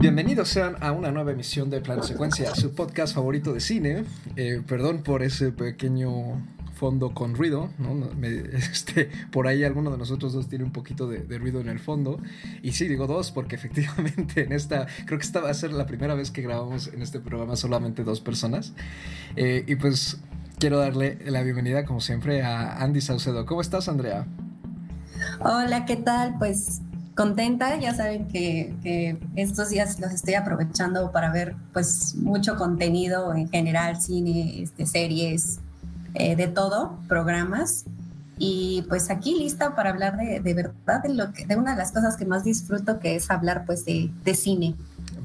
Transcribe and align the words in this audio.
Bienvenidos 0.00 0.48
sean 0.48 0.76
a 0.80 0.92
una 0.92 1.10
nueva 1.10 1.32
emisión 1.32 1.68
de 1.68 1.82
Plano 1.82 2.02
Secuencia, 2.02 2.54
su 2.54 2.74
podcast 2.74 3.14
favorito 3.14 3.52
de 3.52 3.60
cine. 3.60 4.04
Eh, 4.34 4.62
perdón 4.66 5.02
por 5.02 5.22
ese 5.22 5.52
pequeño 5.52 6.42
fondo 6.72 7.12
con 7.12 7.34
ruido, 7.34 7.68
¿no? 7.76 8.08
este, 8.22 9.10
por 9.30 9.46
ahí 9.46 9.62
alguno 9.62 9.90
de 9.90 9.98
nosotros 9.98 10.32
dos 10.32 10.48
tiene 10.48 10.64
un 10.64 10.72
poquito 10.72 11.06
de, 11.06 11.36
ruido 11.36 11.60
en 11.60 11.68
el 11.68 11.80
fondo. 11.80 12.18
Y 12.62 12.72
sí, 12.72 12.88
digo 12.88 13.06
dos, 13.06 13.30
porque 13.30 13.56
efectivamente 13.56 14.42
en 14.42 14.52
esta, 14.52 14.86
creo 15.04 15.18
que 15.18 15.26
esta 15.26 15.42
va 15.42 15.50
a 15.50 15.54
ser 15.54 15.70
la 15.74 15.84
primera 15.84 16.14
vez 16.14 16.30
que 16.30 16.40
grabamos 16.40 16.88
en 16.88 17.02
este 17.02 17.20
programa 17.20 17.54
solamente 17.56 18.02
dos 18.02 18.22
personas. 18.22 18.72
Eh, 19.36 19.64
y 19.66 19.76
pues 19.76 20.16
quiero 20.58 20.78
darle 20.78 21.18
la 21.26 21.42
bienvenida, 21.42 21.84
como 21.84 22.00
siempre, 22.00 22.40
a 22.40 22.82
Andy 22.82 23.02
Saucedo. 23.02 23.44
¿Cómo 23.44 23.60
estás, 23.60 23.86
Andrea? 23.90 24.26
Hola, 25.40 25.84
¿qué 25.84 25.96
tal? 25.96 26.36
Pues 26.38 26.80
contenta, 27.20 27.78
ya 27.78 27.94
saben 27.94 28.28
que, 28.28 29.18
estos 29.36 29.68
días 29.68 30.00
los 30.00 30.10
estoy 30.10 30.34
aprovechando 30.34 31.12
para 31.12 31.30
ver 31.30 31.54
pues 31.74 32.14
mucho 32.14 32.56
contenido 32.56 33.34
en 33.34 33.50
general, 33.50 34.00
cine, 34.00 34.62
este, 34.62 34.86
series, 34.86 35.58
eh, 36.14 36.34
de 36.34 36.48
todo, 36.48 36.98
programas. 37.08 37.84
Y 38.38 38.86
pues 38.88 39.10
aquí 39.10 39.38
lista 39.38 39.76
para 39.76 39.90
hablar 39.90 40.16
de, 40.16 40.40
de 40.40 40.54
verdad 40.54 41.02
de, 41.02 41.10
lo 41.10 41.30
que, 41.34 41.44
de 41.44 41.56
una 41.56 41.72
de 41.72 41.76
las 41.76 41.92
cosas 41.92 42.16
que 42.16 42.24
más 42.24 42.42
disfruto, 42.42 42.98
que 43.00 43.16
es 43.16 43.30
hablar 43.30 43.64
pues 43.66 43.84
de, 43.84 44.10
de 44.24 44.34
cine. 44.34 44.74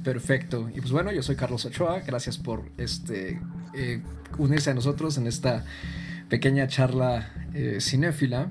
Perfecto. 0.03 0.67
Y 0.75 0.81
pues 0.81 0.91
bueno, 0.91 1.13
yo 1.13 1.23
soy 1.23 1.37
Carlos 1.37 1.63
Ochoa. 1.63 2.01
Gracias 2.01 2.37
por 2.37 2.63
este 2.77 3.39
eh, 3.73 4.01
unirse 4.37 4.69
a 4.69 4.73
nosotros 4.73 5.17
en 5.17 5.27
esta 5.27 5.63
pequeña 6.27 6.67
charla 6.67 7.29
eh, 7.53 7.77
cinéfila. 7.79 8.49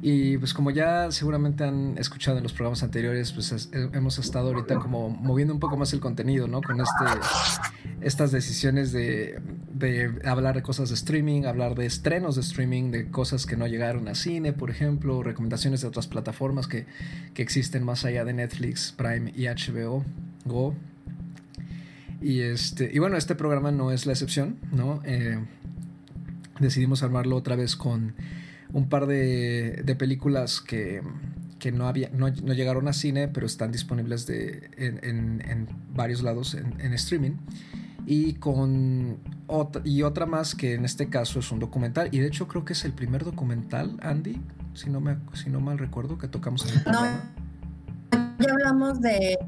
Y 0.00 0.38
pues 0.38 0.54
como 0.54 0.70
ya 0.70 1.10
seguramente 1.10 1.64
han 1.64 1.98
escuchado 1.98 2.36
en 2.36 2.44
los 2.44 2.52
programas 2.52 2.84
anteriores, 2.84 3.32
pues 3.32 3.68
hemos 3.72 4.18
estado 4.18 4.48
ahorita 4.48 4.78
como 4.78 5.10
moviendo 5.10 5.52
un 5.52 5.58
poco 5.58 5.76
más 5.76 5.92
el 5.92 5.98
contenido, 5.98 6.46
¿no? 6.46 6.62
Con 6.62 6.80
este, 6.80 7.04
estas 8.00 8.30
decisiones 8.30 8.92
de, 8.92 9.40
de 9.72 10.20
hablar 10.24 10.54
de 10.54 10.62
cosas 10.62 10.90
de 10.90 10.94
streaming, 10.94 11.46
hablar 11.46 11.74
de 11.74 11.86
estrenos 11.86 12.36
de 12.36 12.42
streaming, 12.42 12.92
de 12.92 13.10
cosas 13.10 13.44
que 13.44 13.56
no 13.56 13.66
llegaron 13.66 14.06
a 14.06 14.14
cine, 14.14 14.52
por 14.52 14.70
ejemplo, 14.70 15.22
recomendaciones 15.24 15.80
de 15.80 15.88
otras 15.88 16.06
plataformas 16.06 16.68
que, 16.68 16.86
que 17.34 17.42
existen 17.42 17.82
más 17.82 18.04
allá 18.04 18.24
de 18.24 18.34
Netflix, 18.34 18.94
Prime 18.96 19.32
y 19.34 19.46
HBO 19.46 20.04
Go. 20.44 20.74
Y, 22.20 22.40
este, 22.40 22.90
y 22.92 22.98
bueno, 23.00 23.16
este 23.16 23.34
programa 23.34 23.72
no 23.72 23.90
es 23.90 24.06
la 24.06 24.12
excepción, 24.12 24.58
¿no? 24.72 25.00
Eh, 25.04 25.38
decidimos 26.60 27.02
armarlo 27.02 27.36
otra 27.36 27.56
vez 27.56 27.76
con 27.76 28.14
un 28.72 28.88
par 28.88 29.06
de, 29.06 29.82
de 29.84 29.94
películas 29.94 30.60
que, 30.60 31.02
que 31.58 31.72
no, 31.72 31.88
había, 31.88 32.10
no, 32.12 32.28
no, 32.28 32.52
llegaron 32.52 32.88
a 32.88 32.92
cine, 32.92 33.28
pero 33.28 33.46
están 33.46 33.72
disponibles 33.72 34.26
de, 34.26 34.70
en, 34.76 34.98
en, 35.02 35.42
en 35.48 35.68
varios 35.94 36.22
lados 36.22 36.54
en, 36.54 36.80
en, 36.80 36.92
streaming. 36.92 37.32
Y 38.06 38.34
con 38.34 39.18
otra, 39.46 39.82
y 39.84 40.02
otra 40.02 40.26
más 40.26 40.54
que 40.54 40.74
en 40.74 40.84
este 40.84 41.08
caso 41.08 41.40
es 41.40 41.50
un 41.52 41.58
documental. 41.58 42.08
Y 42.12 42.18
de 42.18 42.26
hecho 42.26 42.48
creo 42.48 42.64
que 42.64 42.72
es 42.72 42.84
el 42.84 42.92
primer 42.92 43.24
documental, 43.24 43.98
Andy, 44.02 44.40
si 44.74 44.90
no, 44.90 45.00
me, 45.00 45.16
si 45.34 45.50
no 45.50 45.60
mal 45.60 45.78
recuerdo, 45.78 46.18
que 46.18 46.28
tocamos 46.28 46.66
en 46.66 46.78
el 46.78 46.82
programa. 46.82 47.30
No, 48.12 48.34
ya 48.38 48.52
hablamos 48.52 49.00
de... 49.00 49.38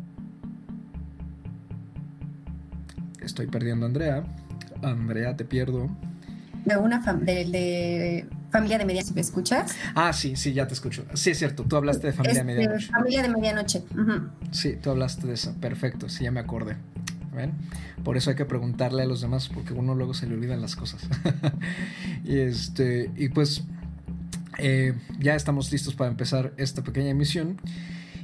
Estoy 3.21 3.47
perdiendo 3.47 3.87
a 3.87 3.89
Andrea. 3.89 4.25
Andrea, 4.83 5.37
te 5.37 5.45
pierdo. 5.45 5.89
De 6.65 6.77
una 6.77 6.99
de, 6.99 7.45
de 7.45 8.27
Familia 8.51 8.79
de 8.79 8.85
Medianoche, 8.85 9.15
¿me 9.15 9.21
escuchas? 9.21 9.77
Ah, 9.95 10.13
sí, 10.13 10.35
sí, 10.37 10.53
ya 10.53 10.67
te 10.67 10.75
escucho. 10.75 11.05
Sí, 11.15 11.31
es 11.31 11.39
cierto, 11.39 11.65
tú 11.65 11.77
hablaste 11.77 12.09
de 12.09 12.13
Familia 12.13 12.45
de 12.45 12.51
este, 12.51 12.63
Medianoche. 12.63 12.93
Familia 12.93 13.23
de 13.23 13.29
Medianoche. 13.29 13.83
Sí, 14.51 14.77
tú 14.81 14.91
hablaste 14.91 15.27
de 15.27 15.35
eso, 15.35 15.55
perfecto, 15.61 16.09
sí, 16.09 16.25
ya 16.25 16.31
me 16.31 16.41
acordé. 16.41 16.77
¿Ven? 17.35 17.53
Por 18.03 18.17
eso 18.17 18.31
hay 18.31 18.37
que 18.37 18.45
preguntarle 18.45 19.03
a 19.03 19.07
los 19.07 19.21
demás, 19.21 19.49
porque 19.49 19.73
uno 19.73 19.95
luego 19.95 20.15
se 20.15 20.27
le 20.27 20.35
olvidan 20.35 20.61
las 20.61 20.75
cosas. 20.75 21.01
y, 22.25 22.39
este, 22.39 23.11
y 23.17 23.29
pues 23.29 23.63
eh, 24.59 24.95
ya 25.21 25.37
estamos 25.37 25.71
listos 25.71 25.95
para 25.95 26.11
empezar 26.11 26.53
esta 26.57 26.83
pequeña 26.83 27.11
emisión. 27.11 27.57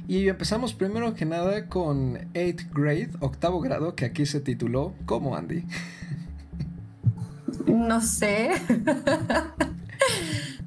Y 0.09 0.27
empezamos 0.27 0.73
primero 0.73 1.13
que 1.15 1.25
nada 1.25 1.67
con 1.67 2.15
8th 2.33 2.69
grade, 2.73 3.09
octavo 3.19 3.59
grado, 3.59 3.95
que 3.95 4.05
aquí 4.05 4.25
se 4.25 4.39
tituló 4.39 4.93
¿Cómo, 5.05 5.35
Andy? 5.35 5.65
No 7.65 8.01
sé. 8.01 8.51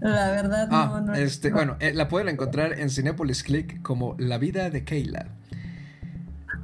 La 0.00 0.30
verdad, 0.30 0.68
ah, 0.70 1.02
no, 1.04 1.14
Este, 1.14 1.50
Bueno, 1.50 1.76
eh, 1.80 1.92
la 1.92 2.08
pueden 2.08 2.28
encontrar 2.28 2.78
en 2.78 2.90
Cinepolis 2.90 3.42
Click 3.42 3.82
como 3.82 4.16
La 4.18 4.38
vida 4.38 4.70
de 4.70 4.84
Keila. 4.84 5.26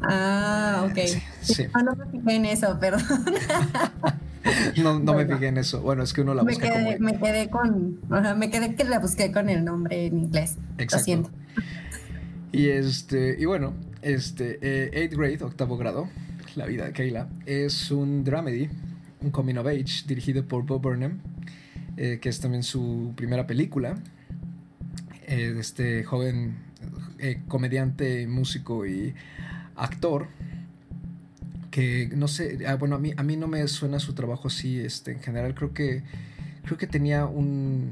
Ah, 0.02 0.86
ok. 0.88 0.98
Sí, 1.42 1.66
no, 1.84 1.94
me 1.94 2.06
fijé 2.06 2.36
en 2.36 2.44
eso, 2.46 2.78
perdón. 2.78 3.02
no, 4.82 4.98
no 4.98 5.14
me 5.14 5.26
fijé 5.26 5.48
en 5.48 5.58
eso. 5.58 5.80
Bueno, 5.80 6.02
es 6.02 6.12
que 6.12 6.22
uno 6.22 6.34
la 6.34 6.42
busca 6.42 6.66
me 6.66 6.72
quedé, 6.72 6.98
Me 6.98 7.18
quedé 7.18 7.50
con... 7.50 8.00
me 8.38 8.50
quedé 8.50 8.74
que 8.74 8.84
la 8.84 8.98
busqué 8.98 9.32
con 9.32 9.48
el 9.48 9.64
nombre 9.64 10.06
en 10.06 10.18
inglés. 10.18 10.56
Exacto. 10.78 11.30
Y 12.52 12.68
este... 12.68 13.36
Y 13.38 13.44
bueno, 13.44 13.74
este... 14.02 14.58
Eh, 14.62 14.90
eighth 14.92 15.14
grade, 15.14 15.42
octavo 15.42 15.76
grado, 15.76 16.08
La 16.54 16.66
vida 16.66 16.86
de 16.86 16.92
Keila, 16.92 17.28
es 17.44 17.90
un 17.90 18.24
dramedy, 18.24 18.70
un 19.20 19.30
coming 19.30 19.56
of 19.56 19.66
age, 19.66 20.04
dirigido 20.06 20.46
por 20.46 20.64
Bob 20.64 20.82
Burnham 20.82 21.20
eh, 21.96 22.18
que 22.20 22.28
es 22.28 22.40
también 22.40 22.62
su 22.62 23.14
primera 23.16 23.46
película, 23.46 23.96
eh, 25.26 25.56
este 25.58 26.04
joven 26.04 26.56
eh, 27.18 27.40
comediante, 27.48 28.26
músico 28.26 28.86
y 28.86 29.14
actor, 29.76 30.28
que 31.70 32.10
no 32.14 32.28
sé, 32.28 32.58
ah, 32.66 32.74
bueno, 32.74 32.96
a 32.96 32.98
mí, 32.98 33.12
a 33.16 33.22
mí 33.22 33.36
no 33.36 33.48
me 33.48 33.66
suena 33.66 33.98
su 33.98 34.14
trabajo 34.14 34.48
así, 34.48 34.78
este, 34.78 35.12
en 35.12 35.20
general 35.20 35.54
creo 35.54 35.72
que, 35.72 36.02
creo 36.64 36.76
que 36.76 36.86
tenía 36.86 37.24
un, 37.24 37.90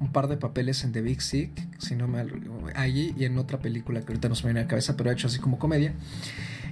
un 0.00 0.12
par 0.12 0.28
de 0.28 0.36
papeles 0.36 0.84
en 0.84 0.92
The 0.92 1.00
Big 1.00 1.22
Sick, 1.22 1.50
si 1.78 1.96
no 1.96 2.08
me 2.08 2.24
allí 2.74 3.14
y 3.16 3.24
en 3.24 3.38
otra 3.38 3.58
película 3.58 4.00
que 4.00 4.08
ahorita 4.08 4.28
no 4.28 4.34
se 4.34 4.44
me 4.44 4.48
viene 4.48 4.60
a 4.60 4.62
la 4.64 4.68
cabeza, 4.68 4.96
pero 4.96 5.08
ha 5.08 5.14
hecho 5.14 5.28
así 5.28 5.38
como 5.38 5.58
comedia. 5.58 5.94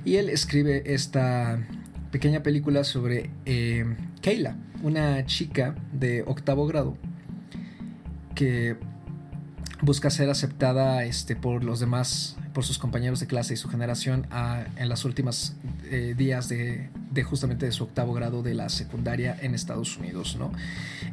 Y 0.04 0.16
él 0.16 0.28
escribe 0.28 0.82
esta 0.94 1.58
pequeña 2.12 2.42
película 2.42 2.84
sobre 2.84 3.30
Kayla, 4.22 4.56
una 4.86 5.26
chica 5.26 5.74
de 5.92 6.22
octavo 6.22 6.64
grado 6.68 6.96
que 8.36 8.76
busca 9.82 10.10
ser 10.10 10.30
aceptada 10.30 11.02
este, 11.04 11.34
por 11.34 11.64
los 11.64 11.80
demás, 11.80 12.36
por 12.54 12.64
sus 12.64 12.78
compañeros 12.78 13.18
de 13.18 13.26
clase 13.26 13.54
y 13.54 13.56
su 13.56 13.68
generación 13.68 14.28
en 14.76 14.88
las 14.88 15.04
últimas 15.04 15.56
eh, 15.90 16.14
días 16.16 16.48
de, 16.48 16.88
justamente 17.24 17.66
de 17.66 17.72
su 17.72 17.82
octavo 17.82 18.14
grado 18.14 18.44
de 18.44 18.54
la 18.54 18.68
secundaria 18.68 19.36
en 19.42 19.56
Estados 19.56 19.96
Unidos. 19.96 20.36
¿no? 20.38 20.52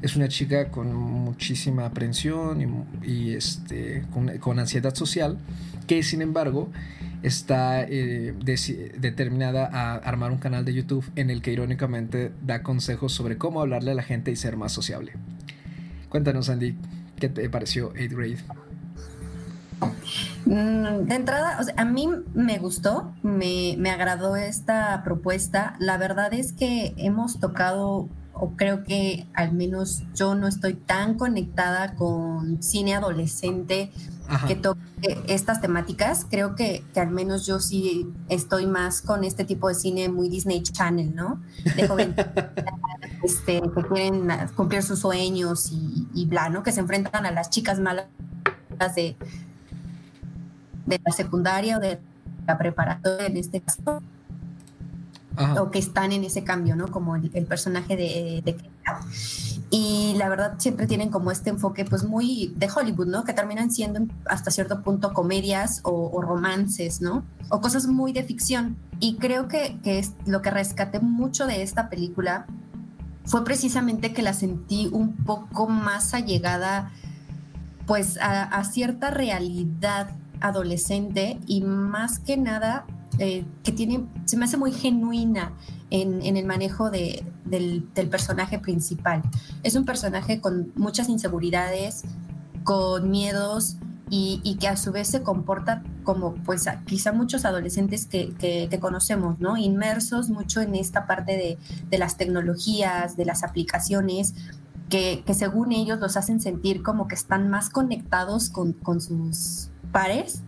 Es 0.04 0.16
una 0.16 0.28
chica 0.28 0.70
con 0.70 0.94
muchísima 0.94 1.88
aprensión 1.88 2.86
y, 3.04 3.32
este, 3.32 4.06
con, 4.40 4.60
ansiedad 4.60 4.94
social 4.94 5.40
que 5.88 6.04
sin 6.04 6.22
embargo 6.22 6.70
está 7.24 7.84
eh, 7.84 8.36
determinada 9.00 9.66
a 9.66 9.96
armar 9.96 10.32
un 10.32 10.38
canal 10.38 10.66
de 10.66 10.74
YouTube 10.74 11.10
en 11.16 11.30
el 11.30 11.42
que 11.42 11.52
irónicamente 11.52 12.32
da 12.42 12.62
consejos 12.62 13.14
sobre 13.14 13.38
cómo 13.38 13.62
hablarle 13.62 13.92
a 13.92 13.96
la 13.96 14.04
gente 14.04 14.30
y 14.30 14.36
ser 14.36 14.58
más 14.58 14.74
sociable. 14.74 15.14
Cuéntanos, 16.10 16.50
Andy, 16.50 16.76
¿qué 17.18 17.30
te 17.30 17.50
pareció 17.50 17.94
8 17.96 18.16
Grade? 18.16 18.38
Mm, 20.46 21.08
de 21.08 21.16
entrada, 21.16 21.60
a 21.78 21.86
mí 21.86 22.10
me 22.34 22.60
gustó, 22.60 23.14
me, 23.24 23.76
me 23.78 23.90
agradó 23.90 24.36
esta 24.36 25.02
propuesta. 25.04 25.76
La 25.80 25.98
verdad 25.98 26.34
es 26.34 26.52
que 26.52 26.94
hemos 26.98 27.40
tocado 27.40 28.10
o 28.34 28.52
creo 28.56 28.84
que 28.84 29.28
al 29.34 29.54
menos 29.54 30.04
yo 30.16 30.36
no 30.36 30.48
estoy 30.48 30.74
tan 30.74 31.16
conectada 31.16 31.96
con 31.96 32.62
cine 32.64 32.96
adolescente 32.96 33.92
que 34.48 34.56
toque 34.56 34.80
estas 35.28 35.62
temáticas. 35.62 36.26
Creo 36.30 36.56
que, 36.56 36.84
que, 36.94 37.00
al 37.00 37.12
menos 37.12 37.46
yo 37.46 37.60
sí 37.60 38.08
estoy 38.30 38.66
más 38.66 39.02
con 39.02 39.24
este 39.24 39.46
tipo 39.46 39.68
de 39.68 39.76
cine 39.76 40.10
muy 40.10 40.30
Disney 40.30 40.64
Channel, 40.64 41.14
¿no? 41.14 41.42
De 41.76 41.88
jóvenes 41.88 42.16
este, 43.24 43.62
que 43.62 43.84
quieren 43.88 44.28
cumplir 44.56 44.82
sus 44.82 45.00
sueños 45.00 45.72
y, 45.72 46.08
y 46.14 46.26
bla, 46.26 46.50
¿no? 46.50 46.64
Que 46.64 46.72
se 46.72 46.80
enfrentan 46.80 47.26
a 47.26 47.32
las 47.32 47.50
chicas 47.50 47.80
malas 47.80 48.08
de, 48.96 49.16
de 50.86 51.02
la 51.06 51.12
secundaria 51.12 51.78
o 51.78 51.80
de 51.80 52.00
la 52.48 52.58
preparatoria 52.58 53.28
en 53.28 53.38
este 53.38 53.62
caso 53.62 54.02
o 55.60 55.72
que 55.72 55.80
están 55.80 56.12
en 56.12 56.24
ese 56.24 56.44
cambio, 56.44 56.76
¿no? 56.76 56.90
Como 56.90 57.16
el, 57.16 57.46
personaje 57.46 57.96
de, 57.96 58.42
de 58.44 58.56
y 59.76 60.14
la 60.18 60.30
verdad 60.30 60.54
siempre 60.60 60.86
tienen 60.86 61.10
como 61.10 61.32
este 61.32 61.50
enfoque 61.50 61.84
pues 61.84 62.04
muy 62.04 62.54
de 62.58 62.70
Hollywood, 62.70 63.08
¿no? 63.08 63.24
Que 63.24 63.34
terminan 63.34 63.72
siendo 63.72 64.02
hasta 64.28 64.52
cierto 64.52 64.84
punto 64.84 65.14
comedias 65.14 65.82
o, 65.84 66.22
romances, 66.22 67.02
¿no? 67.02 67.26
O 67.50 67.60
cosas 67.60 67.88
muy 67.88 68.14
de 68.14 68.24
ficción. 68.24 68.78
Y 69.00 69.16
creo 69.16 69.48
que, 69.48 69.80
que, 69.82 69.98
es 69.98 70.14
lo 70.28 70.44
que 70.44 70.52
rescaté 70.52 71.00
mucho 71.00 71.48
de 71.48 71.64
esta 71.64 71.90
película 71.90 72.46
fue 73.26 73.44
precisamente 73.44 74.14
que 74.14 74.22
la 74.22 74.34
sentí 74.34 74.90
un 74.92 75.16
poco 75.16 75.68
más 75.68 76.14
allegada 76.14 76.92
pues 77.88 78.20
a, 78.20 78.44
a 78.44 78.64
cierta 78.66 79.10
realidad 79.10 80.12
adolescente 80.40 81.40
y 81.48 81.62
más 81.62 82.20
que 82.20 82.38
nada 82.38 82.86
eh, 83.20 83.46
que 83.64 83.72
tiene, 83.72 84.06
se 84.26 84.38
me 84.38 84.46
hace 84.46 84.58
muy 84.58 84.72
genuina 84.72 85.54
en, 85.90 86.36
el 86.36 86.46
manejo 86.46 86.90
del, 86.90 87.26
personaje 88.10 88.58
principal. 88.58 89.22
Es 89.62 89.76
un 89.76 89.86
personaje 89.86 90.42
con 90.42 90.72
muchas 90.76 91.10
inseguridades, 91.10 92.04
con 92.64 93.12
miedos 93.12 93.78
y, 94.10 94.58
que 94.60 94.68
a 94.68 94.78
su 94.78 94.92
vez 94.92 95.08
se 95.08 95.22
comporta 95.22 95.84
como 96.04 96.36
pues 96.36 96.66
quizá 96.86 97.14
muchos 97.14 97.46
adolescentes 97.46 98.06
que, 98.08 98.78
conocemos, 98.82 99.40
¿no? 99.40 99.58
Inmersos 99.58 100.30
mucho 100.30 100.62
en 100.62 100.76
esta 100.76 101.06
parte 101.06 101.58
de, 101.90 101.98
las 101.98 102.18
tecnologías, 102.18 103.16
de 103.16 103.26
las 103.26 103.44
aplicaciones, 103.44 104.34
que, 104.90 105.24
según 105.34 105.72
ellos 105.72 106.00
los 106.00 106.18
hacen 106.18 106.42
sentir 106.42 106.82
como 106.82 107.08
que 107.08 107.16
están 107.16 107.50
más 107.50 107.70
conectados 107.70 108.50
con, 108.50 108.76
sus 109.02 109.70
pares 109.92 110.42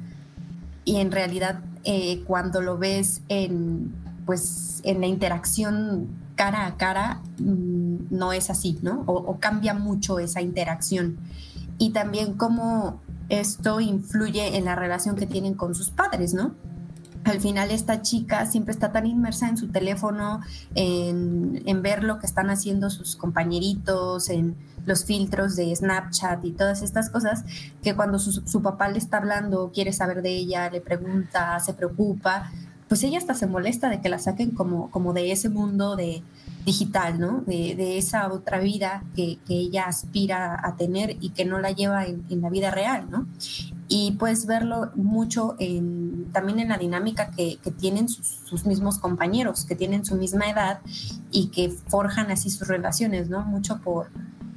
y 0.86 0.98
en 0.98 1.12
realidad 1.12 1.60
eh, 1.84 2.24
cuando 2.26 2.62
lo 2.62 2.78
ves 2.78 3.22
en 3.28 3.94
pues 4.26 4.82
en 4.84 5.02
la 5.02 5.08
interacción 5.08 6.08
cara 6.36 6.66
a 6.66 6.78
cara 6.78 7.22
mm, 7.38 8.08
no 8.10 8.32
es 8.32 8.50
así, 8.50 8.80
¿no? 8.82 9.04
o 9.06 9.38
cambia 9.40 9.74
mucho 9.74 10.20
esa 10.20 10.42
interacción 10.42 11.18
y 11.78 11.92
también 11.92 12.34
cómo 12.34 13.02
esto 13.30 13.80
influye 13.82 14.58
en 14.58 14.66
la 14.66 14.76
relación 14.76 15.16
que 15.16 15.26
tienen 15.26 15.56
con 15.56 15.76
sus 15.76 15.90
padres, 15.90 16.34
¿no? 16.34 16.54
Al 17.24 17.42
final 17.42 17.72
esta 17.72 18.04
chica 18.04 18.46
siempre 18.46 18.72
está 18.72 18.92
tan 18.92 19.08
inmersa 19.08 19.50
en 19.50 19.58
su 19.58 19.70
teléfono, 19.70 20.42
en, 20.76 21.82
ver 21.82 22.04
lo 22.04 22.20
que 22.20 22.28
están 22.28 22.52
haciendo 22.52 22.92
sus 22.92 23.16
compañeritos, 23.16 24.30
en 24.30 24.56
los 24.86 25.06
filtros 25.06 25.56
de 25.56 25.76
Snapchat 25.76 26.44
y 26.46 26.52
todas 26.52 26.82
estas 26.82 27.10
cosas, 27.10 27.44
que 27.82 27.96
cuando 27.96 28.20
su, 28.20 28.32
su 28.32 28.62
papá 28.62 28.90
le 28.90 28.98
está 28.98 29.18
hablando, 29.18 29.72
quiere 29.74 29.94
saber 29.94 30.22
de 30.22 30.30
ella, 30.30 30.70
le 30.70 30.82
pregunta, 30.82 31.60
se 31.60 31.74
preocupa, 31.74 32.52
pues 32.88 33.04
ella 33.04 33.18
hasta 33.18 33.34
se 33.34 33.48
molesta 33.48 33.90
de 33.90 34.00
que 34.00 34.10
la 34.10 34.20
saquen 34.20 34.52
como, 34.52 34.92
como 34.92 35.14
de 35.14 35.32
ese 35.32 35.50
mundo 35.50 35.96
de 35.96 36.22
digital, 36.66 37.20
¿no? 37.20 37.44
De, 37.46 37.98
esa 37.98 38.32
otra 38.32 38.60
vida 38.60 39.04
que, 39.16 39.40
ella 39.48 39.86
aspira 39.86 40.60
a 40.64 40.76
tener 40.76 41.18
y 41.20 41.30
que 41.30 41.46
no 41.46 41.60
la 41.60 41.72
lleva 41.72 42.06
en, 42.06 42.42
la 42.42 42.50
vida 42.50 42.72
real, 42.72 43.08
¿no? 43.10 43.28
Y 43.88 44.14
puedes 44.14 44.46
verlo 44.46 44.92
mucho 44.96 45.56
en, 45.60 46.32
también 46.32 46.60
en 46.60 46.70
la 46.70 46.78
dinámica 46.78 47.32
que, 47.32 47.60
tienen 47.78 48.08
sus, 48.10 48.66
mismos 48.66 49.00
compañeros, 49.00 49.66
que 49.66 49.76
tienen 49.76 50.06
su 50.06 50.16
misma 50.16 50.50
edad 50.50 50.80
y 51.32 51.48
que 51.48 51.70
forjan 51.70 52.32
así 52.32 52.50
sus 52.50 52.68
relaciones, 52.68 53.30
¿no? 53.30 53.44
Mucho 53.46 53.80
por, 53.80 54.10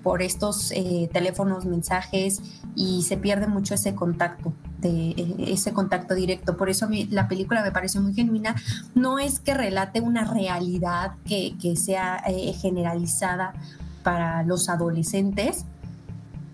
por 0.02 0.22
estos 0.22 0.70
eh, 0.72 1.08
teléfonos, 1.12 1.64
mensajes 1.64 2.40
y 2.74 3.02
se 3.02 3.16
pierde 3.16 3.46
mucho 3.46 3.74
ese 3.74 3.94
contacto, 3.94 4.52
de, 4.78 5.10
eh, 5.10 5.34
ese 5.48 5.72
contacto 5.72 6.14
directo. 6.14 6.56
Por 6.56 6.70
eso 6.70 6.86
a 6.86 6.88
mí 6.88 7.06
la 7.10 7.28
película 7.28 7.62
me 7.62 7.72
pareció 7.72 8.00
muy 8.00 8.14
genuina. 8.14 8.54
No 8.94 9.18
es 9.18 9.40
que 9.40 9.54
relate 9.54 10.00
una 10.00 10.24
realidad 10.24 11.12
que, 11.24 11.54
sea 11.76 12.22
eh, 12.26 12.52
generalizada 12.54 13.52
para 14.02 14.42
los 14.42 14.68
adolescentes, 14.68 15.64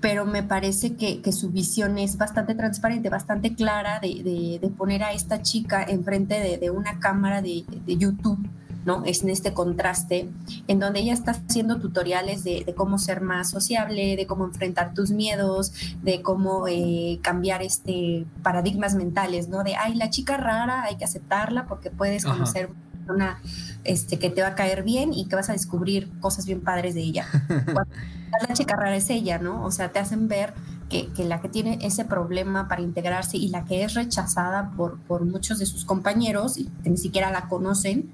pero 0.01 0.27
me 0.27 0.43
parece 0.43 0.97
que, 0.97 1.21
su 1.33 1.51
visión 1.51 1.97
es 1.99 2.19
bastante 2.19 2.55
transparente, 2.55 3.09
bastante 3.09 3.55
clara 3.55 4.01
de, 4.01 4.61
poner 4.77 5.03
a 5.03 5.13
esta 5.13 5.41
chica 5.43 5.83
enfrente 5.83 6.59
de, 6.59 6.71
una 6.71 6.99
cámara 6.99 7.41
de, 7.41 7.65
YouTube 7.87 8.39
¿no? 8.85 9.05
Es 9.05 9.23
en 9.23 9.31
este 9.31 9.55
contraste 9.55 10.29
en 10.69 10.79
donde 10.79 11.01
ella 11.01 11.13
está 11.13 11.33
haciendo 11.33 11.81
tutoriales 11.81 12.45
de, 12.45 12.65
cómo 12.77 12.99
ser 12.99 13.21
más 13.21 13.51
sociable, 13.51 14.17
de 14.17 14.27
cómo 14.27 14.45
enfrentar 14.45 14.95
tus 14.95 15.11
miedos, 15.11 15.73
de 16.03 16.23
cómo 16.23 16.69
eh, 16.69 17.19
cambiar 17.23 17.63
este 17.63 18.27
paradigmas 18.43 18.95
mentales, 18.95 19.49
¿no? 19.49 19.65
De, 19.65 19.77
ay, 19.77 19.95
la 19.95 20.11
chica 20.11 20.37
rara, 20.37 20.85
hay 20.85 20.97
que 20.97 21.05
aceptarla 21.05 21.67
porque 21.67 21.91
puedes 21.91 22.25
conocer 22.25 22.71
una 23.09 23.39
este, 23.85 24.19
que 24.19 24.31
te 24.31 24.43
va 24.43 24.49
a 24.49 24.55
caer 24.55 24.83
bien 24.83 25.13
y 25.13 25.27
que 25.27 25.37
vas 25.37 25.51
a 25.51 25.53
descubrir 25.53 26.11
cosas 26.21 26.47
bien 26.47 26.61
padres 26.61 26.95
de 26.95 27.03
ella. 27.03 27.27
la 28.49 28.55
chica 28.55 28.77
rara 28.77 28.97
es 28.97 29.11
ella, 29.11 29.39
¿no? 29.39 29.65
O 29.65 29.71
sea, 29.71 29.93
te 29.93 29.99
hacen 29.99 30.29
ver 30.29 30.55
que, 30.89 31.09
que, 31.13 31.25
la 31.25 31.41
que 31.41 31.49
tiene 31.49 31.79
ese 31.83 32.05
problema 32.05 32.69
para 32.69 32.83
integrarse 32.83 33.37
y 33.37 33.49
la 33.49 33.65
que 33.65 33.85
es 33.85 33.95
rechazada 33.95 34.73
por, 34.77 34.99
por 35.01 35.25
muchos 35.25 35.59
de 35.59 35.67
sus 35.67 35.85
compañeros 35.85 36.59
y 36.59 36.67
que 36.83 36.91
ni 36.91 36.97
siquiera 36.97 37.31
la 37.31 37.49
conocen, 37.49 38.13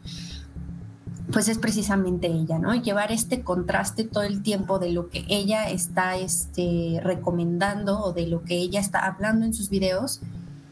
pues 1.32 1.48
es 1.48 1.58
precisamente 1.58 2.26
ella, 2.26 2.58
¿no? 2.58 2.74
Llevar 2.74 3.12
este 3.12 3.42
contraste 3.42 4.04
todo 4.04 4.22
el 4.24 4.42
tiempo 4.42 4.78
de 4.78 4.92
lo 4.92 5.08
que 5.08 5.24
ella 5.28 5.68
está 5.68 6.16
este, 6.16 7.00
recomendando 7.02 8.00
o 8.00 8.12
de 8.12 8.26
lo 8.26 8.42
que 8.42 8.56
ella 8.56 8.80
está 8.80 9.06
hablando 9.06 9.44
en 9.44 9.54
sus 9.54 9.70
videos 9.70 10.20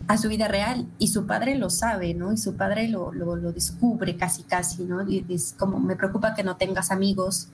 a 0.08 0.16
su 0.16 0.28
vida 0.28 0.48
real. 0.48 0.86
Y 0.98 1.08
su 1.08 1.26
padre 1.26 1.56
lo 1.56 1.70
sabe, 1.70 2.14
¿no? 2.14 2.32
Y 2.32 2.38
su 2.38 2.56
padre 2.56 2.88
lo, 2.88 3.12
lo, 3.12 3.52
descubre 3.52 4.16
casi, 4.16 4.42
casi, 4.42 4.84
¿no? 4.84 5.00
Es 5.28 5.54
como, 5.56 5.78
me 5.78 5.96
preocupa 5.96 6.34
que 6.34 6.42
no 6.42 6.56
tengas 6.56 6.90
amigos 6.90 7.48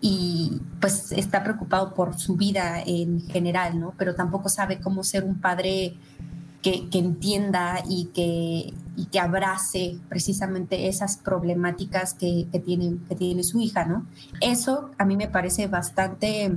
y 0.00 0.60
pues 0.80 1.12
está 1.12 1.44
preocupado 1.44 1.94
por 1.94 2.18
su 2.18 2.36
vida 2.36 2.82
en 2.84 3.20
general, 3.28 3.78
¿no? 3.78 3.94
Pero 3.96 4.14
tampoco 4.14 4.48
sabe 4.48 4.80
cómo 4.80 5.04
ser 5.04 5.24
un 5.24 5.38
padre 5.40 5.96
que, 6.62 6.88
entienda 6.92 7.82
y 7.88 8.06
que, 8.06 8.72
y 8.96 9.06
que 9.06 9.18
abrace 9.18 9.98
precisamente 10.08 10.86
esas 10.86 11.16
problemáticas 11.16 12.14
que, 12.14 12.46
que, 12.52 12.60
tiene, 12.60 12.98
que 13.08 13.16
tiene 13.16 13.42
su 13.42 13.60
hija, 13.60 13.84
¿no? 13.84 14.06
Eso 14.40 14.92
a 14.96 15.04
mí 15.04 15.16
me 15.16 15.26
parece 15.26 15.66
bastante 15.66 16.56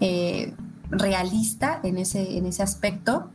eh, 0.00 0.54
realista 0.90 1.80
en 1.82 1.98
ese, 1.98 2.38
en 2.38 2.46
ese 2.46 2.62
aspecto 2.62 3.30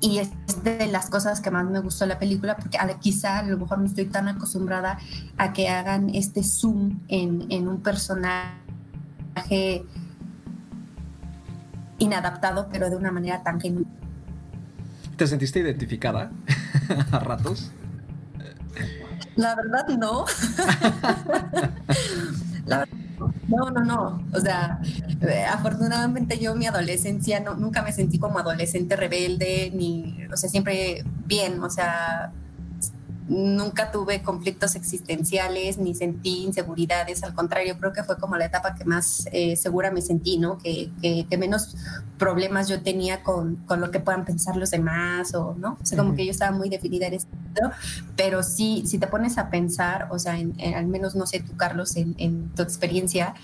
y 0.00 0.18
es 0.18 0.30
de 0.64 0.86
las 0.86 1.10
cosas 1.10 1.40
que 1.40 1.50
más 1.50 1.66
me 1.66 1.80
gustó 1.80 2.06
la 2.06 2.18
película 2.18 2.56
porque 2.56 2.78
quizá 3.00 3.40
a 3.40 3.42
lo 3.42 3.58
mejor 3.58 3.78
no 3.78 3.86
estoy 3.86 4.06
tan 4.06 4.28
acostumbrada 4.28 4.98
a 5.36 5.52
que 5.52 5.68
hagan 5.68 6.08
este 6.14 6.42
zoom 6.42 7.00
en, 7.08 7.46
en 7.50 7.68
un 7.68 7.82
personaje 7.82 8.44
inadaptado 11.98 12.68
pero 12.70 12.88
de 12.90 12.96
una 12.96 13.10
manera 13.10 13.42
tan 13.42 13.60
genuina 13.60 13.97
¿Te 15.18 15.26
sentiste 15.26 15.58
identificada 15.58 16.30
a 17.10 17.18
ratos? 17.18 17.72
La 19.34 19.56
verdad 19.56 19.88
no. 19.88 20.24
no, 23.48 23.70
no, 23.70 23.84
no. 23.84 24.24
O 24.32 24.40
sea, 24.40 24.80
eh, 25.20 25.44
afortunadamente 25.44 26.38
yo 26.38 26.54
mi 26.54 26.68
adolescencia 26.68 27.40
no, 27.40 27.56
nunca 27.56 27.82
me 27.82 27.90
sentí 27.90 28.20
como 28.20 28.38
adolescente 28.38 28.94
rebelde, 28.94 29.72
ni, 29.74 30.24
o 30.32 30.36
sea, 30.36 30.48
siempre 30.48 31.02
bien, 31.26 31.60
o 31.64 31.70
sea, 31.70 32.32
nunca 33.28 33.90
tuve 33.90 34.22
conflictos 34.22 34.74
existenciales 34.74 35.78
ni 35.78 35.94
sentí 35.94 36.44
inseguridades, 36.44 37.22
al 37.22 37.34
contrario, 37.34 37.78
creo 37.78 37.92
que 37.92 38.02
fue 38.02 38.16
como 38.18 38.36
la 38.36 38.46
etapa 38.46 38.74
que 38.74 38.84
más 38.84 39.28
eh, 39.32 39.56
segura 39.56 39.90
me 39.90 40.00
sentí, 40.00 40.38
¿no? 40.38 40.58
Que, 40.58 40.90
menos 41.38 41.76
problemas 42.18 42.68
yo 42.68 42.82
tenía 42.82 43.22
con, 43.22 43.56
con, 43.66 43.80
lo 43.80 43.92
que 43.92 44.00
puedan 44.00 44.24
pensar 44.24 44.56
los 44.56 44.72
demás 44.72 45.34
o, 45.34 45.54
¿no? 45.56 45.78
O 45.80 45.86
sea, 45.86 45.96
como 45.96 46.16
que 46.16 46.24
yo 46.24 46.32
estaba 46.32 46.50
muy 46.50 46.68
definida 46.68 47.06
en 47.06 47.14
ese 47.14 47.28
sentido, 47.28 47.70
pero 48.16 48.42
sí, 48.42 48.82
si 48.86 48.98
te 48.98 49.06
pones 49.06 49.38
a 49.38 49.50
pensar, 49.50 50.08
o 50.10 50.18
sea, 50.18 50.32
al 50.32 50.86
menos, 50.86 51.14
no 51.14 51.26
sé, 51.26 51.40
tú, 51.40 51.56
Carlos, 51.56 51.94
en, 51.96 52.16
en 52.18 52.48
tu 52.54 52.62
experiencia, 52.62 53.34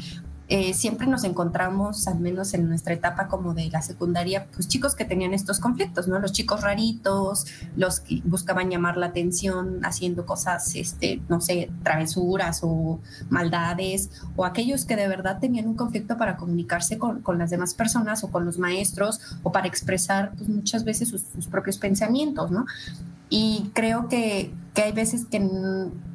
eh, 0.49 0.75
siempre 0.75 1.07
nos 1.07 1.25
encontramos, 1.25 2.07
al 2.07 2.21
menos 2.21 2.53
en 2.53 2.69
nuestra 2.69 2.93
etapa 2.93 3.29
como 3.29 3.55
de 3.55 3.71
la 3.71 3.81
secundaria, 3.81 4.47
pues 4.55 4.69
chicos 4.69 4.95
que 4.95 5.07
tenían 5.07 5.33
estos 5.33 5.59
conflictos, 5.59 6.07
¿no? 6.07 6.19
Los 6.19 6.33
chicos 6.33 6.61
raritos, 6.61 7.47
los 7.77 8.01
que 8.01 8.21
buscaban 8.25 8.71
llamar 8.71 8.99
la 8.99 9.07
atención 9.07 9.81
haciendo 9.85 10.27
cosas, 10.27 10.75
este, 10.77 11.23
no 11.29 11.41
sé, 11.41 11.71
travesuras 11.83 12.61
o 12.63 13.01
maldades, 13.31 14.11
o 14.37 14.45
aquellos 14.45 14.85
que 14.85 14.97
de 14.97 15.09
verdad 15.09 15.39
tenían 15.41 15.67
un 15.67 15.77
conflicto 15.77 16.19
para 16.19 16.37
comunicarse 16.37 16.99
con, 16.99 17.23
con 17.23 17.39
las 17.39 17.49
demás 17.49 17.73
personas 17.73 18.23
o 18.23 18.31
con 18.31 18.45
los 18.45 18.59
maestros 18.59 19.21
o 19.43 19.53
para 19.53 19.67
expresar 19.67 20.33
pues, 20.37 20.49
muchas 20.49 20.85
veces 20.85 21.09
sus, 21.09 21.23
sus 21.23 21.47
propios 21.47 21.79
pensamientos, 21.79 22.51
¿no? 22.51 22.67
Y 23.31 23.71
creo 23.73 24.09
que, 24.09 24.53
que 24.75 24.83
hay 24.83 24.93
veces 24.93 25.25
que 25.25 25.41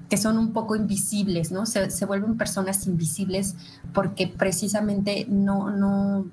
que 0.10 0.18
son 0.18 0.38
un 0.38 0.52
poco 0.52 0.76
invisibles, 0.76 1.52
¿no? 1.52 1.66
Se, 1.66 1.92
se 1.92 2.06
vuelven 2.06 2.38
personas 2.38 2.88
invisibles 2.88 3.56
porque 3.94 4.28
precisamente 4.28 5.26
no, 5.30 5.70
no, 5.70 6.26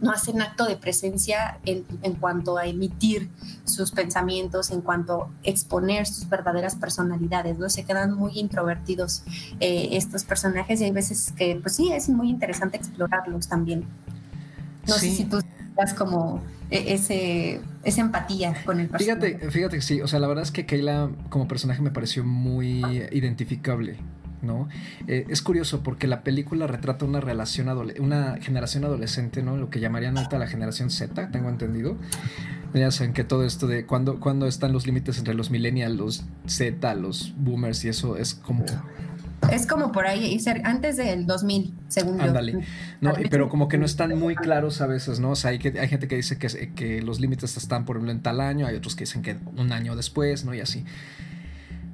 no 0.00 0.10
hacen 0.10 0.42
acto 0.42 0.66
de 0.66 0.76
presencia 0.76 1.58
en, 1.64 1.84
en, 2.02 2.14
cuanto 2.14 2.58
a 2.58 2.66
emitir 2.66 3.30
sus 3.64 3.90
pensamientos, 3.92 4.70
en 4.70 4.82
cuanto 4.82 5.22
a 5.22 5.28
exponer 5.42 6.06
sus 6.06 6.28
verdaderas 6.28 6.76
personalidades, 6.76 7.58
¿no? 7.58 7.70
Se 7.70 7.84
quedan 7.84 8.14
muy 8.14 8.38
introvertidos 8.38 9.22
eh, 9.60 9.88
estos 9.92 10.24
personajes 10.24 10.80
y 10.80 10.84
hay 10.84 10.92
veces 10.92 11.32
que, 11.32 11.58
pues 11.62 11.76
sí, 11.76 11.92
es 11.92 12.10
muy 12.10 12.28
interesante 12.28 12.76
explorarlos 12.76 13.48
también. 13.48 13.86
No 14.86 14.94
sé 14.94 15.10
si 15.10 15.24
tú 15.24 15.38
estás 15.72 15.94
como 15.94 16.42
e, 16.70 16.94
ese, 16.94 17.60
esa 17.82 18.00
empatía 18.00 18.54
con 18.64 18.80
el 18.80 18.88
personaje. 18.88 19.26
Fíjate, 19.30 19.50
fíjate 19.50 19.76
que 19.76 19.82
sí, 19.82 20.00
o 20.00 20.06
sea, 20.06 20.18
la 20.18 20.28
verdad 20.28 20.44
es 20.44 20.52
que 20.52 20.66
Kayla 20.66 21.10
como 21.30 21.48
personaje 21.48 21.82
me 21.82 21.90
pareció 21.90 22.24
muy 22.24 22.82
identificable. 23.10 23.98
¿no? 24.42 24.68
Eh, 25.06 25.24
es 25.28 25.40
curioso 25.40 25.84
porque 25.84 26.08
la 26.08 26.24
película 26.24 26.66
retrata 26.66 27.04
una 27.04 27.20
relación 27.20 27.68
una 28.00 28.38
generación 28.40 28.84
adolescente, 28.84 29.40
¿no? 29.40 29.56
Lo 29.56 29.70
que 29.70 29.78
llamarían 29.78 30.18
ahorita 30.18 30.36
la 30.36 30.48
generación 30.48 30.90
Z, 30.90 31.30
tengo 31.30 31.48
entendido. 31.48 31.96
Ya 32.74 32.90
saben 32.90 33.12
que 33.12 33.22
todo 33.22 33.44
esto 33.44 33.68
de 33.68 33.86
cuándo, 33.86 34.18
cuando 34.18 34.48
están 34.48 34.72
los 34.72 34.84
límites 34.84 35.18
entre 35.18 35.34
los 35.34 35.50
millennials, 35.50 35.96
los 35.96 36.24
Z, 36.46 36.94
los 36.96 37.34
boomers 37.36 37.84
y 37.84 37.88
eso 37.88 38.16
es 38.16 38.34
como... 38.34 38.64
Es 39.50 39.66
como 39.66 39.92
por 39.92 40.06
ahí, 40.06 40.38
antes 40.64 40.96
del 40.96 41.26
2000, 41.26 41.74
según 41.88 42.20
Ándale. 42.20 42.64
No, 43.00 43.14
pero 43.30 43.48
como 43.48 43.68
que 43.68 43.78
no 43.78 43.84
están 43.84 44.16
muy 44.18 44.34
claros 44.34 44.80
a 44.80 44.86
veces, 44.86 45.20
¿no? 45.20 45.30
O 45.30 45.36
sea, 45.36 45.50
hay, 45.50 45.58
que, 45.58 45.78
hay 45.78 45.88
gente 45.88 46.08
que 46.08 46.16
dice 46.16 46.38
que, 46.38 46.72
que 46.74 47.02
los 47.02 47.20
límites 47.20 47.56
están, 47.56 47.84
por 47.84 47.96
ejemplo, 47.96 48.12
en 48.12 48.22
tal 48.22 48.40
año, 48.40 48.66
hay 48.66 48.76
otros 48.76 48.94
que 48.94 49.04
dicen 49.04 49.22
que 49.22 49.36
un 49.56 49.72
año 49.72 49.96
después, 49.96 50.44
¿no? 50.44 50.54
Y 50.54 50.60
así. 50.60 50.84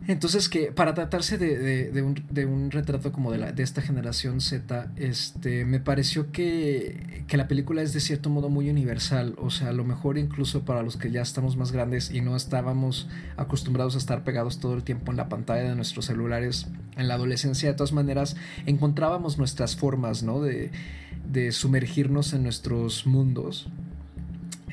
Entonces 0.08 0.48
que 0.48 0.72
para 0.72 0.94
tratarse 0.94 1.36
de, 1.36 2.02
un, 2.02 2.70
retrato 2.70 3.12
como 3.12 3.30
de, 3.30 3.36
la, 3.36 3.52
de 3.52 3.62
esta 3.62 3.82
generación 3.82 4.40
Z, 4.40 4.90
este, 4.96 5.66
me 5.66 5.80
pareció 5.80 6.32
que, 6.32 7.24
la 7.30 7.46
película 7.46 7.82
es 7.82 7.92
de 7.92 8.00
cierto 8.00 8.30
modo 8.30 8.48
muy 8.48 8.70
universal, 8.70 9.34
o 9.36 9.50
sea, 9.50 9.68
a 9.68 9.72
lo 9.72 9.84
mejor 9.84 10.16
incluso 10.16 10.64
para 10.64 10.82
los 10.82 10.96
que 10.96 11.10
ya 11.10 11.20
estamos 11.20 11.58
más 11.58 11.72
grandes 11.72 12.10
y 12.10 12.22
no 12.22 12.36
estábamos 12.36 13.06
acostumbrados 13.36 13.96
a 13.96 13.98
estar 13.98 14.24
pegados 14.24 14.60
todo 14.60 14.72
el 14.72 14.82
tiempo 14.82 15.10
en 15.10 15.18
la 15.18 15.28
pantalla 15.28 15.68
de 15.68 15.76
nuestros 15.76 16.06
celulares 16.06 16.68
en 16.96 17.06
la 17.06 17.14
adolescencia, 17.14 17.68
de 17.68 17.74
todas 17.74 17.92
maneras 17.92 18.34
encontrábamos 18.64 19.36
nuestras 19.36 19.76
formas, 19.76 20.22
¿no? 20.22 20.40
De, 20.40 20.70
de 21.30 21.52
sumergirnos 21.52 22.32
en 22.32 22.44
nuestros 22.44 23.06
mundos 23.06 23.68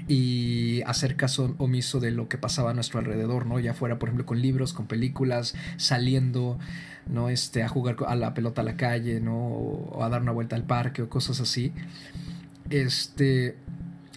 y 0.08 0.82
hacer 0.84 1.16
caso 1.16 1.56
omiso 1.58 2.00
de 2.00 2.12
lo 2.12 2.28
que 2.28 2.38
pasaba 2.38 2.72
a 2.72 2.74
nuestro 2.74 3.00
alrededor, 3.00 3.46
¿no? 3.46 3.60
Ya 3.60 3.74
fuera, 3.74 3.98
por 3.98 4.10
ejemplo, 4.10 4.26
con 4.26 4.42
libros, 4.42 4.74
con 4.74 4.86
películas, 4.86 5.56
saliendo, 5.78 6.60
¿no? 7.08 7.30
Este, 7.30 7.64
a 7.64 7.68
jugar 7.68 7.98
a 8.08 8.16
la 8.16 8.34
pelota 8.34 8.62
a 8.62 8.64
la 8.64 8.78
calle, 8.78 9.20
¿no? 9.20 9.36
O 9.36 10.04
a 10.04 10.10
dar 10.10 10.22
una 10.22 10.32
vuelta 10.32 10.56
al 10.56 10.64
parque 10.64 11.02
o 11.02 11.10
cosas 11.10 11.40
así. 11.42 11.74
Este, 12.70 13.58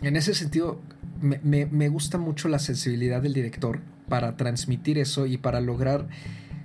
en 0.02 0.16
ese 0.16 0.34
sentido, 0.34 0.80
me, 1.20 1.38
me 1.66 1.88
gusta 1.88 2.18
mucho 2.18 2.48
la 2.48 2.58
sensibilidad 2.58 3.22
del 3.22 3.32
director 3.32 3.80
para 4.08 4.36
transmitir 4.36 4.98
eso 4.98 5.26
y 5.26 5.38
para 5.38 5.60
lograr 5.60 6.08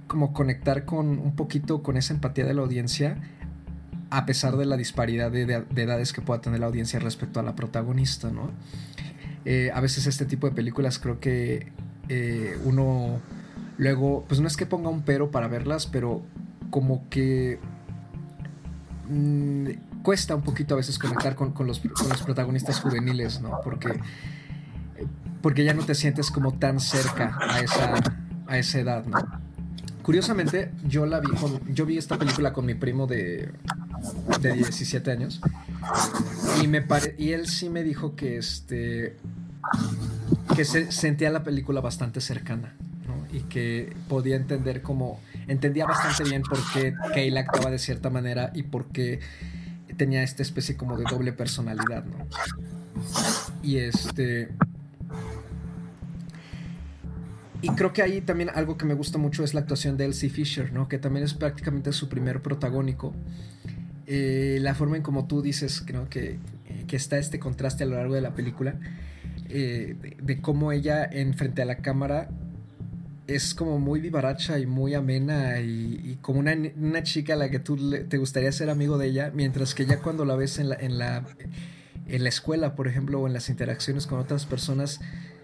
como 0.07 0.33
conectar 0.33 0.85
con 0.85 1.07
un 1.19 1.35
poquito 1.35 1.81
con 1.81 1.97
esa 1.97 2.13
empatía 2.13 2.45
de 2.45 2.53
la 2.53 2.61
audiencia 2.61 3.17
a 4.13 4.27
pesar 4.27 4.57
de 4.57 4.65
la 4.65 4.77
disparidad 4.77 5.31
de, 5.31 5.47
de, 5.47 5.81
edades 5.81 6.13
que 6.13 6.21
pueda 6.21 6.39
tener 6.39 6.59
la 6.59 6.67
audiencia 6.67 6.99
respecto 6.99 7.39
a 7.39 7.43
la 7.43 7.55
protagonista, 7.55 8.29
¿no? 8.29 8.51
Eh, 9.45 9.71
a 9.73 9.81
veces 9.81 10.07
este 10.07 10.25
tipo 10.25 10.47
de 10.47 10.55
películas 10.55 10.99
creo 10.99 11.19
que 11.19 11.71
eh, 12.09 12.57
uno 12.63 13.19
luego, 13.77 14.23
pues 14.27 14.39
no 14.39 14.47
es 14.47 14.55
que 14.55 14.65
ponga 14.65 14.89
un 14.89 15.01
pero 15.01 15.31
para 15.31 15.47
verlas, 15.47 15.87
pero 15.87 16.23
como 16.69 17.09
que 17.09 17.59
mm, 19.09 20.01
cuesta 20.01 20.35
un 20.35 20.43
poquito 20.43 20.75
a 20.75 20.77
veces 20.77 20.97
conectar 20.97 21.35
con, 21.35 21.53
los, 21.67 21.81
protagonistas 22.25 22.79
juveniles, 22.79 23.41
¿no? 23.41 23.59
Porque, 23.63 23.99
porque 25.41 25.63
ya 25.63 25.73
no 25.73 25.83
te 25.83 25.95
sientes 25.95 26.31
como 26.31 26.53
tan 26.53 26.79
cerca 26.79 27.37
a 27.41 27.59
esa, 27.59 27.93
a 28.47 28.57
esa 28.57 28.79
edad, 28.79 29.05
¿no? 29.05 29.17
Curiosamente, 30.03 30.71
yo 30.83 31.05
la 31.05 31.21
vi 31.21 31.29
yo 31.69 31.85
vi 31.85 31.97
esta 31.97 32.17
película 32.17 32.51
con 32.51 32.65
mi 32.65 32.75
primo 32.75 33.07
de, 33.07 33.53
de 34.41 34.53
17 34.53 35.11
años 35.11 35.41
y 36.61 36.67
me 36.67 36.85
y 37.17 37.31
él 37.31 37.47
sí 37.47 37.69
me 37.69 37.83
dijo 37.83 38.15
que 38.15 38.37
este 38.37 39.17
que 40.55 40.65
se 40.65 40.91
sentía 40.91 41.29
la 41.29 41.43
película 41.43 41.81
bastante 41.81 42.21
cercana 42.21 42.75
y 43.31 43.41
que 43.41 43.95
podía 44.07 44.35
entender 44.35 44.81
como 44.81 45.19
entendía 45.47 45.85
bastante 45.85 46.29
bien 46.29 46.43
por 46.43 46.59
qué 46.73 46.93
Kayla 47.13 47.41
actuaba 47.41 47.71
de 47.71 47.79
cierta 47.79 48.09
manera 48.09 48.51
y 48.53 48.63
por 48.63 48.87
qué 48.87 49.19
tenía 49.97 50.23
esta 50.23 50.43
especie 50.43 50.75
como 50.77 50.97
de 50.97 51.05
doble 51.09 51.33
personalidad 51.33 52.03
y 53.63 53.77
este 53.77 54.49
y 57.63 57.69
creo 57.69 57.93
que 57.93 58.01
ahí 58.01 58.19
también 58.19 58.49
algo 58.53 58.77
que 58.77 58.85
me 58.85 58.93
gusta 58.93 59.17
mucho 59.17 59.41
es 59.45 59.53
la 59.53 59.61
actuación 59.61 59.95
de 59.95 60.03
Elsie 60.03 60.29
Fisher, 60.29 60.73
¿no? 60.73 60.89
Que 60.89 60.99
también 60.99 61.23
es 61.23 61.33
prácticamente 61.33 61.93
su 61.93 62.09
primer 62.09 62.41
protagónico. 62.41 63.15
Eh, 64.05 64.57
la 64.61 64.75
forma 64.75 64.97
en 64.97 65.03
como 65.03 65.27
tú 65.27 65.41
dices 65.41 65.81
que, 65.81 66.39
que, 66.87 66.95
está 66.95 67.17
este 67.17 67.39
contraste 67.39 67.83
a 67.83 67.87
lo 67.87 67.95
largo 67.95 68.15
de 68.15 68.21
la 68.21 68.33
película, 68.33 68.75
eh, 69.49 69.95
de, 70.21 70.41
cómo 70.41 70.71
ella 70.71 71.05
en 71.09 71.33
frente 71.33 71.61
a 71.61 71.65
la 71.65 71.77
cámara 71.77 72.29
es 73.27 73.53
como 73.53 73.79
muy 73.79 74.01
vivaracha 74.01 74.59
y 74.59 74.65
muy 74.65 74.93
amena 74.93 75.61
y, 75.61 76.17
como 76.21 76.39
una, 76.39 76.53
una, 76.75 77.03
chica 77.03 77.33
a 77.33 77.37
la 77.37 77.49
que 77.49 77.59
tú 77.59 77.77
te 78.09 78.17
gustaría 78.17 78.51
ser 78.51 78.69
amigo 78.69 78.97
de 78.97 79.07
ella, 79.07 79.31
mientras 79.33 79.73
que 79.73 79.85
ya 79.85 79.99
cuando 79.99 80.25
la 80.25 80.35
ves 80.35 80.59
en 80.59 80.69
la, 80.69 80.75
en 80.75 80.97
la, 80.97 81.25
en 82.07 82.23
la 82.23 82.29
escuela, 82.29 82.75
por 82.75 82.89
ejemplo, 82.89 83.21
o 83.21 83.27
en 83.27 83.33
las 83.33 83.49
interacciones 83.49 84.05
con 84.05 84.19
otras 84.19 84.45
personas, 84.45 84.99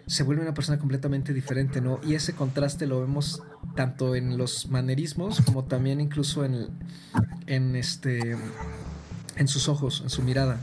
se 0.10 0.24
vuelve 0.24 0.42
una 0.42 0.56
persona 0.56 0.80
completamente 0.80 1.34
diferente, 1.34 1.82
¿no? 1.82 2.00
Y 2.04 2.16
ese 2.16 2.34
contraste 2.34 2.88
lo 2.88 3.00
vemos 3.00 3.44
tanto 3.76 4.16
en 4.16 4.40
los 4.40 4.68
manerismos 4.68 5.40
como 5.42 5.66
también 5.66 6.02
incluso 6.02 6.44
en, 6.44 6.70
en 7.46 7.76
este 7.76 8.36
en 9.36 9.48
sus 9.48 9.70
ojos, 9.70 10.02
en 10.02 10.10
su 10.10 10.24
mirada, 10.24 10.60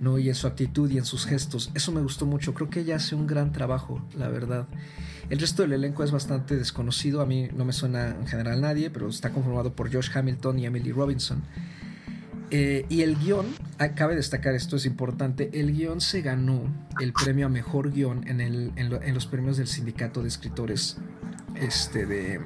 ¿no? 0.00 0.18
Y 0.18 0.28
en 0.28 0.34
su 0.34 0.46
actitud 0.46 0.90
y 0.90 0.98
en 0.98 1.06
sus 1.06 1.24
gestos. 1.24 1.70
Eso 1.72 1.92
me 1.92 2.02
gustó 2.02 2.26
mucho. 2.26 2.52
Creo 2.52 2.68
que 2.68 2.80
ella 2.80 2.96
hace 2.96 3.14
un 3.14 3.26
gran 3.26 3.52
trabajo, 3.52 4.06
la 4.16 4.28
verdad. 4.28 4.66
El 5.30 5.40
resto 5.40 5.62
del 5.62 5.72
elenco 5.72 6.04
es 6.04 6.10
bastante 6.10 6.54
desconocido. 6.54 7.22
A 7.22 7.26
mí 7.26 7.48
no 7.56 7.64
me 7.64 7.72
suena 7.72 8.10
en 8.10 8.26
general 8.26 8.60
nadie, 8.60 8.90
pero 8.90 9.08
está 9.08 9.30
conformado 9.30 9.72
por 9.72 9.90
Josh 9.90 10.10
Hamilton 10.14 10.58
y 10.58 10.66
Emily 10.66 10.92
Robinson. 10.92 11.42
Eh, 12.56 12.86
y 12.88 13.02
el 13.02 13.16
guion, 13.16 13.46
cabe 13.96 14.14
destacar 14.14 14.54
esto, 14.54 14.76
es 14.76 14.86
importante, 14.86 15.50
el 15.54 15.72
guion 15.72 16.00
se 16.00 16.22
ganó 16.22 16.62
el 17.00 17.12
premio 17.12 17.46
a 17.46 17.48
mejor 17.48 17.90
guion 17.90 18.28
en, 18.28 18.40
el, 18.40 18.70
en, 18.76 19.12
los 19.12 19.26
premios 19.26 19.56
del 19.56 19.66
sindicato 19.66 20.22
de 20.22 20.28
escritores 20.28 20.98
este, 21.56 22.06
de, 22.06 22.40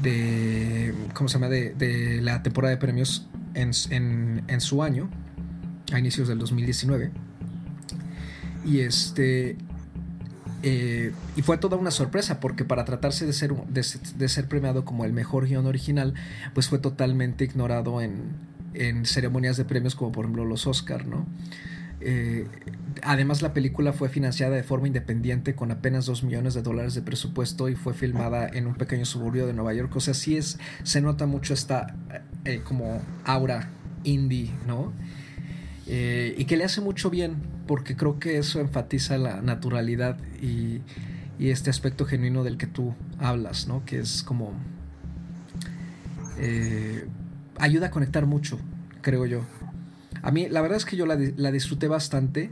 de, 0.00 0.94
¿cómo 1.12 1.28
se 1.28 1.40
llama? 1.40 1.48
De, 1.48 1.74
de 1.74 2.20
la 2.22 2.40
temporada 2.44 2.70
de 2.70 2.76
premios 2.76 3.28
en, 3.54 4.44
en, 4.46 4.60
su 4.60 4.84
año, 4.84 5.10
a 5.92 5.98
inicios 5.98 6.28
del 6.28 6.38
2019. 6.38 7.10
Y 8.64 8.78
este, 8.78 9.56
eh, 10.62 11.12
y 11.36 11.42
fue 11.42 11.58
toda 11.58 11.76
una 11.76 11.90
sorpresa 11.90 12.38
porque 12.40 12.64
para 12.64 12.84
tratarse 12.84 13.26
de 13.26 13.32
ser, 13.32 13.54
de, 13.54 14.28
ser 14.28 14.48
premiado 14.48 14.84
como 14.84 15.04
el 15.04 15.12
mejor 15.12 15.46
guion 15.46 15.66
original, 15.66 16.14
pues 16.54 16.68
fue 16.68 16.78
totalmente 16.78 17.44
ignorado 17.44 18.00
en, 18.02 18.32
en 18.74 19.06
ceremonias 19.06 19.56
de 19.56 19.64
premios 19.64 19.94
como 19.94 20.12
por 20.12 20.24
ejemplo 20.24 20.44
los 20.44 20.66
Oscar, 20.66 21.06
¿no? 21.06 21.26
Eh, 22.02 22.46
además 23.02 23.42
la 23.42 23.52
película 23.52 23.92
fue 23.92 24.08
financiada 24.08 24.56
de 24.56 24.62
forma 24.62 24.86
independiente 24.86 25.54
con 25.54 25.70
apenas 25.70 26.06
2 26.06 26.24
millones 26.24 26.54
de 26.54 26.62
dólares 26.62 26.94
de 26.94 27.02
presupuesto 27.02 27.68
y 27.68 27.74
fue 27.74 27.92
filmada 27.92 28.48
en 28.48 28.66
un 28.66 28.74
pequeño 28.74 29.04
suburbio 29.04 29.46
de 29.46 29.52
Nueva 29.52 29.74
York. 29.74 29.94
O 29.96 30.00
sea, 30.00 30.14
sí 30.14 30.36
es, 30.36 30.58
se 30.82 31.00
nota 31.00 31.26
mucho 31.26 31.52
esta 31.52 31.94
eh, 32.44 32.60
como 32.64 33.02
aura 33.24 33.70
indie, 34.04 34.50
¿no? 34.66 34.92
y 35.92 36.44
que 36.44 36.56
le 36.56 36.62
hace 36.62 36.80
mucho 36.80 37.10
bien 37.10 37.34
porque 37.70 37.94
creo 37.94 38.18
que 38.18 38.36
eso 38.36 38.58
enfatiza 38.58 39.16
la 39.16 39.42
naturalidad 39.42 40.18
y, 40.42 40.80
este 41.38 41.70
aspecto 41.70 42.04
genuino 42.04 42.42
del 42.42 42.56
que 42.56 42.66
tú 42.66 42.96
hablas, 43.20 43.68
¿no? 43.68 43.84
Que 43.84 44.00
es 44.00 44.24
como... 44.24 44.54
Eh, 46.36 47.06
ayuda 47.58 47.86
a 47.86 47.90
conectar 47.92 48.26
mucho, 48.26 48.58
creo 49.02 49.24
yo. 49.24 49.42
A 50.20 50.32
mí, 50.32 50.48
la 50.48 50.62
verdad 50.62 50.78
es 50.78 50.84
que 50.84 50.96
yo 50.96 51.06
la, 51.06 51.14
disfruté 51.16 51.86
bastante 51.86 52.50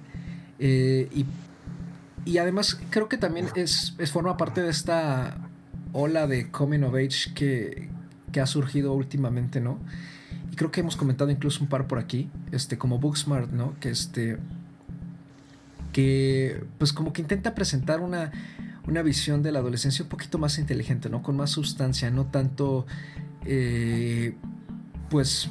eh, 0.61 1.11
y, 2.25 2.39
además 2.39 2.81
creo 2.91 3.09
que 3.09 3.17
también 3.17 3.49
es, 3.57 3.97
forma 4.13 4.37
parte 4.37 4.63
de 4.63 4.71
esta 4.71 5.37
ola 5.93 6.29
de 6.29 6.49
coming 6.53 6.85
of 6.85 6.95
age 6.95 7.35
que, 7.35 7.89
que 8.31 8.41
ha 8.41 8.47
surgido 8.47 8.93
últimamente, 8.93 9.61
¿no? 9.61 9.81
Y 10.53 10.55
creo 10.55 10.71
que 10.71 10.79
hemos 10.79 10.95
comentado 10.95 11.33
incluso 11.33 11.65
un 11.65 11.69
par 11.69 11.89
por 11.89 11.99
aquí, 11.99 12.31
este, 12.53 12.79
como 12.79 13.01
Booksmart, 13.01 13.51
¿no? 13.51 13.75
Que 13.81 13.91
este 13.91 14.39
que 15.93 16.65
pues 16.79 16.93
como 16.93 17.13
que 17.13 17.23
intenta 17.23 17.55
presentar 17.55 18.01
una, 18.01 18.31
visión 19.03 19.43
de 19.43 19.53
la 19.53 19.59
adolescencia 19.59 20.03
un 20.03 20.09
poquito 20.09 20.39
más 20.39 20.59
inteligente, 20.59 21.09
¿no? 21.11 21.23
Con 21.23 21.37
más 21.37 21.51
sustancia, 21.51 22.11
no 22.11 22.27
tanto 22.27 22.87
eh, 23.45 24.35
pues 25.11 25.51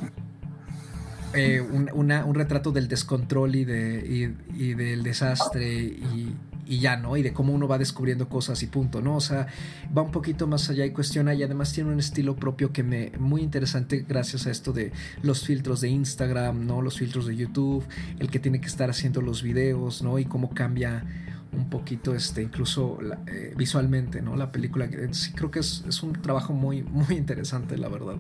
eh, 1.34 1.62
un, 1.62 2.36
retrato 2.36 2.72
del 2.72 2.88
descontrol 2.88 3.56
y, 3.56 3.66
de, 3.66 4.34
y 4.56 4.74
del 4.74 5.04
desastre 5.04 5.84
y, 5.84 6.36
y 6.68 6.80
ya, 6.80 6.98
¿no? 6.98 7.16
Y 7.18 7.24
de 7.24 7.34
cómo 7.34 7.54
uno 7.54 7.68
va 7.68 7.78
descubriendo 7.78 8.28
cosas 8.28 8.62
y 8.64 8.68
punto, 8.68 9.02
¿no? 9.02 9.16
O 9.16 9.22
sea, 9.22 9.48
va 9.96 10.02
un 10.02 10.12
poquito 10.12 10.48
más 10.48 10.70
allá 10.70 10.86
y 10.86 10.92
cuestiona 10.92 11.34
y 11.34 11.44
además 11.44 11.74
tiene 11.74 11.92
un 11.92 12.00
estilo 12.00 12.36
propio 12.36 12.74
que 12.74 12.84
me 12.84 13.12
muy 13.20 13.42
interesante 13.42 14.06
gracias 14.08 14.48
a 14.48 14.52
esto 14.52 14.74
de 14.74 14.92
los 15.22 15.46
filtros 15.46 15.82
de 15.82 15.90
Instagram, 15.90 16.66
¿no? 16.66 16.82
Los 16.82 16.98
filtros 16.98 17.26
de 17.28 17.36
YouTube, 17.36 17.86
el 18.20 18.30
que 18.30 18.40
tiene 18.40 18.60
que 18.60 18.68
estar 18.68 18.90
haciendo 18.90 19.22
los 19.22 19.42
videos, 19.42 20.02
¿no? 20.02 20.20
Y 20.20 20.26
cómo 20.26 20.50
cambia 20.50 21.06
un 21.54 21.70
poquito 21.70 22.14
este 22.14 22.44
incluso 22.44 23.00
eh, 23.28 23.54
visualmente 23.56 24.22
no 24.22 24.36
la 24.36 24.52
película 24.52 24.88
sí 25.12 25.32
creo 25.32 25.50
que 25.50 25.60
es, 25.60 25.84
es, 25.88 26.04
un 26.04 26.12
trabajo 26.22 26.52
muy 26.52 26.84
muy 26.84 27.16
interesante 27.16 27.78
la 27.78 27.88
verdad 27.88 28.18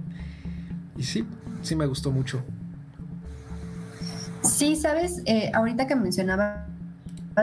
y 0.95 1.03
sí 1.03 1.27
sí 1.61 1.75
me 1.75 1.85
gustó 1.85 2.11
mucho 2.11 2.41
sí 4.43 4.77
sabes 4.77 5.21
eh, 5.25 5.51
ahorita 5.53 5.87
que 5.87 5.95
mencionaba 5.95 6.67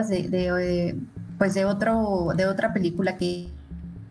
de, 0.03 0.29
de, 0.29 0.95
pues 1.37 1.53
de, 1.53 1.65
otro, 1.65 2.33
de 2.35 2.45
otra 2.45 2.73
película 2.73 3.17
que 3.17 3.49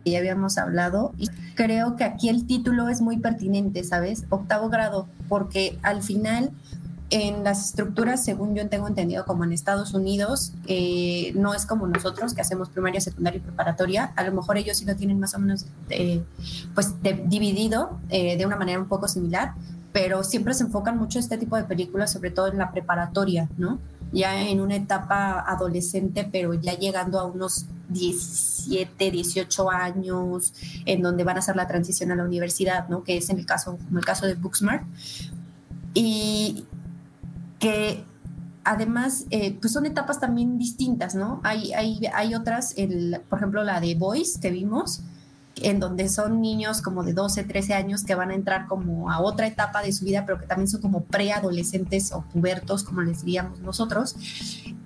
ya 0.05 0.19
habíamos 0.19 0.57
hablado. 0.57 1.13
Y 1.17 1.27
creo 1.55 1.95
que 1.95 2.03
aquí 2.03 2.29
el 2.29 2.45
título 2.45 2.89
es 2.89 3.01
muy 3.01 3.17
pertinente, 3.17 3.83
¿sabes? 3.83 4.25
Octavo 4.29 4.69
grado, 4.69 5.07
porque 5.27 5.77
al 5.81 6.03
final 6.03 6.51
en 7.11 7.43
las 7.43 7.69
estructuras, 7.69 8.23
según 8.25 8.55
yo 8.55 8.67
tengo 8.67 8.87
entendido, 8.87 9.25
como 9.25 9.43
en 9.43 9.53
Estados 9.53 9.93
Unidos, 9.93 10.53
eh, 10.67 11.33
no 11.35 11.53
es 11.53 11.65
como 11.65 11.87
nosotros 11.87 12.33
que 12.33 12.41
hacemos 12.41 12.69
primaria, 12.69 12.99
secundaria 12.99 13.37
y 13.37 13.41
preparatoria. 13.41 14.11
A 14.15 14.23
lo 14.23 14.31
mejor 14.33 14.57
ellos 14.57 14.77
sí 14.77 14.85
lo 14.85 14.95
tienen 14.95 15.19
más 15.19 15.35
o 15.35 15.39
menos 15.39 15.65
eh, 15.89 16.23
pues 16.73 16.95
dividido 17.27 17.99
eh, 18.09 18.37
de 18.37 18.45
una 18.45 18.55
manera 18.55 18.79
un 18.79 18.87
poco 18.87 19.07
similar, 19.07 19.53
pero 19.93 20.23
siempre 20.23 20.53
se 20.55 20.63
enfocan 20.63 20.97
mucho 20.97 21.19
este 21.19 21.37
tipo 21.37 21.55
de 21.55 21.63
películas, 21.63 22.11
sobre 22.11 22.31
todo 22.31 22.47
en 22.47 22.57
la 22.57 22.71
preparatoria, 22.71 23.49
¿no? 23.57 23.79
Ya 24.15 24.41
en 24.41 24.61
una 24.61 24.77
etapa 24.77 25.43
adolescente, 25.45 26.27
pero 26.31 26.53
ya 26.53 26.73
llegando 26.73 27.19
a 27.19 27.25
unos 27.25 27.65
17, 27.89 29.11
18 29.11 29.69
años, 29.69 30.53
en 30.85 31.01
donde 31.01 31.23
van 31.23 31.35
a 31.35 31.39
hacer 31.39 31.55
la 31.55 31.67
transición 31.67 32.11
a 32.11 32.15
la 32.15 32.23
universidad, 32.23 32.87
¿no? 32.87 33.03
Que 33.03 33.17
es 33.17 33.29
en 33.29 33.39
el 33.39 33.45
caso, 33.45 33.77
como 33.77 33.99
el 33.99 34.05
caso 34.05 34.25
de 34.25 34.35
Booksmart. 34.35 34.83
Y, 35.93 36.65
que 37.59 38.03
además, 38.63 39.25
eh, 39.29 39.57
pues 39.59 39.73
son 39.73 39.85
etapas 39.85 40.19
también 40.19 40.57
distintas, 40.57 41.15
¿no? 41.15 41.39
Hay, 41.43 41.73
hay, 41.73 41.99
hay 42.13 42.35
otras, 42.35 42.73
el, 42.77 43.21
por 43.29 43.39
ejemplo, 43.39 43.63
la 43.63 43.79
de 43.79 43.95
Boys 43.95 44.37
que 44.37 44.49
vimos, 44.49 45.01
en 45.61 45.79
donde 45.79 46.09
son 46.09 46.41
niños 46.41 46.81
como 46.81 47.03
de 47.03 47.13
12, 47.13 47.43
13 47.43 47.73
años 47.73 48.03
que 48.03 48.15
van 48.15 48.31
a 48.31 48.35
entrar 48.35 48.67
como 48.67 49.11
a 49.11 49.19
otra 49.21 49.47
etapa 49.47 49.81
de 49.81 49.91
su 49.93 50.05
vida, 50.05 50.25
pero 50.25 50.39
que 50.39 50.47
también 50.47 50.67
son 50.67 50.81
como 50.81 51.03
preadolescentes 51.03 52.11
o 52.11 52.21
pubertos, 52.21 52.83
como 52.83 53.01
les 53.01 53.23
diríamos 53.23 53.59
nosotros. 53.61 54.15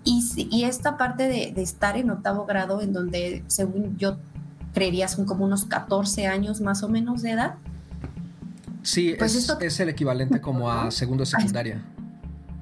Y, 0.04 0.24
y 0.52 0.64
esta 0.64 0.98
parte 0.98 1.28
de, 1.28 1.52
de, 1.54 1.62
estar 1.62 1.98
en 1.98 2.10
octavo 2.12 2.46
grado, 2.46 2.82
en 2.82 2.94
donde 2.94 3.44
según 3.48 3.98
yo 3.98 4.18
creería 4.74 5.08
son 5.08 5.26
como 5.26 5.46
unos 5.46 5.66
14 5.66 6.28
años 6.28 6.62
más 6.62 6.84
o 6.84 6.90
menos 6.90 7.22
de 7.22 7.32
edad. 7.32 7.56
Sí, 8.82 9.16
pues 9.18 9.36
es, 9.36 9.50
es, 9.60 9.80
el 9.80 9.90
equivalente 9.90 10.40
como 10.40 10.72
a 10.72 10.90
segundo 10.92 11.26
secundaria. 11.26 11.82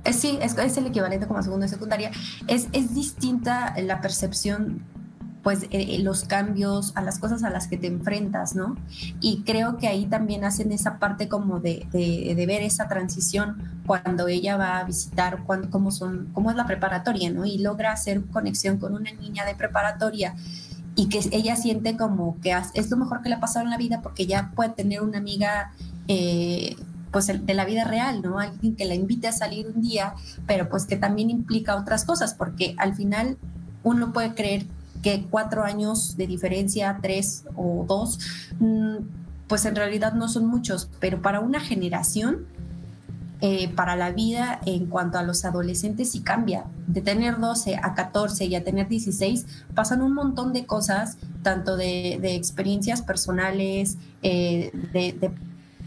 Eh, 0.04 0.14
sí, 0.14 0.40
es, 0.42 0.58
es, 0.58 0.78
el 0.78 0.88
equivalente 0.88 1.28
como 1.28 1.40
a 1.40 1.44
segundo 1.44 1.66
de 1.66 1.70
secundaria. 1.70 2.12
Es, 2.48 2.68
es 2.72 2.96
distinta 2.96 3.76
la 3.82 4.02
percepción, 4.02 4.82
pues 5.48 5.64
eh, 5.64 5.70
eh, 5.72 6.00
los 6.00 6.26
cambios, 6.26 6.92
a 6.96 7.02
las 7.02 7.20
cosas 7.20 7.42
a 7.46 7.50
las 7.50 7.70
que 7.70 7.78
te 7.78 7.88
enfrentas, 7.88 8.54
¿no? 8.54 8.76
Y 9.22 9.44
creo 9.44 9.78
que 9.78 9.88
ahí 9.88 10.06
también 10.06 10.44
hacen 10.44 10.74
esa 10.74 11.00
parte 11.00 11.30
como 11.30 11.62
de, 11.62 11.88
de, 11.94 12.46
ver 12.46 12.64
esa 12.64 12.90
transición 12.90 13.56
cuando 13.86 14.28
ella 14.28 14.58
va 14.58 14.78
a 14.78 14.84
visitar 14.84 15.44
cuando, 15.46 15.70
cómo, 15.70 15.92
son, 15.92 16.28
cómo 16.34 16.52
es 16.52 16.58
la 16.58 16.66
preparatoria, 16.66 17.30
¿no? 17.30 17.46
Y 17.46 17.60
logra 17.60 17.94
hacer 17.94 18.26
conexión 18.26 18.78
con 18.78 18.94
una 18.94 19.14
niña 19.14 19.46
de 19.46 19.56
preparatoria 19.56 20.36
y 20.98 21.08
que 21.08 21.22
ella 21.32 21.56
siente 21.56 21.96
como 21.96 22.38
que 22.42 22.54
es 22.74 22.92
lo 22.92 22.98
mejor 22.98 23.22
que 23.22 23.30
le 23.30 23.36
ha 23.36 23.40
pasado 23.40 23.64
en 23.64 23.72
la 23.72 23.78
vida 23.78 24.02
porque 24.02 24.26
ya 24.28 24.52
puede 24.54 24.72
tener 24.72 25.02
una 25.02 25.20
amiga 25.20 25.72
eh, 26.10 26.76
pues 27.10 27.28
de 27.28 27.54
la 27.54 27.64
vida 27.64 27.86
real, 27.86 28.22
¿no? 28.22 28.40
Alguien 28.40 28.76
que 28.76 28.84
la 28.84 28.96
invite 28.96 29.30
a 29.30 29.32
salir 29.32 29.68
un 29.74 29.82
día, 29.82 30.14
pero 30.46 30.68
pues 30.68 30.86
que 30.86 30.98
también 30.98 31.30
implica 31.30 31.78
otras 31.78 32.04
cosas, 32.04 32.34
porque 32.34 32.76
al 32.78 32.96
final 32.96 33.38
uno 33.84 34.12
puede 34.12 34.36
creer 34.36 34.66
que 35.08 35.26
cuatro 35.30 35.64
años 35.64 36.18
de 36.18 36.28
diferencia, 36.28 37.00
tres 37.02 37.46
o 37.56 37.86
dos, 37.88 38.20
mm, 38.60 38.98
pues 39.48 39.64
en 39.66 39.76
realidad 39.76 40.12
no 40.14 40.28
son 40.28 40.46
muchos, 40.48 40.90
pero 41.00 41.22
para 41.22 41.40
una 41.40 41.62
generación, 41.62 42.46
eh, 43.40 43.70
para 43.70 43.96
la 43.96 44.12
vida 44.12 44.60
en 44.66 44.88
cuanto 44.88 45.18
a 45.18 45.24
los 45.24 45.46
adolescentes 45.46 46.12
sí 46.12 46.20
cambia. 46.20 46.66
De 46.88 47.02
tener 47.02 47.40
12 47.40 47.78
a 47.82 47.94
14 47.94 48.46
y 48.46 48.56
a 48.56 48.66
tener 48.66 48.90
16 48.90 49.46
pasan 49.74 50.02
un 50.02 50.14
montón 50.14 50.52
de 50.52 50.66
cosas, 50.66 51.18
tanto 51.42 51.78
de, 51.78 52.36
experiencias 52.36 53.02
personales, 53.02 53.98
eh, 54.24 54.72
de 54.92 55.32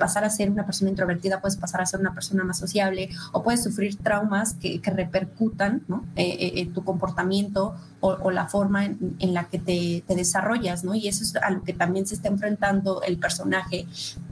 pasar 0.00 0.24
a 0.24 0.30
ser 0.30 0.50
una 0.50 0.64
persona 0.66 0.90
introvertida, 0.90 1.40
puedes 1.40 1.56
pasar 1.56 1.82
a 1.82 1.86
ser 1.86 2.00
una 2.00 2.14
persona 2.14 2.42
más 2.42 2.58
sociable 2.58 3.10
o 3.32 3.44
puedes 3.44 3.62
sufrir 3.62 3.96
traumas 3.96 4.54
que, 4.54 4.80
repercutan 4.82 5.82
¿no? 5.86 6.04
Eh, 6.16 6.36
eh, 6.40 6.52
en 6.62 6.72
tu 6.72 6.82
comportamiento 6.82 7.76
o, 8.00 8.30
la 8.30 8.48
forma 8.48 8.86
en, 8.86 9.34
la 9.34 9.44
que 9.44 9.58
te, 9.58 10.14
desarrollas, 10.14 10.84
¿no? 10.84 10.94
Y 10.94 11.06
eso 11.06 11.22
es 11.22 11.36
a 11.36 11.50
lo 11.50 11.62
que 11.62 11.74
también 11.74 12.06
se 12.06 12.14
está 12.14 12.28
enfrentando 12.28 13.02
el 13.02 13.18
personaje, 13.18 13.86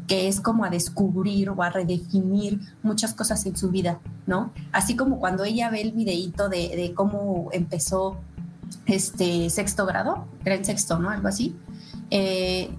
que 0.07 0.27
es 0.27 0.41
como 0.41 0.65
a 0.65 0.71
descubrir 0.71 1.51
o 1.51 1.63
a 1.63 1.69
redefinir 1.69 2.61
muchas 2.83 3.13
cosas 3.13 3.45
en 3.45 3.57
su 3.57 3.71
vida, 3.71 4.01
¿no? 4.27 4.53
Así 4.73 4.97
como 4.97 5.21
cuando 5.21 5.45
ella 5.45 5.69
ve 5.69 5.83
el 5.83 5.93
videíto 5.93 6.49
de, 6.49 6.93
cómo 6.97 7.51
empezó 7.53 8.17
este 8.87 9.51
sexto 9.51 9.85
grado, 9.85 10.27
era 10.47 10.55
en 10.55 10.65
sexto, 10.65 10.99
¿no? 10.99 11.11
Algo 11.11 11.29
así. 11.29 11.55
Eh, 12.11 12.71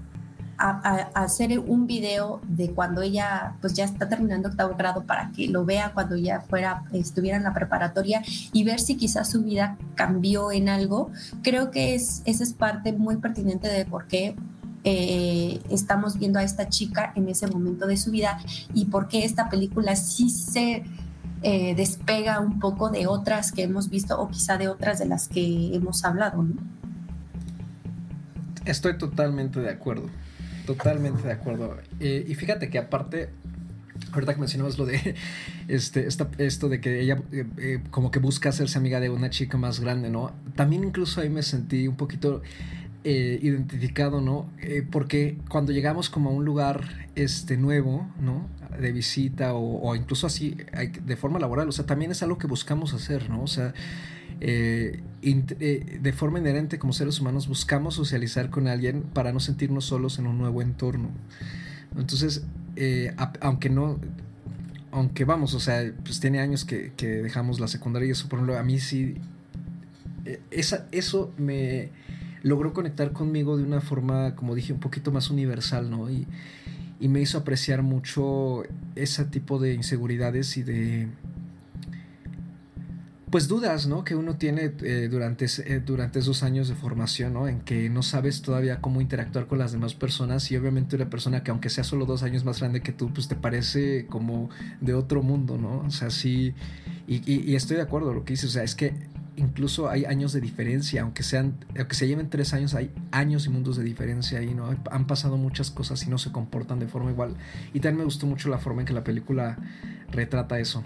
hacer 0.60 1.58
un 1.60 1.88
video 1.88 2.42
de 2.48 2.72
cuando 2.72 3.02
ella 3.02 3.56
pues 3.62 3.74
ya 3.74 3.86
está 3.86 4.10
terminando 4.10 4.50
octavo 4.50 4.76
grado 4.76 5.04
para 5.04 5.32
que 5.32 5.48
lo 5.48 5.64
vea 5.64 5.94
cuando 5.94 6.18
ya 6.18 6.42
fuera, 6.42 6.84
estuviera 6.92 7.38
en 7.38 7.44
la 7.44 7.54
preparatoria 7.54 8.22
y 8.52 8.66
ver 8.66 8.82
si 8.82 8.98
quizás 8.98 9.30
su 9.30 9.44
vida 9.44 9.78
cambió 9.96 10.52
en 10.52 10.68
algo. 10.68 11.12
Creo 11.44 11.72
que 11.72 11.96
es, 11.96 12.22
esa 12.26 12.44
es 12.44 12.54
parte 12.54 12.92
muy 12.92 13.18
pertinente 13.18 13.70
de 13.70 13.86
por 13.86 14.08
qué 14.08 14.36
eh, 14.84 15.62
estamos 15.70 16.18
viendo 16.18 16.40
a 16.40 16.44
esta 16.44 16.68
chica 16.68 17.14
en 17.16 17.30
ese 17.30 17.48
momento 17.48 17.88
de 17.88 17.96
su 17.96 18.12
vida 18.12 18.40
y 18.74 18.86
por 18.86 19.08
qué 19.08 19.24
esta 19.24 19.50
película 19.50 19.96
sí 19.96 20.30
se 20.30 20.84
eh, 21.42 21.74
despega 21.76 22.42
un 22.42 22.60
poco 22.60 22.90
de 22.90 23.08
otras 23.08 23.54
que 23.54 23.64
hemos 23.64 23.90
visto 23.90 24.20
o 24.20 24.28
quizá 24.28 24.58
de 24.58 24.68
otras 24.68 25.00
de 25.00 25.06
las 25.06 25.30
que 25.30 25.74
hemos 25.74 26.04
hablado. 26.04 26.46
Estoy 28.66 28.98
totalmente 28.98 29.62
de 29.62 29.70
acuerdo. 29.70 30.10
Totalmente 30.70 31.24
de 31.24 31.32
acuerdo. 31.32 31.78
Eh, 32.00 32.26
y 32.28 32.36
fíjate 32.36 32.70
que 32.70 32.78
aparte, 32.78 33.30
ahorita 34.12 34.36
que 34.36 34.40
mencionabas 34.40 34.78
lo 34.78 34.86
de 34.86 35.16
este, 35.68 36.08
esto 36.38 36.70
de 36.70 36.80
que 36.80 37.02
ella 37.02 37.24
eh, 37.32 37.48
eh, 37.58 37.80
como 37.90 38.12
que 38.12 38.20
busca 38.20 38.50
hacerse 38.50 38.78
amiga 38.78 39.00
de 39.00 39.10
una 39.10 39.32
chica 39.32 39.58
más 39.58 39.80
grande, 39.80 40.12
¿no? 40.12 40.32
También 40.56 40.84
incluso 40.84 41.22
ahí 41.22 41.30
me 41.30 41.42
sentí 41.42 41.88
un 41.88 41.96
poquito 41.96 42.44
identificado, 43.02 44.20
¿no? 44.20 44.52
porque 44.92 45.38
cuando 45.50 45.72
llegamos 45.72 46.10
como 46.10 46.30
a 46.30 46.34
un 46.34 46.44
lugar 46.44 47.08
este, 47.16 47.56
nuevo, 47.56 48.08
¿no? 48.20 48.48
De 48.80 48.92
visita 48.92 49.54
o, 49.54 49.96
incluso 49.96 50.28
así, 50.28 50.58
de 51.06 51.16
forma 51.16 51.40
laboral, 51.40 51.70
o 51.70 51.72
sea, 51.72 51.86
también 51.86 52.12
es 52.12 52.22
algo 52.22 52.38
que 52.38 52.46
buscamos 52.46 52.94
hacer, 52.94 53.30
¿no? 53.30 53.42
O 53.42 53.48
sea, 53.48 53.74
de 55.22 56.14
forma 56.14 56.40
inherente 56.40 56.80
como 56.80 56.94
seres 56.94 57.20
humanos 57.20 57.48
buscamos 57.48 57.96
socializar 57.96 58.50
con 58.50 58.68
alguien 58.68 59.04
para 59.04 59.34
no 59.34 59.40
sentirnos 59.40 59.86
solos 59.86 60.20
en 60.20 60.28
un 60.28 60.38
nuevo 60.38 60.62
entorno. 60.62 61.10
Entonces, 61.98 62.44
eh, 62.76 63.14
aunque 63.42 63.70
no, 63.70 64.00
aunque 64.92 65.26
vamos, 65.26 65.54
o 65.54 65.60
sea, 65.60 65.92
pues 66.04 66.20
tiene 66.20 66.40
años 66.40 66.66
que, 66.66 66.92
dejamos 66.98 67.60
la 67.60 67.68
secundaria 67.68 68.08
y 68.08 68.12
eso, 68.12 68.28
por 68.28 68.40
ejemplo, 68.40 68.58
a 68.58 68.64
mí 68.64 68.80
sí, 68.80 69.16
esa, 70.52 70.88
eso 70.92 71.34
me 71.38 71.90
logró 72.42 72.74
conectar 72.74 73.12
conmigo 73.12 73.58
de 73.58 73.64
una 73.64 73.82
forma, 73.82 74.36
como 74.36 74.56
dije, 74.56 74.74
un 74.74 74.80
poquito 74.80 75.12
más 75.12 75.30
universal, 75.30 75.90
¿no? 75.90 76.10
Y, 76.10 76.26
y 77.00 77.08
me 77.08 77.22
hizo 77.22 77.38
apreciar 77.38 77.82
mucho 77.82 78.64
ese 78.96 79.26
tipo 79.26 79.60
de 79.60 79.74
inseguridades 79.74 80.58
y 80.58 80.64
de 80.64 81.08
pues 83.32 83.48
dudas, 83.48 83.88
¿no? 83.88 84.04
Que 84.04 84.16
uno 84.16 84.36
tiene 84.36 84.72
eh, 84.82 85.08
durante, 85.10 85.46
eh, 85.66 85.82
durante 85.86 86.20
esos 86.20 86.42
años 86.42 86.68
de 86.68 86.76
formación, 86.76 87.34
¿no? 87.34 87.48
En 87.48 87.62
que 87.62 87.90
no 87.90 88.02
sabes 88.02 88.42
todavía 88.42 88.82
cómo 88.82 89.02
interactuar 89.02 89.46
con 89.48 89.60
las 89.60 89.72
demás 89.72 89.94
personas 89.94 90.52
y 90.52 90.58
obviamente 90.58 90.96
una 90.96 91.10
persona 91.10 91.44
que 91.44 91.52
aunque 91.52 91.70
sea 91.70 91.84
solo 91.84 92.06
dos 92.06 92.24
años 92.24 92.44
más 92.44 92.60
grande 92.60 92.82
que 92.82 92.92
tú, 92.92 93.14
pues 93.14 93.28
te 93.28 93.36
parece 93.36 94.08
como 94.08 94.50
de 94.82 94.94
otro 94.94 95.22
mundo, 95.22 95.58
¿no? 95.58 95.80
O 95.80 95.92
sea, 95.92 96.10
sí, 96.10 96.54
y, 97.08 97.56
estoy 97.56 97.78
de 97.78 97.84
acuerdo 97.84 98.08
con 98.08 98.16
lo 98.18 98.26
que 98.26 98.34
dices, 98.34 98.50
o 98.50 98.54
sea, 98.54 98.64
es 98.64 98.76
que 98.76 98.94
incluso 99.36 99.90
hay 99.90 100.06
años 100.06 100.34
de 100.34 100.42
diferencia, 100.42 101.02
aunque 101.04 101.24
sean, 101.24 101.66
aunque 101.78 101.96
se 101.96 102.08
lleven 102.08 102.30
tres 102.30 102.54
años, 102.54 102.74
hay 102.74 102.92
años 103.12 103.46
y 103.46 103.50
mundos 103.50 103.78
de 103.78 103.84
diferencia 103.84 104.40
ahí, 104.40 104.54
¿no? 104.54 104.76
Han 104.92 105.08
pasado 105.08 105.38
muchas 105.38 105.72
cosas 105.72 106.06
y 106.06 106.10
no 106.10 106.18
se 106.18 106.32
comportan 106.32 106.80
de 106.80 106.88
forma 106.88 107.12
igual. 107.12 107.36
Y 107.74 107.80
también 107.80 108.00
me 108.00 108.04
gustó 108.06 108.26
mucho 108.26 108.50
la 108.50 108.58
forma 108.58 108.82
en 108.82 108.88
que 108.88 108.94
la 108.94 109.04
película 109.04 109.58
retrata 110.12 110.60
eso. 110.60 110.84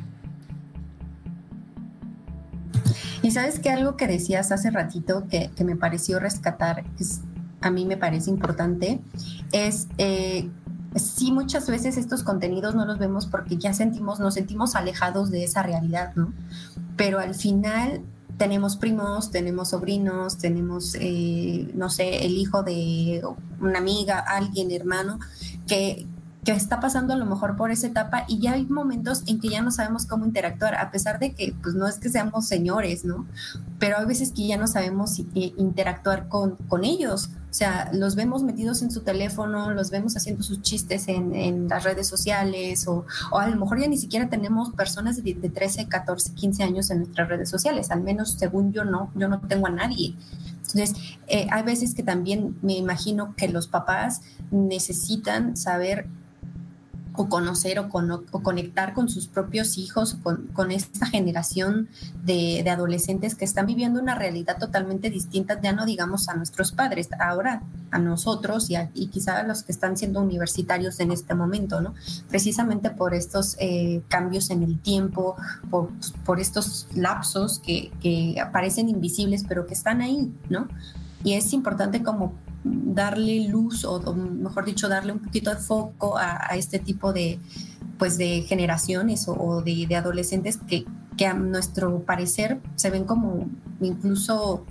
Y 3.21 3.31
sabes 3.31 3.59
que 3.59 3.69
algo 3.69 3.97
que 3.97 4.07
decías 4.07 4.51
hace 4.51 4.71
ratito 4.71 5.27
que, 5.29 5.51
me 5.63 5.75
pareció 5.75 6.19
rescatar, 6.19 6.83
es, 6.99 7.21
a 7.61 7.71
mí 7.71 7.85
me 7.85 7.97
parece 7.97 8.29
importante, 8.29 8.99
es 9.51 9.87
eh, 9.97 10.49
sí 10.95 11.31
muchas 11.31 11.69
veces 11.69 11.97
estos 11.97 12.23
contenidos 12.23 12.75
no 12.75 12.85
los 12.85 12.99
vemos 12.99 13.25
porque 13.25 13.57
ya 13.57 13.73
sentimos, 13.73 14.19
nos 14.19 14.33
sentimos 14.33 14.75
alejados 14.75 15.31
de 15.31 15.43
esa 15.43 15.63
realidad, 15.63 16.13
¿no? 16.15 16.33
Pero 16.97 17.19
al 17.19 17.35
final 17.35 18.03
tenemos 18.37 18.75
primos, 18.77 19.31
tenemos 19.31 19.69
sobrinos, 19.69 20.37
tenemos, 20.37 20.95
eh, 20.99 21.71
no 21.75 21.89
sé, 21.89 22.25
el 22.25 22.33
hijo 22.37 22.63
de 22.63 23.21
una 23.59 23.79
amiga, 23.79 24.19
alguien, 24.19 24.71
hermano, 24.71 25.19
que, 25.67 26.07
que 26.43 26.51
está 26.51 26.79
pasando 26.79 27.13
a 27.13 27.17
lo 27.17 27.25
mejor 27.25 27.55
por 27.55 27.71
esa 27.71 27.87
etapa 27.87 28.25
y 28.27 28.39
ya 28.39 28.53
hay 28.53 28.65
momentos 28.65 29.23
en 29.27 29.39
que 29.39 29.49
ya 29.49 29.61
no 29.61 29.71
sabemos 29.71 30.05
cómo 30.05 30.25
interactuar, 30.25 30.75
a 30.75 30.91
pesar 30.91 31.19
de 31.19 31.33
que 31.33 31.53
pues 31.61 31.75
no 31.75 31.87
es 31.87 31.99
que 31.99 32.09
seamos 32.09 32.47
señores, 32.47 33.05
¿no? 33.05 33.25
Pero 33.79 33.97
hay 33.97 34.05
veces 34.05 34.31
que 34.31 34.47
ya 34.47 34.57
no 34.57 34.67
sabemos 34.67 35.19
interactuar 35.33 36.27
con, 36.27 36.55
con 36.67 36.83
ellos. 36.83 37.29
O 37.49 37.53
sea, 37.53 37.91
los 37.93 38.15
vemos 38.15 38.43
metidos 38.43 38.81
en 38.81 38.91
su 38.91 39.01
teléfono, 39.01 39.71
los 39.71 39.91
vemos 39.91 40.17
haciendo 40.17 40.41
sus 40.43 40.61
chistes 40.61 41.07
en, 41.07 41.35
en 41.35 41.67
las 41.67 41.83
redes 41.83 42.07
sociales 42.07 42.87
o, 42.87 43.05
o, 43.31 43.37
a 43.37 43.47
lo 43.47 43.55
mejor 43.55 43.79
ya 43.79 43.87
ni 43.87 43.97
siquiera 43.97 44.27
tenemos 44.27 44.71
personas 44.71 45.23
de, 45.23 45.33
de 45.35 45.49
13, 45.49 45.87
14, 45.87 46.33
15 46.33 46.63
años 46.63 46.89
en 46.89 46.99
nuestras 46.99 47.29
redes 47.29 47.49
sociales, 47.49 47.91
al 47.91 48.01
menos 48.01 48.33
según 48.33 48.73
yo 48.73 48.83
no, 48.83 49.11
yo 49.15 49.27
no 49.27 49.39
tengo 49.41 49.67
a 49.67 49.71
nadie. 49.71 50.15
Entonces, 50.55 50.93
eh, 51.27 51.47
hay 51.51 51.63
veces 51.63 51.93
que 51.93 52.03
también 52.03 52.57
me 52.61 52.73
imagino 52.73 53.35
que 53.35 53.47
los 53.47 53.67
papás 53.67 54.21
necesitan 54.49 55.55
saber 55.55 56.07
o 57.15 57.29
conocer 57.29 57.79
o, 57.79 57.89
conectar 57.89 58.93
con 58.93 59.09
sus 59.09 59.27
propios 59.27 59.77
hijos, 59.77 60.17
con, 60.23 60.47
con 60.47 60.71
esta 60.71 61.05
generación 61.05 61.87
de, 62.23 62.63
adolescentes 62.69 63.35
que 63.35 63.45
están 63.45 63.67
viviendo 63.67 64.01
una 64.01 64.15
realidad 64.15 64.57
totalmente 64.57 65.09
distinta, 65.09 65.61
ya 65.61 65.73
no 65.73 65.85
digamos 65.85 66.27
a 66.27 66.33
nuestros 66.33 66.71
padres, 66.71 67.09
ahora 67.19 67.61
a 67.91 67.99
nosotros 67.99 68.69
y, 68.69 68.75
y 68.95 69.07
quizá 69.07 69.39
a 69.39 69.43
los 69.43 69.63
que 69.63 69.71
están 69.71 69.95
siendo 69.95 70.21
universitarios 70.21 70.99
en 70.99 71.11
este 71.11 71.35
momento, 71.35 71.81
¿no? 71.81 71.93
Precisamente 72.29 72.89
por 72.89 73.13
estos 73.13 73.55
eh, 73.59 74.01
cambios 74.07 74.49
en 74.49 74.63
el 74.63 74.79
tiempo, 74.79 75.35
por, 75.69 75.89
por 76.25 76.39
estos 76.39 76.87
lapsos 76.95 77.59
que, 77.59 77.91
que 78.01 78.35
parecen 78.51 78.89
invisibles, 78.89 79.45
pero 79.47 79.67
que 79.67 79.75
están 79.75 80.01
ahí, 80.01 80.33
¿no? 80.49 80.67
Y 81.23 81.33
es 81.33 81.53
importante 81.53 82.01
como 82.01 82.33
darle 82.63 83.47
luz 83.47 83.83
o, 83.85 84.13
mejor 84.13 84.65
dicho 84.65 84.87
darle 84.87 85.11
un 85.11 85.19
poquito 85.19 85.49
de 85.49 85.57
foco 85.57 86.17
a, 86.17 86.47
este 86.55 86.79
tipo 86.79 87.13
de 87.13 87.39
pues 87.97 88.17
de 88.17 88.41
generaciones 88.41 89.25
o, 89.27 89.61
de, 89.61 89.95
adolescentes 89.95 90.57
que, 90.57 90.85
que, 91.17 91.27
a 91.27 91.33
nuestro 91.33 91.99
parecer 92.03 92.59
se 92.75 92.89
ven 92.89 93.05
como 93.05 93.49
incluso 93.81 94.65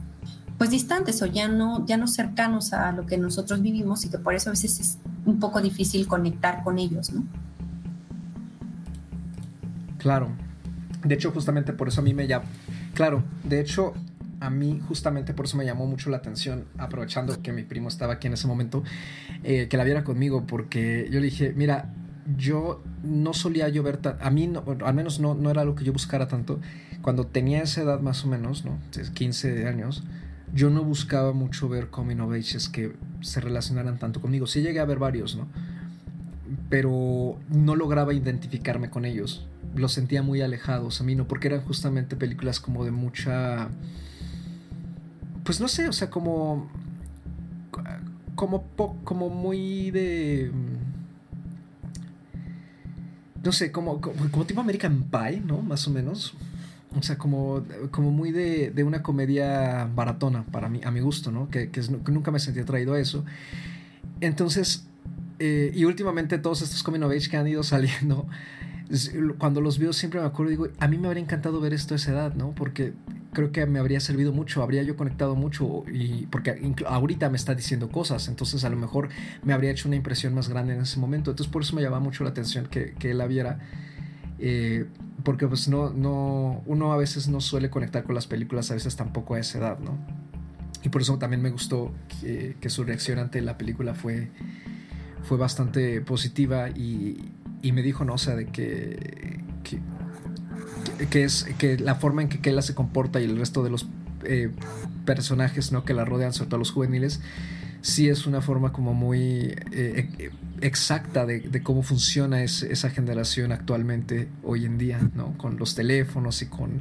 pues 0.59 0.71
distantes 0.71 1.21
o 1.23 1.27
ya 1.27 1.49
no 1.49 1.85
ya 1.87 1.97
no 1.97 2.07
cercanos 2.07 2.73
a 2.73 2.93
lo 2.93 3.07
que 3.07 3.19
nosotros 3.19 3.61
vivimos 3.63 4.05
y 4.05 4.11
que 4.11 4.19
por 4.19 4.35
eso 4.35 4.51
a 4.51 4.53
veces 4.53 4.81
es 4.81 4.99
un 5.25 5.39
poco 5.39 5.61
difícil 5.61 6.07
conectar 6.07 6.63
con 6.63 6.79
ellos 6.79 7.13
no 7.13 7.25
claro. 9.99 10.31
De 11.05 11.15
hecho 11.15 11.33
justamente 11.33 11.73
por 11.73 11.89
eso 11.89 12.01
a 12.01 12.05
mí 12.05 12.15
me 12.15 12.27
llama. 12.27 12.47
Claro 12.95 13.23
de 13.45 13.61
hecho 13.61 13.93
a 14.43 14.51
mí 14.51 14.81
justamente 14.87 15.35
por 15.35 15.47
eso 15.47 15.57
me 15.57 15.65
llamó 15.65 15.87
mucho 15.87 16.11
la 16.11 16.17
atención, 16.17 16.65
aprovechando 16.77 17.41
que 17.43 17.53
mi 17.53 17.63
primo 17.63 17.89
estaba 17.89 18.15
aquí 18.15 18.27
en 18.27 18.33
ese 18.33 18.49
momento, 18.49 18.83
eh, 19.45 19.69
que 19.69 19.77
la 19.77 19.85
viera 19.85 20.03
conmigo, 20.03 20.47
porque 20.47 21.09
yo 21.11 21.21
le 21.21 21.27
dije, 21.27 21.53
mira, 21.57 21.95
yo 22.37 22.83
no 23.05 23.35
solía 23.35 23.69
yo 23.69 23.85
ver, 23.85 24.01
a 24.21 24.31
mí 24.31 24.53
al 24.85 24.95
menos 24.95 25.21
no, 25.21 25.35
no 25.35 25.51
era 25.51 25.65
lo 25.65 25.77
que 25.77 25.85
yo 25.85 25.93
buscara 25.93 26.27
tanto, 26.27 26.61
cuando 27.03 27.27
tenía 27.27 27.63
esa 27.63 27.83
edad 27.83 28.01
más 28.01 28.25
o 28.25 28.29
menos, 28.29 28.65
¿no? 28.65 28.79
15 29.15 29.69
años, 29.69 30.03
yo 30.53 30.71
no 30.71 30.83
buscaba 30.83 31.33
mucho 31.33 31.69
ver 31.69 31.89
coming 31.89 32.19
of 32.19 32.33
ages 32.33 32.69
que 32.69 32.93
se 33.21 33.41
relacionaran 33.41 33.99
tanto 33.99 34.21
conmigo, 34.21 34.49
sí 34.49 34.61
llegué 34.61 34.81
a 34.81 34.85
ver 34.85 34.99
varios, 34.99 35.37
¿no? 35.37 35.47
Pero 36.69 37.39
no 37.49 37.77
lograba 37.77 38.13
identificarme 38.13 38.91
con 38.91 39.05
ellos, 39.05 39.47
los 39.77 39.93
sentía 39.93 40.23
muy 40.23 40.43
alejados 40.43 41.01
a 41.01 41.05
mí, 41.05 41.15
¿no? 41.15 41.29
Porque 41.29 41.47
eran 41.47 41.61
justamente 41.61 42.17
películas 42.17 42.59
como 42.59 42.85
de 42.85 42.91
mucha 42.91 43.71
pues 45.45 45.61
no 45.61 45.69
sé, 45.69 45.89
o 45.89 45.93
sea, 45.93 46.11
como 46.11 46.69
como 48.35 48.65
como 49.05 49.29
muy 49.29 49.91
de 49.91 50.51
no 53.43 53.53
sé, 53.53 53.73
como, 53.73 54.01
como, 54.01 54.47
tipo 54.47 54.61
American 54.61 55.05
Pie, 55.11 55.41
¿no? 55.45 55.63
Más 55.63 55.87
o 55.89 55.91
menos. 55.91 56.35
O 56.97 57.03
sea, 57.03 57.17
como, 57.17 57.65
como 57.91 58.11
muy 58.11 58.31
de, 58.31 58.71
de 58.71 58.85
una 58.85 59.03
comedia 59.03 59.89
baratona 59.95 60.45
para 60.45 60.69
mí, 60.69 60.81
a 60.85 60.91
mi 60.91 61.01
gusto, 61.01 61.33
¿no? 61.33 61.49
Que, 61.49 61.71
que, 61.71 61.81
nunca 62.09 62.31
me 62.31 62.39
sentí 62.39 62.61
atraído 62.61 62.95
a 62.95 63.01
eso. 63.01 63.25
Entonces, 64.21 64.87
eh, 65.39 65.73
y 65.75 65.85
últimamente 65.85 66.39
todos 66.39 66.63
estos 66.63 66.83
coming 66.83 67.01
of 67.01 67.13
age 67.13 67.31
que 67.31 67.37
han 67.37 67.49
ido 67.49 67.63
saliendo, 67.63 68.27
cuando 69.39 69.61
los 69.61 69.79
veo 69.79 69.93
siempre 69.93 70.21
me 70.21 70.27
acuerdo 70.27 70.51
digo, 70.51 70.69
a 70.79 70.89
mí 70.89 70.99
me 70.99 71.07
habría 71.07 71.23
encantado 71.23 71.61
ver 71.61 71.73
esto 71.73 71.95
a 71.95 71.97
esa 71.97 72.13
edad, 72.13 72.35
¿no? 72.35 72.55
Porque 72.55 72.93
creo 73.33 73.51
que 73.51 73.65
me 73.65 73.79
habría 73.79 74.01
servido 74.01 74.33
mucho, 74.33 74.63
habría 74.63 74.83
yo 74.83 74.97
conectado 74.97 75.35
mucho 75.35 75.85
y 75.91 76.27
porque 76.27 76.75
ahorita 76.87 77.31
me 77.31 77.37
está 77.37 77.55
diciendo 77.55 77.89
cosas, 77.91 78.29
entonces 78.29 78.65
a 78.65 78.69
lo 78.69 78.77
mejor 78.77 79.09
me 79.43 79.55
habría 79.55 79.71
hecho 79.71 79.89
una 79.89 79.97
impresión 79.97 80.35
más 80.35 80.49
grande 80.49 80.75
en 80.75 80.83
ese 80.83 81.01
momento, 81.01 81.31
entonces 81.31 81.51
por 81.51 81.63
eso 81.63 81.75
me 81.75 81.83
llamaba 81.83 82.01
mucho 82.01 82.23
la 82.25 82.31
atención 82.31 82.67
que, 82.67 82.93
que 82.99 83.13
él 83.13 83.19
la 83.19 83.27
viera. 83.27 83.59
Eh, 84.39 84.87
porque 85.25 85.47
pues 85.47 85.69
no, 85.69 85.91
no, 85.91 86.63
uno 86.67 86.93
a 86.93 86.97
veces 86.97 87.29
no 87.29 87.41
suele 87.41 87.71
conectar 87.71 88.03
con 88.05 88.15
las 88.15 88.27
películas, 88.27 88.71
a 88.73 88.75
veces 88.75 88.97
tampoco 88.97 89.35
a 89.35 89.41
esa 89.41 89.59
edad, 89.59 89.79
¿no? 89.79 89.97
Y 90.83 90.89
por 90.89 91.01
eso 91.01 91.17
también 91.17 91.41
me 91.41 91.51
gustó 91.51 91.95
que, 92.21 92.57
que 92.61 92.69
su 92.69 92.83
reacción 92.83 93.21
ante 93.21 93.41
la 93.41 93.57
película 93.57 93.95
fue, 93.95 94.31
fue 95.23 95.39
bastante 95.39 96.01
positiva 96.01 96.71
y, 96.71 97.31
y 97.63 97.73
me 97.73 97.83
dijo, 97.83 98.05
no, 98.05 98.15
o 98.15 98.19
sea, 98.19 98.35
de 98.35 98.47
que, 98.47 99.41
que, 101.11 101.25
es 101.25 101.45
que 101.59 101.79
la 101.79 101.95
forma 101.95 102.23
en 102.23 102.29
que 102.29 102.41
Kayla 102.41 102.63
se 102.63 102.75
comporta 102.75 103.21
y 103.21 103.25
el 103.25 103.39
resto 103.39 103.63
de 103.63 103.71
los 103.71 103.87
eh, 104.25 104.51
personajes 105.05 105.73
¿no? 105.73 105.85
que 105.85 105.95
la 105.95 106.05
rodean, 106.05 106.33
sobre 106.33 106.51
todo 106.51 106.59
los 106.59 106.73
juveniles, 106.73 107.21
sí 107.81 108.09
es 108.09 108.27
una 108.27 108.41
forma 108.41 108.73
como 108.73 108.95
muy 108.95 109.55
eh, 109.73 110.31
exacta 110.61 111.25
de, 111.27 111.63
cómo 111.63 111.83
funciona 111.83 112.43
esa 112.43 112.91
generación 112.91 113.53
actualmente, 113.53 114.29
hoy 114.43 114.65
en 114.65 114.79
día, 114.79 115.01
¿no? 115.15 115.37
con 115.39 115.57
los 115.59 115.75
teléfonos 115.75 116.43
y 116.43 116.47
con 116.47 116.81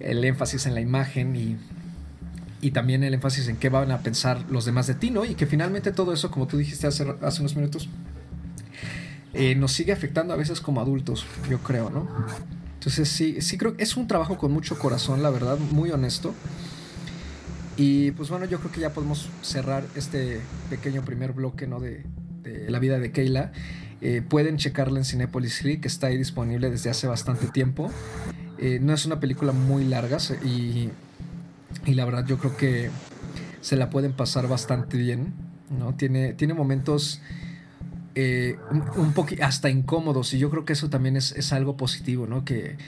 el 0.00 0.24
énfasis 0.24 0.66
en 0.66 0.74
la 0.74 0.80
imagen 0.80 1.36
y, 1.36 1.56
y 2.60 2.72
también 2.72 3.04
el 3.04 3.14
énfasis 3.14 3.48
en 3.48 3.56
qué 3.56 3.68
van 3.68 3.90
a 3.90 3.98
pensar 3.98 4.44
los 4.50 4.64
demás 4.64 4.86
de 4.86 4.94
ti, 4.94 5.10
¿no? 5.10 5.24
Y 5.24 5.34
que 5.34 5.46
finalmente 5.46 5.92
todo 5.92 6.12
eso, 6.12 6.30
como 6.30 6.46
tú 6.46 6.56
dijiste 6.56 6.86
hace, 6.86 7.06
hace 7.22 7.40
unos 7.40 7.56
minutos, 7.56 7.88
eh, 9.36 9.54
nos 9.54 9.72
sigue 9.72 9.92
afectando 9.92 10.32
a 10.32 10.36
veces 10.36 10.60
como 10.60 10.80
adultos, 10.80 11.26
yo 11.50 11.58
creo, 11.58 11.90
¿no? 11.90 12.08
Entonces 12.74 13.08
sí, 13.08 13.40
sí 13.40 13.58
creo 13.58 13.76
que 13.76 13.82
es 13.82 13.96
un 13.96 14.06
trabajo 14.06 14.38
con 14.38 14.52
mucho 14.52 14.78
corazón, 14.78 15.22
la 15.22 15.30
verdad, 15.30 15.58
muy 15.58 15.90
honesto. 15.90 16.34
Y 17.76 18.12
pues 18.12 18.30
bueno, 18.30 18.46
yo 18.46 18.58
creo 18.58 18.72
que 18.72 18.80
ya 18.80 18.94
podemos 18.94 19.28
cerrar 19.42 19.84
este 19.94 20.40
pequeño 20.70 21.02
primer 21.02 21.32
bloque, 21.32 21.66
¿no? 21.66 21.80
De, 21.80 22.04
la 22.68 22.78
vida 22.78 23.00
de 23.00 23.10
Keila. 23.10 23.50
Eh, 24.00 24.22
pueden 24.26 24.56
checarla 24.56 25.00
en 25.00 25.04
Cinepolis 25.04 25.58
Click, 25.58 25.80
que 25.80 25.88
está 25.88 26.06
ahí 26.06 26.16
disponible 26.16 26.70
desde 26.70 26.90
hace 26.90 27.08
bastante 27.08 27.48
tiempo. 27.48 27.90
Eh, 28.58 28.78
no 28.80 28.94
es 28.94 29.04
una 29.04 29.18
película 29.18 29.50
muy 29.52 29.84
larga 29.84 30.18
y, 30.44 30.90
y 31.84 31.94
la 31.94 32.04
verdad 32.04 32.24
yo 32.24 32.38
creo 32.38 32.56
que 32.56 32.90
se 33.60 33.76
la 33.76 33.90
pueden 33.90 34.12
pasar 34.12 34.46
bastante 34.46 34.96
bien, 34.96 35.34
¿no? 35.76 35.94
Tiene, 35.96 36.34
tiene 36.34 36.54
momentos 36.54 37.20
eh, 38.18 38.56
un, 38.96 39.12
poco 39.12 39.34
hasta 39.42 39.68
incómodos 39.68 40.32
y 40.32 40.38
yo 40.38 40.48
creo 40.48 40.64
que 40.64 40.72
eso 40.72 40.88
también 40.88 41.18
es, 41.18 41.52
algo 41.52 41.76
positivo, 41.76 42.26
¿no? 42.26 42.46
Que, 42.46 42.78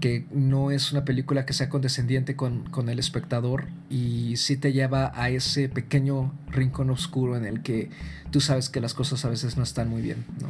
que, 0.00 0.26
no 0.32 0.72
es 0.72 0.90
una 0.90 1.04
película 1.04 1.46
que 1.46 1.52
sea 1.52 1.68
condescendiente 1.68 2.34
con, 2.34 2.68
con, 2.70 2.88
el 2.88 2.98
espectador 2.98 3.68
y 3.88 4.36
sí 4.36 4.56
te 4.56 4.72
lleva 4.72 5.12
a 5.14 5.30
ese 5.30 5.68
pequeño 5.68 6.34
rincón 6.48 6.90
oscuro 6.90 7.36
en 7.36 7.44
el 7.44 7.62
que 7.62 7.90
tú 8.32 8.40
sabes 8.40 8.68
que 8.68 8.80
las 8.80 8.94
cosas 8.94 9.24
a 9.24 9.28
veces 9.28 9.56
no 9.56 9.62
están 9.62 9.88
muy 9.88 10.02
bien, 10.02 10.24
¿no? 10.40 10.48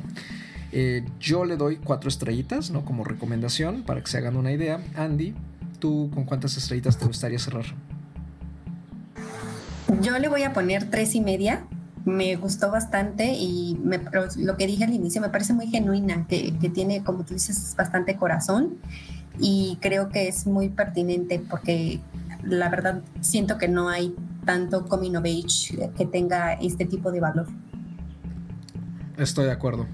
Eh, 0.73 1.05
yo 1.21 1.45
le 1.45 1.59
doy 1.59 1.77
cuatro 1.77 2.09
estrellitas, 2.09 2.71
¿no? 2.71 2.87
Como 2.87 3.05
recomendación 3.05 3.83
para 3.83 4.01
que 4.01 4.07
se 4.07 4.17
hagan 4.17 4.39
una 4.39 4.53
idea. 4.53 4.81
Andy, 4.97 5.35
¿tú 5.81 6.11
con 6.15 6.25
cuántas 6.25 6.57
estrellitas 6.57 6.97
te 6.97 7.05
gustaría 7.05 7.39
cerrar? 7.39 7.67
Yo 10.01 10.19
le 10.19 10.29
voy 10.29 10.45
a 10.45 10.55
poner 10.55 10.89
tres 10.89 11.15
y 11.15 11.21
media 11.21 11.67
me 12.05 12.37
gustó 12.37 12.71
bastante 12.71 13.33
y 13.35 13.79
lo 14.37 14.57
que 14.57 14.67
dije 14.67 14.85
al 14.85 14.93
inicio 14.93 15.21
me 15.21 15.31
parece 15.31 15.53
muy 15.55 15.69
genuina, 15.69 16.27
que, 16.27 16.53
tiene, 16.73 17.03
como 17.03 17.25
tú 17.25 17.35
dices, 17.35 17.75
bastante 17.77 18.17
corazón 18.17 18.79
y 19.39 19.79
creo 19.81 20.11
que 20.11 20.29
es 20.29 20.47
muy 20.47 20.69
pertinente 20.69 21.43
porque 21.51 22.01
la 22.43 22.69
verdad 22.69 23.03
siento 23.21 23.59
que 23.59 23.69
no 23.69 23.89
hay 23.89 24.15
tanto 24.45 24.87
coming 24.87 25.17
of 25.17 25.25
age 25.25 25.91
que 25.97 26.05
tenga 26.05 26.55
este 26.55 26.85
tipo 26.85 27.11
de 27.11 27.21
valor. 27.21 27.47
Estoy 29.17 29.47
de 29.47 29.53
acuerdo. 29.53 29.87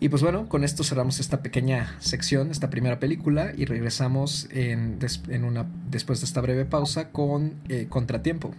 Y 0.00 0.10
pues 0.10 0.22
bueno, 0.22 0.48
con 0.48 0.62
esto 0.62 0.84
cerramos 0.84 1.18
esta 1.18 1.42
pequeña 1.42 1.96
sección, 1.98 2.52
esta 2.52 2.70
primera 2.70 3.00
película, 3.00 3.52
y 3.56 3.64
regresamos 3.64 4.48
en, 4.52 4.98
una, 5.44 5.66
después 5.90 6.20
de 6.20 6.26
esta 6.26 6.40
breve 6.40 6.64
pausa 6.64 7.10
con 7.10 7.54
eh, 7.68 7.86
Contratiempo. 7.88 8.54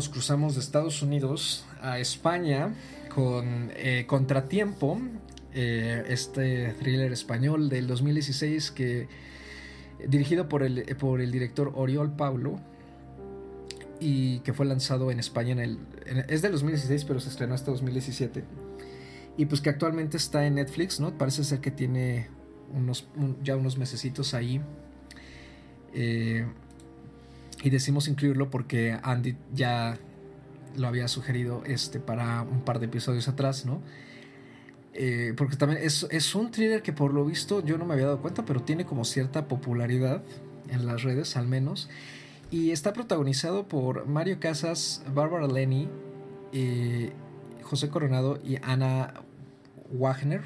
Nos 0.00 0.08
cruzamos 0.08 0.54
de 0.54 0.62
Estados 0.62 1.02
Unidos 1.02 1.66
a 1.82 1.98
España 1.98 2.72
con 3.14 3.70
eh, 3.76 4.06
Contratiempo, 4.06 4.98
eh, 5.52 6.04
este 6.08 6.72
thriller 6.78 7.12
español 7.12 7.68
del 7.68 7.86
2016 7.86 8.70
que 8.70 9.08
dirigido 10.08 10.48
por 10.48 10.62
el, 10.62 10.96
por 10.98 11.20
el 11.20 11.30
director 11.30 11.72
Oriol 11.74 12.16
Pablo 12.16 12.58
y 14.00 14.38
que 14.38 14.54
fue 14.54 14.64
lanzado 14.64 15.10
en 15.10 15.18
España 15.18 15.52
en 15.52 15.58
el... 15.58 15.78
es 16.28 16.40
del 16.40 16.52
2016 16.52 17.04
pero 17.04 17.20
se 17.20 17.28
estrenó 17.28 17.52
hasta 17.52 17.70
2017 17.70 18.42
y 19.36 19.44
pues 19.44 19.60
que 19.60 19.68
actualmente 19.68 20.16
está 20.16 20.46
en 20.46 20.54
Netflix, 20.54 20.98
¿no? 20.98 21.12
Parece 21.18 21.44
ser 21.44 21.60
que 21.60 21.70
tiene 21.70 22.28
unos, 22.74 23.06
ya 23.42 23.54
unos 23.54 23.76
mesecitos 23.76 24.32
ahí. 24.32 24.62
Eh, 25.92 26.46
y 27.62 27.70
decimos 27.70 28.08
incluirlo 28.08 28.50
porque 28.50 28.98
Andy 29.02 29.36
ya 29.52 29.98
lo 30.76 30.88
había 30.88 31.08
sugerido 31.08 31.62
este, 31.66 32.00
para 32.00 32.42
un 32.42 32.62
par 32.62 32.78
de 32.78 32.86
episodios 32.86 33.28
atrás, 33.28 33.66
¿no? 33.66 33.82
Eh, 34.92 35.34
porque 35.36 35.56
también 35.56 35.80
es, 35.82 36.06
es, 36.10 36.34
un 36.34 36.50
thriller 36.50 36.82
que 36.82 36.92
por 36.92 37.14
lo 37.14 37.24
visto 37.24 37.64
yo 37.64 37.78
no 37.78 37.84
me 37.84 37.94
había 37.94 38.06
dado 38.06 38.20
cuenta, 38.20 38.44
pero 38.44 38.62
tiene 38.62 38.84
como 38.84 39.04
cierta 39.04 39.46
popularidad 39.46 40.22
en 40.68 40.86
las 40.86 41.02
redes 41.02 41.36
al 41.36 41.46
menos. 41.46 41.88
Y 42.50 42.72
está 42.72 42.92
protagonizado 42.92 43.68
por 43.68 44.06
Mario 44.06 44.40
Casas, 44.40 45.04
Barbara 45.14 45.46
Lenny, 45.46 45.88
eh, 46.52 47.12
José 47.62 47.88
Coronado 47.88 48.40
y 48.42 48.56
Ana 48.62 49.14
Wagner. 49.92 50.42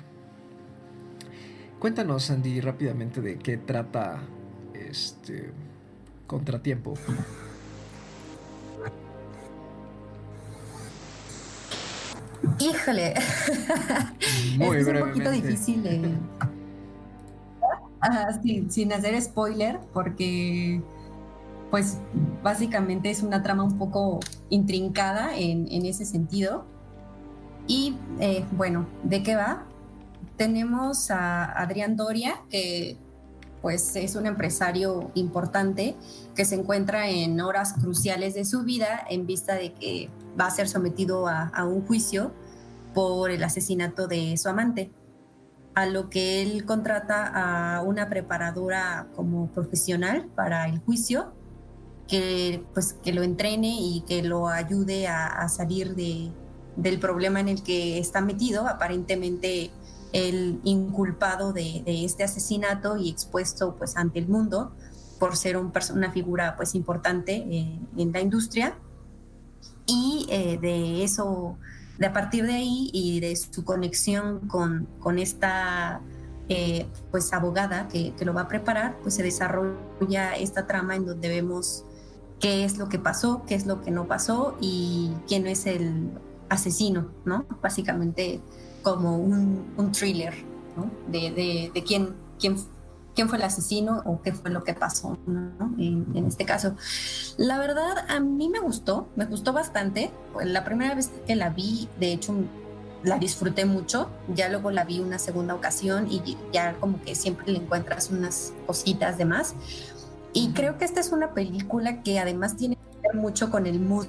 Cuéntanos, 1.79 2.31
Andy, 2.31 2.61
rápidamente 2.61 3.23
de 3.23 3.39
qué 3.39 3.57
trata 3.57 4.23
este 4.75 5.53
contratiempo. 6.27 6.95
Híjole, 12.59 13.15
Muy 14.59 14.77
es 14.77 14.87
un 14.87 14.99
poquito 15.01 15.31
difícil 15.31 15.83
sin, 18.69 18.93
hacer 18.93 19.21
spoiler, 19.21 19.81
porque 19.93 20.83
pues 21.71 21.99
básicamente 22.43 23.11
es 23.11 23.23
una 23.23 23.43
trama 23.43 23.65
un 23.65 23.79
poco 23.79 24.21
intrincada 24.51 25.37
en, 25.37 25.67
en 25.71 25.87
ese 25.87 26.05
sentido. 26.05 26.67
Y 27.67 27.97
eh, 28.21 28.45
bueno, 28.53 28.87
¿de 29.03 29.23
qué 29.23 29.37
va? 29.37 29.65
Tenemos 30.37 31.11
a 31.11 31.45
Adrián 31.45 31.97
Doria, 31.97 32.43
que 32.51 32.99
pues 33.65 33.97
es 33.97 34.15
un 34.15 34.27
empresario 34.27 35.11
importante 35.15 35.97
que 36.35 36.45
se 36.45 36.55
encuentra 36.55 37.09
en 37.09 37.41
horas 37.41 37.73
cruciales 37.73 38.35
de 38.35 38.45
su 38.45 38.63
vida 38.63 39.07
en 39.09 39.27
vista 39.27 39.55
de 39.55 39.73
que 39.73 40.11
va 40.39 40.49
a 40.49 40.51
ser 40.51 40.69
sometido 40.69 41.27
a, 41.29 41.65
un 41.65 41.81
juicio 41.87 42.35
por 42.93 43.31
el 43.31 43.43
asesinato 43.43 44.07
de 44.07 44.37
su 44.37 44.51
amante, 44.51 44.93
a 45.75 45.87
lo 45.87 46.11
que 46.11 46.43
él 46.43 46.67
contrata 46.67 47.77
a 47.77 47.81
una 47.81 48.11
preparadora 48.11 49.09
como 49.17 49.47
profesional 49.47 50.27
para 50.35 50.69
el 50.69 50.81
juicio, 50.81 51.33
que 52.07 52.63
pues 52.75 52.93
que 52.93 53.15
lo 53.15 53.23
entrene 53.23 53.79
y 53.81 54.05
que 54.07 54.23
lo 54.23 54.49
ayude 54.49 55.09
a 55.09 55.49
salir 55.49 55.95
de, 55.95 56.31
del 56.77 56.99
problema 56.99 57.41
en 57.41 57.49
el 57.49 57.63
que 57.63 57.99
está 57.99 58.21
metido, 58.21 58.69
aparentemente 58.69 59.71
el 60.15 60.61
inculpado 60.63 61.53
de, 61.53 61.83
este 61.87 62.23
asesinato 62.23 62.97
y 62.97 63.11
expuesto 63.11 63.75
pues 63.77 63.97
ante 63.97 64.21
el 64.21 64.29
mundo 64.29 64.73
por 65.19 65.37
ser 65.37 65.57
un, 65.57 65.73
una 65.93 66.13
figura 66.13 66.57
pues 66.57 66.75
importante 66.75 67.45
eh, 67.51 67.81
en 67.99 68.13
la 68.13 68.21
industria. 68.21 68.79
Y 69.87 70.27
eh, 70.31 70.59
de 70.59 71.05
eso 71.05 71.59
de 71.99 72.07
a 72.07 72.13
partir 72.13 72.47
de 72.47 72.55
ahí 72.55 72.91
y 72.93 73.21
de 73.21 73.37
su 73.37 73.65
conexión 73.65 74.49
con, 74.49 74.87
con 75.01 75.19
esta 75.19 76.01
eh, 76.49 76.87
pues 77.11 77.33
abogada 77.33 77.89
que, 77.89 78.15
que, 78.15 78.25
lo 78.25 78.35
va 78.35 78.43
a 78.43 78.49
preparar 78.49 78.97
pues 79.03 79.15
se 79.15 79.23
desarrolla 79.23 80.35
esta 80.37 80.67
trama 80.67 80.97
en 80.97 81.07
donde 81.07 81.29
vemos 81.29 81.85
qué 82.41 82.65
es 82.65 82.79
lo 82.79 82.89
que 82.89 82.99
pasó 82.99 83.45
qué 83.47 83.55
es 83.55 83.67
lo 83.67 83.81
que 83.81 83.93
no 83.93 84.09
pasó 84.09 84.57
y 84.61 85.13
quién 85.29 85.47
es 85.47 85.67
el 85.67 86.11
asesino, 86.55 87.11
¿no? 87.25 87.47
Básicamente 87.63 88.41
como 88.83 89.17
un, 89.17 89.93
thriller, 89.93 90.35
¿no? 90.77 90.91
De, 91.11 91.73
quién, 91.87 92.15
quién, 92.39 92.57
quién 93.15 93.29
fue 93.29 93.39
el 93.39 93.45
asesino 93.45 94.03
o 94.05 94.21
qué 94.23 94.33
fue 94.33 94.51
lo 94.51 94.63
que 94.63 94.75
pasó, 94.75 95.19
¿no? 95.27 95.75
En, 95.79 96.27
este 96.27 96.45
caso. 96.45 96.77
La 97.37 97.59
verdad, 97.59 98.07
a 98.09 98.21
mí 98.21 98.49
me 98.49 98.61
gustó, 98.61 99.09
me 99.17 99.25
gustó 99.25 99.53
bastante. 99.53 100.11
La 100.45 100.65
primera 100.65 100.95
vez 100.95 101.11
que 101.27 101.35
la 101.35 101.51
vi, 101.51 101.89
de 101.99 102.13
hecho, 102.13 102.35
la 103.03 103.19
disfruté 103.19 103.65
mucho. 103.65 104.11
Ya 104.35 104.49
luego 104.49 104.71
la 104.71 104.85
vi 104.85 105.01
una 105.01 105.19
segunda 105.19 105.55
ocasión 105.55 106.07
y 106.11 106.37
ya 106.53 106.75
como 106.75 107.01
que 107.03 107.15
siempre 107.15 107.51
le 107.53 107.59
encuentras 107.59 108.11
unas 108.11 108.53
cositas 108.67 109.19
de 109.19 109.25
más. 109.25 109.55
Y 110.33 110.53
creo 110.53 110.79
que 110.79 110.85
esta 110.85 111.01
es 111.01 111.13
una 111.13 111.33
película 111.33 112.03
que 112.03 112.19
además 112.19 112.57
tiene 112.57 112.77
que 112.77 113.09
ver 113.09 113.15
mucho 113.15 113.51
con 113.51 113.67
el 113.67 113.79
mood 113.79 114.07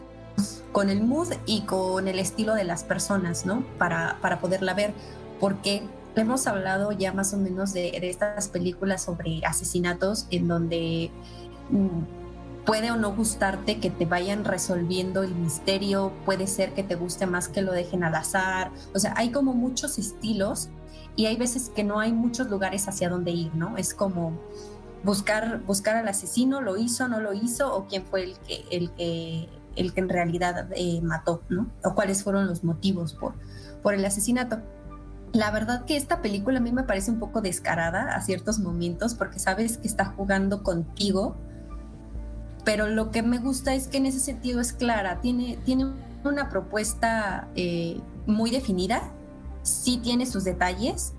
con 0.72 0.90
el 0.90 1.04
mood 1.04 1.34
y 1.46 1.62
con 1.62 2.08
el 2.08 2.20
estilo 2.20 2.54
de 2.54 2.64
las 2.64 2.84
personas, 2.84 3.46
¿no? 3.46 3.64
Para, 3.78 4.18
para 4.22 4.40
poderla 4.40 4.74
ver, 4.74 4.94
porque 5.40 5.84
hemos 6.16 6.48
hablado 6.48 6.92
ya 6.92 7.14
más 7.14 7.34
o 7.34 7.38
menos 7.38 7.74
de, 7.74 7.98
estas 8.04 8.48
películas 8.50 9.04
sobre 9.04 9.42
asesinatos 9.46 10.28
en 10.32 10.48
donde 10.48 11.12
mm, 11.70 12.66
puede 12.66 12.92
o 12.92 12.98
no 12.98 13.14
gustarte 13.16 13.80
que 13.80 13.90
te 13.90 14.06
vayan 14.06 14.44
resolviendo 14.44 15.24
el 15.24 15.36
misterio, 15.36 16.12
puede 16.26 16.48
ser 16.48 16.74
que 16.74 16.84
te 16.84 16.96
guste 16.96 17.26
más 17.26 17.48
que 17.48 17.62
lo 17.62 17.72
dejen 17.72 18.04
al 18.04 18.16
azar, 18.16 18.72
o 18.94 19.00
sea, 19.00 19.14
hay 19.18 19.32
como 19.32 19.54
muchos 19.54 19.98
estilos 20.00 20.70
y 21.16 21.28
hay 21.28 21.38
veces 21.38 21.72
que 21.74 21.84
no 21.84 22.00
hay 22.00 22.12
muchos 22.12 22.50
lugares 22.50 22.88
hacia 22.88 23.10
donde 23.10 23.32
ir, 23.32 23.56
¿no? 23.56 23.78
Es 23.78 23.94
como 23.94 24.34
buscar, 25.04 25.62
buscar 25.62 25.96
al 25.96 26.08
asesino, 26.08 26.62
lo 26.62 26.78
hizo, 26.78 27.08
no 27.08 27.20
lo 27.20 27.34
hizo, 27.34 27.74
o 27.74 27.86
quién 27.88 28.06
fue 28.06 28.24
el 28.24 28.38
que, 28.40 28.66
el 28.72 28.92
que 28.92 29.48
el 29.76 29.94
que 29.94 30.02
en 30.02 30.10
realidad 30.10 30.68
eh, 30.76 31.02
mató, 31.02 31.44
¿no? 31.50 31.68
O 31.84 31.96
cuáles 31.96 32.24
fueron 32.24 32.48
los 32.48 32.64
motivos 32.64 33.14
por, 33.14 33.34
por 33.82 33.94
el 33.94 34.04
asesinato. 34.06 34.62
La 35.34 35.52
verdad 35.52 35.86
que 35.86 35.98
esta 35.98 36.22
película 36.22 36.60
a 36.60 36.62
mí 36.62 36.72
me 36.72 36.84
parece 36.84 37.12
un 37.12 37.20
poco 37.20 37.42
descarada 37.42 38.16
a 38.16 38.22
ciertos 38.22 38.60
momentos 38.60 39.16
porque 39.16 39.40
sabes 39.40 39.78
que 39.78 39.88
está 39.88 40.06
jugando 40.06 40.64
contigo, 40.64 41.36
pero 42.64 42.88
lo 42.88 43.12
que 43.12 43.22
me 43.22 43.38
gusta 43.38 43.74
es 43.74 43.88
que 43.88 43.98
en 43.98 44.06
ese 44.06 44.20
sentido 44.20 44.62
es 44.62 44.74
clara, 44.74 45.20
tiene, 45.22 45.58
tiene 45.66 45.94
una 46.24 46.50
propuesta 46.50 47.48
eh, 47.56 48.00
muy 48.26 48.50
definida, 48.50 49.12
sí 49.62 49.98
tiene 49.98 50.26
sus 50.26 50.44
detalles, 50.44 51.14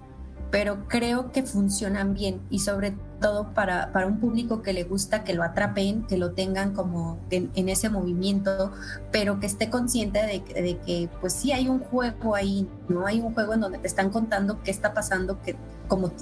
pero 0.50 0.88
creo 0.88 1.32
que 1.32 1.42
funcionan 1.42 2.14
bien 2.14 2.40
y 2.50 2.60
sobre 2.60 2.96
todo 3.20 3.52
para, 3.54 3.92
para 3.92 4.06
un 4.06 4.18
público 4.20 4.62
que 4.62 4.72
le 4.72 4.84
gusta 4.84 5.24
que 5.24 5.34
lo 5.34 5.42
atrapen, 5.42 6.06
que 6.06 6.16
lo 6.16 6.32
tengan 6.32 6.74
como 6.74 7.18
en, 7.30 7.68
ese 7.68 7.88
movimiento, 7.88 8.72
pero 9.10 9.40
que 9.40 9.46
esté 9.46 9.70
consciente 9.70 10.20
de, 10.20 10.62
de, 10.62 10.78
que 10.78 11.08
pues 11.20 11.32
sí 11.32 11.52
hay 11.52 11.68
un 11.68 11.80
juego 11.80 12.34
ahí, 12.34 12.68
¿no? 12.88 13.06
Hay 13.06 13.20
un 13.20 13.34
juego 13.34 13.54
en 13.54 13.60
donde 13.60 13.78
te 13.78 13.86
están 13.86 14.10
contando 14.10 14.62
qué 14.62 14.70
está 14.70 14.94
pasando, 14.94 15.40
que 15.42 15.56
como 15.88 16.12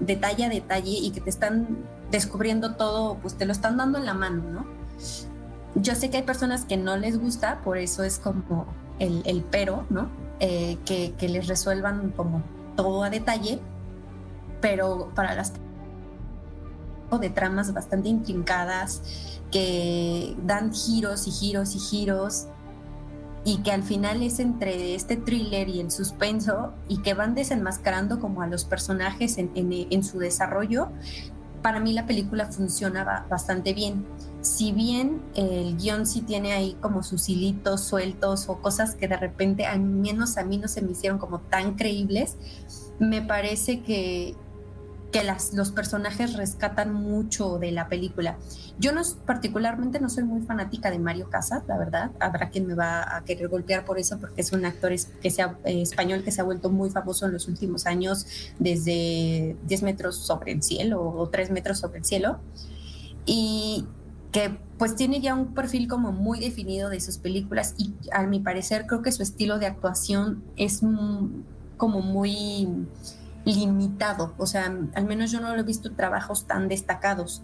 detalle 0.00 0.44
a 0.44 0.48
detalle 0.48 0.90
y 0.90 1.10
que 1.10 1.20
te 1.20 1.30
están 1.30 1.78
descubriendo 2.10 2.74
todo, 2.74 3.16
pues 3.18 3.34
te 3.34 3.46
lo 3.46 3.52
están 3.52 3.76
dando 3.76 3.98
en 3.98 4.06
la 4.06 4.14
mano, 4.14 4.42
¿no? 4.50 4.66
Yo 5.76 5.94
sé 5.94 6.10
que 6.10 6.18
hay 6.18 6.22
personas 6.22 6.64
que 6.64 6.76
no 6.76 6.96
les 6.96 7.18
gusta, 7.18 7.60
por 7.62 7.78
eso 7.78 8.04
es 8.04 8.18
como 8.18 8.66
el, 8.98 9.22
el 9.24 9.42
pero, 9.42 9.86
¿no? 9.90 10.08
Eh, 10.40 10.78
que, 10.84 11.14
que 11.18 11.28
les 11.28 11.46
resuelvan 11.46 12.10
como 12.10 12.42
todo 12.76 13.04
a 13.04 13.10
detalle, 13.10 13.60
pero 14.60 15.10
para 15.14 15.34
las 15.34 15.52
de 17.18 17.30
tramas 17.30 17.72
bastante 17.72 18.08
intrincadas 18.08 19.02
que 19.50 20.36
dan 20.44 20.72
giros 20.72 21.26
y 21.26 21.30
giros 21.30 21.74
y 21.74 21.78
giros 21.78 22.46
y 23.44 23.58
que 23.58 23.72
al 23.72 23.82
final 23.82 24.22
es 24.22 24.40
entre 24.40 24.94
este 24.94 25.16
thriller 25.16 25.68
y 25.68 25.80
el 25.80 25.90
suspenso 25.90 26.72
y 26.88 27.02
que 27.02 27.14
van 27.14 27.34
desenmascarando 27.34 28.18
como 28.18 28.42
a 28.42 28.46
los 28.46 28.64
personajes 28.64 29.36
en, 29.38 30.02
su 30.02 30.18
desarrollo, 30.18 30.88
para 31.62 31.78
mí 31.78 31.92
la 31.92 32.06
película 32.06 32.46
funciona 32.46 33.26
bastante 33.28 33.74
bien. 33.74 34.06
Si 34.40 34.72
bien 34.72 35.22
el 35.34 35.76
guion 35.76 36.06
sí 36.06 36.22
tiene 36.22 36.52
ahí 36.52 36.76
como 36.80 37.02
sus 37.02 37.28
hilitos 37.28 37.82
sueltos 37.82 38.48
o 38.48 38.60
cosas 38.60 38.94
que 38.94 39.08
de 39.08 39.16
repente 39.16 39.66
al 39.66 39.80
menos 39.80 40.36
a 40.38 40.44
mí 40.44 40.58
no 40.58 40.68
se 40.68 40.82
me 40.82 40.92
hicieron 40.92 41.18
como 41.18 41.40
tan 41.40 41.74
creíbles, 41.74 42.36
me 42.98 43.20
parece 43.22 43.82
que, 43.82 44.34
que 45.14 45.22
las, 45.22 45.54
los 45.54 45.70
personajes 45.70 46.32
rescatan 46.32 46.92
mucho 46.92 47.60
de 47.60 47.70
la 47.70 47.88
película. 47.88 48.36
Yo 48.80 48.90
no, 48.90 49.00
particularmente 49.24 50.00
no 50.00 50.10
soy 50.10 50.24
muy 50.24 50.42
fanática 50.42 50.90
de 50.90 50.98
Mario 50.98 51.30
Casas, 51.30 51.62
la 51.68 51.78
verdad. 51.78 52.10
Habrá 52.18 52.50
quien 52.50 52.66
me 52.66 52.74
va 52.74 53.16
a 53.16 53.22
querer 53.22 53.46
golpear 53.46 53.84
por 53.84 54.00
eso, 54.00 54.18
porque 54.18 54.40
es 54.40 54.50
un 54.50 54.64
actor 54.64 54.92
que 55.22 55.30
sea, 55.30 55.56
eh, 55.66 55.82
español 55.82 56.24
que 56.24 56.32
se 56.32 56.40
ha 56.40 56.44
vuelto 56.44 56.68
muy 56.68 56.90
famoso 56.90 57.26
en 57.26 57.32
los 57.32 57.46
últimos 57.46 57.86
años, 57.86 58.26
desde 58.58 59.56
10 59.68 59.82
metros 59.84 60.16
sobre 60.16 60.50
el 60.50 60.64
cielo 60.64 61.00
o 61.00 61.28
3 61.28 61.52
metros 61.52 61.78
sobre 61.78 61.98
el 61.98 62.04
cielo. 62.04 62.40
Y 63.24 63.86
que 64.32 64.58
pues 64.78 64.96
tiene 64.96 65.20
ya 65.20 65.36
un 65.36 65.54
perfil 65.54 65.86
como 65.86 66.10
muy 66.10 66.40
definido 66.40 66.90
de 66.90 66.98
sus 66.98 67.18
películas 67.18 67.76
y 67.78 67.94
a 68.10 68.24
mi 68.24 68.40
parecer 68.40 68.86
creo 68.88 69.00
que 69.00 69.12
su 69.12 69.22
estilo 69.22 69.60
de 69.60 69.66
actuación 69.66 70.42
es 70.56 70.80
como 71.76 72.00
muy 72.00 72.66
limitado, 73.44 74.34
o 74.38 74.46
sea, 74.46 74.74
al 74.94 75.04
menos 75.04 75.30
yo 75.30 75.40
no 75.40 75.54
lo 75.54 75.60
he 75.60 75.64
visto 75.64 75.92
trabajos 75.92 76.46
tan 76.46 76.66
destacados, 76.68 77.42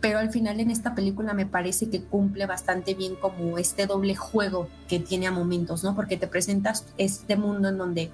pero 0.00 0.20
al 0.20 0.30
final 0.30 0.60
en 0.60 0.70
esta 0.70 0.94
película 0.94 1.34
me 1.34 1.44
parece 1.44 1.90
que 1.90 2.02
cumple 2.02 2.46
bastante 2.46 2.94
bien 2.94 3.16
como 3.16 3.58
este 3.58 3.86
doble 3.86 4.14
juego 4.14 4.68
que 4.88 5.00
tiene 5.00 5.26
a 5.26 5.32
momentos, 5.32 5.82
¿no? 5.82 5.96
Porque 5.96 6.16
te 6.16 6.28
presentas 6.28 6.86
este 6.98 7.36
mundo 7.36 7.68
en 7.68 7.78
donde 7.78 8.10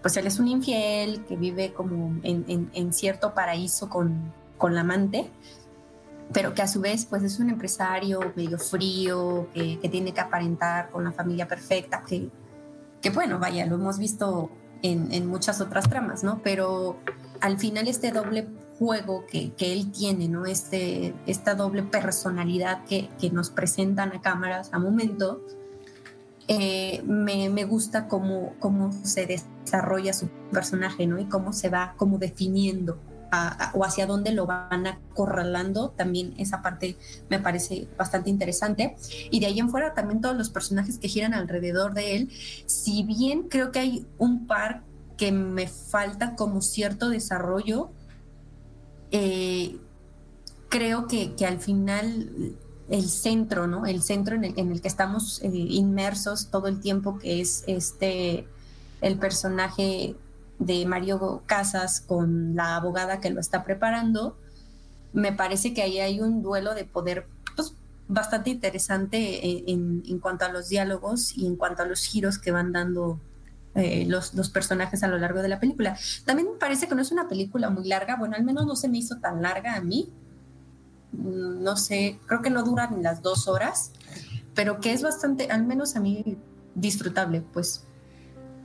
pues 0.00 0.16
él 0.16 0.26
es 0.26 0.38
un 0.38 0.48
infiel 0.48 1.24
que 1.26 1.36
vive 1.36 1.72
como 1.72 2.16
en, 2.22 2.92
cierto 2.92 3.34
paraíso 3.34 3.88
con, 3.88 4.32
con 4.56 4.74
la 4.74 4.80
amante, 4.80 5.30
pero 6.32 6.54
que 6.54 6.62
a 6.62 6.66
su 6.66 6.80
vez 6.80 7.04
pues 7.04 7.22
es 7.22 7.38
un 7.38 7.50
empresario 7.50 8.32
medio 8.34 8.58
frío, 8.58 9.48
que, 9.52 9.78
tiene 9.90 10.12
que 10.12 10.20
aparentar 10.20 10.90
con 10.90 11.04
la 11.04 11.12
familia 11.12 11.46
perfecta, 11.46 12.02
que, 12.06 12.30
que 13.00 13.10
bueno, 13.10 13.38
vaya, 13.38 13.66
lo 13.66 13.76
hemos 13.76 13.98
visto 13.98 14.50
en, 14.82 15.26
muchas 15.26 15.60
otras 15.60 15.88
tramas, 15.88 16.24
¿no? 16.24 16.40
Pero 16.42 16.98
al 17.40 17.58
final 17.58 17.88
este 17.88 18.10
doble 18.10 18.48
juego 18.78 19.24
que, 19.26 19.52
él 19.58 19.92
tiene, 19.92 20.28
¿no? 20.28 20.46
Este, 20.46 21.14
esta 21.26 21.54
doble 21.54 21.82
personalidad 21.82 22.84
que, 22.84 23.08
nos 23.30 23.50
presentan 23.50 24.12
a 24.12 24.20
cámaras 24.20 24.70
a 24.72 24.78
momento, 24.78 25.44
eh, 26.48 27.02
me, 27.04 27.48
me, 27.48 27.64
gusta 27.64 28.08
cómo, 28.08 28.54
cómo 28.58 28.92
se 29.04 29.26
desarrolla 29.26 30.12
su 30.12 30.28
personaje, 30.50 31.06
¿no? 31.06 31.18
Y 31.18 31.26
cómo 31.26 31.52
se 31.52 31.68
va 31.68 31.94
como 31.96 32.18
definiendo 32.18 32.98
o 33.74 33.84
hacia 33.84 34.06
dónde 34.06 34.32
lo 34.32 34.46
van 34.46 34.86
acorralando, 34.86 35.90
también 35.90 36.34
esa 36.36 36.60
parte 36.60 36.96
me 37.30 37.38
parece 37.38 37.88
bastante 37.96 38.30
interesante. 38.30 38.96
Y 39.30 39.40
de 39.40 39.46
ahí 39.46 39.58
en 39.58 39.70
fuera 39.70 39.94
también 39.94 40.20
todos 40.20 40.36
los 40.36 40.50
personajes 40.50 40.98
que 40.98 41.08
giran 41.08 41.34
alrededor 41.34 41.94
de 41.94 42.16
él, 42.16 42.30
si 42.66 43.02
bien 43.04 43.44
creo 43.48 43.72
que 43.72 43.78
hay 43.78 44.06
un 44.18 44.46
par 44.46 44.82
que 45.16 45.32
me 45.32 45.66
falta 45.66 46.34
como 46.36 46.60
cierto 46.60 47.08
desarrollo, 47.08 47.90
eh, 49.10 49.78
creo 50.68 51.06
que, 51.06 51.34
que, 51.34 51.46
al 51.46 51.58
final 51.58 52.56
el 52.88 53.08
centro, 53.08 53.66
¿no? 53.66 53.86
El 53.86 54.02
centro 54.02 54.36
en 54.36 54.44
el, 54.44 54.58
en 54.58 54.72
el 54.72 54.80
que 54.80 54.88
estamos 54.88 55.40
eh, 55.42 55.50
inmersos 55.52 56.48
todo 56.48 56.66
el 56.66 56.80
tiempo, 56.80 57.18
que 57.18 57.40
es 57.40 57.64
este, 57.66 58.46
el 59.00 59.18
personaje 59.18 60.16
de 60.66 60.86
Mario 60.86 61.42
Casas 61.46 62.00
con 62.00 62.54
la 62.54 62.76
abogada 62.76 63.20
que 63.20 63.30
lo 63.30 63.40
está 63.40 63.64
preparando, 63.64 64.38
me 65.12 65.32
parece 65.32 65.74
que 65.74 65.82
ahí 65.82 65.98
hay 65.98 66.20
un 66.20 66.42
duelo 66.42 66.74
de 66.74 66.84
poder 66.84 67.26
pues, 67.56 67.74
bastante 68.08 68.50
interesante 68.50 69.70
en, 69.70 70.18
cuanto 70.20 70.44
a 70.44 70.48
los 70.48 70.68
diálogos 70.68 71.36
y 71.36 71.46
en 71.46 71.56
cuanto 71.56 71.82
a 71.82 71.86
los 71.86 72.04
giros 72.04 72.38
que 72.38 72.52
van 72.52 72.72
dando 72.72 73.20
eh, 73.74 74.04
los, 74.06 74.34
los, 74.34 74.50
personajes 74.50 75.02
a 75.02 75.08
lo 75.08 75.18
largo 75.18 75.42
de 75.42 75.48
la 75.48 75.58
película. 75.58 75.96
También 76.24 76.52
me 76.52 76.58
parece 76.58 76.86
que 76.86 76.94
no 76.94 77.02
es 77.02 77.10
una 77.10 77.28
película 77.28 77.70
muy 77.70 77.86
larga, 77.88 78.16
bueno, 78.16 78.36
al 78.36 78.44
menos 78.44 78.66
no 78.66 78.76
se 78.76 78.88
me 78.88 78.98
hizo 78.98 79.18
tan 79.18 79.42
larga 79.42 79.74
a 79.74 79.80
mí. 79.80 80.12
Mm, 81.12 81.62
no 81.62 81.76
sé, 81.76 82.18
creo 82.26 82.42
que 82.42 82.50
no 82.50 82.62
dura 82.62 82.88
ni 82.90 83.02
las 83.02 83.22
dos 83.22 83.48
horas, 83.48 83.92
pero 84.54 84.80
que 84.80 84.92
es 84.92 85.02
bastante, 85.02 85.50
al 85.50 85.64
menos 85.64 85.96
a 85.96 86.00
mí, 86.00 86.38
disfrutable, 86.74 87.42
pues 87.52 87.86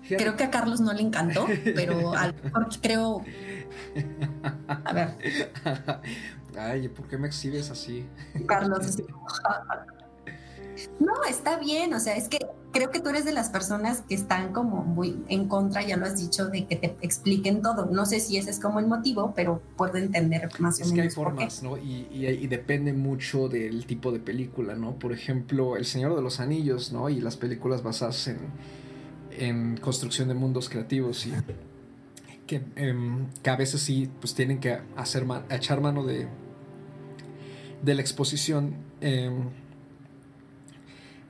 Creo 0.08 0.36
que 0.36 0.44
a 0.44 0.52
Carlos 0.52 0.80
no 0.80 0.94
le 0.94 1.02
encantó, 1.02 1.48
pero 1.76 2.14
al 2.18 2.34
mejor 2.44 2.68
creo. 2.82 3.22
A 4.68 4.94
ver. 4.94 5.16
Ay, 6.58 6.88
¿por 6.88 7.08
qué 7.08 7.18
me 7.18 7.28
exhibes 7.28 7.70
así? 7.70 8.06
Carlos. 8.46 8.98
No, 11.00 11.14
está 11.28 11.58
bien, 11.58 11.94
o 11.96 12.00
sea, 12.00 12.16
es 12.16 12.28
que 12.28 12.38
creo 12.72 12.92
que 12.92 13.00
tú 13.00 13.10
eres 13.10 13.26
de 13.26 13.32
las 13.32 13.50
personas 13.50 14.04
que 14.08 14.14
están 14.14 14.54
como 14.54 14.84
muy 14.84 15.24
en 15.28 15.48
contra, 15.48 15.82
ya 15.82 15.98
lo 15.98 16.06
has 16.06 16.18
dicho, 16.20 16.48
de 16.48 16.66
que 16.66 16.76
te 16.76 16.96
expliquen 17.02 17.62
todo. 17.62 17.88
No 17.88 18.06
sé 18.06 18.20
si 18.20 18.38
ese 18.38 18.52
es 18.52 18.60
como 18.60 18.80
el 18.80 18.88
motivo, 18.88 19.34
pero 19.36 19.62
puedo 19.76 19.96
entender 19.96 20.50
más 20.60 20.76
o 20.76 20.80
menos. 20.80 20.88
Es 20.88 20.94
que 20.94 21.02
hay 21.02 21.10
formas, 21.10 21.64
¿no? 21.64 21.78
Y, 21.78 22.08
y, 22.12 22.48
depende 22.48 22.94
mucho 22.94 23.50
del 23.50 23.88
tipo 23.88 24.12
de 24.12 24.20
película, 24.20 24.76
¿no? 24.76 25.00
Por 25.00 25.14
ejemplo, 25.14 25.78
El 25.78 25.86
Señor 25.86 26.16
de 26.16 26.22
los 26.22 26.40
Anillos, 26.40 26.92
¿no? 26.92 27.10
Y 27.10 27.22
las 27.22 27.38
películas 27.38 27.82
basadas 27.82 28.28
en 28.28 28.38
en 29.40 29.78
construcción 29.78 30.28
de 30.28 30.34
mundos 30.34 30.70
creativos 30.70 31.26
y 31.26 31.34
que, 32.46 32.62
em, 32.76 33.28
que, 33.44 33.50
a 33.50 33.56
veces 33.56 33.82
sí 33.82 34.10
pues 34.20 34.34
tienen 34.34 34.60
que 34.60 34.80
hacer 34.96 35.26
echar 35.50 35.82
mano 35.82 36.06
de, 36.06 36.28
de 37.84 37.96
la 37.96 38.02
exposición 38.02 38.76
em, 39.02 39.50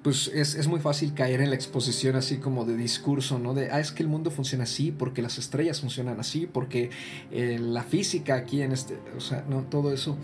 pues 0.07 0.31
es, 0.33 0.67
muy 0.69 0.79
fácil 0.79 1.13
caer 1.13 1.41
en 1.41 1.49
la 1.49 1.57
exposición 1.57 2.15
así 2.15 2.37
como 2.37 2.63
de 2.63 2.77
discurso, 2.77 3.39
¿no? 3.39 3.53
De, 3.53 3.71
ah, 3.71 3.81
es 3.81 3.91
que 3.91 4.03
el 4.03 4.07
mundo 4.07 4.31
funciona 4.31 4.63
así, 4.63 4.93
porque 4.93 5.21
las 5.21 5.37
estrellas 5.37 5.81
funcionan 5.81 6.17
así, 6.17 6.47
porque 6.47 6.91
eh, 7.29 7.59
la 7.59 7.83
física 7.83 8.35
aquí 8.35 8.61
en 8.61 8.71
este, 8.71 8.97
o 9.17 9.19
sea, 9.19 9.43
no, 9.49 9.63
todo 9.63 9.91
eso. 9.91 10.17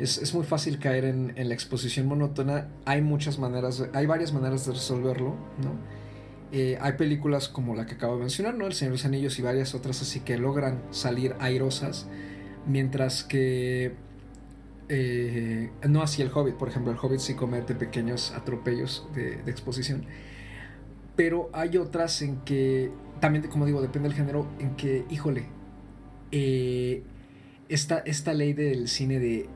Es, 0.00 0.18
es 0.18 0.34
muy 0.34 0.44
fácil 0.44 0.80
caer 0.80 1.04
en, 1.04 1.32
en, 1.36 1.48
la 1.48 1.54
exposición 1.54 2.08
monótona. 2.08 2.66
Hay 2.86 3.02
muchas 3.02 3.38
maneras, 3.38 3.84
hay 3.92 4.06
varias 4.06 4.32
maneras 4.32 4.66
de 4.66 4.72
resolverlo, 4.72 5.36
¿no? 5.62 6.03
Eh, 6.56 6.78
hay 6.80 6.92
películas 6.92 7.48
como 7.48 7.74
la 7.74 7.84
que 7.84 7.94
acabo 7.94 8.14
de 8.14 8.20
mencionar, 8.20 8.54
¿no? 8.54 8.68
El 8.68 8.74
Señor 8.74 8.92
de 8.92 8.98
los 8.98 9.04
Anillos 9.04 9.40
y 9.40 9.42
varias 9.42 9.74
otras 9.74 10.00
así 10.02 10.20
que 10.20 10.38
logran 10.38 10.80
salir 10.92 11.34
airosas, 11.40 12.06
mientras 12.64 13.24
que 13.24 13.96
eh, 14.88 15.70
no 15.88 16.00
así 16.00 16.22
el 16.22 16.30
Hobbit, 16.32 16.54
por 16.54 16.68
ejemplo, 16.68 16.92
el 16.92 16.98
Hobbit 17.02 17.18
sí 17.18 17.34
comete 17.34 17.74
pequeños 17.74 18.30
atropellos 18.30 19.04
de, 19.16 19.40
exposición, 19.50 20.04
pero 21.16 21.50
hay 21.52 21.76
otras 21.76 22.22
en 22.22 22.36
que, 22.42 22.92
también 23.18 23.48
como 23.48 23.66
digo, 23.66 23.82
depende 23.82 24.08
del 24.08 24.16
género, 24.16 24.46
en 24.60 24.76
que, 24.76 25.04
híjole, 25.10 25.46
eh, 26.30 27.02
esta, 27.68 27.98
esta 27.98 28.32
ley 28.32 28.52
del 28.52 28.86
cine 28.86 29.18
de 29.18 29.48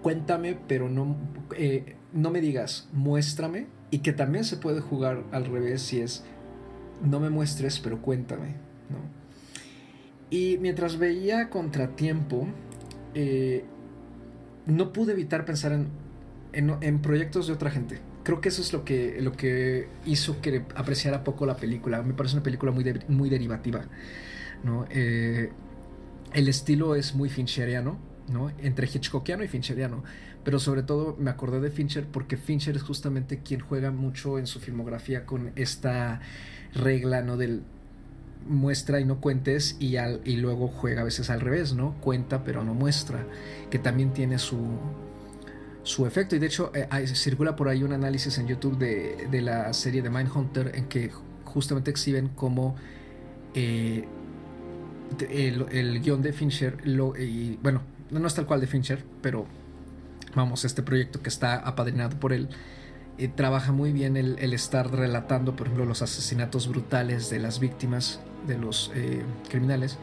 cuéntame, 0.00 0.56
pero 0.68 0.88
no, 0.88 1.16
no 2.12 2.30
me 2.30 2.40
digas, 2.40 2.88
muéstrame, 2.92 3.66
y 3.90 3.98
que 3.98 4.12
también 4.12 4.44
se 4.44 4.56
puede 4.56 4.80
jugar 4.80 5.24
al 5.32 5.46
revés 5.46 5.82
si 5.82 6.00
es 6.00 6.24
no 7.02 7.20
me 7.20 7.30
muestres, 7.30 7.80
pero 7.80 8.00
cuéntame. 8.00 8.54
¿no? 8.88 8.98
Y 10.30 10.58
mientras 10.60 10.98
veía 10.98 11.50
Contratiempo, 11.50 12.46
eh, 13.14 13.64
no 14.66 14.92
pude 14.92 15.12
evitar 15.12 15.44
pensar 15.44 15.72
en, 15.72 15.88
en, 16.52 16.98
proyectos 17.00 17.46
de 17.48 17.52
otra 17.52 17.70
gente. 17.70 17.98
Creo 18.22 18.40
que 18.40 18.50
eso 18.50 18.62
es 18.62 18.72
lo 18.72 18.84
que, 18.84 19.20
lo 19.20 19.32
que 19.32 19.88
hizo 20.04 20.40
que 20.40 20.64
apreciara 20.76 21.24
poco 21.24 21.46
la 21.46 21.56
película. 21.56 22.02
Me 22.02 22.14
parece 22.14 22.36
una 22.36 22.44
película 22.44 22.70
muy, 22.70 22.84
muy 23.08 23.28
derivativa. 23.28 23.82
¿no? 24.62 24.86
Eh, 24.90 25.50
el 26.32 26.48
estilo 26.48 26.94
es 26.94 27.14
muy 27.14 27.28
fincheriano, 27.28 27.98
¿no? 28.28 28.52
entre 28.58 28.86
Hitchcockiano 28.86 29.42
y 29.42 29.48
fincheriano 29.48 30.04
pero 30.44 30.58
sobre 30.58 30.82
todo 30.82 31.16
me 31.18 31.30
acordé 31.30 31.60
de 31.60 31.70
Fincher 31.70 32.06
porque 32.06 32.36
Fincher 32.36 32.76
es 32.76 32.82
justamente 32.82 33.40
quien 33.40 33.60
juega 33.60 33.90
mucho 33.90 34.38
en 34.38 34.46
su 34.46 34.60
filmografía 34.60 35.26
con 35.26 35.52
esta 35.56 36.20
regla, 36.74 37.22
¿no? 37.22 37.36
Del 37.36 37.62
muestra 38.46 39.00
y 39.00 39.04
no 39.04 39.20
cuentes 39.20 39.76
y, 39.78 39.96
al, 39.96 40.20
y 40.24 40.36
luego 40.36 40.68
juega 40.68 41.02
a 41.02 41.04
veces 41.04 41.30
al 41.30 41.40
revés, 41.40 41.74
¿no? 41.74 41.94
Cuenta 42.00 42.42
pero 42.44 42.64
no 42.64 42.74
muestra, 42.74 43.26
que 43.70 43.78
también 43.78 44.12
tiene 44.12 44.38
su, 44.38 44.58
su 45.82 46.06
efecto. 46.06 46.36
Y 46.36 46.38
de 46.38 46.46
hecho 46.46 46.72
eh, 46.74 47.06
circula 47.08 47.56
por 47.56 47.68
ahí 47.68 47.82
un 47.82 47.92
análisis 47.92 48.38
en 48.38 48.46
YouTube 48.46 48.78
de, 48.78 49.28
de 49.30 49.42
la 49.42 49.72
serie 49.72 50.02
de 50.02 50.10
Mindhunter 50.10 50.72
en 50.74 50.86
que 50.86 51.10
justamente 51.44 51.90
exhiben 51.90 52.28
cómo 52.28 52.76
eh, 53.54 54.04
el, 55.30 55.66
el, 55.70 56.00
guion 56.00 56.22
de 56.22 56.32
Fincher, 56.32 56.86
lo, 56.86 57.16
y, 57.16 57.58
bueno, 57.62 57.82
no 58.10 58.26
es 58.26 58.34
tal 58.34 58.46
cual 58.46 58.60
de 58.60 58.66
Fincher, 58.66 59.04
pero 59.20 59.46
vamos, 60.34 60.64
este 60.64 60.82
proyecto 60.82 61.22
que 61.22 61.28
está 61.28 61.56
apadrinado 61.56 62.18
por 62.18 62.32
él, 62.32 62.48
eh, 63.18 63.28
trabaja 63.28 63.72
muy 63.72 63.92
bien 63.92 64.16
el, 64.16 64.38
estar 64.54 64.90
relatando, 64.90 65.54
por 65.54 65.66
ejemplo, 65.66 65.84
los 65.84 66.00
asesinatos 66.00 66.68
brutales 66.68 67.28
de 67.28 67.38
las 67.38 67.60
víctimas, 67.60 68.20
de 68.46 68.56
los 68.56 68.90
eh, 68.94 69.22
criminales, 69.50 69.98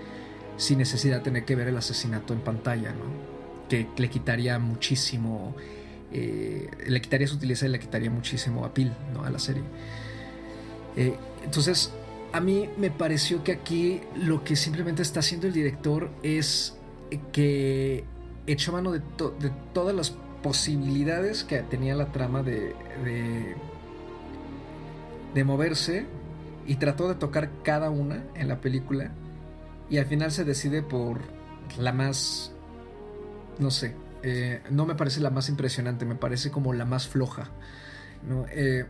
sin 0.57 0.78
necesidad 0.78 1.17
de 1.17 1.23
tener 1.23 1.45
que 1.45 1.55
ver 1.55 1.67
el 1.67 1.78
asesinato 1.78 2.34
en 2.34 2.41
pantalla, 2.41 2.91
¿no? 2.91 3.05
Que 3.69 3.88
le 3.97 4.09
quitaría 4.09 4.59
muchísimo, 4.59 5.55
eh, 6.11 6.69
le 6.88 7.01
quitaría 7.01 7.28
su 7.28 7.38
utilidad 7.38 7.63
y 7.63 7.69
le 7.69 7.80
quitaría 7.80 8.11
muchísimo 8.11 8.65
apil 8.65 8.93
¿no? 9.13 9.23
a 9.23 9.30
la 9.30 9.39
serie. 9.39 9.63
entonces, 11.43 11.91
a 12.34 12.39
mí 12.39 12.69
me 12.78 12.91
pareció 12.91 13.43
que 13.43 13.51
aquí 13.51 14.01
lo 14.15 14.43
que 14.43 14.55
simplemente 14.55 15.01
está 15.01 15.21
haciendo 15.21 15.47
el 15.47 15.53
director 15.53 16.11
es 16.23 16.78
que 17.32 18.03
echó 18.48 18.72
mano 18.72 18.91
de, 18.91 19.00
de 19.00 19.52
todas 19.74 19.95
las 19.95 20.16
posibilidades 20.41 21.43
que 21.43 21.62
tenía 21.64 21.95
la 21.95 22.12
trama 22.12 22.43
de, 22.43 22.76
de, 25.34 25.43
moverse 25.43 26.06
y 26.66 26.78
trató 26.78 27.08
de 27.08 27.16
tocar 27.16 27.52
cada 27.64 27.91
una 27.91 28.24
en 28.34 28.48
la 28.48 28.60
película 28.60 29.12
y 29.89 30.00
al 30.00 30.06
final 30.08 30.32
se 30.32 30.43
decide 30.45 30.82
por 30.82 31.20
la 31.78 31.93
más, 31.93 32.54
no 33.60 33.70
sé, 33.72 33.95
Eh, 34.24 34.62
no 34.72 34.86
me 34.88 34.95
parece 34.95 35.22
la 35.22 35.30
más 35.30 35.48
impresionante, 35.48 36.04
me 36.04 36.16
parece 36.16 36.50
como 36.50 36.74
la 36.74 36.86
más 36.86 37.08
floja. 37.08 37.52
¿no? 38.28 38.45
Eh, 38.50 38.86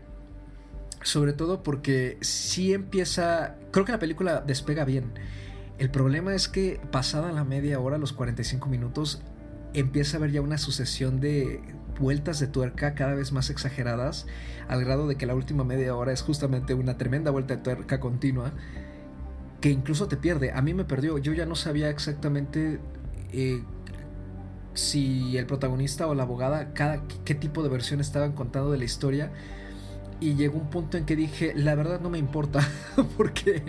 sobre 1.04 1.34
todo 1.34 1.64
porque 1.64 2.18
si 2.22 2.74
empieza, 2.74 3.58
creo 3.72 3.86
que 3.86 3.92
la 3.92 4.00
película 4.00 4.42
despega 4.42 4.86
bien. 4.86 5.12
El 5.78 5.90
problema 5.92 6.34
es 6.34 6.48
que 6.48 6.80
pasada 6.92 7.32
la 7.34 7.44
media 7.44 7.80
hora, 7.80 7.98
los 7.98 8.14
45 8.14 8.70
minutos, 8.70 9.22
empieza 9.80 10.18
a 10.18 10.20
haber 10.20 10.32
ya 10.32 10.42
una 10.42 10.58
sucesión 10.58 11.20
de 11.20 11.62
vueltas 12.00 12.40
de 12.40 12.48
tuerca 12.48 12.96
cada 12.96 13.14
vez 13.14 13.32
más 13.32 13.50
exageradas, 13.50 14.28
al 14.68 14.84
grado 14.84 15.08
de 15.08 15.16
que 15.16 15.26
la 15.26 15.36
última 15.36 15.64
media 15.64 15.96
hora 15.96 16.12
es 16.12 16.22
justamente 16.22 16.74
una 16.74 16.98
tremenda 16.98 17.32
vuelta 17.32 17.56
de 17.56 17.64
tuerca 17.64 18.00
continua, 18.00 18.54
que 19.62 19.70
incluso 19.70 20.08
te 20.08 20.18
pierde. 20.18 20.52
A 20.52 20.62
mí 20.62 20.74
me 20.74 20.86
perdió, 20.86 21.18
yo 21.18 21.34
ya 21.34 21.46
no 21.46 21.56
sabía 21.56 21.90
exactamente 21.90 22.80
eh, 23.32 23.64
si 24.74 25.38
el 25.38 25.46
protagonista 25.46 26.08
o 26.08 26.14
la 26.14 26.24
abogada, 26.24 26.74
cada, 26.74 27.04
qué 27.26 27.36
tipo 27.36 27.64
de 27.64 27.70
versión 27.70 28.00
estaban 28.00 28.34
contando 28.34 28.72
de 28.72 28.78
la 28.78 28.86
historia 28.86 29.32
y 30.20 30.34
llegó 30.36 30.58
un 30.58 30.70
punto 30.70 30.98
en 30.98 31.06
que 31.06 31.16
dije, 31.16 31.54
la 31.56 31.76
verdad 31.76 32.00
no 32.02 32.10
me 32.10 32.18
importa, 32.18 32.68
porque 33.18 33.64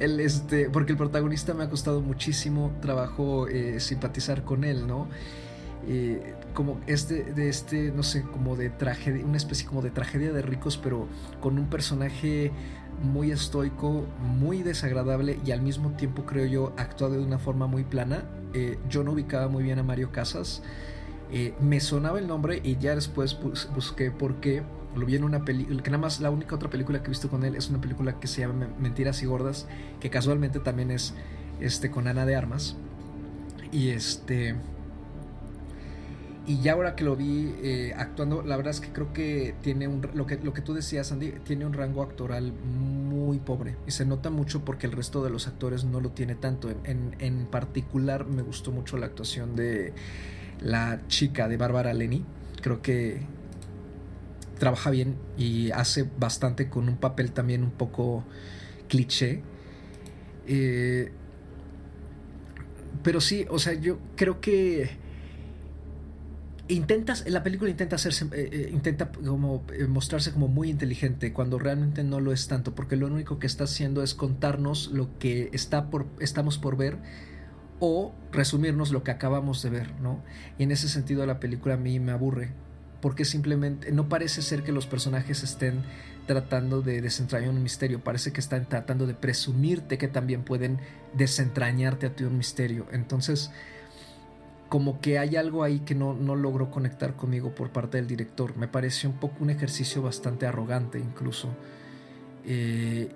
el, 0.00 0.20
este, 0.20 0.68
porque 0.70 0.92
el 0.92 0.98
protagonista 0.98 1.54
me 1.54 1.64
ha 1.64 1.68
costado 1.68 2.00
muchísimo 2.00 2.72
trabajo 2.80 3.46
eh, 3.48 3.80
simpatizar 3.80 4.44
con 4.44 4.64
él, 4.64 4.86
¿no? 4.86 5.08
Eh, 5.86 6.34
como 6.54 6.80
este, 6.86 7.24
de 7.24 7.48
este, 7.48 7.90
no 7.90 8.02
sé, 8.02 8.22
como 8.22 8.56
de 8.56 8.70
tragedia, 8.70 9.24
una 9.24 9.36
especie 9.36 9.66
como 9.66 9.82
de 9.82 9.90
tragedia 9.90 10.32
de 10.32 10.42
ricos, 10.42 10.76
pero 10.76 11.08
con 11.40 11.58
un 11.58 11.68
personaje 11.68 12.52
muy 13.02 13.32
estoico, 13.32 14.06
muy 14.20 14.62
desagradable 14.62 15.38
y 15.44 15.50
al 15.50 15.62
mismo 15.62 15.90
tiempo 15.92 16.24
creo 16.24 16.46
yo 16.46 16.72
actuado 16.76 17.14
de 17.14 17.24
una 17.24 17.38
forma 17.38 17.66
muy 17.66 17.84
plana. 17.84 18.24
Eh, 18.54 18.78
yo 18.88 19.02
no 19.02 19.12
ubicaba 19.12 19.48
muy 19.48 19.64
bien 19.64 19.78
a 19.78 19.82
Mario 19.82 20.12
Casas. 20.12 20.62
me 21.60 21.80
sonaba 21.80 22.18
el 22.18 22.28
nombre 22.28 22.60
y 22.62 22.76
ya 22.76 22.94
después 22.94 23.38
busqué 23.74 24.10
por 24.10 24.40
qué 24.40 24.62
lo 24.94 25.06
vi 25.06 25.16
en 25.16 25.24
una 25.24 25.44
película, 25.44 25.82
que 25.82 25.90
nada 25.90 26.02
más 26.02 26.20
la 26.20 26.30
única 26.30 26.54
otra 26.54 26.68
película 26.68 27.00
que 27.00 27.06
he 27.06 27.08
visto 27.08 27.30
con 27.30 27.44
él 27.44 27.56
es 27.56 27.70
una 27.70 27.80
película 27.80 28.20
que 28.20 28.26
se 28.26 28.42
llama 28.42 28.68
Mentiras 28.78 29.22
y 29.22 29.26
Gordas, 29.26 29.66
que 30.00 30.10
casualmente 30.10 30.60
también 30.60 30.90
es 30.90 31.14
este, 31.60 31.90
con 31.90 32.06
Ana 32.06 32.26
de 32.26 32.36
Armas. 32.36 32.76
Y 33.70 33.88
este... 33.88 34.56
Y 36.44 36.60
ya 36.60 36.72
ahora 36.72 36.96
que 36.96 37.04
lo 37.04 37.14
vi 37.14 37.54
eh, 37.62 37.94
actuando, 37.96 38.42
la 38.42 38.56
verdad 38.56 38.72
es 38.72 38.80
que 38.80 38.92
creo 38.92 39.12
que 39.12 39.54
tiene 39.62 39.86
un... 39.86 40.06
Lo 40.14 40.26
que, 40.26 40.38
lo 40.38 40.52
que 40.52 40.60
tú 40.60 40.74
decías, 40.74 41.12
Andy, 41.12 41.32
tiene 41.44 41.64
un 41.64 41.72
rango 41.72 42.02
actoral 42.02 42.52
muy 42.52 43.38
pobre. 43.38 43.76
Y 43.86 43.92
se 43.92 44.04
nota 44.04 44.28
mucho 44.28 44.64
porque 44.64 44.86
el 44.86 44.92
resto 44.92 45.22
de 45.22 45.30
los 45.30 45.46
actores 45.46 45.84
no 45.84 46.00
lo 46.00 46.10
tiene 46.10 46.34
tanto. 46.34 46.68
En, 46.70 47.14
en 47.20 47.46
particular 47.46 48.26
me 48.26 48.42
gustó 48.42 48.72
mucho 48.72 48.96
la 48.96 49.06
actuación 49.06 49.54
de 49.54 49.92
la 50.60 51.00
chica 51.06 51.46
de 51.46 51.56
Bárbara 51.56 51.94
Lenny. 51.94 52.24
Creo 52.60 52.82
que 52.82 53.20
trabaja 54.62 54.90
bien 54.90 55.16
y 55.36 55.72
hace 55.72 56.08
bastante 56.18 56.68
con 56.68 56.88
un 56.88 56.96
papel 56.96 57.32
también 57.32 57.64
un 57.64 57.72
poco 57.72 58.24
cliché. 58.88 59.42
Eh, 60.46 61.10
pero 63.02 63.20
sí, 63.20 63.44
o 63.50 63.58
sea, 63.58 63.72
yo 63.74 63.98
creo 64.14 64.40
que 64.40 65.01
intentas, 66.74 67.28
la 67.28 67.42
película 67.42 67.70
intenta 67.70 67.96
hacerse, 67.96 68.26
eh, 68.32 68.48
eh, 68.52 68.70
intenta 68.72 69.10
como 69.10 69.64
mostrarse 69.88 70.32
como 70.32 70.48
muy 70.48 70.70
inteligente 70.70 71.32
cuando 71.32 71.58
realmente 71.58 72.04
no 72.04 72.20
lo 72.20 72.32
es 72.32 72.48
tanto, 72.48 72.74
porque 72.74 72.96
lo 72.96 73.06
único 73.06 73.38
que 73.38 73.46
está 73.46 73.64
haciendo 73.64 74.02
es 74.02 74.14
contarnos 74.14 74.90
lo 74.92 75.18
que 75.18 75.50
está 75.52 75.90
por, 75.90 76.06
estamos 76.20 76.58
por 76.58 76.76
ver 76.76 76.98
o 77.80 78.14
resumirnos 78.30 78.92
lo 78.92 79.02
que 79.02 79.10
acabamos 79.10 79.62
de 79.62 79.70
ver, 79.70 80.00
¿no? 80.00 80.22
Y 80.58 80.62
en 80.62 80.70
ese 80.70 80.88
sentido 80.88 81.26
la 81.26 81.40
película 81.40 81.74
a 81.74 81.78
mí 81.78 81.98
me 81.98 82.12
aburre 82.12 82.52
porque 83.02 83.24
simplemente 83.24 83.90
no 83.90 84.08
parece 84.08 84.40
ser 84.40 84.62
que 84.62 84.70
los 84.70 84.86
personajes 84.86 85.42
estén 85.42 85.82
tratando 86.26 86.82
de 86.82 87.02
desentrañar 87.02 87.50
un 87.50 87.62
misterio, 87.62 88.02
parece 88.02 88.32
que 88.32 88.40
están 88.40 88.68
tratando 88.68 89.06
de 89.08 89.14
presumirte 89.14 89.98
que 89.98 90.06
también 90.06 90.44
pueden 90.44 90.78
desentrañarte 91.12 92.06
a 92.06 92.14
ti 92.14 92.22
un 92.22 92.38
misterio. 92.38 92.86
Entonces, 92.92 93.50
como 94.72 95.02
que 95.02 95.18
hay 95.18 95.36
algo 95.36 95.64
ahí 95.64 95.80
que 95.80 95.94
no, 95.94 96.14
no 96.14 96.34
logró 96.34 96.70
conectar 96.70 97.14
conmigo 97.14 97.54
por 97.54 97.72
parte 97.72 97.98
del 97.98 98.06
director. 98.06 98.56
Me 98.56 98.68
pareció 98.68 99.10
un 99.10 99.16
poco 99.16 99.36
un 99.40 99.50
ejercicio 99.50 100.00
bastante 100.00 100.46
arrogante 100.46 100.98
incluso. 100.98 101.50
Eh, 102.46 103.10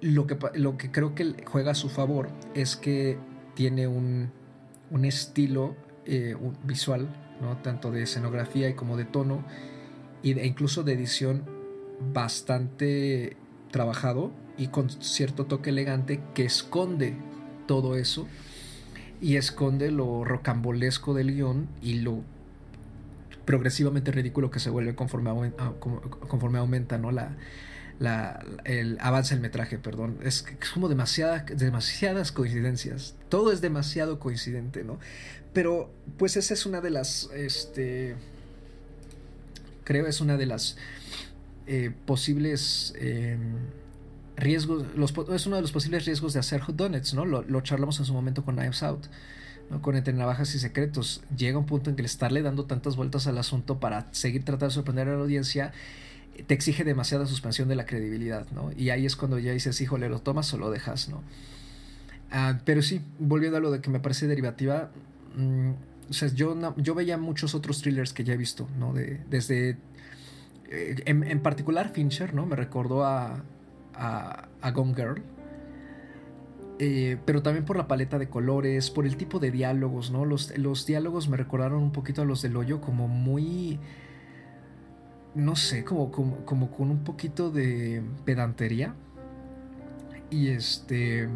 lo, 0.00 0.26
que, 0.26 0.38
lo 0.54 0.78
que 0.78 0.90
creo 0.90 1.14
que 1.14 1.34
juega 1.44 1.72
a 1.72 1.74
su 1.74 1.90
favor 1.90 2.30
es 2.54 2.76
que 2.76 3.18
tiene 3.52 3.88
un, 3.88 4.32
un 4.90 5.04
estilo 5.04 5.76
eh, 6.06 6.34
visual 6.64 7.14
tanto 7.62 7.90
de 7.90 8.04
escenografía 8.04 8.70
y 8.70 8.72
como 8.72 8.96
de 8.96 9.04
tono, 9.04 9.44
e 10.22 10.46
incluso 10.46 10.82
de 10.82 10.94
edición 10.94 11.44
bastante 12.14 13.36
trabajado 13.70 14.30
y 14.56 14.68
con 14.68 14.88
cierto 14.88 15.44
toque 15.44 15.68
elegante 15.68 16.22
que 16.32 16.46
esconde 16.46 17.18
todo 17.66 17.96
eso 17.96 18.26
y 19.20 19.36
esconde 19.36 19.90
lo 19.90 20.24
rocambolesco 20.24 21.14
del 21.14 21.34
guion 21.34 21.68
y 21.82 22.00
lo 22.00 22.22
progresivamente 23.44 24.12
ridículo 24.12 24.50
que 24.50 24.60
se 24.60 24.70
vuelve 24.70 24.94
conforme, 24.94 25.52
conforme 26.28 26.58
aumenta 26.58 26.98
¿no? 26.98 27.10
la, 27.10 27.36
la, 27.98 28.44
el 28.64 28.96
avance 29.00 29.36
metraje, 29.36 29.78
perdón. 29.78 30.18
Es, 30.22 30.44
como 30.72 30.88
demasiada, 30.88 31.44
demasiadas 31.44 32.32
coincidencias. 32.32 33.14
Todo 33.28 33.52
es 33.52 33.60
demasiado 33.60 34.18
coincidente, 34.18 34.84
¿no? 34.84 34.98
Pero, 35.52 35.92
pues 36.16 36.36
esa 36.36 36.54
es 36.54 36.64
una 36.64 36.80
de 36.80 36.90
las, 36.90 37.28
este, 37.34 38.14
creo 39.84 40.06
es 40.06 40.20
una 40.20 40.36
de 40.36 40.46
las 40.46 40.76
eh, 41.66 41.92
posibles 42.06 42.94
em, 42.96 43.56
riesgos, 44.40 44.84
es 45.32 45.46
uno 45.46 45.56
de 45.56 45.62
los 45.62 45.72
posibles 45.72 46.04
riesgos 46.06 46.32
de 46.32 46.40
hacer 46.40 46.62
donuts, 46.68 47.14
¿no? 47.14 47.24
Lo, 47.24 47.60
charlamos 47.60 47.98
en 48.00 48.06
su 48.06 48.12
momento 48.12 48.44
con 48.44 48.56
Knives 48.56 48.82
Out, 48.82 49.06
¿no? 49.70 49.82
Con 49.82 49.96
Entre 49.96 50.12
Navajas 50.12 50.54
y 50.54 50.58
Secretos. 50.58 51.22
Llega 51.36 51.58
un 51.58 51.66
punto 51.66 51.90
en 51.90 51.96
que 51.96 52.02
el 52.02 52.06
estarle 52.06 52.42
dando 52.42 52.64
tantas 52.64 52.96
vueltas 52.96 53.26
al 53.26 53.38
asunto 53.38 53.80
para 53.80 54.08
seguir 54.12 54.44
tratando 54.44 54.66
de 54.66 54.74
sorprender 54.74 55.08
a 55.08 55.12
la 55.14 55.20
audiencia 55.20 55.72
te 56.46 56.54
exige 56.54 56.84
demasiada 56.84 57.26
suspensión 57.26 57.68
de 57.68 57.76
la 57.76 57.86
credibilidad, 57.86 58.46
¿no? 58.52 58.70
Y 58.76 58.90
ahí 58.90 59.06
es 59.06 59.16
cuando 59.16 59.38
ya 59.38 59.52
dices, 59.52 59.80
híjole, 59.80 60.08
lo 60.08 60.20
tomas 60.20 60.52
o 60.54 60.58
lo 60.58 60.70
dejas, 60.70 61.08
¿no? 61.08 61.22
Ah, 62.30 62.60
pero 62.64 62.82
sí, 62.82 63.00
volviendo 63.18 63.58
a 63.58 63.60
lo 63.60 63.70
de 63.70 63.80
que 63.80 63.90
me 63.90 64.00
parece 64.00 64.26
derivativa, 64.26 64.90
mm, 65.36 65.70
o 66.08 66.12
sea, 66.12 66.28
yo, 66.28 66.56
yo 66.76 66.94
veía 66.94 67.18
muchos 67.18 67.54
otros 67.54 67.82
thrillers 67.82 68.12
que 68.12 68.24
ya 68.24 68.34
he 68.34 68.36
visto, 68.36 68.68
¿no? 68.78 68.92
De, 68.92 69.20
desde, 69.28 69.76
eh, 70.70 71.02
en, 71.04 71.40
particular 71.40 71.92
Fincher, 71.92 72.34
¿no? 72.34 72.46
Me 72.46 72.56
recordó 72.56 73.04
a, 73.04 73.42
a, 74.00 74.70
Gone 74.72 74.94
Girl. 74.94 75.22
Eh, 76.78 77.18
pero 77.26 77.42
también 77.42 77.66
por 77.66 77.76
la 77.76 77.86
paleta 77.86 78.18
de 78.18 78.28
colores, 78.28 78.90
por 78.90 79.06
el 79.06 79.16
tipo 79.16 79.38
de 79.38 79.50
diálogos, 79.50 80.10
¿no? 80.10 80.24
Los, 80.24 80.56
los 80.56 80.86
diálogos 80.86 81.28
me 81.28 81.36
recordaron 81.36 81.82
un 81.82 81.92
poquito 81.92 82.22
a 82.22 82.24
los 82.24 82.40
del 82.40 82.56
hoyo, 82.56 82.80
como 82.80 83.06
muy 83.06 83.78
no 85.34 85.56
sé, 85.56 85.84
como, 85.84 86.10
como, 86.10 86.70
con 86.70 86.90
un 86.90 87.04
poquito 87.04 87.50
de 87.50 88.02
pedantería. 88.24 88.94
Y 90.30 90.48
este... 90.48 91.28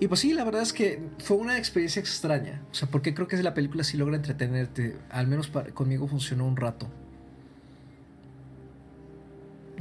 Y 0.00 0.08
pues 0.08 0.20
sí, 0.20 0.32
la 0.32 0.42
verdad 0.42 0.62
es 0.62 0.72
que 0.72 1.00
fue 1.18 1.36
una 1.36 1.58
experiencia 1.58 2.00
extraña. 2.00 2.62
O 2.72 2.74
sea, 2.74 2.88
porque 2.88 3.14
creo 3.14 3.28
que 3.28 3.40
la 3.42 3.54
película 3.54 3.84
sí 3.84 3.96
logra 3.96 4.16
entretenerte. 4.16 4.96
Al 5.10 5.28
menos 5.28 5.48
conmigo 5.74 6.08
funcionó 6.08 6.46
un 6.46 6.56
rato. 6.56 6.88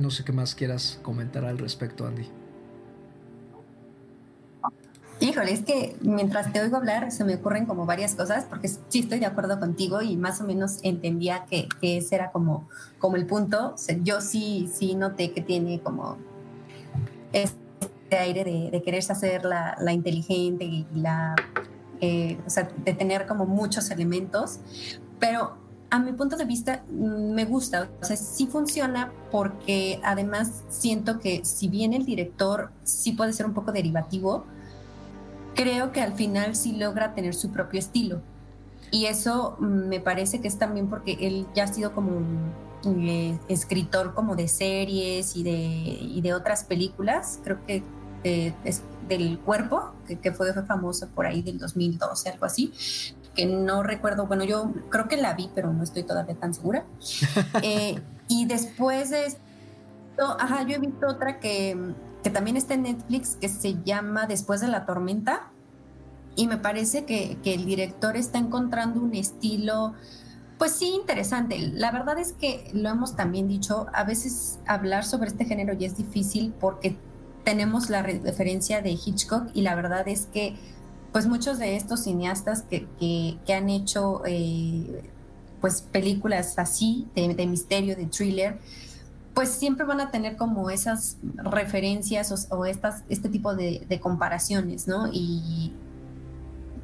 No 0.02 0.10
sé 0.10 0.24
qué 0.24 0.32
más 0.32 0.56
quieras 0.56 0.99
comentar 1.04 1.45
al 1.45 1.60
respecto, 1.60 2.08
Andy. 2.08 2.28
Híjole, 5.20 5.52
es 5.52 5.62
que 5.62 5.95
mientras 6.02 6.52
te 6.52 6.60
oigo 6.60 6.78
hablar 6.78 7.12
se 7.12 7.24
me 7.24 7.36
ocurren 7.36 7.68
como 7.68 7.86
varias 7.86 8.16
cosas, 8.16 8.45
porque 8.45 8.68
sí 8.68 9.02
estoy 9.02 9.20
de 9.20 9.28
acuerdo 9.28 9.60
contigo 9.60 10.02
y 10.02 10.18
más 10.18 10.41
o 10.41 10.43
menos 10.45 10.80
entendía 10.82 11.45
que, 11.47 11.68
ese 11.84 12.16
era 12.16 12.32
como, 12.32 12.68
como 12.97 13.16
el 13.16 13.28
punto. 13.28 13.76
yo 14.02 14.22
sí, 14.22 14.68
sí 14.74 14.95
noté 14.95 15.32
que 15.34 15.41
tiene 15.41 15.80
como 15.82 16.18
este 17.32 18.18
aire 18.18 18.43
de, 18.43 18.82
quererse 18.82 19.12
hacer 19.12 19.45
la, 19.45 19.93
inteligente 19.93 20.66
y 20.66 20.88
la, 20.95 21.36
eh, 21.99 22.39
o 22.47 22.49
sea, 22.49 22.68
de 22.84 22.93
tener 22.95 23.28
como 23.28 23.45
muchos 23.45 23.91
elementos, 23.91 24.60
pero 25.20 25.58
a 25.92 26.00
mi 26.00 26.14
punto 26.14 26.38
de 26.38 26.46
vista 26.46 26.84
mm, 26.89 27.34
me 27.34 27.46
gusta, 27.46 27.89
o 28.02 28.06
sea, 28.06 28.16
sí 28.16 28.48
funciona 28.48 29.12
porque 29.30 30.00
además 30.04 30.64
siento 30.70 31.20
que 31.20 31.46
si 31.46 31.68
bien 31.68 31.94
el 31.94 32.06
director 32.06 32.72
sí 32.84 33.12
puede 33.12 33.34
ser 33.34 33.46
un 33.46 33.54
poco 33.54 33.72
derivativo, 33.72 34.46
creo 35.54 35.92
que 35.92 36.02
al 36.02 36.14
final 36.14 36.56
sí 36.56 36.78
logra 36.78 37.14
tener 37.14 37.36
su 37.36 37.52
propio 37.52 37.80
estilo. 37.80 38.22
Y 38.89 39.06
eso 39.06 39.58
me 39.60 40.00
parece 40.00 40.42
que 40.42 40.48
es 40.48 40.58
también 40.58 40.89
porque 40.89 41.18
él 41.22 41.46
ya 41.56 41.66
ha 41.66 41.68
sido 41.68 41.94
como 41.94 42.18
un 42.18 43.08
eh, 43.08 43.39
escritor 43.48 44.14
como 44.14 44.36
de 44.36 44.48
series 44.48 45.36
y 45.36 45.44
de, 45.44 45.52
y 45.52 46.22
de 46.22 46.34
otras 46.34 46.64
películas, 46.64 47.39
creo 47.44 47.64
que 47.66 47.84
es 48.24 48.84
del 49.08 49.39
cuerpo, 49.39 49.94
que, 50.08 50.32
fue, 50.32 50.54
fue, 50.54 50.64
famoso 50.64 51.08
por 51.10 51.26
ahí 51.26 51.42
del 51.42 51.58
2012, 51.58 52.30
algo 52.30 52.46
así. 52.46 52.72
Que 53.36 53.46
no 53.46 53.84
recuerdo, 53.84 54.28
bueno, 54.28 54.44
yo 54.44 54.72
creo 54.90 55.08
que 55.08 55.18
la 55.18 55.34
vi, 55.34 55.50
pero 55.54 55.72
no 55.72 55.84
estoy 55.84 56.04
todavía 56.04 56.36
tan 56.36 56.54
segura. 56.54 56.86
Eh, 57.64 58.02
y 58.28 58.46
después 58.46 59.10
de 59.10 59.26
esto, 59.26 59.42
ajá, 60.40 60.64
yo 60.64 60.76
he 60.76 60.80
visto 60.80 61.08
otra 61.08 61.40
que, 61.40 61.78
que 62.24 62.30
también 62.30 62.58
está 62.58 62.74
en 62.74 62.84
Netflix, 62.84 63.36
que 63.36 63.50
se 63.50 63.82
llama 63.84 64.26
Después 64.26 64.62
de 64.62 64.68
la 64.68 64.86
tormenta, 64.86 65.50
y 66.36 66.48
me 66.48 66.58
parece 66.58 67.06
que, 67.06 67.38
que 67.44 67.54
el 67.54 67.66
director 67.66 68.16
está 68.16 68.38
encontrando 68.38 69.02
un 69.02 69.14
estilo 69.16 69.94
pues 70.62 70.74
sí, 70.74 70.94
interesante. 70.94 71.58
La 71.58 71.90
verdad 71.90 72.20
es 72.20 72.34
que 72.34 72.70
lo 72.72 72.88
hemos 72.88 73.16
también 73.16 73.48
dicho, 73.48 73.88
a 73.94 74.04
veces 74.04 74.60
hablar 74.68 75.04
sobre 75.04 75.30
este 75.30 75.44
género 75.46 75.74
ya 75.74 75.88
es 75.88 75.98
difícil 75.98 76.54
porque 76.60 76.96
tenemos 77.44 77.90
la 77.90 78.04
referencia 78.04 78.84
de 78.84 78.92
Hitchcock 78.92 79.50
y 79.56 79.62
la 79.62 79.74
verdad 79.74 80.08
es 80.08 80.28
que 80.28 80.56
pues 81.12 81.28
muchos 81.28 81.59
de 81.59 81.76
estos 81.76 82.03
cineastas 82.03 82.64
que, 82.64 82.88
que, 82.99 83.53
han 83.53 83.70
hecho 83.70 84.22
eh, 84.26 85.03
pues 85.59 85.82
películas 85.82 86.57
así 86.57 87.07
de, 87.16 87.45
misterio, 87.45 87.95
de 87.95 88.05
thriller, 88.05 88.57
pues 89.34 89.49
siempre 89.49 89.86
van 89.86 89.99
a 89.99 90.12
tener 90.12 90.38
como 90.38 90.70
esas 90.70 91.18
referencias 91.36 92.47
o, 92.49 92.66
estas, 92.66 93.03
este 93.09 93.30
tipo 93.30 93.55
de, 93.55 93.86
de, 93.88 93.99
comparaciones, 93.99 94.88
¿no? 94.88 95.09
Y 95.12 95.74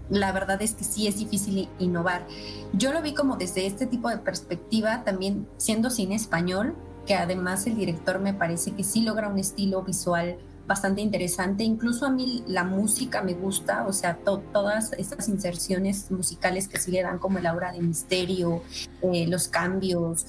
la 0.09 0.31
verdad 0.31 0.61
es 0.61 0.73
que 0.73 0.83
sí 0.83 1.07
es 1.07 1.17
difícil 1.17 1.69
innovar. 1.79 2.25
Yo 2.73 2.91
lo 2.93 3.01
vi 3.01 3.13
como 3.13 3.37
desde 3.37 3.65
este 3.65 3.85
tipo 3.87 4.09
de 4.09 4.17
perspectiva, 4.17 5.03
también 5.03 5.47
siendo 5.57 5.89
cine 5.89 6.15
español, 6.15 6.75
que 7.05 7.15
además 7.15 7.65
el 7.65 7.77
director 7.77 8.19
me 8.19 8.33
parece 8.33 8.71
que 8.71 8.83
sí 8.83 9.01
logra 9.01 9.29
un 9.29 9.39
estilo 9.39 9.81
visual 9.83 10.37
bastante 10.67 11.01
interesante. 11.01 11.63
Incluso 11.63 12.05
a 12.05 12.11
mí 12.11 12.43
la 12.47 12.63
música 12.63 13.23
me 13.23 13.33
gusta, 13.33 13.87
o 13.87 13.93
sea, 13.93 14.17
todas 14.17 14.93
estas 14.93 15.29
inserciones 15.29 16.11
musicales 16.11 16.67
que 16.67 16.79
sí 16.79 16.91
le 16.91 17.01
dan 17.01 17.19
como 17.19 17.39
el 17.39 17.47
aura 17.47 17.71
de 17.71 17.79
misterio, 17.81 18.61
eh, 19.01 19.25
los 19.27 19.47
cambios. 19.47 20.25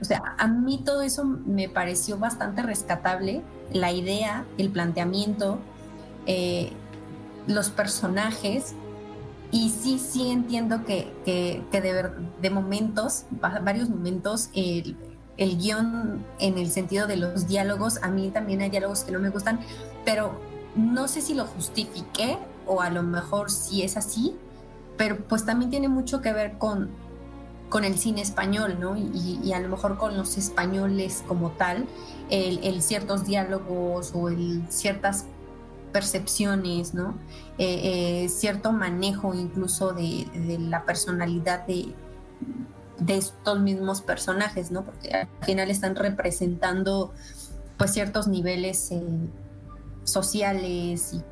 O 0.00 0.04
sea, 0.04 0.22
a 0.38 0.46
mí 0.46 0.82
todo 0.84 1.02
eso 1.02 1.24
me 1.24 1.68
pareció 1.68 2.18
bastante 2.18 2.62
rescatable. 2.62 3.42
La 3.72 3.92
idea, 3.92 4.46
el 4.58 4.70
planteamiento, 4.70 5.58
eh, 6.26 6.72
los 7.46 7.70
personajes 7.70 8.74
y 9.50 9.68
sí, 9.68 9.98
sí 9.98 10.30
entiendo 10.30 10.84
que, 10.84 11.12
que, 11.26 11.80
de, 11.80 12.10
de, 12.40 12.50
momentos, 12.50 13.26
varios 13.30 13.90
momentos, 13.90 14.48
el, 14.54 14.96
el 15.36 15.58
guion 15.58 16.24
en 16.38 16.58
el 16.58 16.70
sentido 16.70 17.06
de 17.06 17.16
los 17.16 17.46
diálogos, 17.46 18.02
a 18.02 18.08
mí 18.08 18.30
también 18.30 18.60
hay 18.60 18.70
diálogos 18.70 19.04
que 19.04 19.12
no 19.12 19.18
me 19.18 19.30
gustan, 19.30 19.60
pero 20.04 20.40
no 20.74 21.08
sé 21.08 21.20
si 21.20 21.34
lo 21.34 21.46
justifiqué 21.46 22.38
o 22.66 22.80
a 22.80 22.90
lo 22.90 23.02
mejor 23.02 23.50
sí 23.50 23.82
es 23.82 23.96
así, 23.96 24.34
pero 24.96 25.16
pues 25.28 25.44
también 25.44 25.70
tiene 25.70 25.88
mucho 25.88 26.20
que 26.20 26.32
ver 26.32 26.58
con, 26.58 26.90
con 27.68 27.84
el 27.84 27.98
cine 27.98 28.20
español, 28.20 28.78
¿no? 28.80 28.96
Y, 28.96 29.52
a 29.52 29.60
lo 29.60 29.68
mejor 29.68 29.96
con 29.96 30.16
los 30.16 30.36
españoles 30.36 31.24
como 31.26 31.52
tal, 31.52 31.86
el, 32.30 32.82
ciertos 32.82 33.24
diálogos 33.24 34.12
o 34.14 34.28
el 34.28 34.62
ciertas 34.68 35.26
percepciones, 35.92 36.94
¿no? 36.94 37.14
Eh, 37.58 38.24
eh, 38.24 38.28
cierto 38.28 38.72
manejo 38.72 39.34
incluso 39.34 39.92
de, 39.92 40.26
la 40.58 40.84
personalidad 40.84 41.66
de, 41.66 41.94
de, 43.06 43.16
estos 43.16 43.60
mismos 43.60 44.02
personajes, 44.02 44.70
¿no? 44.70 44.84
Porque 44.84 45.12
al 45.12 45.28
final 45.44 45.70
están 45.70 45.96
representando 45.96 47.12
pues 47.76 47.92
ciertos 47.92 48.28
niveles 48.28 48.90
eh, 48.92 49.02
sociales 50.04 51.14
y 51.14 51.22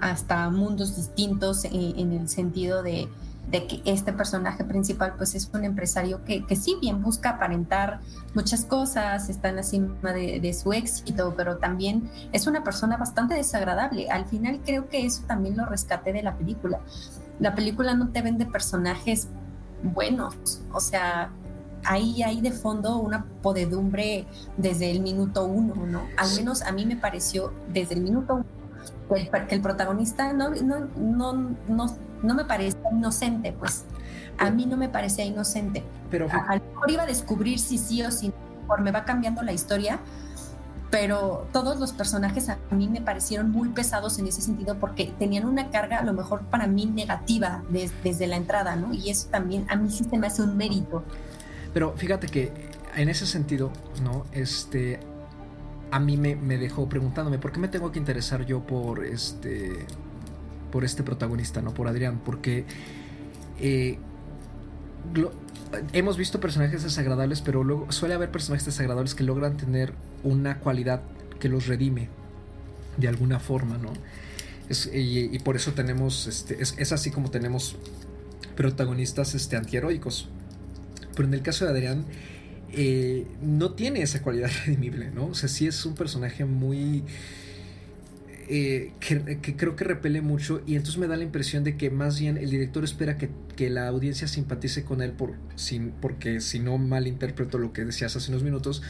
hasta 0.00 0.48
mundos 0.50 0.96
distintos 0.96 1.64
en 1.64 2.12
el 2.12 2.28
sentido 2.28 2.82
de, 2.82 3.08
de 3.50 3.66
que 3.66 3.82
este 3.84 4.12
personaje 4.12 4.64
principal 4.64 5.14
pues 5.16 5.34
es 5.34 5.50
un 5.52 5.64
empresario 5.64 6.24
que, 6.24 6.46
que 6.46 6.56
sí 6.56 6.76
bien 6.80 7.02
busca 7.02 7.30
aparentar 7.30 8.00
muchas 8.34 8.64
cosas, 8.64 9.28
está 9.28 9.48
en 9.48 9.56
la 9.56 9.62
cima 9.62 10.12
de, 10.12 10.54
su 10.54 10.72
éxito, 10.72 11.34
pero 11.36 11.58
también 11.58 12.10
es 12.32 12.46
una 12.46 12.62
persona 12.62 12.96
bastante 12.96 13.34
desagradable. 13.34 14.08
Al 14.10 14.26
final 14.26 14.60
creo 14.64 14.88
que 14.88 15.04
eso 15.04 15.22
también 15.26 15.56
lo 15.56 15.66
rescaté 15.66 16.12
de 16.12 16.22
la 16.22 16.36
película. 16.36 16.80
La 17.40 17.54
película 17.54 17.94
no 17.94 18.10
te 18.10 18.22
vende 18.22 18.46
personajes 18.46 19.28
buenos, 19.82 20.62
o 20.72 20.80
sea, 20.80 21.30
ahí 21.84 22.22
hay 22.22 22.40
de 22.40 22.52
fondo 22.52 22.98
una 22.98 23.24
podedumbre 23.42 24.26
desde 24.56 24.90
el 24.90 25.00
minuto 25.00 25.44
uno, 25.44 25.74
¿no? 25.86 26.02
Al 26.16 26.34
menos 26.36 26.62
a 26.62 26.72
mí 26.72 26.86
me 26.86 26.96
pareció 26.96 27.52
desde 27.72 27.94
el 27.94 28.02
minuto 28.02 28.34
uno 28.34 28.44
que 29.08 29.54
el, 29.54 29.60
protagonista 29.60 30.32
no, 30.32 30.50
no, 30.50 30.88
no, 30.96 31.32
no 31.68 31.86
no 32.22 32.34
me 32.34 32.44
parecía 32.44 32.80
inocente, 32.90 33.52
pues. 33.52 33.84
A 34.38 34.50
mí 34.50 34.66
no 34.66 34.76
me 34.76 34.88
parecía 34.88 35.24
inocente. 35.24 35.84
Pero 36.10 36.26
a, 36.30 36.56
lo 36.56 36.64
mejor 36.64 36.90
iba 36.90 37.02
a 37.02 37.06
descubrir 37.06 37.58
si 37.58 37.78
sí 37.78 38.02
o 38.02 38.10
si 38.10 38.28
no, 38.28 38.34
conforme 38.60 38.92
va 38.92 39.04
cambiando 39.04 39.42
la 39.42 39.52
historia, 39.52 40.00
pero 40.92 41.48
todos 41.54 41.80
los 41.80 41.94
personajes 41.94 42.50
a 42.50 42.58
mí 42.70 42.86
me 42.86 43.00
parecieron 43.00 43.50
muy 43.50 43.70
pesados 43.70 44.18
en 44.18 44.26
ese 44.26 44.42
sentido 44.42 44.76
porque 44.78 45.10
tenían 45.18 45.46
una 45.46 45.70
carga 45.70 45.98
a 45.98 46.04
lo 46.04 46.12
mejor 46.12 46.42
para 46.42 46.66
mí 46.66 46.84
negativa 46.84 47.62
desde 47.70 48.26
la 48.26 48.36
entrada, 48.36 48.76
¿no? 48.76 48.92
Y 48.92 49.08
eso 49.08 49.28
también 49.30 49.64
a 49.70 49.76
mí 49.76 49.90
sí 49.90 50.04
se 50.04 50.18
me 50.18 50.26
hace 50.26 50.42
un 50.42 50.54
mérito. 50.54 51.02
Pero 51.72 51.94
fíjate 51.96 52.26
que 52.26 52.52
en 52.94 53.08
ese 53.08 53.26
sentido, 53.26 53.72
¿no? 54.02 54.26
Este, 54.32 55.00
a 55.90 55.98
mí 55.98 56.18
me, 56.18 56.36
dejó 56.58 56.86
preguntándome, 56.90 57.38
¿por 57.38 57.52
qué 57.52 57.58
me 57.58 57.68
tengo 57.68 57.90
que 57.90 57.98
interesar 57.98 58.44
yo 58.44 58.60
por 58.60 59.02
este 59.02 59.86
por 60.70 60.84
este 60.84 61.02
protagonista, 61.02 61.62
no 61.62 61.72
por 61.72 61.88
Adrián, 61.88 62.20
porque 62.22 62.66
eh, 63.58 63.98
hemos 65.94 66.18
visto 66.18 66.38
personajes 66.38 66.82
desagradables, 66.82 67.40
pero 67.40 67.64
luego 67.64 67.90
suele 67.92 68.14
haber 68.14 68.30
personajes 68.30 68.66
desagradables 68.66 69.14
que 69.14 69.24
logran 69.24 69.56
tener 69.56 69.94
una 70.22 70.58
cualidad 70.58 71.02
que 71.40 71.48
los 71.48 71.66
redime 71.66 72.08
de 72.96 73.08
alguna 73.08 73.40
forma, 73.40 73.78
¿no? 73.78 73.92
y, 74.92 75.38
por 75.40 75.56
eso 75.56 75.72
tenemos, 75.72 76.26
este, 76.26 76.62
es, 76.62 76.92
así 76.92 77.10
como 77.10 77.30
tenemos 77.30 77.76
protagonistas 78.56 79.34
este, 79.34 79.56
antiheroicos. 79.56 80.28
Pero 81.14 81.28
en 81.28 81.34
el 81.34 81.42
caso 81.42 81.66
de 81.66 81.72
Adrián, 81.72 82.06
eh, 82.72 83.26
no 83.42 83.72
tiene 83.72 84.02
esa 84.02 84.22
cualidad 84.22 84.50
redimible, 84.66 85.10
¿no? 85.10 85.26
O 85.26 85.34
sea, 85.34 85.48
sí 85.48 85.66
es 85.66 85.84
un 85.84 85.94
personaje 85.94 86.44
muy 86.44 87.04
eh, 88.48 88.92
que, 89.00 89.56
creo 89.56 89.76
que 89.76 89.84
repele 89.84 90.20
mucho 90.20 90.62
y 90.66 90.74
entonces 90.74 90.98
me 90.98 91.06
da 91.06 91.16
la 91.16 91.22
impresión 91.22 91.64
de 91.64 91.76
que 91.76 91.90
más 91.90 92.18
bien 92.18 92.36
el 92.36 92.50
director 92.50 92.82
espera 92.84 93.16
que, 93.16 93.30
la 93.70 93.86
audiencia 93.86 94.26
simpatice 94.26 94.82
con 94.82 95.02
él 95.02 95.12
por, 95.12 95.34
sin, 95.54 95.92
porque 95.92 96.40
si 96.40 96.58
no 96.58 96.76
malinterpreto 96.78 97.58
lo 97.58 97.72
que 97.72 97.84
decías 97.84 98.16
hace 98.16 98.32
unos 98.32 98.42
minutos, 98.42 98.82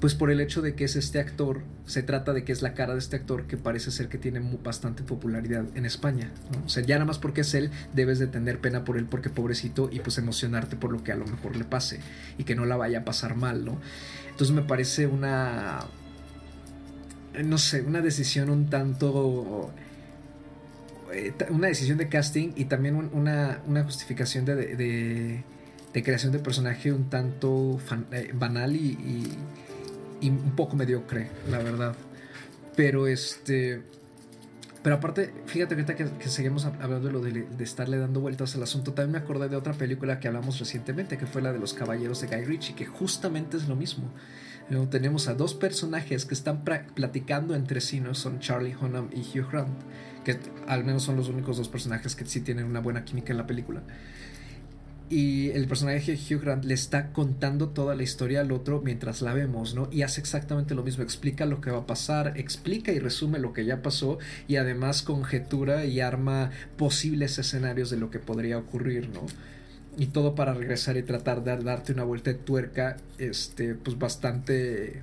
pues 0.00 0.14
por 0.14 0.30
el 0.30 0.40
hecho 0.40 0.62
de 0.62 0.74
que 0.74 0.84
es 0.84 0.96
este 0.96 1.18
actor, 1.18 1.62
se 1.86 2.02
trata 2.02 2.32
de 2.32 2.44
que 2.44 2.52
es 2.52 2.62
la 2.62 2.74
cara 2.74 2.92
de 2.92 3.00
este 3.00 3.16
actor 3.16 3.46
que 3.46 3.56
parece 3.56 3.90
ser 3.90 4.08
que 4.08 4.18
tiene 4.18 4.40
bastante 4.62 5.02
popularidad 5.02 5.64
en 5.74 5.84
España. 5.84 6.30
O 6.64 6.68
sea, 6.68 6.84
ya 6.84 6.96
nada 6.96 7.06
más 7.06 7.18
porque 7.18 7.40
es 7.40 7.54
él, 7.54 7.70
debes 7.94 8.18
de 8.18 8.28
tener 8.28 8.60
pena 8.60 8.84
por 8.84 8.96
él 8.96 9.06
porque 9.06 9.30
pobrecito 9.30 9.88
y 9.90 10.00
pues 10.00 10.18
emocionarte 10.18 10.76
por 10.76 10.92
lo 10.92 11.02
que 11.02 11.12
a 11.12 11.16
lo 11.16 11.26
mejor 11.26 11.56
le 11.56 11.64
pase 11.64 12.00
y 12.38 12.44
que 12.44 12.54
no 12.54 12.64
la 12.64 12.76
vaya 12.76 13.00
a 13.00 13.04
pasar 13.04 13.34
mal, 13.34 13.64
¿no? 13.64 13.80
Entonces 14.30 14.54
me 14.54 14.62
parece 14.62 15.06
una 15.06 15.88
no 17.44 17.58
sé, 17.58 17.82
una 17.82 18.00
decisión 18.00 18.50
un 18.50 18.68
tanto... 18.70 19.72
Eh, 21.12 21.32
una 21.50 21.68
decisión 21.68 21.96
de 21.96 22.08
casting 22.08 22.52
y 22.54 22.66
también 22.66 22.94
una, 22.94 23.62
justificación 23.84 24.44
de, 24.44 24.54
de, 24.76 26.02
creación 26.02 26.32
de 26.32 26.38
personaje 26.38 26.92
un 26.92 27.08
tanto 27.08 27.80
eh, 28.12 28.30
banal 28.34 28.76
y, 28.76 29.36
un 30.22 30.52
poco 30.56 30.76
mediocre, 30.76 31.30
la 31.50 31.58
verdad. 31.58 31.94
Pero 32.76 33.06
este... 33.06 33.82
Pero 34.82 34.96
aparte, 34.96 35.32
fíjate 35.46 35.74
ahorita 35.74 35.96
que, 35.96 36.04
que 36.04 36.28
seguimos 36.28 36.64
hablando 36.64 37.08
de 37.08 37.12
lo 37.12 37.20
de, 37.20 37.64
estarle 37.64 37.98
dando 37.98 38.20
vueltas 38.20 38.54
al 38.54 38.62
asunto, 38.62 38.94
también 38.94 39.12
me 39.12 39.18
acordé 39.18 39.48
de 39.48 39.56
otra 39.56 39.72
película 39.72 40.20
que 40.20 40.28
hablamos 40.28 40.60
recientemente, 40.60 41.18
que 41.18 41.26
fue 41.26 41.42
la 41.42 41.52
de 41.52 41.58
los 41.58 41.74
Caballeros 41.74 42.20
de 42.20 42.28
Guy 42.28 42.44
Ritchie, 42.44 42.74
que 42.74 42.86
justamente 42.86 43.56
es 43.56 43.68
lo 43.68 43.74
mismo 43.74 44.10
tenemos 44.90 45.28
a 45.28 45.34
dos 45.34 45.54
personajes 45.54 46.26
que 46.26 46.34
están 46.34 46.62
platicando 46.62 47.54
entre 47.54 47.80
sí, 47.80 48.00
¿no? 48.00 48.14
Son 48.14 48.38
Charlie 48.38 48.76
Hunnam 48.78 49.08
y 49.14 49.20
Hugh 49.20 49.50
Grant, 49.50 49.80
que 50.24 50.38
al 50.66 50.84
menos 50.84 51.04
son 51.04 51.16
los 51.16 51.28
únicos 51.28 51.56
dos 51.56 51.68
personajes 51.68 52.14
que 52.14 52.26
sí 52.26 52.42
tienen 52.42 52.66
una 52.66 52.80
buena 52.80 53.04
química 53.04 53.32
en 53.32 53.38
la 53.38 53.46
película. 53.46 53.82
Y 55.10 55.50
el 55.50 55.66
personaje 55.66 56.12
de 56.12 56.18
Hugh 56.18 56.42
Grant 56.42 56.64
le 56.64 56.74
está 56.74 57.12
contando 57.12 57.70
toda 57.70 57.94
la 57.94 58.02
historia 58.02 58.40
al 58.40 58.52
otro 58.52 58.82
mientras 58.82 59.22
la 59.22 59.32
vemos, 59.32 59.74
¿no? 59.74 59.88
Y 59.90 60.02
hace 60.02 60.20
exactamente 60.20 60.74
lo 60.74 60.82
mismo, 60.82 61.02
explica 61.02 61.46
lo 61.46 61.60
que 61.62 61.70
va 61.70 61.78
a 61.78 61.86
pasar, 61.86 62.34
explica 62.36 62.92
y 62.92 62.98
resume 62.98 63.38
lo 63.38 63.54
que 63.54 63.64
ya 63.64 63.80
pasó 63.80 64.18
y 64.46 64.56
además 64.56 65.02
conjetura 65.02 65.86
y 65.86 66.00
arma 66.00 66.50
posibles 66.76 67.38
escenarios 67.38 67.88
de 67.88 67.96
lo 67.96 68.10
que 68.10 68.18
podría 68.18 68.58
ocurrir, 68.58 69.08
¿no? 69.08 69.26
y 69.98 70.06
todo 70.06 70.36
para 70.36 70.54
regresar 70.54 70.96
y 70.96 71.02
tratar 71.02 71.42
de 71.42 71.56
darte 71.56 71.92
una 71.92 72.04
vuelta 72.04 72.30
de 72.30 72.38
tuerca, 72.38 72.98
este, 73.18 73.74
pues 73.74 73.98
bastante 73.98 75.02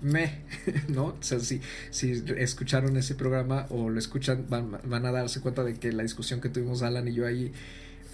me, 0.00 0.42
¿no? 0.88 1.06
O 1.06 1.16
sea, 1.20 1.40
si, 1.40 1.60
si 1.90 2.22
escucharon 2.36 2.96
ese 2.96 3.16
programa 3.16 3.66
o 3.70 3.90
lo 3.90 3.98
escuchan, 3.98 4.46
van, 4.48 4.78
van, 4.84 5.06
a 5.06 5.10
darse 5.10 5.40
cuenta 5.40 5.64
de 5.64 5.74
que 5.74 5.92
la 5.92 6.04
discusión 6.04 6.40
que 6.40 6.48
tuvimos 6.48 6.82
Alan 6.82 7.08
y 7.08 7.14
yo 7.14 7.26
ahí 7.26 7.52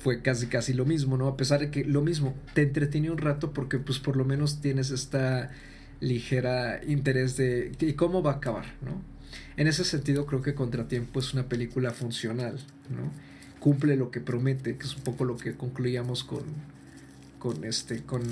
fue 0.05 0.21
casi 0.21 0.49
casi 0.49 0.75
lo 0.75 0.85
mismo, 0.85 1.17
¿no? 1.17 1.29
A 1.29 1.37
pesar 1.39 1.61
de 1.61 1.71
que 1.71 1.83
lo 1.83 2.03
mismo, 2.03 2.35
te 2.53 2.61
entretiene 2.61 3.11
un 3.11 3.17
rato 3.17 3.55
porque 3.55 3.79
pues 3.79 3.99
por 3.99 4.17
lo 4.17 4.27
menos 4.27 4.61
tienes 4.61 4.91
esta 4.91 5.51
ligera 6.01 6.85
interés 6.87 7.39
de, 7.39 7.71
de 7.71 7.97
cómo 7.97 8.23
va 8.23 8.33
a 8.33 8.35
acabar, 8.35 8.67
¿no? 8.83 9.01
En 9.57 9.67
ese 9.67 9.83
sentido 9.83 10.27
creo 10.27 10.43
que 10.43 10.55
Contratiempo 10.55 11.21
es 11.21 11.33
una 11.33 11.49
película 11.49 11.91
funcional, 11.91 12.61
¿no? 12.91 13.11
Cumple 13.61 13.97
lo 13.97 14.11
que 14.11 14.21
promete, 14.21 14.77
que 14.77 14.85
es 14.85 14.95
un 14.95 15.05
poco 15.05 15.25
lo 15.25 15.39
que 15.39 15.55
concluíamos 15.55 16.23
con, 16.23 16.45
con 17.39 17.65
este, 17.65 18.03
con, 18.03 18.23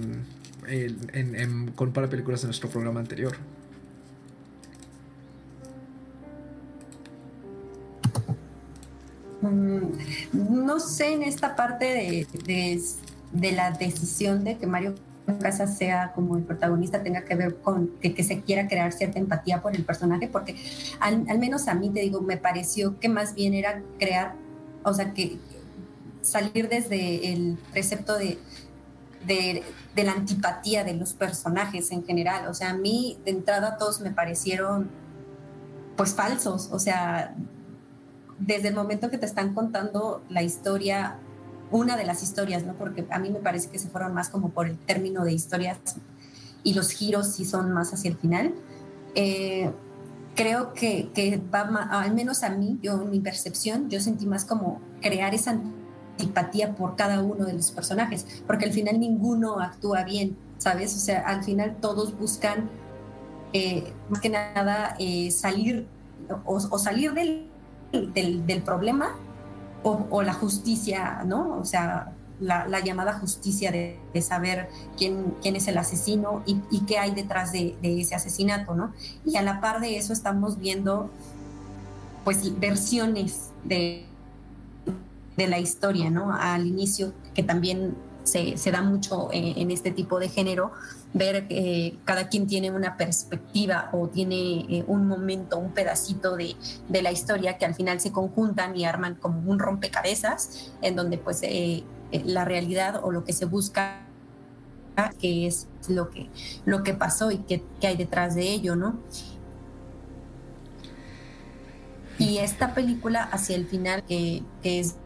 el, 0.68 0.98
en, 1.14 1.68
con 1.72 1.94
para 1.94 2.10
películas 2.10 2.42
de 2.42 2.48
nuestro 2.48 2.68
programa 2.68 3.00
anterior. 3.00 3.34
No 9.42 10.80
sé 10.80 11.12
en 11.12 11.22
esta 11.22 11.56
parte 11.56 11.84
de, 11.84 12.78
de, 13.32 13.52
la 13.52 13.72
decisión 13.72 14.44
de 14.44 14.56
que 14.56 14.66
Mario 14.66 14.94
Casas 15.40 15.76
sea 15.76 16.12
como 16.14 16.36
el 16.36 16.44
protagonista 16.44 17.02
tenga 17.02 17.24
que 17.24 17.34
ver 17.34 17.56
con 17.56 17.88
que, 18.00 18.22
se 18.22 18.40
quiera 18.40 18.68
crear 18.68 18.92
cierta 18.92 19.18
empatía 19.18 19.62
por 19.62 19.74
el 19.74 19.84
personaje, 19.84 20.28
porque 20.28 20.56
al, 21.00 21.38
menos 21.38 21.68
a 21.68 21.74
mí 21.74 21.90
te 21.90 22.00
digo, 22.00 22.20
me 22.20 22.36
pareció 22.36 22.98
que 22.98 23.08
más 23.08 23.34
bien 23.34 23.54
era 23.54 23.82
crear, 23.98 24.34
o 24.84 24.94
sea, 24.94 25.12
que 25.12 25.38
salir 26.20 26.68
desde 26.68 27.32
el 27.32 27.58
precepto 27.72 28.16
de, 28.16 28.38
de, 29.26 29.62
de, 29.94 30.04
la 30.04 30.12
antipatía 30.12 30.84
de 30.84 30.94
los 30.94 31.14
personajes 31.14 31.90
en 31.90 32.04
general. 32.04 32.46
O 32.48 32.54
sea, 32.54 32.70
a 32.70 32.74
mí 32.74 33.18
de 33.24 33.32
entrada 33.32 33.76
todos 33.76 34.00
me 34.00 34.12
parecieron 34.12 34.88
pues 35.96 36.14
falsos. 36.14 36.68
O 36.72 36.78
sea, 36.78 37.34
desde 38.38 38.68
el 38.68 38.74
momento 38.74 39.10
que 39.10 39.18
te 39.18 39.26
están 39.26 39.54
contando 39.54 40.22
la 40.28 40.42
historia, 40.42 41.18
una 41.70 41.96
de 41.96 42.04
las 42.04 42.22
historias, 42.22 42.64
¿no? 42.64 42.74
Porque 42.74 43.06
a 43.10 43.18
mí 43.18 43.30
me 43.30 43.40
parece 43.40 43.68
que 43.70 43.78
se 43.78 43.88
fueron 43.88 44.14
más 44.14 44.28
como 44.28 44.50
por 44.50 44.66
el 44.66 44.78
término 44.78 45.24
de 45.24 45.32
historias 45.32 45.78
y 46.62 46.74
los 46.74 46.90
giros 46.90 47.28
sí 47.34 47.44
son 47.44 47.72
más 47.72 47.92
hacia 47.92 48.10
el 48.10 48.16
final. 48.16 48.54
Eh, 49.14 49.70
creo 50.34 50.72
que, 50.72 51.10
que 51.14 51.40
va 51.52 51.60
al 51.90 52.14
menos 52.14 52.42
a 52.42 52.50
mí, 52.50 52.78
yo 52.82 53.00
en 53.02 53.10
mi 53.10 53.20
percepción, 53.20 53.88
yo 53.90 54.00
sentí 54.00 54.26
más 54.26 54.44
como 54.44 54.80
crear 55.00 55.34
esa 55.34 55.50
antipatía 55.50 56.74
por 56.74 56.96
cada 56.96 57.22
uno 57.22 57.44
de 57.44 57.54
los 57.54 57.70
personajes, 57.70 58.42
porque 58.46 58.64
al 58.64 58.72
final 58.72 59.00
ninguno 59.00 59.60
actúa 59.60 60.04
bien, 60.04 60.36
¿sabes? 60.58 60.94
O 60.96 61.00
sea, 61.00 61.20
al 61.20 61.42
final 61.42 61.76
todos 61.80 62.16
buscan 62.18 62.70
eh, 63.52 63.92
más 64.08 64.20
que 64.20 64.30
nada 64.30 64.96
eh, 64.98 65.30
salir 65.30 65.86
o, 66.44 66.54
o 66.54 66.78
salir 66.78 67.12
del 67.12 67.51
del, 67.92 68.62
problema 68.64 69.14
o, 69.82 70.22
la 70.22 70.32
justicia, 70.32 71.22
¿no? 71.26 71.58
O 71.58 71.64
sea, 71.64 72.12
la, 72.40 72.80
llamada 72.80 73.14
justicia 73.14 73.70
de, 73.70 74.22
saber 74.22 74.68
quién, 74.96 75.34
es 75.42 75.68
el 75.68 75.78
asesino 75.78 76.42
y, 76.46 76.80
qué 76.86 76.98
hay 76.98 77.12
detrás 77.12 77.52
de, 77.52 77.76
ese 77.82 78.14
asesinato, 78.14 78.74
¿no? 78.74 78.92
Y 79.24 79.36
a 79.36 79.42
la 79.42 79.60
par 79.60 79.80
de 79.80 79.96
eso 79.96 80.12
estamos 80.12 80.58
viendo, 80.58 81.10
pues, 82.24 82.58
versiones 82.58 83.50
de, 83.64 84.06
de 85.36 85.46
la 85.46 85.58
historia, 85.58 86.10
¿no? 86.10 86.32
Al 86.34 86.66
inicio, 86.66 87.12
que 87.34 87.42
también 87.42 87.94
se, 88.24 88.56
se 88.56 88.70
da 88.70 88.82
mucho 88.82 89.28
en, 89.32 89.70
este 89.70 89.90
tipo 89.90 90.18
de 90.18 90.28
género, 90.28 90.72
ver 91.12 91.48
que 91.48 91.86
eh, 91.86 91.98
cada 92.04 92.28
quien 92.28 92.46
tiene 92.46 92.70
una 92.70 92.96
perspectiva 92.96 93.90
o 93.92 94.08
tiene 94.08 94.66
eh, 94.68 94.84
un 94.86 95.06
momento, 95.06 95.58
un 95.58 95.72
pedacito 95.72 96.36
de, 96.36 96.56
de, 96.88 97.02
la 97.02 97.12
historia 97.12 97.58
que 97.58 97.64
al 97.64 97.74
final 97.74 98.00
se 98.00 98.12
conjuntan 98.12 98.76
y 98.76 98.84
arman 98.84 99.16
como 99.16 99.50
un 99.50 99.58
rompecabezas 99.58 100.72
en 100.80 100.96
donde 100.96 101.18
pues 101.18 101.40
eh, 101.42 101.84
la 102.24 102.44
realidad 102.44 103.00
o 103.02 103.10
lo 103.10 103.24
que 103.24 103.32
se 103.32 103.44
busca 103.44 104.06
que 105.18 105.46
es 105.46 105.68
lo 105.88 106.10
que, 106.10 106.28
lo 106.66 106.82
que 106.82 106.92
pasó 106.92 107.30
y 107.30 107.38
qué, 107.38 107.62
hay 107.82 107.96
detrás 107.96 108.34
de 108.34 108.50
ello, 108.50 108.76
¿no? 108.76 108.98
Y 112.18 112.38
esta 112.38 112.74
película 112.74 113.22
hacia 113.22 113.56
el 113.56 113.66
final, 113.66 114.04
que, 114.04 114.42
que 114.62 114.80
es 114.80 114.96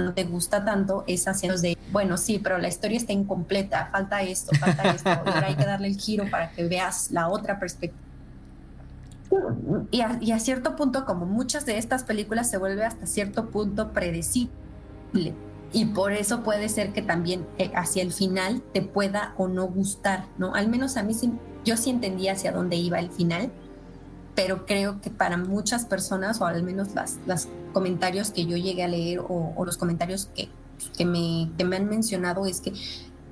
no 0.00 0.14
te 0.14 0.24
gusta 0.24 0.64
tanto 0.64 1.04
es 1.06 1.28
hacerlos 1.28 1.62
de, 1.62 1.76
bueno, 1.92 2.16
sí, 2.16 2.38
pero 2.42 2.58
la 2.58 2.68
historia 2.68 2.96
está 2.96 3.12
incompleta, 3.12 3.88
falta 3.92 4.22
esto, 4.22 4.56
falta 4.58 4.90
esto, 4.90 5.10
y 5.10 5.28
ahora 5.28 5.46
hay 5.48 5.54
que 5.54 5.64
darle 5.64 5.88
el 5.88 5.96
giro 5.96 6.24
para 6.30 6.50
que 6.50 6.66
veas 6.66 7.10
la 7.10 7.28
otra 7.28 7.58
perspectiva. 7.58 8.10
Y 9.90 10.00
a, 10.00 10.38
cierto 10.40 10.74
punto, 10.74 11.04
como 11.04 11.24
muchas 11.24 11.64
de 11.64 11.78
estas 11.78 12.02
películas, 12.02 12.50
se 12.50 12.58
vuelve 12.58 12.84
hasta 12.84 13.06
cierto 13.06 13.50
punto 13.50 13.92
predecible. 13.92 15.34
Y 15.72 15.84
por 15.86 16.12
eso 16.12 16.42
puede 16.42 16.68
ser 16.68 16.92
que 16.92 17.00
también 17.00 17.46
eh, 17.58 17.70
hacia 17.76 18.02
el 18.02 18.12
final 18.12 18.60
te 18.72 18.82
pueda 18.82 19.34
o 19.36 19.46
no 19.46 19.68
gustar, 19.68 20.24
¿no? 20.36 20.54
Al 20.54 20.68
menos 20.68 20.96
a 20.96 21.04
mí 21.04 21.14
sí, 21.14 21.32
yo 21.64 21.76
sí 21.76 21.90
entendía 21.90 22.32
hacia 22.32 22.50
dónde 22.50 22.74
iba 22.74 22.98
el 22.98 23.10
final, 23.10 23.52
pero 24.34 24.66
creo 24.66 25.00
que 25.00 25.10
para 25.10 25.36
muchas 25.36 25.84
personas, 25.84 26.40
o 26.40 26.46
al 26.46 26.62
menos 26.62 26.94
las, 26.94 27.18
las 27.26 27.48
comentarios 27.72 28.30
que 28.30 28.46
yo 28.46 28.56
llegué 28.56 28.84
a 28.84 28.88
leer 28.88 29.20
o, 29.20 29.64
los 29.64 29.76
comentarios 29.76 30.30
que, 30.34 30.48
que, 30.96 31.04
me, 31.04 31.50
que 31.56 31.64
me 31.64 31.76
han 31.76 31.88
mencionado, 31.88 32.46
es 32.46 32.60
que 32.60 32.72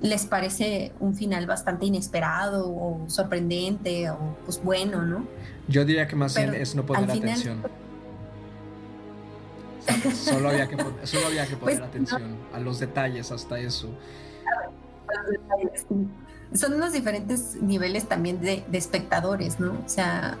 les 0.01 0.25
parece 0.25 0.93
un 0.99 1.15
final 1.15 1.45
bastante 1.45 1.85
inesperado 1.85 2.69
o 2.69 3.03
sorprendente 3.07 4.09
o 4.09 4.37
pues 4.45 4.63
bueno, 4.63 5.05
¿no? 5.05 5.27
Yo 5.67 5.83
diría 5.83 6.07
que 6.07 6.15
más 6.15 6.35
bien 6.35 6.53
es 6.53 6.75
no 6.75 6.85
poner 6.85 7.11
atención. 7.11 7.61
solo 10.13 10.49
había 10.49 10.67
que, 10.67 10.77
solo 11.03 11.27
había 11.27 11.47
que 11.47 11.57
poner 11.57 11.79
pues, 11.79 11.89
atención 11.89 12.37
a 12.53 12.59
los 12.59 12.79
detalles, 12.79 13.31
hasta 13.31 13.59
eso. 13.59 13.89
Son 16.53 16.73
unos 16.73 16.93
diferentes 16.93 17.61
niveles 17.61 18.07
también 18.07 18.39
de, 18.41 18.63
de 18.67 18.77
espectadores, 18.77 19.59
¿no? 19.59 19.71
O 19.85 19.89
sea, 19.89 20.37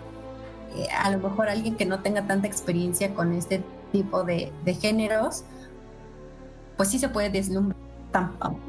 eh, 0.75 0.87
a 0.97 1.11
lo 1.11 1.19
mejor 1.19 1.49
alguien 1.49 1.75
que 1.75 1.85
no 1.85 2.01
tenga 2.01 2.27
tanta 2.27 2.47
experiencia 2.47 3.13
con 3.13 3.33
este 3.33 3.63
tipo 3.91 4.23
de, 4.23 4.51
géneros, 4.79 5.43
pues 6.77 6.89
sí 6.89 6.99
se 6.99 7.09
puede 7.09 7.29
deslumbrar 7.29 7.77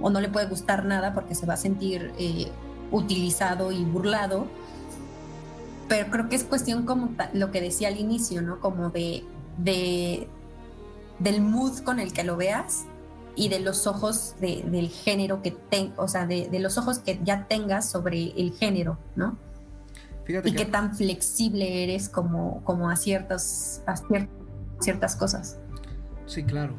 o 0.01 0.11
no 0.11 0.21
le 0.21 0.29
puede 0.29 0.47
gustar 0.47 0.85
nada 0.85 1.15
porque 1.15 1.35
se 1.35 1.47
va 1.47 1.55
a 1.55 1.57
sentir 1.57 2.13
eh, 2.19 2.51
utilizado 2.91 3.73
y 3.73 3.85
burlado. 3.85 4.47
Pero 5.89 6.11
creo 6.11 6.29
que 6.29 6.37
es 6.37 6.45
cuestión 6.45 6.85
como 6.85 7.11
lo 7.33 7.51
que 7.51 7.61
decía 7.61 7.89
al 7.89 7.99
inicio, 7.99 8.43
¿no? 8.43 8.61
Como 8.61 8.91
de, 8.91 9.25
de 9.59 10.29
del 11.19 11.41
mood 11.41 11.81
con 11.81 12.01
el 12.01 12.13
que 12.13 12.25
lo 12.25 12.37
veas 12.37 12.85
y 13.37 13.49
de 13.49 13.61
los 13.61 13.87
ojos 13.87 14.35
del 14.41 14.89
género 14.89 15.43
que 15.43 15.51
tengas, 15.51 15.99
o 15.99 16.09
sea, 16.09 16.27
de, 16.27 16.49
de, 16.49 16.59
los 16.61 16.79
ojos 16.79 16.99
que 16.99 17.21
ya 17.23 17.47
tengas 17.47 17.89
sobre 17.89 18.33
el 18.41 18.53
género, 18.53 18.99
¿no? 19.17 19.37
Y 20.45 20.53
qué 20.55 20.65
tan 20.65 20.95
flexible 20.95 21.85
eres 21.85 22.09
como, 22.09 22.63
como 22.65 22.89
a, 22.89 22.97
ciertas, 22.97 23.83
a 23.87 23.95
ciertas 24.81 25.17
cosas. 25.17 25.59
Sí, 26.27 26.45
claro. 26.45 26.77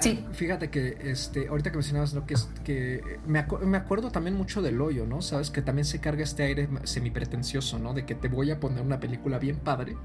Sí. 0.00 0.24
Ah, 0.26 0.32
fíjate 0.32 0.70
que 0.70 0.96
este, 1.02 1.48
ahorita 1.48 1.70
que 1.70 1.76
mencionabas 1.76 2.14
lo 2.14 2.24
que 2.24 2.34
es 2.34 2.48
que 2.64 3.18
me, 3.26 3.46
me, 3.66 3.76
acuerdo 3.76 4.10
también 4.10 4.34
mucho 4.34 4.62
del 4.62 4.80
hoyo, 4.80 5.06
¿no? 5.06 5.20
Sabes 5.20 5.50
que 5.50 5.60
también 5.60 5.84
se 5.84 6.00
carga 6.00 6.22
este 6.22 6.42
aire 6.42 6.68
semipretencioso, 6.84 7.78
¿no? 7.78 7.92
De 7.92 8.06
que 8.06 8.14
te 8.14 8.28
voy 8.28 8.50
a 8.50 8.58
poner 8.58 8.82
una 8.82 8.98
película 8.98 9.38
bien 9.38 9.56
padre 9.58 9.96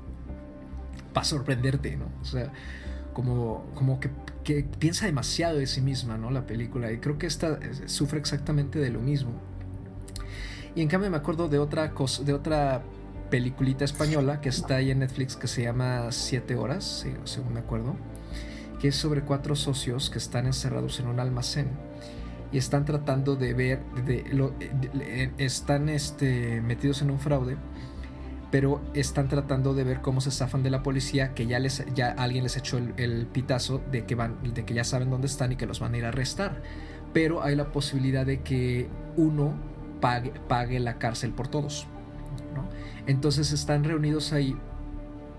para 1.14 1.24
sorprenderte, 1.24 1.96
¿no? 1.96 2.12
O 2.22 2.26
sea, 2.26 2.52
como, 3.14 3.66
como 3.74 4.00
que, 4.02 4.10
que, 4.44 4.64
piensa 4.64 5.06
demasiado 5.06 5.58
de 5.58 5.66
sí 5.66 5.82
misma, 5.82 6.18
¿no? 6.18 6.30
La 6.30 6.46
película. 6.46 6.92
Y 6.92 6.98
creo 6.98 7.18
que 7.18 7.26
esta 7.26 7.54
eh, 7.54 7.88
sufre 7.88 8.20
exactamente 8.20 8.80
de 8.80 8.90
lo 8.90 9.00
mismo. 9.00 9.32
Y 10.76 10.82
en 10.82 10.90
cambio 10.90 11.10
me 11.10 11.18
acuerdo 11.18 11.48
de 11.48 11.58
otra 11.58 11.92
cosa, 11.92 12.24
de 12.24 12.34
otra 12.34 12.84
peliculita 13.30 13.86
española 13.86 14.42
que 14.42 14.50
está 14.50 14.76
ahí 14.76 14.92
en 14.92 15.00
Netflix 15.00 15.36
que 15.36 15.48
se 15.48 15.64
llama 15.64 16.12
Siete 16.12 16.56
Horas, 16.56 17.06
según 17.24 17.54
me 17.54 17.62
acuerdo, 17.62 17.96
que 18.80 18.90
es 18.90 18.96
sobre 18.96 19.22
cuatro 19.22 19.56
socios 19.56 20.10
que 20.10 20.18
están 20.18 20.46
encerrados 20.46 21.00
en 21.00 21.08
un 21.08 21.20
almacén 21.20 21.70
y 22.52 22.58
están 22.58 22.86
tratando 22.86 23.36
de 23.36 23.54
ver, 23.54 23.82
lo, 24.32 24.54
están 25.38 25.90
este, 25.90 26.62
metidos 26.62 27.02
en 27.02 27.10
un 27.10 27.20
fraude, 27.20 27.58
pero 28.52 28.82
están 28.94 29.28
tratando 29.28 29.74
de 29.74 29.84
ver 29.84 30.02
cómo 30.02 30.22
se 30.22 30.32
zafan 30.32 30.62
de 30.62 30.70
la 30.70 30.84
policía, 30.84 31.34
que 31.34 31.48
ya, 31.48 31.60
les, 31.60 31.84
ya 31.94 32.12
alguien 32.12 32.44
les 32.44 32.56
echó 32.58 32.78
el, 32.78 32.94
el 32.98 33.28
pitazo 33.28 33.82
de 33.92 34.06
que, 34.06 34.16
van, 34.16 34.54
de 34.54 34.66
que 34.66 34.74
ya 34.74 34.84
saben 34.84 35.10
dónde 35.10 35.28
están 35.28 35.52
y 35.52 35.56
que 35.56 35.66
los 35.66 35.80
van 35.80 35.94
a 35.94 35.98
ir 35.98 36.06
a 36.06 36.10
arrestar. 36.10 36.62
Pero 37.12 37.44
hay 37.44 37.56
la 37.56 37.72
posibilidad 37.72 38.26
de 38.26 38.42
que 38.42 38.88
uno 39.18 39.54
pague, 40.02 40.80
la 40.80 40.98
cárcel 40.98 41.32
por 41.32 41.48
todos. 41.48 41.88
Entonces 43.08 43.52
están 43.52 43.84
reunidos 43.84 44.34
ahí 44.34 44.56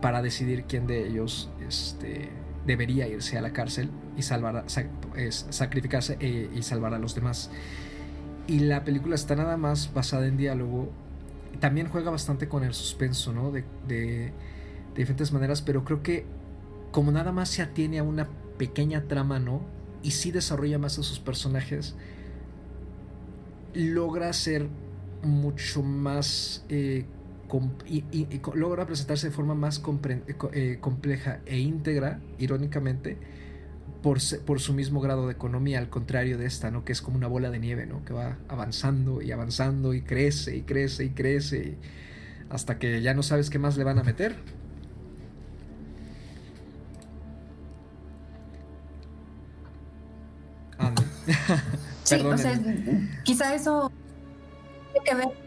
para 0.01 0.23
decidir 0.23 0.65
quién 0.65 0.87
de 0.87 1.07
ellos 1.07 1.51
este, 1.67 2.31
debería 2.67 3.09
irse 3.09 3.39
a 3.39 3.41
la 3.41 3.53
cárcel 3.53 3.91
y 4.17 4.23
sacrificarse 4.23 6.17
eh, 6.21 6.51
y 6.55 6.63
salvar 6.63 6.95
a 6.95 6.99
los 6.99 7.15
demás. 7.15 7.51
Y 8.47 8.61
la 8.61 8.85
película 8.85 9.15
está 9.15 9.35
nada 9.35 9.57
más 9.57 9.93
basada 9.93 10.27
en 10.27 10.37
diálogo. 10.37 10.91
También 11.61 11.89
juega 11.89 12.11
bastante 12.11 12.49
con 12.49 12.63
el 12.63 12.75
suspenso, 12.75 13.33
¿no? 13.33 13.51
De, 13.51 13.65
de, 13.89 13.97
de 13.97 14.33
diferentes 14.95 15.33
maneras, 15.33 15.63
pero 15.63 15.85
creo 15.85 16.03
que 16.03 16.27
como 16.93 17.11
nada 17.13 17.33
más 17.33 17.49
se 17.49 17.63
atiene 17.63 17.99
a 17.99 18.03
una 18.03 18.29
pequeña 18.57 19.03
trama, 19.03 19.39
¿no? 19.39 19.63
Y 20.03 20.13
sí 20.13 20.31
desarrolla 20.31 20.79
más 20.79 20.99
a 20.99 21.03
sus 21.03 21.19
personajes, 21.19 21.97
logra 23.77 24.33
ser 24.33 24.69
mucho 25.23 25.83
más... 25.83 26.65
Eh, 26.69 27.07
y, 27.87 28.27
logra 28.55 28.87
presentarse 28.87 29.29
de 29.29 29.33
forma 29.33 29.55
más 29.55 29.81
eh, 30.53 30.79
compleja 30.81 31.41
e 31.47 31.59
íntegra, 31.59 32.21
irónicamente, 32.39 33.19
por, 34.03 34.19
por, 34.45 34.59
su 34.59 34.75
mismo 34.75 35.01
grado 35.01 35.29
de 35.29 35.35
economía, 35.35 35.79
al 35.79 35.89
contrario 35.89 36.39
de 36.39 36.47
esta, 36.47 36.73
¿no? 36.73 36.85
Que 36.85 36.91
es 36.91 37.01
como 37.01 37.17
una 37.17 37.29
bola 37.29 37.51
de 37.51 37.61
nieve, 37.61 37.87
¿no? 37.87 38.05
Que 38.05 38.13
va 38.13 38.39
avanzando 38.49 39.23
y 39.23 39.31
avanzando 39.31 39.95
y 39.95 40.03
crece 40.03 40.57
y 40.57 40.63
crece 40.63 41.05
y 41.05 41.11
crece 41.11 41.77
hasta 42.51 42.79
que 42.79 43.01
ya 43.01 43.15
no 43.15 43.23
sabes 43.23 43.49
qué 43.49 43.61
más 43.61 43.77
le 43.77 43.85
van 43.85 44.01
a 44.01 44.03
meter. 44.03 44.35
sí, 52.07 52.21
o 52.21 52.39
sea, 52.39 52.61
quizá 53.25 53.55
eso 53.55 53.91
tiene 54.93 55.05
que 55.05 55.15
ver. 55.15 55.47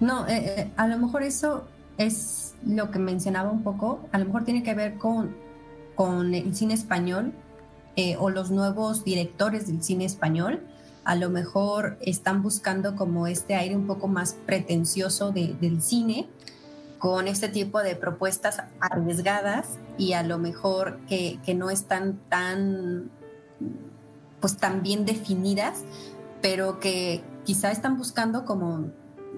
No, 0.00 0.26
eh, 0.28 0.44
eh, 0.44 0.72
a 0.76 0.86
lo 0.86 0.98
mejor 0.98 1.22
eso 1.22 1.66
es 1.96 2.54
lo 2.66 2.90
que 2.90 2.98
mencionaba 2.98 3.50
un 3.50 3.62
poco. 3.62 4.06
A 4.12 4.18
lo 4.18 4.26
mejor 4.26 4.44
tiene 4.44 4.62
que 4.62 4.74
ver 4.74 4.98
con, 4.98 5.34
con 5.94 6.34
el 6.34 6.54
cine 6.54 6.74
español 6.74 7.32
eh, 7.96 8.16
o 8.18 8.28
los 8.28 8.50
nuevos 8.50 9.04
directores 9.04 9.66
del 9.66 9.82
cine 9.82 10.04
español. 10.04 10.62
A 11.04 11.14
lo 11.14 11.30
mejor 11.30 11.96
están 12.02 12.42
buscando 12.42 12.96
como 12.96 13.26
este 13.26 13.54
aire 13.54 13.76
un 13.76 13.86
poco 13.86 14.08
más 14.08 14.34
pretencioso 14.34 15.32
del 15.32 15.80
cine 15.80 16.28
con 16.98 17.28
este 17.28 17.48
tipo 17.48 17.82
de 17.82 17.94
propuestas 17.94 18.62
arriesgadas 18.80 19.78
y 19.96 20.14
a 20.14 20.22
lo 20.22 20.38
mejor 20.38 20.98
que, 21.08 21.38
que 21.44 21.54
no 21.54 21.70
están 21.70 22.18
tan 22.28 23.10
pues 24.46 24.58
tan 24.58 24.80
bien 24.80 25.04
definidas, 25.04 25.82
pero 26.40 26.78
que 26.78 27.20
quizá 27.42 27.72
están 27.72 27.98
buscando 27.98 28.44
como 28.44 28.92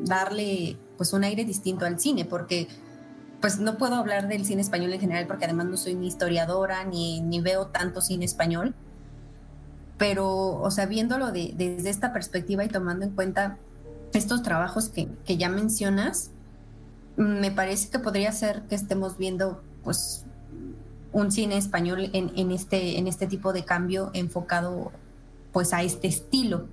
darle 0.04 0.76
pues 0.98 1.14
un 1.14 1.24
aire 1.24 1.46
distinto 1.46 1.86
al 1.86 1.98
cine, 1.98 2.26
porque 2.26 2.68
pues 3.40 3.59
no 3.59 3.78
puedo 3.78 3.94
hablar 3.94 4.28
del 4.28 4.44
cine 4.44 4.61
español 4.61 4.92
en 4.92 5.00
general 5.00 5.26
porque 5.26 5.46
además 5.46 5.64
no 5.64 5.78
soy 5.78 5.94
ni 5.94 6.09
historiadora 6.09 6.84
ni, 6.84 7.22
ni 7.22 7.40
veo 7.40 7.68
tanto 7.68 8.02
cine 8.02 8.26
español, 8.26 8.74
pero 9.96 10.61
o 10.61 10.70
sea, 10.70 10.84
viéndolo 10.84 11.32
desde 11.32 11.88
esta 11.88 12.12
perspectiva 12.12 12.62
y 12.66 12.68
tomando 12.68 13.06
en 13.06 13.12
cuenta 13.12 13.56
estos 14.12 14.42
trabajos 14.42 14.90
que, 14.90 15.09
que 15.24 15.38
ya 15.38 15.48
mencionas, 15.48 16.32
me 17.16 17.50
parece 17.50 17.88
que 17.88 17.98
podría 17.98 18.30
ser 18.32 18.64
que 18.64 18.74
estemos 18.74 19.16
viendo 19.16 19.62
pues 19.84 20.26
un 21.12 21.32
cine 21.32 21.56
español 21.56 22.11
este, 22.12 22.98
en 22.98 23.06
este 23.06 23.26
tipo 23.26 23.52
de 23.52 23.64
cambio 23.64 24.11
enfocado 24.14 24.92
pues 25.52 25.72
a 25.72 25.82
este 25.82 26.09
estilo. 26.09 26.66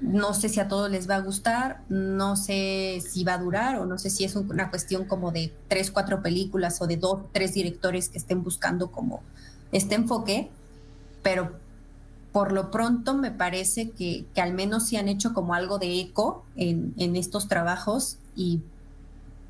No 0.00 0.32
sé 0.32 0.48
si 0.48 0.60
a 0.60 0.68
todos 0.68 0.90
les 0.90 1.10
va 1.10 1.16
a 1.16 1.20
gustar, 1.20 1.82
no 1.88 2.36
sé 2.36 3.02
si 3.06 3.24
va 3.24 3.34
a 3.34 3.38
durar 3.38 3.80
o 3.80 3.86
no 3.86 3.98
sé 3.98 4.10
si 4.10 4.24
es 4.24 4.36
una 4.36 4.70
cuestión 4.70 5.04
como 5.04 5.32
de 5.32 5.52
tres, 5.66 5.90
cuatro 5.90 6.22
películas 6.22 6.80
o 6.80 6.86
de 6.86 6.96
dos, 6.96 7.22
tres 7.32 7.54
directores 7.54 8.08
que 8.08 8.18
estén 8.18 8.44
buscando 8.44 8.92
como 8.92 9.22
este 9.72 9.96
enfoque, 9.96 10.50
pero 11.22 11.52
por 12.32 12.52
lo 12.52 12.70
pronto 12.70 13.14
me 13.14 13.32
parece 13.32 13.90
que, 13.90 14.24
al 14.36 14.54
menos 14.54 14.86
sí 14.86 14.96
han 14.96 15.08
hecho 15.08 15.34
como 15.34 15.54
algo 15.54 15.78
de 15.78 15.98
eco 15.98 16.44
en, 16.54 16.94
en 16.96 17.16
estos 17.16 17.48
trabajos 17.48 18.18
y, 18.36 18.60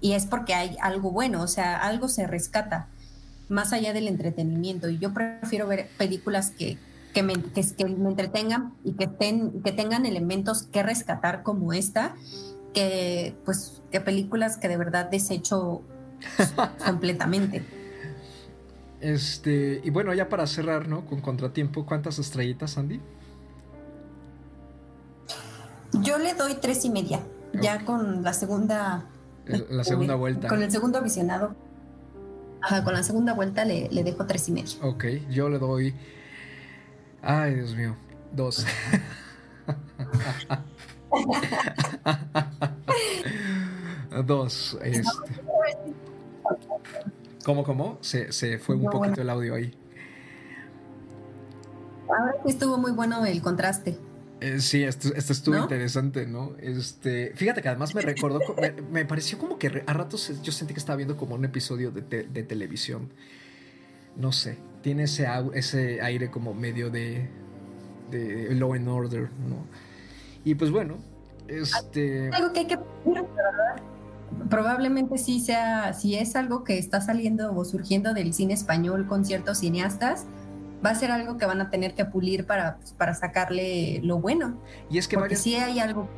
y 0.00 0.12
es 0.12 0.24
porque 0.24 0.54
hay 0.54 0.76
algo 0.80 1.10
bueno, 1.10 1.42
o 1.42 1.48
sea, 1.48 1.76
algo 1.76 2.08
se 2.08 2.26
rescata 2.26 2.88
más 3.48 3.72
allá 3.72 3.92
del 3.92 4.08
entretenimiento. 4.08 4.88
Y 4.88 4.98
yo 4.98 5.12
prefiero 5.12 5.66
ver 5.66 5.88
películas 5.98 6.50
que, 6.50 6.78
que, 7.14 7.22
me, 7.22 7.34
que, 7.34 7.84
me 7.84 8.08
entretengan 8.08 8.74
y 8.84 8.92
que, 8.92 9.06
tengan 9.06 10.06
elementos 10.06 10.64
que 10.64 10.82
rescatar 10.82 11.42
como 11.42 11.72
esta, 11.72 12.14
que 12.74 13.34
pues 13.44 13.82
que 13.90 14.00
películas 14.00 14.56
que 14.56 14.68
de 14.68 14.76
verdad 14.76 15.10
desecho 15.10 15.82
completamente. 16.86 17.64
Este, 19.00 19.80
y 19.84 19.90
bueno, 19.90 20.12
ya 20.12 20.28
para 20.28 20.46
cerrar, 20.46 20.88
¿no? 20.88 21.06
Con 21.06 21.20
contratiempo, 21.20 21.86
¿cuántas 21.86 22.18
estrellitas, 22.18 22.76
Andy? 22.78 23.00
Yo 26.02 26.18
le 26.18 26.34
doy 26.34 26.56
tres 26.60 26.84
y 26.84 26.90
media. 26.90 27.20
Ya 27.62 27.84
con 27.84 28.22
la 28.22 28.34
segunda. 28.34 29.06
La 29.46 29.84
segunda 29.84 30.14
vuelta. 30.14 30.48
Con 30.48 30.62
el 30.62 30.70
segundo 30.70 31.00
visionado 31.00 31.54
con 32.84 32.92
la 32.92 33.02
segunda 33.02 33.32
vuelta 33.34 33.64
le, 33.64 33.88
dejo 33.88 34.26
tres 34.26 34.48
y 34.48 34.52
medio. 34.52 34.78
Ok, 34.82 35.04
yo 35.30 35.48
le 35.48 35.58
doy. 35.58 35.94
Ay, 37.22 37.54
Dios 37.54 37.74
mío, 37.74 37.96
dos. 38.32 38.66
dos. 44.24 44.78
Este. 44.82 45.08
¿Cómo, 47.44 47.64
cómo? 47.64 47.98
Se, 48.00 48.32
se 48.32 48.58
fue 48.58 48.76
un 48.76 48.90
poquito 48.90 49.22
el 49.22 49.30
audio 49.30 49.54
ahí. 49.54 49.74
Ahora 52.08 52.34
estuvo 52.46 52.78
muy 52.78 52.92
bueno 52.92 53.26
el 53.26 53.42
contraste. 53.42 53.98
Eh, 54.40 54.60
sí, 54.60 54.84
esto, 54.84 55.08
estuvo 55.14 55.56
interesante, 55.56 56.26
¿no? 56.26 56.52
Este, 56.60 57.32
fíjate 57.34 57.60
que 57.60 57.68
además 57.68 57.94
me 57.94 58.00
recordó, 58.02 58.40
me, 58.90 59.04
pareció 59.04 59.38
como 59.38 59.58
que 59.58 59.82
a 59.86 59.92
ratos 59.92 60.40
yo 60.42 60.52
sentí 60.52 60.74
que 60.74 60.80
estaba 60.80 60.96
viendo 60.96 61.16
como 61.16 61.34
un 61.34 61.44
episodio 61.44 61.90
de, 61.90 62.02
televisión. 62.44 63.10
No 64.16 64.32
sé, 64.32 64.58
tiene 64.82 65.04
ese, 65.04 65.26
ese 65.54 66.00
aire 66.02 66.30
como 66.30 66.54
medio 66.54 66.90
de, 66.90 67.28
de 68.10 68.54
Law 68.54 68.74
and 68.74 68.88
Order, 68.88 69.28
¿no? 69.48 69.64
Y 70.44 70.54
pues 70.54 70.70
bueno, 70.70 70.96
este... 71.48 72.30
Algo 72.32 72.52
que 72.52 72.60
hay 72.60 72.66
que... 72.66 72.78
Probablemente 74.50 75.18
sí 75.18 75.40
sea, 75.40 75.92
si 75.94 76.14
es 76.14 76.36
algo 76.36 76.62
que 76.62 76.78
está 76.78 77.00
saliendo 77.00 77.54
o 77.54 77.64
surgiendo 77.64 78.14
del 78.14 78.34
cine 78.34 78.54
español 78.54 79.06
con 79.06 79.24
ciertos 79.24 79.58
cineastas, 79.58 80.26
va 80.84 80.90
a 80.90 80.94
ser 80.94 81.10
algo 81.10 81.36
que 81.36 81.46
van 81.46 81.60
a 81.60 81.70
tener 81.70 81.94
que 81.94 82.04
pulir 82.04 82.46
para, 82.46 82.76
pues, 82.76 82.92
para 82.92 83.14
sacarle 83.14 84.00
lo 84.02 84.18
bueno. 84.18 84.60
Y 84.90 84.98
es 84.98 85.08
que 85.08 85.16
Porque 85.16 85.36
sí 85.36 85.54
hay 85.56 85.80
algo. 85.80 86.08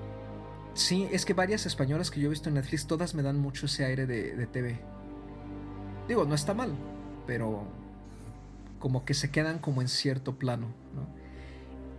Sí, 0.74 1.08
es 1.11 1.24
que 1.24 1.34
varias 1.34 1.66
españolas 1.66 2.11
que 2.11 2.20
yo 2.20 2.26
he 2.26 2.30
visto 2.30 2.48
en 2.48 2.54
Netflix, 2.54 2.86
todas 2.86 3.14
me 3.14 3.22
dan 3.22 3.38
mucho 3.38 3.66
ese 3.66 3.84
aire 3.84 4.06
de, 4.06 4.36
de 4.36 4.46
TV. 4.46 4.80
Digo, 6.08 6.24
no 6.24 6.34
está 6.34 6.54
mal, 6.54 6.72
pero 7.26 7.64
como 8.78 9.04
que 9.04 9.14
se 9.14 9.30
quedan 9.30 9.58
como 9.58 9.82
en 9.82 9.88
cierto 9.88 10.38
plano, 10.38 10.68
¿no? 10.94 11.20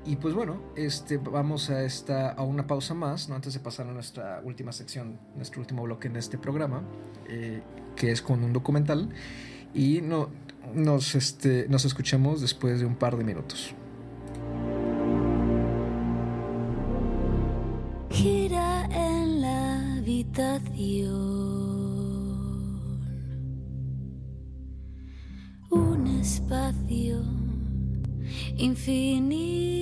Y 0.04 0.16
pues 0.16 0.34
bueno, 0.34 0.60
este, 0.76 1.18
vamos 1.18 1.70
a, 1.70 1.84
esta, 1.84 2.32
a 2.32 2.42
una 2.42 2.66
pausa 2.66 2.96
más, 2.96 3.30
¿no? 3.30 3.36
antes 3.36 3.54
de 3.54 3.60
pasar 3.60 3.88
a 3.88 3.92
nuestra 3.92 4.42
última 4.44 4.72
sección, 4.72 5.20
nuestro 5.36 5.62
último 5.62 5.84
bloque 5.84 6.08
en 6.08 6.16
este 6.16 6.40
programa, 6.40 6.82
eh, 7.30 7.62
que 7.96 8.12
es 8.12 8.22
con 8.24 8.44
un 8.44 8.52
documental. 8.52 9.10
Y 9.76 10.02
no, 10.02 10.30
nos, 10.74 11.16
este, 11.16 11.68
nos 11.70 11.86
escuchamos 11.86 12.42
después 12.42 12.80
de 12.80 12.86
un 12.86 12.96
par 12.96 13.18
de 13.18 13.24
minutos. 13.24 13.74
Gira 18.10 18.86
en 18.92 19.42
la 19.42 19.98
habitación 19.98 21.32
un 25.70 26.08
espacio 26.20 27.24
infinito. 28.58 29.81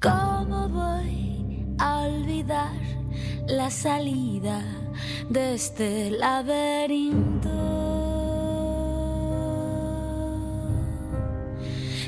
¿Cómo 0.00 0.68
voy 0.68 1.64
a 1.78 2.00
olvidar 2.00 2.72
la 3.46 3.70
salida 3.70 4.62
de 5.30 5.54
este 5.54 6.10
laberinto? 6.10 7.50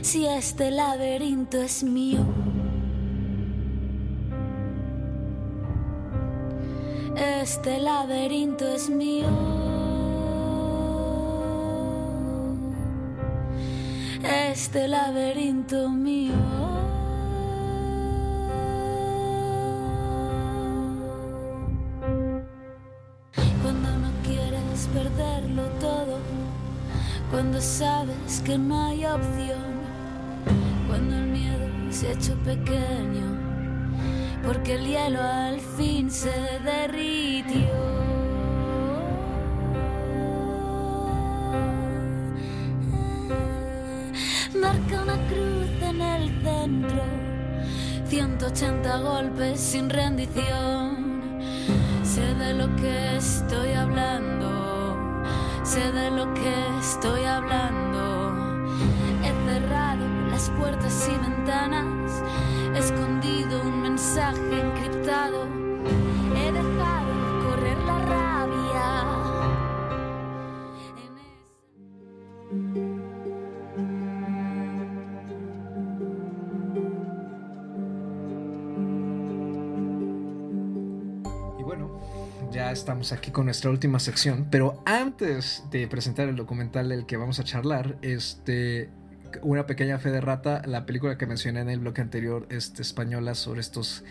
Si 0.03 0.27
este 0.27 0.71
laberinto 0.73 1.63
es 1.63 1.85
mío. 1.85 2.25
Este 7.17 7.79
laberinto 7.79 8.67
es 8.67 8.91
mío. 8.91 9.66
este 14.67 14.89
laberinto 14.89 15.89
mío. 15.89 16.33
Cuando 23.63 23.89
no 23.97 24.11
quieres 24.25 24.89
perderlo 24.93 25.69
todo, 25.79 26.19
cuando 27.31 27.61
sabes 27.61 28.43
que 28.45 28.59
no 28.59 28.87
hay 28.87 29.07
opción, 29.07 29.69
cuando 30.89 31.15
el 31.15 31.27
miedo 31.27 31.69
se 31.93 32.09
ha 32.09 32.13
hecho 32.15 32.35
pequeño, 32.43 33.39
porque 34.45 34.75
el 34.75 34.85
hielo 34.85 35.23
al 35.23 35.61
fin 35.61 36.11
se 36.11 36.59
derritió. 36.65 37.66
180 48.17 48.99
golpes 49.01 49.61
sin 49.61 49.91
rendición. 49.91 51.39
Sé 52.03 52.35
de 52.35 52.55
lo 52.55 52.75
que 52.77 53.17
estoy 53.17 53.73
hablando 53.73 54.47
sé 55.67 55.93
de 55.93 56.11
lo 56.11 56.33
que 56.33 56.55
estoy 56.81 57.25
hablando. 57.25 58.33
He 59.23 59.33
cerrado 59.51 60.07
las 60.31 60.49
puertas 60.51 61.09
y 61.13 61.19
ventanas, 61.29 62.23
escondido 62.75 63.61
un 63.63 63.83
mensaje 63.83 64.61
encriptado, 64.61 64.86
estamos 82.87 83.11
aquí 83.11 83.33
con 83.33 83.47
nuestra 83.47 83.69
última 83.69 83.99
sección, 83.99 84.47
pero 84.49 84.81
antes 84.87 85.65
de 85.73 85.89
presentar 85.89 86.29
el 86.29 86.37
documental 86.37 86.89
del 86.89 87.05
que 87.05 87.17
vamos 87.17 87.41
a 87.41 87.43
charlar, 87.43 87.99
este, 88.01 88.91
una 89.43 89.67
pequeña 89.67 89.99
fe 89.99 90.13
de 90.13 90.21
rata, 90.21 90.63
la 90.67 90.87
película 90.87 91.19
que 91.19 91.27
mencioné 91.27 91.63
en 91.63 91.69
el 91.69 91.81
bloque 91.81 92.01
anterior, 92.01 92.47
este, 92.49 92.83
española, 92.83 93.35
sobre 93.35 93.61
estos 93.61 94.05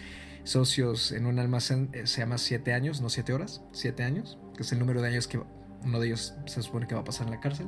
socios 0.44 1.14
en 1.14 1.26
un 1.26 1.40
almacén, 1.40 1.90
eh, 1.94 2.06
se 2.06 2.20
llama 2.20 2.38
Siete 2.38 2.74
años, 2.74 3.00
no 3.00 3.08
Siete 3.08 3.32
horas, 3.32 3.62
Siete 3.72 4.04
años, 4.04 4.38
que 4.58 4.64
es 4.64 4.72
el 4.74 4.80
número 4.80 5.02
de 5.02 5.08
años 5.08 5.30
que 5.30 5.40
uno 5.86 6.00
de 6.02 6.08
ellos 6.08 6.34
se 6.46 6.62
supone 6.62 6.86
que 6.86 6.96
va 6.96 7.02
a 7.02 7.06
pasar 7.06 7.28
en 7.28 7.32
la 7.32 7.40
cárcel. 7.40 7.68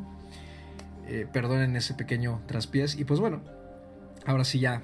Eh, 1.07 1.25
perdonen 1.31 1.77
ese 1.77 1.93
pequeño 1.93 2.41
traspiés. 2.47 2.99
Y 2.99 3.05
pues 3.05 3.21
bueno, 3.21 3.43
ahora 4.25 4.43
sí 4.43 4.59
ya 4.59 4.83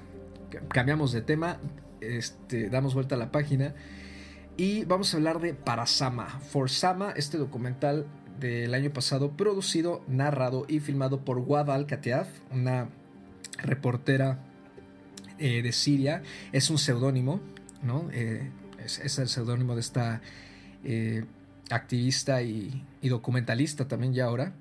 cambiamos 0.68 1.12
de 1.12 1.20
tema, 1.20 1.58
este, 2.00 2.70
damos 2.70 2.94
vuelta 2.94 3.14
a 3.14 3.18
la 3.18 3.30
página 3.30 3.74
y 4.56 4.84
vamos 4.84 5.12
a 5.12 5.16
hablar 5.16 5.40
de 5.40 5.54
Parasama, 5.54 6.40
For 6.40 6.70
Sama, 6.70 7.12
este 7.12 7.38
documental 7.38 8.06
del 8.38 8.74
año 8.74 8.92
pasado, 8.92 9.32
producido, 9.32 10.02
narrado 10.06 10.64
y 10.68 10.80
filmado 10.80 11.24
por 11.24 11.38
Wadal 11.38 11.86
Katiaf, 11.86 12.28
una 12.50 12.88
reportera 13.58 14.38
eh, 15.38 15.62
de 15.62 15.72
Siria. 15.72 16.22
Es 16.52 16.70
un 16.70 16.78
seudónimo, 16.78 17.40
¿no? 17.82 18.08
Eh, 18.12 18.50
es, 18.84 19.18
el 19.18 19.28
seudónimo 19.28 19.74
de 19.74 19.80
esta 19.80 20.20
eh, 20.84 21.24
activista 21.70 22.42
y, 22.42 22.84
y, 23.00 23.08
documentalista 23.08 23.88
también 23.88 24.12
ya 24.12 24.26
ahora 24.26 24.52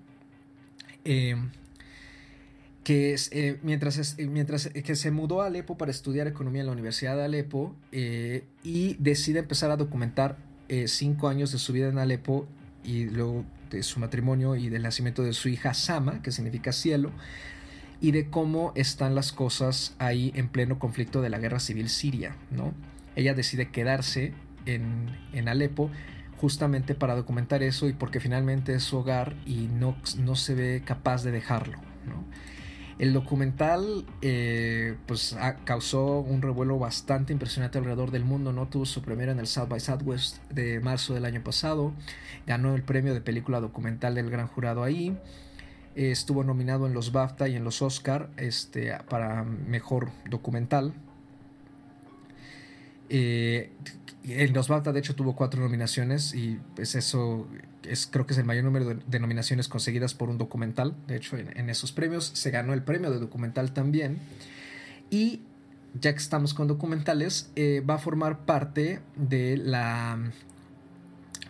que 2.84 3.16
eh, 3.32 3.60
mientras, 3.64 4.18
eh, 4.18 4.28
mientras 4.28 4.68
eh, 4.68 4.84
que 4.84 4.96
se 4.96 5.12
mudó 5.12 5.42
a 5.42 5.48
Alepo 5.48 5.78
para 5.78 5.92
estudiar 5.92 6.28
economía 6.28 6.62
en 6.62 6.68
la 6.68 6.74
Universidad 6.74 7.16
de 7.16 7.24
Alepo 7.24 7.76
y 7.92 8.96
decide 9.00 9.40
empezar 9.40 9.72
a 9.72 9.78
documentar 9.78 10.38
cinco 10.86 11.28
años 11.28 11.52
de 11.52 11.60
su 11.60 11.72
vida 11.72 11.88
en 11.90 12.00
Alepo 12.00 12.48
y 12.84 13.06
luego 13.06 13.46
de 13.70 13.84
su 13.84 14.00
matrimonio 14.00 14.56
y 14.56 14.70
del 14.70 14.82
nacimiento 14.82 15.22
de 15.24 15.34
su 15.34 15.50
hija 15.50 15.74
Sama, 15.74 16.22
que 16.24 16.32
significa 16.32 16.72
cielo, 16.72 17.12
y 18.02 18.12
de 18.12 18.30
cómo 18.30 18.72
están 18.76 19.14
las 19.14 19.32
cosas 19.32 19.96
ahí 20.00 20.32
en 20.36 20.50
pleno 20.50 20.80
conflicto 20.80 21.22
de 21.22 21.30
la 21.30 21.38
guerra 21.38 21.60
civil 21.60 21.90
siria. 21.90 22.36
¿no? 22.50 22.74
Ella 23.16 23.36
decide 23.36 23.70
quedarse 23.70 24.34
en, 24.66 25.16
en 25.32 25.48
Alepo 25.48 25.92
justamente 26.38 26.96
para 26.96 27.16
documentar 27.16 27.62
eso 27.62 27.88
y 27.88 27.94
porque 27.94 28.20
finalmente 28.20 28.74
es 28.74 28.84
su 28.84 28.98
hogar 28.98 29.36
y 29.46 29.68
no, 29.68 29.96
no 30.18 30.36
se 30.36 30.56
ve 30.56 30.82
capaz 30.84 31.24
de 31.24 31.32
dejarlo. 31.32 31.78
¿no? 32.08 32.26
El 33.00 33.14
documental 33.14 34.06
eh, 34.22 34.96
pues 35.08 35.36
causó 35.66 36.20
un 36.20 36.42
revuelo 36.42 36.78
bastante 36.78 37.34
impresionante 37.34 37.78
alrededor 37.78 38.12
del 38.12 38.24
mundo, 38.24 38.54
¿no? 38.54 38.68
Tuvo 38.68 38.86
su 38.86 39.02
primera 39.02 39.32
en 39.32 39.40
el 39.40 39.48
South 39.48 39.68
by 39.68 39.80
Southwest 39.80 40.38
de 40.52 40.80
marzo 40.80 41.14
del 41.14 41.26
año 41.26 41.44
pasado, 41.44 41.94
ganó 42.46 42.76
el 42.76 42.84
premio 42.84 43.14
de 43.14 43.22
película 43.22 43.60
documental 43.60 44.16
del 44.16 44.30
gran 44.30 44.48
jurado 44.48 44.84
ahí, 44.84 45.18
estuvo 45.96 46.44
nominado 46.44 46.88
en 46.88 46.94
los 46.94 47.12
BAFTA 47.12 47.48
y 47.48 47.56
en 47.56 47.64
los 47.64 47.82
Oscar 47.82 48.30
este, 48.38 48.96
para 49.10 49.44
mejor 49.44 50.10
documental. 50.30 50.94
Eh, 53.10 53.72
en 54.26 54.54
los 54.54 54.70
BAFTA 54.70 54.94
de 54.94 55.00
hecho 55.00 55.16
tuvo 55.16 55.36
cuatro 55.36 55.62
nominaciones 55.62 56.34
y 56.34 56.60
pues 56.76 56.96
eso 56.96 57.48
es, 57.84 58.08
creo 58.08 58.26
que 58.26 58.34
es 58.34 58.40
el 58.40 58.46
mayor 58.46 58.64
número 58.64 58.96
de, 58.96 59.20
nominaciones 59.20 59.68
conseguidas 59.68 60.14
por 60.14 60.30
un 60.30 60.38
documental. 60.38 60.96
De 61.08 61.18
hecho, 61.18 61.38
en, 61.38 61.70
esos 61.70 61.92
premios 61.92 62.32
se 62.34 62.52
ganó 62.52 62.74
el 62.74 62.84
premio 62.84 63.12
de 63.12 63.20
documental 63.20 63.74
también. 63.74 64.20
Y 65.10 65.42
ya 66.00 66.14
que 66.14 66.20
estamos 66.20 66.54
con 66.54 66.68
documentales, 66.68 67.52
eh, 67.56 67.84
va 67.88 67.96
a 67.96 68.00
formar 68.00 68.46
parte 68.46 69.02
de 69.16 69.58
la... 69.58 70.18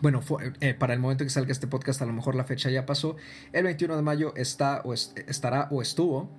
Bueno, 0.01 0.21
eh, 0.59 0.73
para 0.73 0.93
el 0.93 0.99
momento 0.99 1.23
que 1.23 1.29
salga 1.29 1.51
este 1.51 1.67
podcast, 1.67 2.01
a 2.01 2.05
lo 2.05 2.11
mejor 2.11 2.35
la 2.35 2.43
fecha 2.43 2.69
ya 2.69 2.85
pasó. 2.85 3.15
El 3.53 3.63
21 3.63 3.95
de 3.95 4.01
mayo 4.01 4.33
está 4.35 4.81
o 4.83 4.93
estará 4.93 5.67
o 5.71 5.81
estuvo 5.81 6.29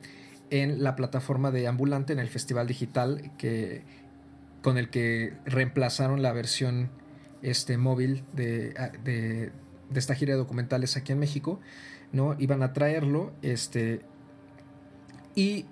en 0.51 0.83
la 0.83 0.97
plataforma 0.97 1.51
de 1.51 1.67
Ambulante 1.67 2.13
en 2.13 2.19
el 2.19 2.29
Festival 2.29 2.67
Digital 2.67 3.31
que, 3.39 3.83
con 4.65 4.79
el 4.79 4.89
que 4.89 5.35
reemplazaron 5.45 6.23
la 6.23 6.33
versión 6.33 6.89
este, 7.43 7.77
móvil 7.77 8.25
de, 8.33 8.73
de 9.05 9.53
esta 9.95 10.15
gira 10.15 10.33
de 10.33 10.39
documentales 10.39 10.97
aquí 10.97 11.13
en 11.13 11.19
México, 11.19 11.61
¿no? 12.13 12.35
Iban 12.39 12.63
a 12.63 12.73
traerlo, 12.73 13.35
este, 13.43 14.01
y 15.35 15.67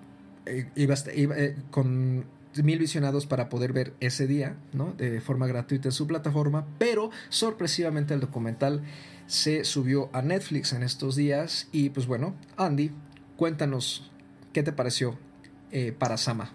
eh, 0.44 0.68
iba, 0.76 0.94
eh, 1.06 1.56
con 1.70 2.26
mil 2.62 2.78
visionados 2.78 3.26
para 3.26 3.48
poder 3.48 3.72
ver 3.72 3.94
ese 4.00 4.26
día, 4.26 4.56
¿no? 4.74 4.92
De 4.92 5.22
forma 5.22 5.46
gratuita 5.46 5.88
en 5.88 5.92
su 5.92 6.06
plataforma, 6.06 6.66
pero 6.78 7.10
sorpresivamente 7.30 8.12
el 8.12 8.20
documental 8.20 8.82
se 9.26 9.64
subió 9.64 10.10
a 10.12 10.20
Netflix 10.20 10.74
en 10.74 10.82
estos 10.82 11.16
días 11.16 11.68
y 11.72 11.88
pues 11.88 12.06
bueno, 12.06 12.34
Andy, 12.58 12.90
cuéntanos 13.36 14.10
qué 14.52 14.62
te 14.62 14.72
pareció 14.72 15.18
eh, 15.70 15.92
para 15.98 16.18
Sama. 16.18 16.52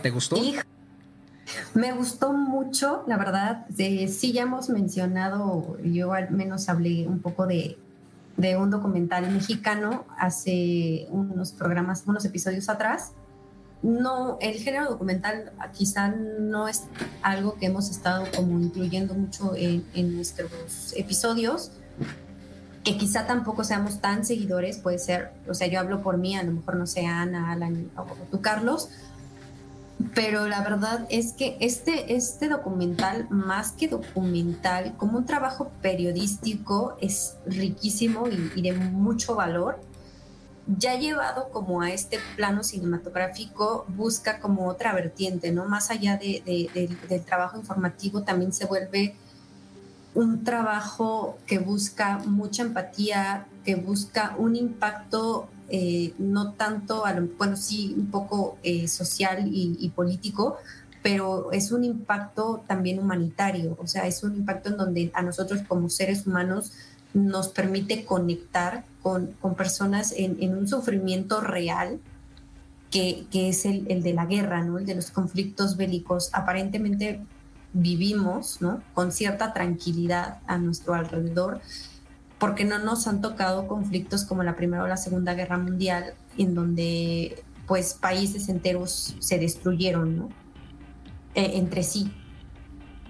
¿Te 0.00 0.08
gustó? 0.08 0.36
Me 1.74 1.92
gustó 1.92 2.32
mucho, 2.32 3.04
la 3.06 3.16
verdad. 3.16 3.66
sí, 3.76 4.32
ya 4.32 4.42
hemos 4.42 4.68
mencionado, 4.68 5.76
yo 5.82 6.12
al 6.12 6.30
menos 6.30 6.68
hablé 6.68 7.06
un 7.06 7.20
poco 7.20 7.46
de, 7.46 7.78
un 8.58 8.70
documental 8.70 9.30
mexicano 9.30 10.04
hace 10.18 11.06
unos 11.10 11.52
programas, 11.52 12.04
unos 12.06 12.24
episodios 12.24 12.68
atrás. 12.68 13.12
No, 13.82 14.38
el 14.40 14.54
género 14.54 14.90
documental 14.90 15.52
quizá 15.72 16.08
no 16.08 16.66
es 16.66 16.84
algo 17.22 17.54
que 17.54 17.66
hemos 17.66 17.90
estado 17.90 18.24
como 18.34 18.58
incluyendo 18.58 19.14
mucho 19.14 19.52
en, 19.54 20.16
nuestros 20.16 20.92
episodios, 20.96 21.70
que 22.82 22.96
quizá 22.96 23.26
tampoco 23.26 23.64
seamos 23.64 24.00
tan 24.00 24.24
seguidores, 24.24 24.78
puede 24.78 24.98
ser, 24.98 25.32
o 25.48 25.54
sea, 25.54 25.66
yo 25.66 25.78
hablo 25.78 26.02
por 26.02 26.16
mí, 26.18 26.36
a 26.36 26.42
lo 26.42 26.52
mejor 26.52 26.76
no 26.76 26.86
sea 26.86 27.20
Ana, 27.20 27.52
Alan 27.52 27.90
o 27.96 28.04
tú, 28.30 28.40
Carlos, 28.40 28.88
pero 30.14 30.46
la 30.46 30.62
verdad 30.62 31.06
es 31.08 31.32
que 31.32 31.56
este, 31.60 32.14
este 32.16 32.48
documental, 32.48 33.28
más 33.30 33.72
que 33.72 33.88
documental, 33.88 34.94
como 34.96 35.18
un 35.18 35.26
trabajo 35.26 35.70
periodístico, 35.80 36.96
es 37.00 37.36
riquísimo 37.46 38.28
y, 38.28 38.62
de 38.62 38.72
mucho 38.74 39.34
valor. 39.34 39.80
Ya 40.66 40.98
llevado 40.98 41.48
como 41.50 41.80
a 41.80 41.92
este 41.92 42.18
plano 42.34 42.62
cinematográfico, 42.62 43.86
busca 43.88 44.40
como 44.40 44.66
otra 44.66 44.92
vertiente, 44.92 45.52
¿no? 45.52 45.64
Más 45.66 45.90
allá 45.90 46.18
del 46.18 47.24
trabajo 47.24 47.56
informativo, 47.56 48.22
también 48.22 48.52
se 48.52 48.66
vuelve 48.66 49.14
un 50.14 50.44
trabajo 50.44 51.38
que 51.46 51.58
busca 51.58 52.18
mucha 52.26 52.62
empatía, 52.62 53.46
que 53.64 53.76
busca 53.76 54.34
un 54.38 54.56
impacto 54.56 55.48
eh, 55.68 56.14
no 56.18 56.52
tanto, 56.52 57.06
a 57.06 57.14
bueno, 57.36 57.56
sí, 57.56 57.94
un 57.96 58.10
poco 58.10 58.58
eh, 58.62 58.88
social 58.88 59.48
y, 59.52 59.88
político, 59.94 60.58
pero 61.02 61.52
es 61.52 61.72
un 61.72 61.84
impacto 61.84 62.64
también 62.66 62.98
humanitario, 62.98 63.76
o 63.80 63.86
sea, 63.86 64.06
es 64.06 64.22
un 64.22 64.36
impacto 64.36 64.70
en 64.70 64.76
donde 64.76 65.10
a 65.14 65.22
nosotros 65.22 65.62
como 65.66 65.88
seres 65.88 66.26
humanos 66.26 66.72
nos 67.14 67.48
permite 67.48 68.04
conectar 68.04 68.84
con, 69.02 69.34
personas 69.56 70.12
en, 70.16 70.56
un 70.56 70.68
sufrimiento 70.68 71.40
real, 71.40 72.00
que, 72.90 73.26
es 73.32 73.66
el, 73.66 73.86
el, 73.90 74.02
de 74.02 74.14
la 74.14 74.26
guerra, 74.26 74.62
¿no? 74.62 74.78
el 74.78 74.86
de 74.86 74.94
los 74.94 75.10
conflictos 75.10 75.76
bélicos. 75.76 76.30
Aparentemente 76.32 77.20
vivimos 77.72 78.60
¿no? 78.60 78.82
con 78.94 79.12
cierta 79.12 79.52
tranquilidad 79.52 80.38
a 80.46 80.58
nuestro 80.58 80.94
alrededor 80.94 81.60
porque 82.38 82.64
no 82.64 82.78
nos 82.78 83.06
han 83.06 83.20
tocado 83.20 83.66
conflictos 83.66 84.24
como 84.24 84.42
la 84.42 84.56
Primera 84.56 84.82
o 84.84 84.86
la 84.86 84.96
Segunda 84.96 85.34
Guerra 85.34 85.58
Mundial, 85.58 86.14
en 86.36 86.54
donde 86.54 87.42
pues 87.66 87.94
países 87.94 88.48
enteros 88.48 89.16
se 89.18 89.38
destruyeron 89.38 90.16
¿no? 90.16 90.28
E, 91.34 91.58
entre 91.58 91.82
sí. 91.82 92.12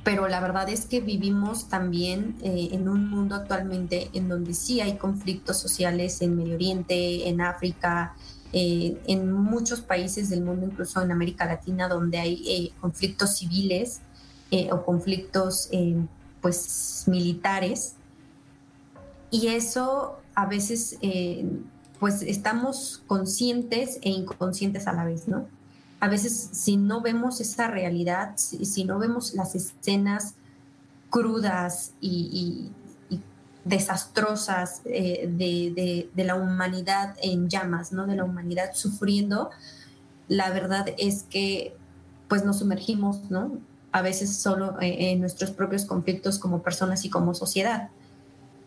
Pero 0.04 0.28
la 0.28 0.40
verdad 0.40 0.68
es 0.68 0.86
que 0.86 1.00
vivimos 1.00 1.68
también 1.68 2.36
eh, 2.42 2.68
en 2.70 2.88
un 2.88 3.10
mundo 3.10 3.34
actualmente 3.34 4.08
en 4.12 4.28
donde 4.28 4.54
sí 4.54 4.80
hay 4.80 4.96
conflictos 4.96 5.58
sociales 5.58 6.22
en 6.22 6.36
Medio 6.36 6.54
Oriente, 6.54 7.28
en 7.28 7.40
África, 7.40 8.14
eh, 8.52 8.96
en 9.08 9.32
muchos 9.32 9.80
países 9.80 10.30
del 10.30 10.42
mundo, 10.42 10.66
incluso 10.66 11.02
en 11.02 11.10
América 11.10 11.44
Latina, 11.44 11.88
donde 11.88 12.18
hay 12.18 12.44
eh, 12.46 12.72
conflictos 12.80 13.38
civiles 13.38 14.00
o 14.70 14.84
conflictos 14.84 15.68
pues 16.40 17.02
militares 17.08 17.96
y 19.30 19.48
eso 19.48 20.18
a 20.34 20.46
veces, 20.46 20.98
eh, 21.00 21.46
pues 21.98 22.22
estamos 22.22 23.02
conscientes 23.06 23.98
e 24.02 24.10
inconscientes 24.10 24.86
a 24.86 24.92
la 24.92 25.04
vez, 25.04 25.28
¿no? 25.28 25.46
A 25.98 26.08
veces 26.08 26.50
si 26.52 26.76
no 26.76 27.00
vemos 27.00 27.40
esa 27.40 27.68
realidad, 27.68 28.34
si, 28.36 28.84
no 28.84 28.98
vemos 28.98 29.34
las 29.34 29.54
escenas 29.54 30.34
crudas 31.10 31.92
y, 32.00 32.70
desastrosas 33.64 34.82
eh, 34.84 35.28
de, 35.28 36.24
la 36.24 36.36
humanidad 36.36 37.16
en 37.20 37.48
llamas, 37.48 37.92
¿no? 37.92 38.06
De 38.06 38.14
la 38.14 38.22
humanidad 38.22 38.74
sufriendo, 38.74 39.50
la 40.28 40.50
verdad 40.50 40.86
es 40.98 41.24
que 41.24 41.74
pues 42.28 42.44
nos 42.44 42.60
sumergimos, 42.60 43.28
¿no? 43.30 43.58
A 43.90 44.02
veces 44.02 44.36
solo 44.36 44.80
eh, 44.80 45.10
en 45.10 45.20
nuestros 45.20 45.50
propios 45.50 45.84
conflictos 45.84 46.38
como 46.38 46.62
personas 46.62 47.04
y 47.04 47.10
como 47.10 47.34
sociedad 47.34 47.90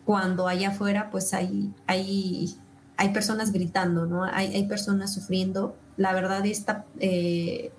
cuando 0.04 0.48
allá 0.48 0.70
afuera 0.70 1.10
pues 1.10 1.34
hay, 1.34 1.72
hay, 1.86 2.54
hay 2.96 3.08
personas 3.10 3.52
gritando, 3.52 4.06
¿no? 4.06 4.24
Hay, 4.24 4.54
hay 4.54 4.66
personas 4.66 5.12
sufriendo. 5.12 5.76
La 5.96 6.12
verdad 6.12 6.44
está, 6.46 6.84
eh, 6.98 7.72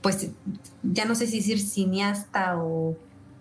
pues 0.00 0.30
ya 0.82 1.04
no 1.04 1.14
sé 1.14 1.26
si 1.26 1.38
decir 1.38 1.60
cineasta 1.60 2.58
o, 2.58 2.96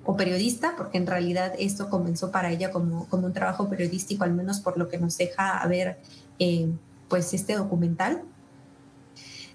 o, 0.06 0.18
periodista, 0.18 0.76
porque 0.78 0.98
en 0.98 1.08
realidad 1.08 1.54
esto 1.58 1.90
comenzó 1.90 2.32
para 2.32 2.52
ella 2.52 2.72
como, 2.72 3.08
como 3.08 3.28
un 3.28 3.34
trabajo 3.34 3.68
periodístico, 3.68 4.24
al 4.24 4.34
menos 4.34 4.60
por 4.60 4.78
lo 4.78 4.88
que 4.88 4.98
nos 4.98 5.18
deja 5.18 5.66
ver 5.68 6.00
eh, 6.40 6.70
pues 7.10 7.34
este 7.34 7.56
documental. 7.56 8.22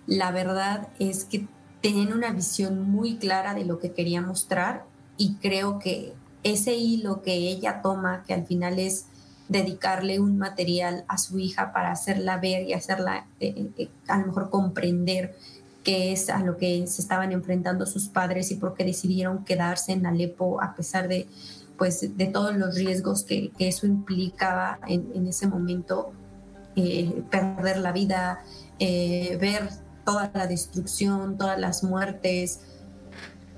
La 0.07 0.31
verdad 0.33 0.89
es 0.99 1.25
que 1.25 1.47
tenían 1.81 2.13
una 2.13 2.33
visión 2.33 2.91
muy 2.91 3.17
clara 3.17 3.55
de 3.55 3.65
lo 3.65 3.79
que 3.79 3.93
quería 3.93 4.21
mostrar 4.21 4.85
y 5.17 5.35
creo 5.37 5.79
que 5.79 6.15
ese 6.53 6.75
hilo 6.75 7.23
que 7.23 7.35
ella 7.35 7.81
toma, 7.83 8.23
que 8.27 8.35
al 8.35 8.47
final 8.47 8.79
es 8.79 9.07
dedicarle 9.49 10.21
un 10.21 10.39
material 10.39 11.05
a 11.09 11.19
su 11.19 11.39
hija 11.39 11.73
para 11.73 11.93
hacerla 11.93 12.39
ver 12.39 12.69
y 12.69 12.73
hacerla 12.73 13.27
eh, 13.41 13.55
eh, 13.57 13.71
eh, 13.79 13.89
a 14.09 14.19
lo 14.19 14.27
mejor 14.27 14.51
comprender 14.51 15.37
qué 15.85 16.13
es 16.13 16.31
a 16.31 16.41
lo 16.41 16.57
que 16.57 16.85
se 16.87 17.01
estaban 17.01 17.33
enfrentando 17.33 17.87
sus 17.87 18.09
padres 18.09 18.51
y 18.51 18.57
por 18.57 18.75
qué 18.75 18.85
decidieron 18.85 19.45
quedarse 19.45 19.93
en 19.93 20.05
Alepo 20.07 20.61
a 20.63 20.75
pesar 20.75 21.09
de 21.09 21.27
pues 21.79 22.17
de 22.17 22.27
todos 22.27 22.57
los 22.57 22.75
riesgos 22.75 23.23
que, 23.23 23.53
eso 23.59 23.87
implicaba 23.87 24.79
en, 24.89 25.27
ese 25.27 25.47
momento 25.47 26.13
perder 27.31 27.77
la 27.79 27.93
vida 27.93 28.41
ver 28.79 29.69
toda 30.05 30.31
la 30.35 30.47
destrucción 30.47 31.37
todas 31.37 31.61
las 31.61 31.85
muertes 31.85 32.61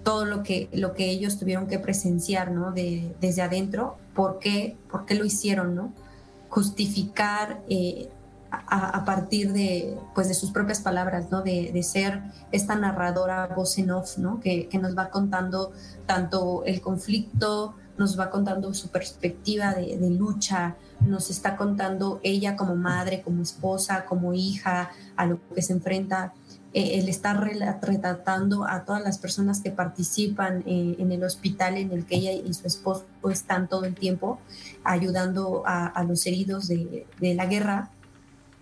todo 0.08 0.24
lo 0.24 0.42
que, 0.42 0.70
lo 0.72 0.94
que 0.94 1.10
ellos 1.10 1.38
tuvieron 1.38 1.66
que 1.66 1.78
presenciar, 1.78 2.50
¿no? 2.50 2.72
De, 2.72 3.14
desde 3.20 3.42
adentro, 3.42 3.98
¿por 4.14 4.38
qué, 4.38 4.74
¿por 4.90 5.04
qué 5.04 5.14
lo 5.14 5.26
hicieron, 5.26 5.74
¿no? 5.74 5.92
Justificar 6.48 7.60
eh, 7.68 8.08
a, 8.50 9.04
partir 9.04 9.52
de, 9.52 9.98
pues 10.14 10.28
de 10.28 10.32
sus 10.32 10.50
propias 10.50 10.80
palabras, 10.80 11.30
¿no? 11.30 11.42
De, 11.42 11.72
de, 11.74 11.82
ser 11.82 12.22
esta 12.52 12.74
narradora 12.74 13.48
voz 13.48 13.76
en 13.76 13.90
off, 13.90 14.16
¿no? 14.16 14.40
Que, 14.40 14.66
que, 14.68 14.78
nos 14.78 14.96
va 14.96 15.10
contando 15.10 15.72
tanto 16.06 16.64
el 16.64 16.80
conflicto, 16.80 17.74
nos 17.98 18.18
va 18.18 18.30
contando 18.30 18.72
su 18.72 18.88
perspectiva 18.88 19.74
de, 19.74 19.98
de 19.98 20.08
lucha, 20.08 20.76
nos 21.00 21.28
está 21.28 21.54
contando 21.54 22.18
ella 22.22 22.56
como 22.56 22.76
madre, 22.76 23.20
como 23.20 23.42
esposa, 23.42 24.06
como 24.06 24.32
hija, 24.32 24.88
a 25.16 25.26
lo 25.26 25.38
que 25.54 25.60
se 25.60 25.74
enfrenta 25.74 26.32
eh, 26.74 26.98
el 26.98 27.08
estar 27.08 27.40
retratando 27.40 28.64
a 28.64 28.84
todas 28.84 29.02
las 29.02 29.16
personas 29.16 29.60
que 29.60 29.70
participan 29.70 30.62
eh, 30.66 30.96
en 30.98 31.12
el 31.12 31.24
hospital 31.24 31.78
en 31.78 31.92
el 31.92 32.04
que 32.04 32.16
ella 32.16 32.32
y 32.32 32.52
su 32.52 32.66
esposo 32.66 33.06
están 33.30 33.68
todo 33.68 33.86
el 33.86 33.94
tiempo 33.94 34.38
ayudando 34.84 35.62
a, 35.64 36.04
los 36.04 36.26
heridos 36.26 36.68
de, 36.68 37.06
la 37.20 37.46
guerra 37.46 37.90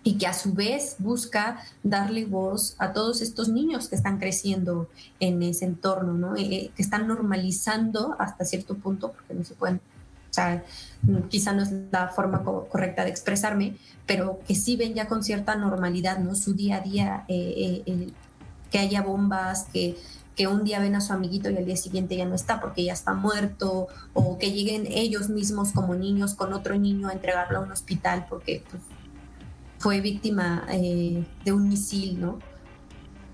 y 0.04 0.18
que 0.18 0.28
a 0.28 0.34
su 0.34 0.54
vez 0.54 0.96
busca 1.00 1.59
darle 1.82 2.26
voz 2.26 2.76
a 2.78 2.92
todos 2.92 3.22
estos 3.22 3.48
niños 3.48 3.88
que 3.88 3.96
están 3.96 4.18
creciendo 4.18 4.88
en 5.18 5.42
ese 5.42 5.64
entorno, 5.64 6.14
¿no? 6.14 6.36
Eh, 6.36 6.70
que 6.76 6.82
están 6.82 7.09
normalizando 7.09 8.14
hasta 8.20 8.44
cierto 8.44 8.76
punto, 8.76 9.12
porque 9.12 9.34
no 9.34 9.42
se 9.42 9.54
pueden 9.54 9.80
sea, 10.37 10.64
quizá 11.28 11.53
no 11.53 11.62
es 11.62 11.70
la 11.91 12.09
forma 12.09 12.43
correcta 12.45 13.05
de 13.05 13.11
expresarme, 13.11 13.76
pero 14.07 14.41
que 14.47 14.55
sí 14.55 14.76
ven 14.76 14.95
ya 14.95 15.09
con 15.09 15.22
cierta 15.24 15.57
normalidad, 15.57 16.18
¿no? 16.18 16.34
Su 16.34 16.55
día 16.55 16.76
a 16.76 16.80
día, 16.80 17.24
eh, 17.28 17.82
eh, 17.87 18.09
que 18.70 18.78
haya 18.78 19.03
bombas, 19.03 19.66
que, 19.72 19.97
que 20.37 20.47
un 20.47 20.64
día 20.64 20.80
ven 20.80 20.95
a 20.95 21.01
su 21.01 21.12
amiguito 21.12 21.51
y 21.51 21.57
al 21.57 21.64
día 21.64 21.76
siguiente 21.76 22.16
ya 22.16 22.26
no 22.26 22.34
está 22.34 22.61
porque 22.61 22.84
ya 22.84 22.93
está 22.93 23.14
muerto, 23.14 23.89
o 24.12 24.39
que 24.39 24.53
lleguen 24.53 24.87
ellos 24.89 25.28
mismos 25.28 25.72
como 25.72 25.95
niños 25.95 26.34
con 26.34 26.53
otro 26.53 26.76
niño 26.76 27.09
a 27.09 27.12
entregarlo 27.12 27.59
a 27.59 27.61
un 27.62 27.72
hospital 27.72 28.26
porque 28.28 28.62
pues, 28.70 28.82
fue 29.78 30.01
víctima 30.01 30.66
eh, 30.70 31.24
de 31.45 31.53
un 31.53 31.68
misil, 31.68 32.20
¿no? 32.20 32.39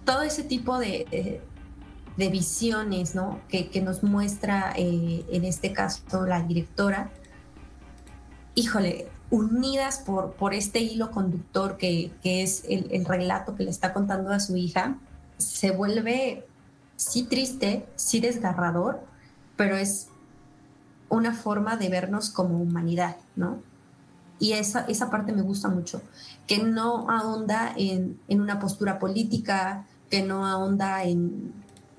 Todo 0.05 0.23
ese 0.23 0.43
tipo 0.43 0.79
de, 0.79 1.41
de 2.17 2.29
visiones 2.29 3.15
¿no? 3.15 3.41
que, 3.49 3.81
nos 3.81 4.03
muestra 4.03 4.73
eh, 4.77 5.25
en 5.31 5.45
este 5.45 5.73
caso 5.73 6.27
la 6.27 6.43
directora, 6.43 7.11
híjole, 8.55 9.09
unidas 9.31 9.99
por, 9.99 10.35
por 10.35 10.53
este 10.53 10.81
hilo 10.81 11.11
conductor 11.11 11.79
que, 11.79 12.13
es 12.23 12.65
el, 12.69 13.05
relato 13.05 13.55
que 13.55 13.65
le 13.65 13.71
está 13.71 13.95
contando 13.95 14.31
a 14.31 14.41
su 14.41 14.57
hija, 14.57 14.99
se 15.39 15.71
vuelve 15.71 16.47
sí 16.97 17.25
triste, 17.25 17.87
sí 17.97 18.21
desgarrador, 18.21 19.01
pero 19.57 19.77
es 19.77 20.09
una 21.09 21.35
forma 21.35 21.77
de 21.77 21.89
vernos 21.89 22.29
como 22.29 22.59
humanidad, 22.59 23.17
¿no? 23.35 23.63
Y 24.39 24.53
esa, 24.53 24.81
esa 24.87 25.09
parte 25.09 25.33
me 25.33 25.43
gusta 25.43 25.69
mucho, 25.69 26.03
que 26.47 26.59
no 26.59 27.09
ahonda 27.09 27.73
en, 27.77 28.21
en 28.29 28.41
una 28.41 28.59
postura 28.59 28.99
política, 28.99 29.87
que 30.11 30.23
no 30.23 30.47
ahonda 30.47 31.05
en, 31.05 31.55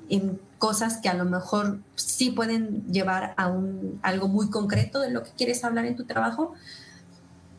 en 0.09 0.39
cosas 0.57 0.97
que 0.97 1.09
a 1.09 1.13
lo 1.13 1.25
mejor 1.25 1.79
sí 1.95 2.31
pueden 2.31 2.85
llevar 2.91 3.33
a 3.37 3.47
un, 3.47 3.99
algo 4.01 4.27
muy 4.27 4.49
concreto 4.49 4.99
de 4.99 5.11
lo 5.11 5.23
que 5.23 5.31
quieres 5.31 5.63
hablar 5.63 5.85
en 5.85 5.95
tu 5.95 6.05
trabajo, 6.05 6.53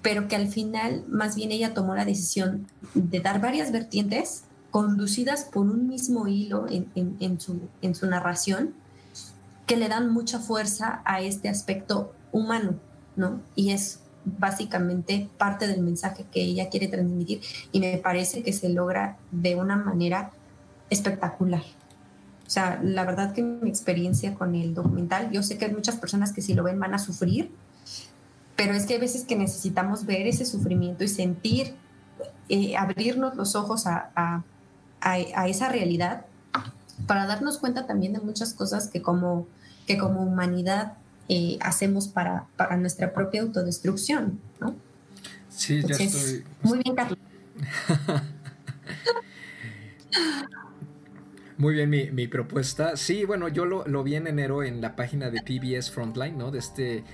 pero 0.02 0.28
que 0.28 0.36
al 0.36 0.48
final 0.48 1.04
más 1.08 1.36
bien 1.36 1.50
ella 1.50 1.74
tomó 1.74 1.94
la 1.94 2.04
decisión 2.04 2.66
de 2.94 3.20
dar 3.20 3.40
varias 3.40 3.72
vertientes 3.72 4.44
conducidas 4.70 5.44
por 5.44 5.66
un 5.66 5.88
mismo 5.88 6.26
hilo 6.26 6.66
en, 6.68 7.16
en, 7.20 7.40
su, 7.40 7.60
en 7.80 7.94
su 7.94 8.06
narración 8.06 8.74
que 9.66 9.76
le 9.76 9.88
dan 9.88 10.12
mucha 10.12 10.38
fuerza 10.38 11.00
a 11.04 11.20
este 11.20 11.48
aspecto 11.48 12.12
humano, 12.32 12.74
¿no? 13.16 13.40
Y 13.54 13.70
es 13.70 14.00
básicamente 14.24 15.28
parte 15.38 15.66
del 15.66 15.82
mensaje 15.82 16.24
que 16.32 16.42
ella 16.42 16.70
quiere 16.70 16.88
transmitir 16.88 17.40
y 17.72 17.80
me 17.80 17.98
parece 17.98 18.42
que 18.42 18.52
se 18.52 18.68
logra 18.68 19.16
de 19.30 19.54
una 19.56 19.76
manera 19.76 20.32
espectacular. 20.90 21.62
O 22.46 22.50
sea, 22.50 22.80
la 22.82 23.04
verdad 23.04 23.32
que 23.32 23.42
mi 23.42 23.70
experiencia 23.70 24.34
con 24.34 24.54
el 24.54 24.74
documental, 24.74 25.30
yo 25.30 25.42
sé 25.42 25.56
que 25.56 25.64
hay 25.64 25.72
muchas 25.72 25.96
personas 25.96 26.32
que 26.32 26.42
si 26.42 26.54
lo 26.54 26.62
ven 26.62 26.78
van 26.78 26.94
a 26.94 26.98
sufrir, 26.98 27.50
pero 28.56 28.74
es 28.74 28.86
que 28.86 28.94
hay 28.94 29.00
veces 29.00 29.24
que 29.24 29.36
necesitamos 29.36 30.04
ver 30.04 30.26
ese 30.26 30.44
sufrimiento 30.44 31.04
y 31.04 31.08
sentir, 31.08 31.74
eh, 32.48 32.76
abrirnos 32.76 33.34
los 33.34 33.56
ojos 33.56 33.86
a, 33.86 34.10
a, 34.14 34.42
a, 35.00 35.48
esa 35.48 35.68
realidad 35.68 36.26
para 37.06 37.26
darnos 37.26 37.58
cuenta 37.58 37.86
también 37.86 38.12
de 38.12 38.20
muchas 38.20 38.54
cosas 38.54 38.88
que 38.88 39.02
como, 39.02 39.46
que 39.86 39.98
como 39.98 40.22
humanidad 40.22 40.94
eh, 41.28 41.58
hacemos 41.60 42.08
para, 42.08 42.46
para 42.56 42.76
nuestra 42.76 43.12
propia 43.12 43.42
autodestrucción, 43.42 44.38
¿no? 44.60 44.74
Sí, 45.48 45.82
ya 45.82 45.96
estoy. 45.96 46.44
Muy 46.62 46.78
bien, 46.78 46.94
Carlos. 46.94 47.18
Muy 51.56 51.74
bien, 51.74 51.88
mi, 51.88 52.26
propuesta. 52.26 52.96
Sí, 52.96 53.24
bueno, 53.24 53.46
yo 53.48 53.64
lo, 53.64 54.02
vi 54.02 54.16
en 54.16 54.26
enero 54.26 54.64
en 54.64 54.80
la 54.80 54.96
página 54.96 55.30
de 55.30 55.40
PBS 55.40 55.90
Frontline, 55.92 56.36
¿no? 56.36 56.50
De 56.50 56.58
este 56.58 57.04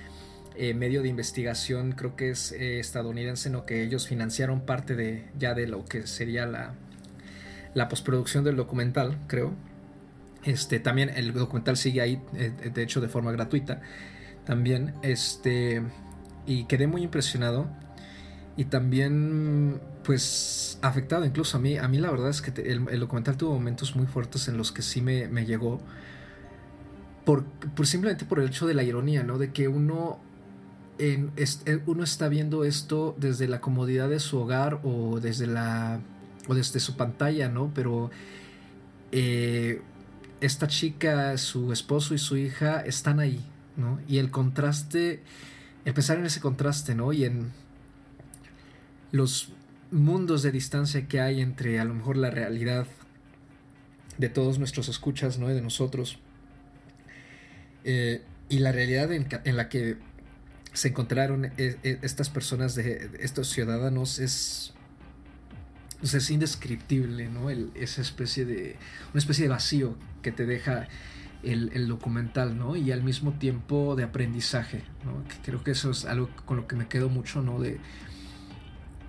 eh, 0.55 0.73
medio 0.73 1.03
de 1.03 1.09
investigación, 1.09 1.91
creo 1.91 2.15
que 2.15 2.31
es 2.31 2.51
eh, 2.51 2.79
estadounidense, 2.79 3.51
¿no? 3.51 3.65
Que 3.67 3.83
ellos 3.83 4.07
financiaron 4.07 4.61
parte 4.61 4.95
de 4.95 5.29
ya 5.37 5.53
de 5.53 5.67
lo 5.67 5.85
que 5.85 6.07
sería 6.07 6.47
la, 6.47 6.73
la 7.75 7.87
postproducción 7.87 8.43
del 8.43 8.55
documental, 8.55 9.19
creo. 9.27 9.53
Este, 10.43 10.79
también 10.79 11.09
el 11.09 11.33
documental 11.33 11.77
sigue 11.77 12.01
ahí, 12.01 12.19
eh, 12.33 12.71
de 12.73 12.81
hecho, 12.81 12.99
de 12.99 13.09
forma 13.09 13.31
gratuita. 13.31 13.81
También, 14.43 14.95
este. 15.03 15.83
y 16.47 16.65
quedé 16.65 16.87
muy 16.87 17.03
impresionado 17.03 17.69
y 18.57 18.65
también 18.65 19.79
pues 20.03 20.79
afectado 20.81 21.25
incluso 21.25 21.57
a 21.57 21.59
mí 21.59 21.77
a 21.77 21.87
mí 21.87 21.99
la 21.99 22.11
verdad 22.11 22.29
es 22.29 22.41
que 22.41 22.61
el, 22.61 22.99
documental 22.99 23.37
tuvo 23.37 23.53
momentos 23.53 23.95
muy 23.95 24.07
fuertes 24.07 24.47
en 24.47 24.57
los 24.57 24.71
que 24.71 24.81
sí 24.81 25.01
me, 25.01 25.27
llegó 25.45 25.79
por, 27.23 27.45
simplemente 27.83 28.25
por 28.25 28.39
el 28.39 28.47
hecho 28.47 28.67
de 28.67 28.73
la 28.73 28.83
ironía 28.83 29.23
no 29.23 29.37
de 29.37 29.51
que 29.51 29.67
uno 29.67 30.19
en, 30.97 31.31
eh, 31.37 31.79
uno 31.85 32.03
está 32.03 32.27
viendo 32.27 32.63
esto 32.63 33.15
desde 33.17 33.47
la 33.47 33.61
comodidad 33.61 34.09
de 34.09 34.19
su 34.19 34.37
hogar 34.37 34.81
o 34.83 35.19
desde 35.19 35.47
la 35.47 35.99
o 36.47 36.55
desde 36.55 36.79
su 36.79 36.97
pantalla 36.97 37.47
no 37.47 37.71
pero 37.73 38.11
eh, 39.11 39.81
esta 40.41 40.67
chica 40.67 41.37
su 41.37 41.71
esposo 41.71 42.13
y 42.13 42.17
su 42.17 42.37
hija 42.37 42.81
están 42.81 43.19
ahí 43.19 43.45
no 43.77 43.99
y 44.07 44.17
el 44.17 44.31
contraste 44.31 45.21
el 45.85 45.93
pensar 45.93 46.17
en 46.17 46.25
ese 46.25 46.41
contraste 46.41 46.95
no 46.95 47.13
y 47.13 47.25
en 47.25 47.51
los 49.11 49.49
mundos 49.91 50.41
de 50.41 50.51
distancia 50.51 51.07
que 51.07 51.19
hay 51.19 51.41
entre 51.41 51.79
a 51.79 51.85
lo 51.85 51.93
mejor 51.93 52.17
la 52.17 52.29
realidad 52.29 52.87
de 54.17 54.29
todos 54.29 54.59
nuestros 54.59 54.87
escuchas, 54.87 55.37
¿no? 55.37 55.47
De 55.47 55.61
nosotros. 55.61 56.19
Eh, 57.83 58.21
y 58.49 58.59
la 58.59 58.71
realidad 58.71 59.11
en, 59.11 59.57
la 59.57 59.69
que 59.69 59.97
se 60.73 60.89
encontraron 60.89 61.45
e, 61.45 61.51
e, 61.57 61.99
estas 62.01 62.29
personas, 62.29 62.75
de, 62.75 63.09
estos 63.19 63.49
ciudadanos, 63.49 64.19
es, 64.19 64.73
es 66.01 66.29
indescriptible, 66.29 67.29
¿no? 67.29 67.49
esa 67.49 68.01
especie 68.01 68.45
de, 68.45 68.75
una 69.13 69.19
especie 69.19 69.43
de 69.43 69.49
vacío 69.49 69.95
que 70.21 70.31
te 70.31 70.45
deja 70.45 70.87
el, 71.43 71.71
el, 71.73 71.87
documental, 71.87 72.57
¿no? 72.57 72.75
Y 72.75 72.91
al 72.91 73.03
mismo 73.03 73.31
tiempo 73.33 73.95
de 73.95 74.03
aprendizaje, 74.03 74.83
¿no? 75.05 75.23
creo 75.43 75.63
que 75.63 75.71
eso 75.71 75.89
es 75.89 76.05
algo 76.05 76.29
con 76.45 76.57
lo 76.57 76.67
que 76.67 76.75
me 76.75 76.87
quedo 76.87 77.09
mucho, 77.09 77.41
¿no? 77.41 77.59
De, 77.59 77.79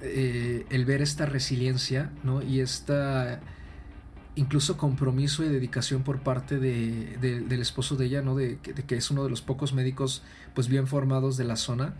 eh, 0.02 0.66
el 0.70 0.84
ver 0.84 1.02
esta 1.02 1.26
resiliencia, 1.26 2.10
¿no? 2.24 2.42
Y 2.42 2.60
esta 2.60 3.40
incluso 4.34 4.76
compromiso 4.76 5.44
y 5.44 5.48
dedicación 5.48 6.02
por 6.02 6.20
parte 6.20 6.58
de, 6.58 7.18
del 7.20 7.60
esposo 7.60 7.96
de 7.96 8.06
ella, 8.06 8.22
¿no? 8.22 8.34
De, 8.34 8.58
que 8.58 8.96
es 8.96 9.10
uno 9.10 9.24
de 9.24 9.30
los 9.30 9.42
pocos 9.42 9.72
médicos 9.72 10.22
pues 10.54 10.68
bien 10.68 10.86
formados 10.86 11.36
de 11.36 11.44
la 11.44 11.56
zona, 11.56 11.94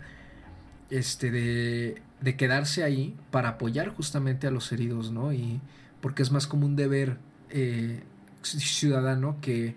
este, 0.89 1.31
de, 1.31 2.01
de 2.21 2.35
quedarse 2.35 2.83
ahí 2.83 3.15
para 3.31 3.49
apoyar 3.49 3.89
justamente 3.89 4.47
a 4.47 4.51
los 4.51 4.71
heridos, 4.71 5.11
¿no? 5.11 5.31
Y 5.33 5.61
porque 6.01 6.23
es 6.23 6.31
más 6.31 6.47
como 6.47 6.65
un 6.65 6.75
deber 6.75 7.17
eh, 7.49 8.03
ciudadano 8.41 9.37
que, 9.39 9.75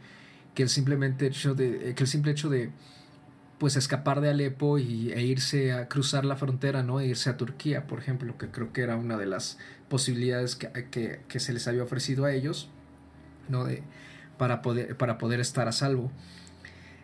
que, 0.54 0.62
el 0.62 0.68
simplemente 0.68 1.26
hecho 1.26 1.54
de, 1.54 1.94
que 1.94 2.02
el 2.02 2.08
simple 2.08 2.32
hecho 2.32 2.48
de 2.48 2.70
pues 3.58 3.76
escapar 3.76 4.20
de 4.20 4.30
Alepo 4.30 4.78
y, 4.78 5.12
e 5.12 5.22
irse 5.22 5.72
a 5.72 5.88
cruzar 5.88 6.24
la 6.24 6.36
frontera, 6.36 6.82
¿no? 6.82 7.00
E 7.00 7.06
irse 7.06 7.30
a 7.30 7.36
Turquía, 7.36 7.86
por 7.86 7.98
ejemplo, 7.98 8.36
que 8.36 8.48
creo 8.48 8.72
que 8.72 8.82
era 8.82 8.96
una 8.96 9.16
de 9.16 9.26
las 9.26 9.58
posibilidades 9.88 10.56
que, 10.56 11.20
que, 11.26 11.40
se 11.40 11.52
les 11.52 11.66
había 11.68 11.82
ofrecido 11.82 12.24
a 12.24 12.32
ellos, 12.32 12.68
¿no? 13.48 13.64
De, 13.64 13.82
para, 14.36 14.62
poder, 14.62 14.96
para 14.96 15.18
poder 15.18 15.40
estar 15.40 15.68
a 15.68 15.72
salvo. 15.72 16.12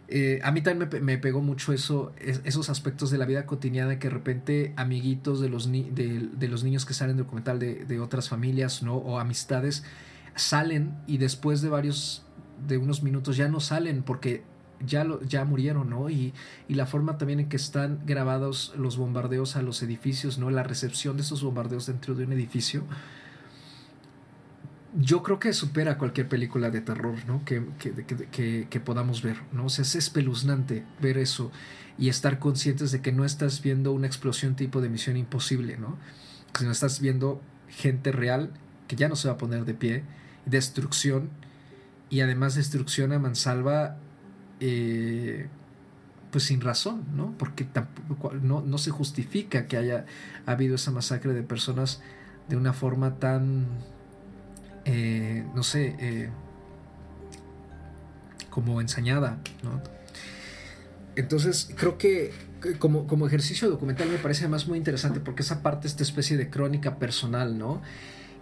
Eh, 0.09 0.41
a 0.43 0.53
mí 0.53 0.61
también 0.61 0.91
me, 1.03 1.17
pegó 1.17 1.41
mucho 1.41 1.73
eso, 1.73 2.13
esos 2.19 2.69
aspectos 2.69 3.11
de 3.11 3.17
la 3.17 3.25
vida 3.25 3.47
cotidiana 3.47 3.99
que 3.99 4.09
de 4.09 4.15
repente 4.15 4.75
amiguitos 4.77 5.41
de 5.41 5.49
los, 5.49 5.73
de, 5.73 6.29
de 6.31 6.49
los 6.49 6.65
niños 6.65 6.85
que 6.85 6.93
salen 6.93 7.17
del 7.17 7.25
documental 7.25 7.59
de, 7.59 7.87
de, 7.87 7.99
otras 7.99 8.29
familias 8.29 8.83
¿no? 8.83 8.97
o 8.97 9.19
amistades 9.19 9.85
salen 10.35 10.95
y 11.07 11.17
después 11.17 11.63
de 11.63 11.71
varios, 11.71 12.27
de 12.67 12.77
unos 12.77 13.03
minutos 13.03 13.39
ya 13.39 13.49
no 13.49 13.61
salen 13.61 14.03
porque 14.03 14.43
ya, 14.87 15.05
lo, 15.05 15.23
ya 15.23 15.45
murieron, 15.45 15.91
¿no? 15.91 16.11
Y, 16.11 16.33
y, 16.69 16.75
la 16.75 16.87
forma 16.87 17.19
también 17.19 17.41
en 17.41 17.49
que 17.49 17.57
están 17.57 18.01
grabados 18.07 18.73
los 18.77 18.97
bombardeos 18.97 19.57
a 19.57 19.63
los 19.63 19.83
edificios, 19.83 20.39
¿no? 20.39 20.51
La 20.51 20.63
recepción 20.63 21.17
de 21.17 21.23
esos 21.23 21.43
bombardeos 21.43 21.87
dentro 21.87 22.15
de 22.15 22.25
un 22.25 22.33
edificio. 22.33 22.85
Yo 24.95 25.23
creo 25.23 25.39
que 25.39 25.53
supera 25.55 25.97
cualquier 25.97 26.29
película 26.29 26.71
de 26.71 26.83
terror, 26.83 27.17
¿no? 27.27 27.45
Que, 27.45 27.65
que, 27.79 28.67
que, 28.69 28.81
podamos 28.81 29.23
ver, 29.23 29.39
¿no? 29.53 29.67
O 29.67 29.69
sea, 29.71 29.83
es 29.83 29.95
espeluznante 29.95 30.85
ver 31.01 31.17
eso 31.17 31.51
y 31.99 32.09
estar 32.09 32.39
conscientes 32.39 32.93
de 32.93 33.01
que 33.01 33.13
no 33.13 33.25
estás 33.25 33.63
viendo 33.63 33.93
una 33.93 34.07
explosión 34.07 34.55
tipo 34.55 34.81
de 34.81 34.91
misión 34.91 35.17
imposible, 35.17 35.79
¿no? 35.79 35.97
Sino 36.59 36.71
estás 36.71 37.01
viendo 37.01 37.41
gente 37.69 38.13
real 38.13 38.51
que 38.87 38.97
ya 38.97 39.09
no 39.09 39.17
se 39.17 39.29
va 39.29 39.35
a 39.35 39.39
poner 39.39 39.65
de 39.65 39.73
pie, 39.73 40.05
destrucción 40.45 41.31
y 42.11 42.21
además 42.21 42.55
destrucción 42.55 43.13
a 43.13 43.19
mansalva 43.19 43.97
eh, 44.65 45.49
pues 46.31 46.45
sin 46.45 46.61
razón, 46.61 47.05
¿no? 47.17 47.35
Porque 47.37 47.65
tampoco, 47.65 48.33
no, 48.33 48.79
se 48.79 48.93
justifica 48.93 49.67
que 49.67 49.77
haya 49.77 50.07
habido 50.47 50.77
esa 50.77 50.93
masacre 50.93 51.35
de 51.35 51.43
personas 51.43 52.01
de 52.49 52.57
una 52.57 52.73
forma 52.73 53.17
tan, 53.17 53.67
eh, 54.85 55.45
no 55.53 55.65
sé, 55.65 55.97
eh, 55.99 56.31
como 58.51 58.81
ensañada, 58.81 59.39
¿no? 59.65 59.83
Entonces, 61.17 61.69
creo 61.77 61.99
que 61.99 62.31
como, 62.79 63.09
como 63.09 63.27
ejercicio 63.27 63.69
documental 63.69 64.09
me 64.09 64.19
parece 64.19 64.45
además 64.45 64.69
muy 64.69 64.79
interesante 64.79 65.19
porque 65.19 65.43
esa 65.43 65.61
parte, 65.61 65.89
esta 65.89 66.05
especie 66.05 66.37
de 66.37 66.49
crónica 66.49 67.01
personal, 67.01 67.59
¿no? 67.59 67.83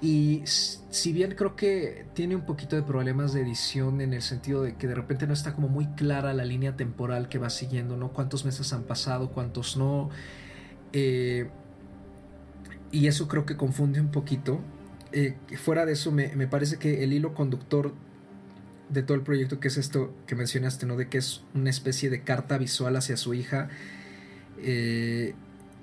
Y 0.02 0.42
si 0.46 1.12
bien 1.12 1.34
creo 1.34 1.56
que 1.56 2.06
tiene 2.14 2.34
un 2.34 2.42
poquito 2.42 2.74
de 2.74 2.82
problemas 2.82 3.34
de 3.34 3.42
edición 3.42 4.00
en 4.00 4.14
el 4.14 4.22
sentido 4.22 4.62
de 4.62 4.76
que 4.76 4.86
de 4.86 4.94
repente 4.94 5.26
no 5.26 5.34
está 5.34 5.52
como 5.52 5.68
muy 5.68 5.86
clara 5.88 6.32
la 6.32 6.44
línea 6.44 6.74
temporal 6.74 7.28
que 7.28 7.38
va 7.38 7.50
siguiendo, 7.50 7.98
¿no? 7.98 8.10
Cuántos 8.12 8.46
meses 8.46 8.72
han 8.72 8.84
pasado, 8.84 9.30
cuántos 9.30 9.76
no. 9.76 10.08
Eh, 10.94 11.50
y 12.90 13.08
eso 13.08 13.28
creo 13.28 13.44
que 13.44 13.58
confunde 13.58 14.00
un 14.00 14.10
poquito. 14.10 14.60
Eh, 15.12 15.36
fuera 15.58 15.84
de 15.84 15.92
eso, 15.92 16.12
me, 16.12 16.28
parece 16.46 16.78
que 16.78 17.04
el 17.04 17.12
hilo 17.12 17.34
conductor 17.34 17.92
de 18.88 19.02
todo 19.02 19.16
el 19.16 19.22
proyecto, 19.22 19.60
que 19.60 19.68
es 19.68 19.76
esto 19.76 20.14
que 20.26 20.34
mencionaste, 20.34 20.86
¿no? 20.86 20.96
De 20.96 21.08
que 21.08 21.18
es 21.18 21.42
una 21.54 21.68
especie 21.68 22.08
de 22.08 22.22
carta 22.22 22.56
visual 22.56 22.96
hacia 22.96 23.18
su 23.18 23.34
hija, 23.34 23.68
eh, 24.58 25.34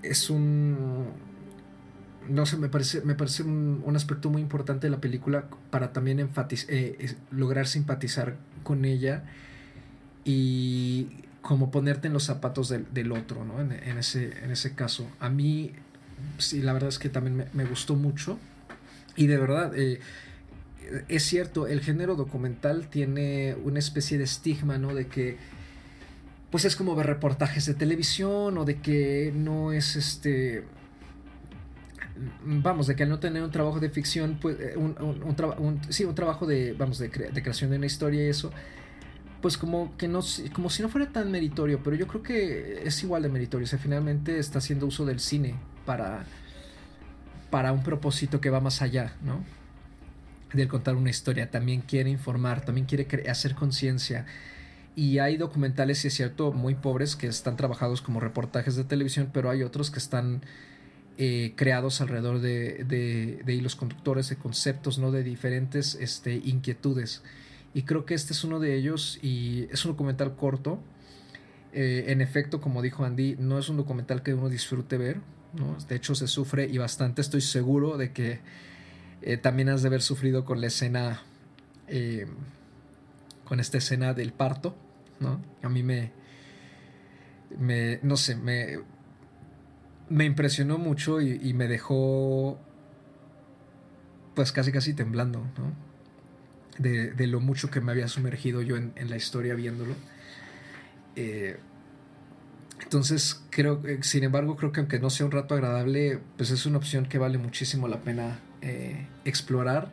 es 0.01 0.31
un 0.31 1.26
no 2.29 2.45
sé, 2.45 2.57
me 2.57 2.69
parece, 2.69 3.01
me 3.01 3.15
parece 3.15 3.43
un, 3.43 3.93
aspecto 3.95 4.29
muy 4.29 4.41
importante 4.41 4.87
de 4.87 4.91
la 4.91 5.01
película 5.01 5.45
para 5.69 5.93
también 5.93 6.19
eh, 6.19 7.15
lograr 7.31 7.67
simpatizar 7.67 8.35
con 8.63 8.85
ella 8.85 9.23
y 10.23 11.07
como 11.41 11.71
ponerte 11.71 12.07
en 12.07 12.13
los 12.13 12.23
zapatos 12.23 12.69
del, 12.69 13.11
otro, 13.11 13.45
¿no? 13.45 13.61
En, 13.61 13.71
ese, 13.97 14.43
en 14.43 14.51
ese 14.51 14.75
caso. 14.75 15.09
A 15.19 15.29
mí, 15.29 15.71
sí, 16.37 16.61
la 16.61 16.73
verdad 16.73 16.89
es 16.89 16.99
que 16.99 17.09
también 17.09 17.49
me, 17.53 17.65
gustó 17.65 17.95
mucho 17.95 18.37
y 19.15 19.27
de 19.27 19.37
verdad, 19.37 19.71
eh, 19.75 20.01
es 21.07 21.23
cierto, 21.23 21.67
el 21.67 21.81
género 21.81 22.15
documental 22.15 22.89
tiene 22.89 23.55
una 23.63 23.79
especie 23.79 24.17
de 24.17 24.25
estigma, 24.25 24.77
¿no? 24.77 24.93
De 24.93 25.07
que 25.07 25.37
pues 26.49 26.65
es 26.65 26.75
como 26.75 26.95
ver 26.95 27.07
reportajes 27.07 27.65
de 27.65 27.73
televisión 27.73 28.57
o 28.57 28.65
de 28.65 28.79
que 28.79 29.33
no 29.35 29.73
es 29.73 29.95
este 29.95 30.63
vamos, 32.43 32.87
de 32.87 32.95
que 32.95 33.03
al 33.03 33.09
no 33.09 33.19
tener 33.19 33.43
un 33.43 33.51
trabajo 33.51 33.79
de 33.79 33.89
ficción, 33.89 34.37
pues, 34.41 34.59
eh, 34.59 34.73
un, 34.75 34.95
un, 34.99 35.81
sí, 35.89 36.05
un 36.05 36.15
trabajo 36.15 36.45
de, 36.45 36.73
vamos, 36.73 36.99
de, 36.99 37.09
creación 37.09 37.71
de 37.71 37.77
una 37.77 37.85
historia 37.85 38.25
y 38.25 38.29
eso, 38.29 38.51
pues 39.41 39.57
como 39.57 39.95
que 39.97 40.07
no, 40.07 40.21
como 40.53 40.69
si 40.69 40.81
no 40.81 40.89
fuera 40.89 41.11
tan 41.11 41.31
meritorio, 41.31 41.81
pero 41.83 41.95
yo 41.95 42.07
creo 42.07 42.23
que 42.23 42.81
es 42.83 43.03
igual 43.03 43.23
de 43.23 43.29
meritorio, 43.29 43.65
o 43.65 43.67
sea, 43.67 43.79
finalmente 43.79 44.39
está 44.39 44.59
haciendo 44.59 44.85
uso 44.85 45.05
del 45.05 45.19
cine 45.19 45.55
para, 45.85 46.25
para 47.49 47.71
un 47.71 47.83
propósito 47.83 48.41
que 48.41 48.49
va 48.49 48.59
más 48.59 48.81
allá, 48.81 49.13
¿no? 49.23 49.43
Del 50.53 50.67
contar 50.67 50.95
una 50.95 51.09
historia, 51.09 51.51
también 51.51 51.81
quiere 51.81 52.09
informar, 52.09 52.61
también 52.61 52.87
quiere 52.87 53.07
hacer 53.29 53.53
conciencia. 53.53 54.25
Y 54.95 55.19
hay 55.19 55.37
documentales, 55.37 55.99
si 55.99 56.07
es 56.07 56.15
cierto, 56.15 56.53
muy 56.53 56.73
pobres 56.73 57.15
que 57.15 57.27
están 57.27 57.55
trabajados 57.55 58.01
como 58.01 58.19
reportajes 58.19 58.75
de 58.75 58.83
televisión, 58.83 59.29
pero 59.31 59.51
hay 59.51 59.61
otros 59.61 59.91
que 59.91 59.99
están 59.99 60.41
eh, 61.19 61.53
creados 61.55 61.99
alrededor 61.99 62.41
de, 62.41 62.83
de, 63.43 63.53
hilos 63.53 63.75
conductores, 63.75 64.29
de 64.29 64.35
conceptos, 64.35 64.99
¿no? 64.99 65.11
de 65.11 65.23
diferentes 65.23 65.95
este, 65.95 66.35
inquietudes. 66.35 67.23
Y 67.73 67.83
creo 67.83 68.05
que 68.05 68.13
este 68.13 68.33
es 68.33 68.43
uno 68.43 68.59
de 68.59 68.75
ellos 68.75 69.17
y 69.23 69.67
es 69.71 69.83
un 69.83 69.93
documental 69.93 70.35
corto. 70.35 70.79
Eh, 71.73 72.05
en 72.09 72.21
efecto, 72.21 72.61
como 72.61 72.83
dijo 72.83 73.03
Andy, 73.03 73.35
no 73.39 73.57
es 73.57 73.67
un 73.67 73.77
documental 73.77 74.21
que 74.21 74.35
uno 74.35 74.47
disfrute 74.47 74.97
ver. 74.97 75.19
¿no? 75.53 75.75
De 75.87 75.95
hecho, 75.95 76.13
se 76.13 76.27
sufre 76.27 76.67
y 76.67 76.77
bastante. 76.77 77.21
Estoy 77.21 77.41
seguro 77.41 77.97
de 77.97 78.11
que 78.11 78.39
eh, 79.23 79.37
también 79.37 79.69
has 79.69 79.81
de 79.81 79.87
haber 79.87 80.03
sufrido 80.03 80.45
con 80.45 80.61
la 80.61 80.67
escena, 80.67 81.23
con 83.43 83.59
esta 83.59 83.79
escena 83.79 84.13
del 84.13 84.33
parto. 84.33 84.75
¿no? 85.19 85.41
A 85.63 85.69
mí 85.69 85.81
me, 85.81 86.11
me 87.57 87.99
no 88.03 88.17
sé, 88.17 88.35
me, 88.35 88.77
me 90.09 90.25
impresionó 90.25 90.77
mucho 90.77 91.21
y, 91.21 91.53
me 91.53 91.67
dejó 91.67 92.59
pues 94.35 94.51
casi 94.51 94.71
casi 94.71 94.93
temblando, 94.93 95.39
¿no? 95.39 95.87
De, 96.77 97.27
lo 97.27 97.39
mucho 97.39 97.71
que 97.71 97.81
me 97.81 97.91
había 97.91 98.07
sumergido 98.07 98.61
yo 98.61 98.77
en, 98.77 98.93
la 99.09 99.17
historia 99.17 99.55
viéndolo. 99.55 99.95
Eh, 101.15 101.57
Entonces, 102.83 103.41
creo, 103.49 103.81
sin 104.01 104.23
embargo, 104.23 104.55
creo 104.55 104.71
que 104.71 104.79
aunque 104.81 104.99
no 104.99 105.09
sea 105.09 105.25
un 105.25 105.31
rato 105.31 105.55
agradable, 105.55 106.19
pues 106.37 106.51
es 106.51 106.65
una 106.65 106.77
opción 106.77 107.07
que 107.07 107.17
vale 107.17 107.37
muchísimo 107.37 107.87
la 107.87 108.01
pena 108.01 108.39
eh, 108.61 109.07
explorar. 109.25 109.91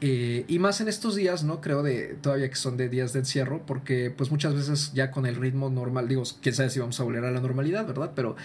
Eh, 0.00 0.44
y 0.48 0.58
más 0.58 0.80
en 0.80 0.88
estos 0.88 1.14
días, 1.14 1.44
¿no? 1.44 1.60
Creo 1.60 1.82
de 1.82 2.16
todavía 2.20 2.48
que 2.50 2.56
son 2.56 2.76
de 2.76 2.88
días 2.88 3.12
de 3.12 3.20
encierro, 3.20 3.64
porque 3.64 4.10
pues 4.10 4.30
muchas 4.30 4.54
veces 4.54 4.92
ya 4.92 5.10
con 5.10 5.24
el 5.24 5.36
ritmo 5.36 5.70
normal, 5.70 6.08
digo, 6.08 6.24
quién 6.42 6.54
sabe 6.54 6.70
si 6.70 6.80
vamos 6.80 6.98
a 7.00 7.04
volver 7.04 7.24
a 7.24 7.30
la 7.30 7.40
normalidad, 7.40 7.86
¿verdad? 7.86 8.12
Pero 8.14 8.36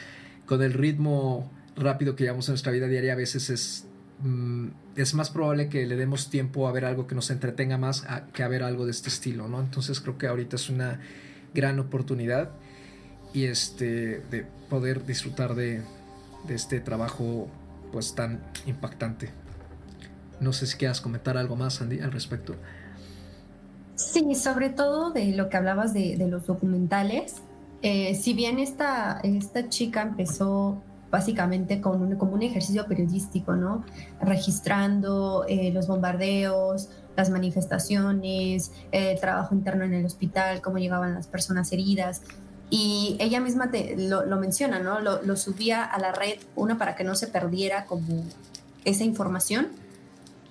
con 0.50 0.64
el 0.64 0.74
ritmo 0.74 1.48
rápido 1.76 2.16
que 2.16 2.24
llevamos 2.24 2.50
en 2.50 2.54
nuestra 2.54 2.72
vida 2.72 2.88
diaria, 2.88 3.14
a 3.14 3.16
veces 3.16 3.52
es, 3.52 3.86
mm, 4.24 4.70
es 4.96 5.14
más 5.14 5.30
probable 5.30 5.70
que 5.70 5.86
le 5.86 5.96
demos 5.96 6.32
tiempo 6.32 6.68
a 6.68 6.72
ver 6.72 6.86
algo 6.86 7.06
que 7.06 7.14
nos 7.14 7.30
entretenga 7.30 7.78
más 7.78 8.04
que 8.34 8.42
a 8.42 8.48
ver 8.48 8.64
algo 8.64 8.86
de 8.86 8.92
este 8.92 9.10
estilo, 9.10 9.48
¿no? 9.48 9.60
Entonces 9.60 10.02
creo 10.02 10.18
que 10.18 10.26
ahorita 10.26 10.56
es 10.56 10.72
una 10.72 11.02
gran 11.54 11.80
oportunidad 11.80 12.50
y 13.32 13.46
este 13.46 14.24
de 14.32 14.48
poder 14.72 15.06
disfrutar 15.06 15.54
de, 15.54 15.84
este 16.48 16.80
trabajo 16.80 17.48
pues 17.92 18.16
tan 18.16 18.42
impactante. 18.66 19.30
No 20.40 20.52
sé 20.52 20.66
si 20.66 20.78
quieras 20.78 21.00
comentar 21.00 21.38
algo 21.38 21.56
más, 21.56 21.80
Andy, 21.80 22.00
al 22.00 22.12
respecto. 22.12 22.56
Sí, 23.94 24.34
sobre 24.34 24.72
todo 24.72 25.12
de 25.12 25.28
lo 25.36 25.48
que 25.50 25.58
hablabas 25.58 25.94
de, 25.94 26.18
los 26.28 26.48
documentales. 26.48 27.44
Eh, 27.82 28.16
si 28.16 28.34
bien 28.34 28.60
esta, 28.60 29.20
esta 29.24 29.70
chica 29.70 30.02
empezó 30.02 30.82
básicamente 31.12 31.82
con 31.82 32.02
un, 32.02 32.16
como 32.18 32.34
un 32.34 32.44
ejercicio 32.44 32.86
periodístico, 32.86 33.56
¿no? 33.56 33.84
Registrando 34.22 35.46
eh, 35.48 35.72
los 35.74 35.88
bombardeos, 35.88 36.90
las 37.16 37.30
manifestaciones, 37.30 38.72
el 38.92 39.20
trabajo 39.20 39.56
interno 39.56 39.86
en 39.86 39.94
el 39.94 40.06
hospital, 40.06 40.62
cómo 40.62 40.78
llegaban 40.78 41.14
las 41.16 41.28
personas 41.28 41.72
heridas. 41.72 42.22
Y 42.70 43.18
ella 43.20 43.40
misma 43.40 43.72
te, 43.72 43.96
lo, 43.98 44.24
menciona, 44.38 44.80
¿no? 44.80 45.00
Lo, 45.00 45.24
lo, 45.24 45.36
subía 45.36 45.84
a 45.84 46.00
la 46.00 46.12
red, 46.12 46.38
una 46.56 46.78
para 46.78 46.96
que 46.96 47.04
no 47.04 47.16
se 47.16 47.28
perdiera 47.28 47.86
como 47.86 48.24
esa 48.86 49.04
información 49.04 49.70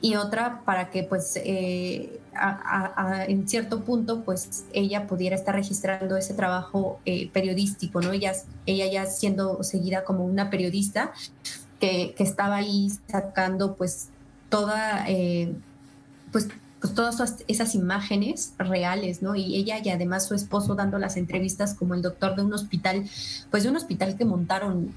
y 0.00 0.16
otra 0.16 0.62
para 0.64 0.90
que 0.90 1.02
pues 1.02 1.34
eh, 1.36 2.17
en 3.26 3.48
cierto 3.48 3.80
punto 3.80 4.22
pues 4.22 4.64
ella 4.72 5.06
pudiera 5.06 5.36
estar 5.36 5.54
registrando 5.54 6.16
ese 6.16 6.34
trabajo 6.34 7.00
eh, 7.04 7.30
periodístico, 7.32 8.00
¿no? 8.00 8.12
Ella, 8.12 8.32
ella 8.66 8.86
ya 8.90 9.06
siendo 9.06 9.62
seguida 9.62 10.04
como 10.04 10.24
una 10.24 10.50
periodista 10.50 11.12
que, 11.80 12.14
que 12.16 12.22
estaba 12.22 12.56
ahí 12.56 12.90
sacando 13.08 13.74
pues 13.76 14.08
toda, 14.48 15.04
eh, 15.08 15.54
pues, 16.32 16.48
pues 16.80 16.94
todas 16.94 17.36
esas 17.48 17.74
imágenes 17.74 18.54
reales, 18.58 19.22
¿no? 19.22 19.34
Y 19.34 19.56
ella 19.56 19.78
y 19.82 19.90
además 19.90 20.26
su 20.26 20.34
esposo 20.34 20.74
dando 20.74 20.98
las 20.98 21.16
entrevistas 21.16 21.74
como 21.74 21.94
el 21.94 22.02
doctor 22.02 22.36
de 22.36 22.42
un 22.42 22.52
hospital, 22.52 23.08
pues 23.50 23.64
de 23.64 23.70
un 23.70 23.76
hospital 23.76 24.16
que 24.16 24.24
montaron 24.24 24.94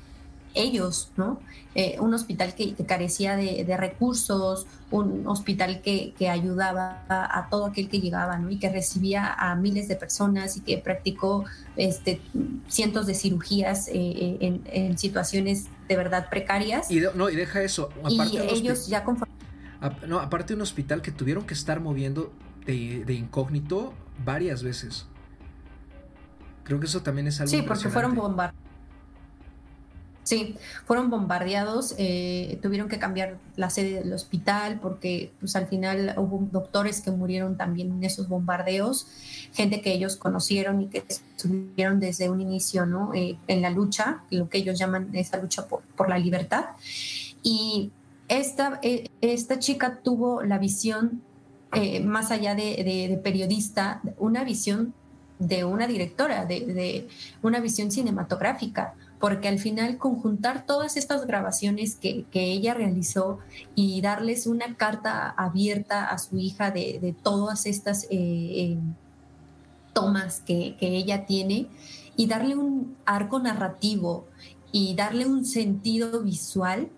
ellos, 0.53 1.11
¿no? 1.17 1.39
Eh, 1.73 1.95
un 2.01 2.13
hospital 2.13 2.53
que, 2.53 2.73
carecía 2.85 3.37
de, 3.37 3.77
recursos, 3.77 4.67
un 4.89 5.25
hospital 5.25 5.81
que, 5.81 6.13
ayudaba 6.29 7.05
a, 7.07 7.47
todo 7.49 7.65
aquel 7.65 7.87
que 7.87 8.01
llegaba, 8.01 8.37
¿no? 8.37 8.49
Y 8.49 8.59
que 8.59 8.69
recibía 8.69 9.33
a 9.33 9.55
miles 9.55 9.87
de 9.87 9.95
personas 9.95 10.57
y 10.57 10.61
que 10.61 10.77
practicó 10.77 11.45
este, 11.77 12.19
cientos 12.67 13.07
de 13.07 13.13
cirugías 13.13 13.87
eh, 13.87 13.93
eh, 13.93 14.59
en, 14.65 14.97
situaciones 14.97 15.67
de 15.87 15.95
verdad 15.95 16.29
precarias. 16.29 16.91
Y 16.91 17.01
no, 17.15 17.29
y 17.29 17.37
deja 17.37 17.61
eso. 17.61 17.89
Aparte 18.03 18.33
y 18.33 18.37
ellos 18.37 18.87
ya 18.87 19.05
No, 20.07 20.19
aparte 20.19 20.49
de 20.49 20.55
un 20.55 20.61
hospital 20.61 21.01
que 21.01 21.11
tuvieron 21.11 21.45
que 21.45 21.53
estar 21.53 21.79
moviendo 21.79 22.33
de, 22.65 23.05
de 23.05 23.13
incógnito 23.13 23.93
varias 24.25 24.61
veces. 24.61 25.05
Creo 26.63 26.81
que 26.81 26.85
eso 26.87 27.01
también 27.01 27.27
es 27.27 27.39
algo 27.39 27.49
Sí, 27.49 27.61
porque 27.61 27.87
fueron 27.87 28.13
bombardeados 28.13 28.70
Sí, 30.23 30.55
fueron 30.85 31.09
bombardeados, 31.09 31.95
eh, 31.97 32.59
tuvieron 32.61 32.87
que 32.89 32.99
cambiar 32.99 33.37
la 33.55 33.71
sede 33.71 34.03
del 34.03 34.13
hospital 34.13 34.79
porque 34.79 35.31
pues 35.39 35.55
al 35.55 35.65
final 35.65 36.13
hubo 36.17 36.47
doctores 36.51 37.01
que 37.01 37.09
murieron 37.09 37.57
también 37.57 37.91
en 37.91 38.03
esos 38.03 38.29
bombardeos, 38.29 39.07
gente 39.51 39.81
que 39.81 39.91
ellos 39.91 40.17
conocieron 40.17 40.79
y 40.81 40.87
que 40.87 41.03
estuvieron 41.07 41.99
desde 41.99 42.29
un 42.29 42.39
inicio 42.39 42.85
¿no? 42.85 43.13
Eh, 43.15 43.37
en 43.47 43.63
la 43.63 43.71
lucha, 43.71 44.23
lo 44.29 44.47
que 44.47 44.59
ellos 44.59 44.77
llaman 44.77 45.09
esa 45.13 45.37
lucha 45.37 45.65
por, 45.65 46.07
la 46.07 46.19
libertad. 46.19 46.65
Y 47.41 47.91
esta, 48.27 48.79
eh, 48.83 49.09
esta 49.21 49.57
chica 49.57 50.01
tuvo 50.03 50.43
la 50.43 50.59
visión, 50.59 51.23
más 52.03 52.31
allá 52.31 52.53
de, 52.53 53.19
periodista, 53.23 54.01
una 54.17 54.43
visión 54.43 54.93
de 55.39 55.63
una 55.63 55.87
directora, 55.87 56.45
de 56.45 57.07
una 57.41 57.59
visión 57.59 57.91
cinematográfica 57.91 58.93
porque 59.21 59.47
al 59.47 59.59
final 59.59 59.99
conjuntar 59.99 60.65
todas 60.65 60.97
estas 60.97 61.27
grabaciones 61.27 61.95
que, 61.95 62.25
ella 62.33 62.73
realizó 62.73 63.37
y 63.75 64.01
darles 64.01 64.47
una 64.47 64.75
carta 64.75 65.29
abierta 65.29 66.07
a 66.07 66.17
su 66.17 66.39
hija 66.39 66.71
de, 66.71 67.15
todas 67.21 67.67
estas 67.67 68.05
eh, 68.05 68.07
eh, 68.11 68.77
tomas 69.93 70.41
que, 70.41 70.75
ella 70.81 71.27
tiene 71.27 71.67
y 72.17 72.25
darle 72.25 72.55
un 72.55 72.97
arco 73.05 73.39
narrativo 73.39 74.25
y 74.71 74.95
darle 74.95 75.27
un 75.27 75.45
sentido 75.45 76.21
visual, 76.23 76.89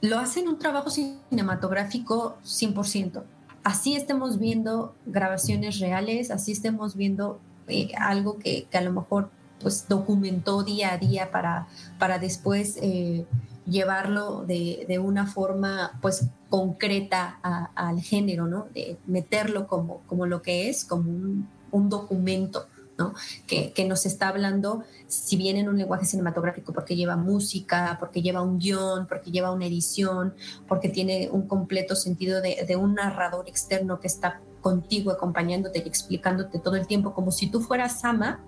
lo 0.00 0.18
hacen 0.18 0.48
un 0.48 0.58
trabajo 0.58 0.90
cinematográfico 0.90 2.38
100%. 2.44 3.22
Así 3.62 3.94
estemos 3.94 4.40
viendo 4.40 4.96
grabaciones 5.06 5.78
reales, 5.78 6.32
así 6.32 6.52
estemos 6.52 6.96
viendo 6.96 7.38
eh, 7.68 7.92
algo 7.98 8.38
que, 8.38 8.66
que 8.68 8.78
a 8.78 8.80
lo 8.80 8.92
mejor 8.92 9.30
pues 9.60 9.86
documentó 9.88 10.62
día 10.62 10.92
a 10.92 10.98
día 10.98 11.30
para, 11.30 11.66
para 11.98 12.18
después 12.18 12.78
eh, 12.80 13.26
llevarlo 13.66 14.44
de, 14.46 14.86
de, 14.88 14.98
una 14.98 15.26
forma 15.26 15.98
pues 16.00 16.26
concreta 16.48 17.38
al 17.74 18.00
género, 18.00 18.46
¿no? 18.46 18.66
De 18.74 18.98
meterlo 19.06 19.66
como, 19.66 20.00
como 20.06 20.26
lo 20.26 20.42
que 20.42 20.68
es, 20.68 20.84
como 20.84 21.10
un, 21.10 21.48
un 21.70 21.88
documento, 21.90 22.66
¿no? 22.96 23.14
Que, 23.46 23.72
que, 23.72 23.84
nos 23.84 24.06
está 24.06 24.28
hablando, 24.28 24.84
si 25.06 25.36
bien 25.36 25.56
en 25.56 25.68
un 25.68 25.76
lenguaje 25.76 26.06
cinematográfico, 26.06 26.72
porque 26.72 26.96
lleva 26.96 27.16
música, 27.16 27.96
porque 28.00 28.22
lleva 28.22 28.42
un 28.42 28.58
guion, 28.58 29.06
porque 29.06 29.30
lleva 29.30 29.52
una 29.52 29.66
edición, 29.66 30.34
porque 30.66 30.88
tiene 30.88 31.28
un 31.30 31.46
completo 31.46 31.94
sentido 31.94 32.40
de, 32.40 32.64
de 32.66 32.76
un 32.76 32.94
narrador 32.94 33.48
externo 33.48 34.00
que 34.00 34.06
está 34.06 34.40
contigo, 34.62 35.10
acompañándote 35.10 35.82
y 35.84 35.88
explicándote 35.88 36.58
todo 36.58 36.76
el 36.76 36.86
tiempo, 36.86 37.12
como 37.12 37.30
si 37.30 37.50
tú 37.50 37.60
fueras 37.60 38.00
Sama, 38.00 38.40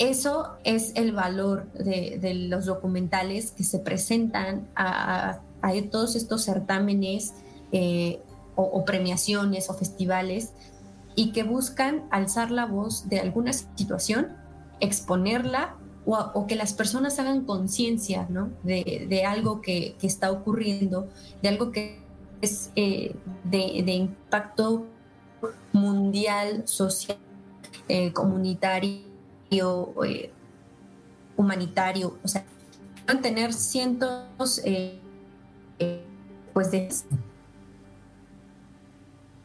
eso 0.00 0.56
es 0.64 0.92
el 0.94 1.12
valor 1.12 1.70
de, 1.72 2.34
los 2.48 2.64
documentales 2.64 3.52
que 3.52 3.64
se 3.64 3.78
presentan 3.78 4.66
a, 4.74 5.40
todos 5.90 6.16
estos 6.16 6.42
certámenes 6.42 7.34
eh, 7.70 8.18
o, 8.56 8.82
premiaciones 8.86 9.68
o 9.68 9.74
festivales 9.74 10.52
y 11.14 11.32
que 11.32 11.42
buscan 11.42 12.08
alzar 12.10 12.50
la 12.50 12.64
voz 12.64 13.10
de 13.10 13.20
alguna 13.20 13.52
situación, 13.52 14.28
exponerla 14.80 15.76
o, 16.06 16.46
que 16.46 16.56
las 16.56 16.72
personas 16.72 17.18
hagan 17.18 17.44
conciencia 17.44 18.26
de, 18.62 19.24
algo 19.26 19.60
que, 19.60 19.96
está 20.00 20.32
ocurriendo, 20.32 21.08
de 21.42 21.48
algo 21.50 21.72
que 21.72 22.02
es 22.40 22.70
eh, 22.74 23.14
de, 23.44 23.92
impacto 23.92 24.86
mundial, 25.74 26.66
social, 26.66 27.18
eh, 27.86 28.14
comunitario 28.14 29.09
eh, 29.50 30.30
humanitario, 31.36 32.18
o 32.22 32.28
sea, 32.28 32.44
pueden 33.04 33.22
tener 33.22 33.52
cientos 33.52 34.60
eh, 34.64 35.00
eh, 35.78 36.04
pues 36.52 36.70
de 36.70 36.88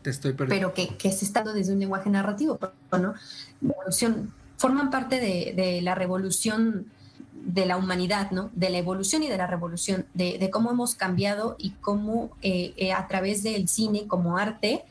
Te 0.04 0.10
estoy 0.12 0.34
pero 0.34 0.74
que, 0.74 0.96
que 0.96 1.12
se 1.12 1.26
está 1.26 1.44
desde 1.44 1.74
un 1.74 1.80
lenguaje 1.80 2.10
narrativo, 2.10 2.60
¿no? 2.92 3.16
Evolución, 3.62 4.32
forman 4.58 4.92
parte 4.92 5.20
de, 5.20 5.82
la 5.82 5.96
revolución 5.96 6.86
de 7.34 7.66
la 7.66 7.78
humanidad, 7.78 8.30
¿no? 8.32 8.52
De 8.54 8.70
la 8.70 8.78
evolución 8.78 9.24
y 9.24 9.28
de 9.28 9.38
la 9.38 9.48
revolución, 9.48 10.06
de, 10.14 10.50
cómo 10.52 10.70
hemos 10.72 10.94
cambiado 10.94 11.56
y 11.58 11.72
cómo 11.82 12.30
a 12.96 13.08
través 13.08 13.42
del 13.42 13.68
cine 13.68 14.06
como 14.08 14.38
arte 14.38 14.84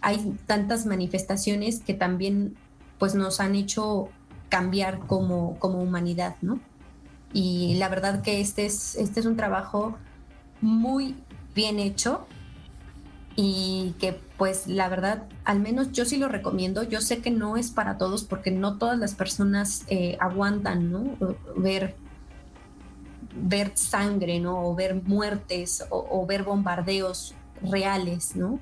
hay 0.00 0.38
tantas 0.46 0.86
manifestaciones 0.86 1.80
que 1.80 1.94
también 1.94 2.56
pues 2.98 3.14
nos 3.14 3.40
han 3.40 3.56
hecho 3.56 4.10
cambiar 4.48 5.00
como, 5.00 5.58
como 5.58 5.80
humanidad, 5.80 6.36
¿no? 6.42 6.60
Y 7.32 7.74
la 7.74 7.88
verdad 7.88 8.22
que 8.22 8.40
este 8.40 8.66
es, 8.66 8.94
este 8.94 9.20
es 9.20 9.26
un 9.26 9.36
trabajo 9.36 9.96
muy 10.60 11.16
bien 11.54 11.78
hecho 11.78 12.26
y 13.34 13.94
que 13.98 14.18
pues 14.38 14.66
la 14.66 14.88
verdad, 14.88 15.24
al 15.44 15.60
menos 15.60 15.92
yo 15.92 16.04
sí 16.04 16.16
lo 16.16 16.28
recomiendo. 16.28 16.82
Yo 16.82 17.00
sé 17.00 17.20
que 17.20 17.30
no 17.30 17.56
es 17.56 17.70
para 17.70 17.98
todos 17.98 18.24
porque 18.24 18.50
no 18.50 18.78
todas 18.78 18.98
las 18.98 19.14
personas 19.14 19.84
eh, 19.88 20.16
aguantan, 20.20 20.90
¿no? 20.90 21.16
Ver, 21.56 21.94
ver 23.34 23.72
sangre, 23.74 24.40
¿no? 24.40 24.66
O 24.66 24.74
ver 24.74 25.02
muertes 25.02 25.84
o, 25.90 26.26
ver 26.26 26.42
bombardeos 26.42 27.34
reales, 27.62 28.36
¿no? 28.36 28.60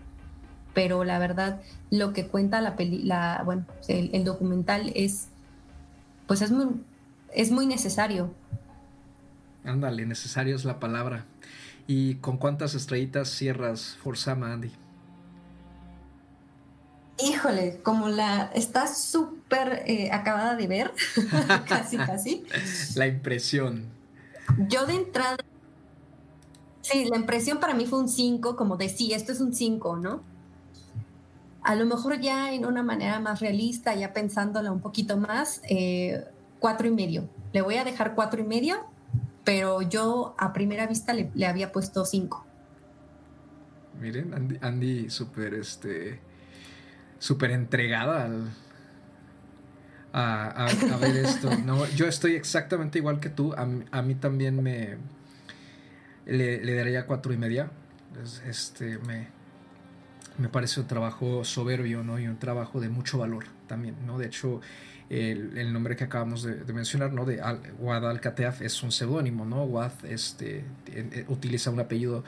Pero 0.75 1.05
la 1.05 1.19
verdad, 1.19 1.61
lo 1.91 2.13
que 2.13 2.27
cuenta 2.27 2.61
la, 2.61 2.75
peli, 2.75 3.03
la 3.03 3.43
bueno, 3.45 3.65
el 3.87 4.25
documental 4.25 4.91
es 4.95 5.29
pues 6.27 6.43
es 6.43 6.51
muy, 6.51 6.67
es 7.33 7.51
muy 7.51 7.67
necesario. 7.67 8.33
Ándale, 9.65 10.07
necesario 10.07 10.57
es 10.57 10.65
la 10.65 10.79
palabra. 10.79 11.25
¿Y 11.87 12.17
con 12.17 12.39
cuántas 12.39 12.75
estrellitas 12.75 13.29
cierras 13.29 13.97
Forzama, 14.03 14.53
Andy? 14.53 14.71
Híjole, 17.23 17.81
como 17.83 18.09
la 18.09 18.51
está 18.55 18.93
súper 18.93 19.85
eh, 19.87 20.11
acabada 20.11 20.57
de 20.57 20.67
ver, 20.67 20.93
casi, 21.69 21.97
casi. 21.97 22.45
La 22.97 23.07
impresión. 23.07 23.85
Yo 24.69 24.85
de 24.85 24.95
entrada, 24.97 25.37
sí, 26.81 27.07
la 27.09 27.17
impresión 27.17 27.61
para 27.61 27.73
mí 27.73 27.87
fue 27.87 28.01
un 28.01 28.09
5, 28.09 28.57
como 28.57 28.77
de 28.77 28.89
sí, 28.89 29.13
esto 29.13 29.33
es 29.33 29.41
un 29.41 29.55
5, 29.55 29.97
¿no? 29.97 30.23
A 31.65 31.75
lo 31.75 31.87
mejor 31.87 32.21
ya 32.21 32.53
en 32.53 32.67
una 32.67 32.83
manera 32.83 33.21
más 33.21 33.41
realista, 33.41 33.95
ya 33.95 34.13
pensándola 34.13 34.71
un 34.71 34.81
poquito 34.81 35.17
más, 35.17 35.63
eh, 35.69 36.25
cuatro 36.61 36.87
y 36.87 36.91
medio. 36.91 37.29
Le 37.53 37.63
voy 37.63 37.77
a 37.77 37.85
dejar 37.85 38.15
cuatro 38.15 38.41
y 38.41 38.45
medio, 38.45 38.77
pero 39.45 39.83
yo 39.83 40.35
a 40.39 40.53
primera 40.53 40.87
vista 40.87 41.15
le, 41.15 41.31
había 41.47 41.73
puesto 41.73 42.05
cinco. 42.05 42.45
Miren, 44.01 44.35
Andy, 44.35 44.59
Andy 44.61 45.11
súper 45.11 45.55
este 45.55 46.21
súper 47.19 47.53
entregada 47.53 48.25
al, 48.25 48.51
a, 50.15 50.99
ver 51.01 51.17
esto. 51.17 51.51
No, 51.65 51.87
yo 51.89 52.07
estoy 52.07 52.35
exactamente 52.35 52.99
igual 52.99 53.21
que 53.21 53.31
tú. 53.31 53.55
A, 53.55 54.03
mí 54.03 54.15
también 54.15 54.63
me 54.63 54.97
le, 56.27 56.75
daría 56.75 57.07
cuatro 57.07 57.33
y 57.33 57.37
media. 57.37 57.71
Este 58.47 58.99
me, 58.99 59.29
me 60.39 60.49
parece 60.49 60.81
un 60.81 60.87
trabajo 60.87 61.45
soberbio, 61.45 62.03
¿no? 62.03 62.19
Y 62.19 62.27
un 62.27 62.39
trabajo 62.39 62.81
de 62.81 62.89
mucho 62.89 63.19
valor 63.19 63.45
también, 63.67 63.95
¿no? 64.07 64.19
De 64.19 64.27
hecho, 64.27 64.61
el, 65.11 65.73
nombre 65.73 65.97
que 65.97 66.05
acabamos 66.05 66.43
de, 66.43 66.73
mencionar, 66.73 67.13
¿no? 67.13 67.25
De 67.25 67.41
Al, 67.41 67.61
Wad 67.79 68.09
al 68.09 68.21
es 68.61 68.83
un 68.83 68.91
seudónimo, 68.91 69.45
¿no? 69.45 69.65
Wad 69.65 69.93
este, 70.05 70.65
eh, 70.87 71.25
utiliza 71.29 71.71
un 71.71 71.81
apellido 71.81 72.25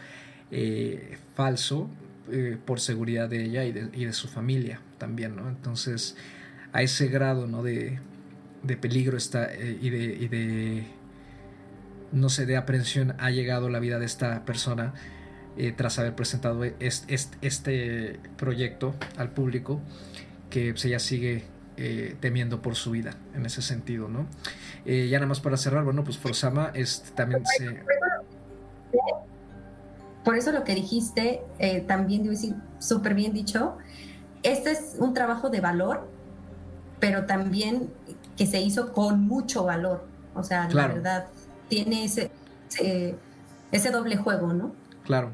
eh, 0.51 1.19
falso 1.35 1.91
eh, 2.31 2.57
por 2.65 2.81
seguridad 2.81 3.29
de 3.29 3.45
ella 3.45 3.65
y 3.65 3.73
de, 3.73 4.13
su 4.13 4.29
familia 4.29 4.81
también, 4.99 5.35
¿no? 5.35 5.49
Entonces, 5.49 6.17
a 6.73 6.83
ese 6.83 7.09
grado, 7.09 7.47
¿no? 7.47 7.63
De, 7.63 7.99
peligro 8.81 9.17
está 9.17 9.55
y, 9.55 9.91
de, 9.91 10.05
y 10.05 10.29
de, 10.29 10.87
no 12.13 12.29
sé, 12.29 12.47
de 12.47 12.57
aprensión 12.57 13.15
ha 13.19 13.31
llegado 13.31 13.69
la 13.69 13.79
vida 13.79 14.01
de 14.01 14.07
esta 14.07 14.45
persona 14.45 14.93
tras 15.77 15.99
haber 15.99 16.15
presentado 16.15 16.65
este, 16.65 18.21
proyecto 18.37 18.95
al 19.17 19.31
público, 19.31 19.81
que 20.51 20.73
pues, 20.73 20.85
ella 20.85 20.99
sigue 20.99 21.45
eh, 21.79 22.17
temiendo 22.21 22.63
por 22.63 22.75
su 22.75 22.93
vida 22.93 23.17
en 23.35 23.45
ese 23.45 23.61
sentido, 23.61 24.09
¿no? 24.09 24.27
Eh, 24.87 25.09
ya 25.11 25.19
nada 25.19 25.29
más 25.29 25.41
para 25.41 25.59
cerrar, 25.59 25.85
bueno, 25.85 26.05
pues 26.05 26.17
Forsama 26.17 26.71
este, 26.73 27.11
también 27.11 27.45
se... 27.45 27.83
Por 30.25 30.39
eso 30.39 30.53
lo 30.53 30.65
que 30.65 30.75
dijiste, 30.75 31.43
eh, 31.59 31.83
también 31.83 32.23
debo 32.23 32.33
decir, 32.33 32.55
súper 32.79 33.13
bien 33.13 33.35
dicho, 33.35 33.77
este 34.43 34.71
es 34.71 34.97
un 34.99 35.13
trabajo 35.13 35.51
de 35.51 35.61
valor, 35.61 36.09
pero 36.99 37.27
también 37.27 37.91
que 38.39 38.47
se 38.47 38.63
hizo 38.63 38.95
con 38.95 39.27
mucho 39.27 39.65
valor. 39.65 40.07
O 40.35 40.43
sea, 40.43 40.71
la 40.71 40.89
verdad, 40.89 41.27
tiene 41.69 42.05
ese, 42.05 42.31
ese 43.71 43.91
doble 43.91 44.17
juego, 44.17 44.55
¿no? 44.55 44.73
Claro. 45.05 45.31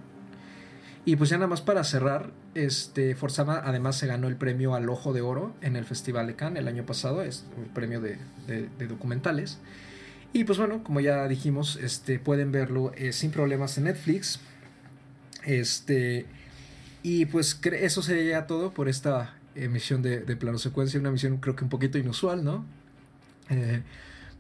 Y 1.05 1.17
pues 1.17 1.31
ya 1.31 1.37
nada 1.37 1.49
más 1.49 1.61
para 1.61 1.83
cerrar, 1.83 2.31
este, 2.55 3.15
Forzama 3.17 3.61
además 3.65 3.97
se 3.97 4.07
ganó 4.07 4.29
el 4.29 4.37
premio 4.37 4.75
al 4.75 4.89
Ojo 4.89 5.13
de 5.13 5.21
Oro 5.21 5.55
en 5.61 5.75
el 5.75 5.85
Festival 5.85 6.29
de 6.29 6.37
Cannes 6.37 6.61
el 6.61 6.69
año 6.69 6.87
pasado, 6.87 7.23
es 7.23 7.45
un 7.57 7.65
premio 7.75 8.01
de, 8.01 8.19
documentales. 8.87 9.59
Y 10.33 10.45
pues 10.45 10.59
bueno, 10.59 10.85
como 10.85 11.01
ya 11.01 11.27
dijimos, 11.27 11.77
este, 11.77 12.19
pueden 12.19 12.53
verlo 12.53 12.93
eh, 12.97 13.13
sin 13.13 13.33
problemas 13.33 13.77
en 13.79 13.85
Netflix. 13.85 14.39
Este, 15.45 16.27
y 17.03 17.27
pues 17.27 17.61
eso 17.65 18.03
sería 18.03 18.47
todo 18.47 18.73
por 18.73 18.89
esta 18.89 19.35
emisión 19.57 20.03
de, 20.03 20.21
plano 20.37 20.59
secuencia, 20.59 21.01
una 21.01 21.09
emisión 21.09 21.39
creo 21.39 21.57
que 21.57 21.65
un 21.65 21.71
poquito 21.71 21.99
inusual, 21.99 22.45
¿no? 22.45 22.65
Eh, 23.51 23.83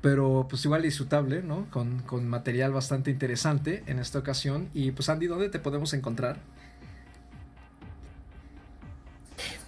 pero 0.02 0.46
pues 0.50 0.64
igual 0.64 0.82
disfrutable, 0.82 1.42
¿no? 1.42 1.66
Con, 1.70 2.00
con 2.00 2.28
material 2.28 2.72
bastante 2.72 3.10
interesante 3.10 3.84
en 3.86 4.00
esta 4.00 4.18
ocasión. 4.18 4.68
Y 4.74 4.90
pues 4.90 5.08
Andy, 5.08 5.28
¿dónde 5.28 5.48
te 5.48 5.60
podemos 5.60 5.94
encontrar? 5.94 6.38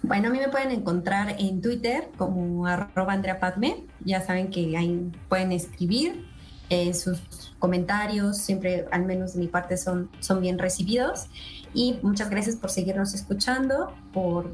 Bueno, 0.03 0.29
a 0.29 0.31
mí 0.31 0.39
me 0.39 0.49
pueden 0.49 0.71
encontrar 0.71 1.37
en 1.39 1.63
Twitter 1.63 2.09
como 2.19 2.67
arroba 2.67 3.15
Andrea 3.15 3.41
Padme. 3.41 3.87
Ya 4.05 4.21
saben 4.21 4.51
que 4.51 4.77
ahí 4.77 5.11
pueden 5.31 5.53
escribir. 5.53 6.27
Eh, 6.69 6.93
sus 6.95 7.55
comentarios 7.59 8.39
siempre, 8.39 8.87
al 8.91 9.05
menos 9.05 9.35
de 9.35 9.41
mi 9.41 9.47
parte, 9.47 9.77
son, 9.77 10.11
son 10.21 10.41
bien 10.41 10.59
recibidos. 10.59 11.29
Y 11.73 11.99
muchas 12.03 12.29
gracias 12.29 12.57
por 12.57 12.71
seguirnos 12.71 13.15
escuchando, 13.15 13.95
por 14.13 14.51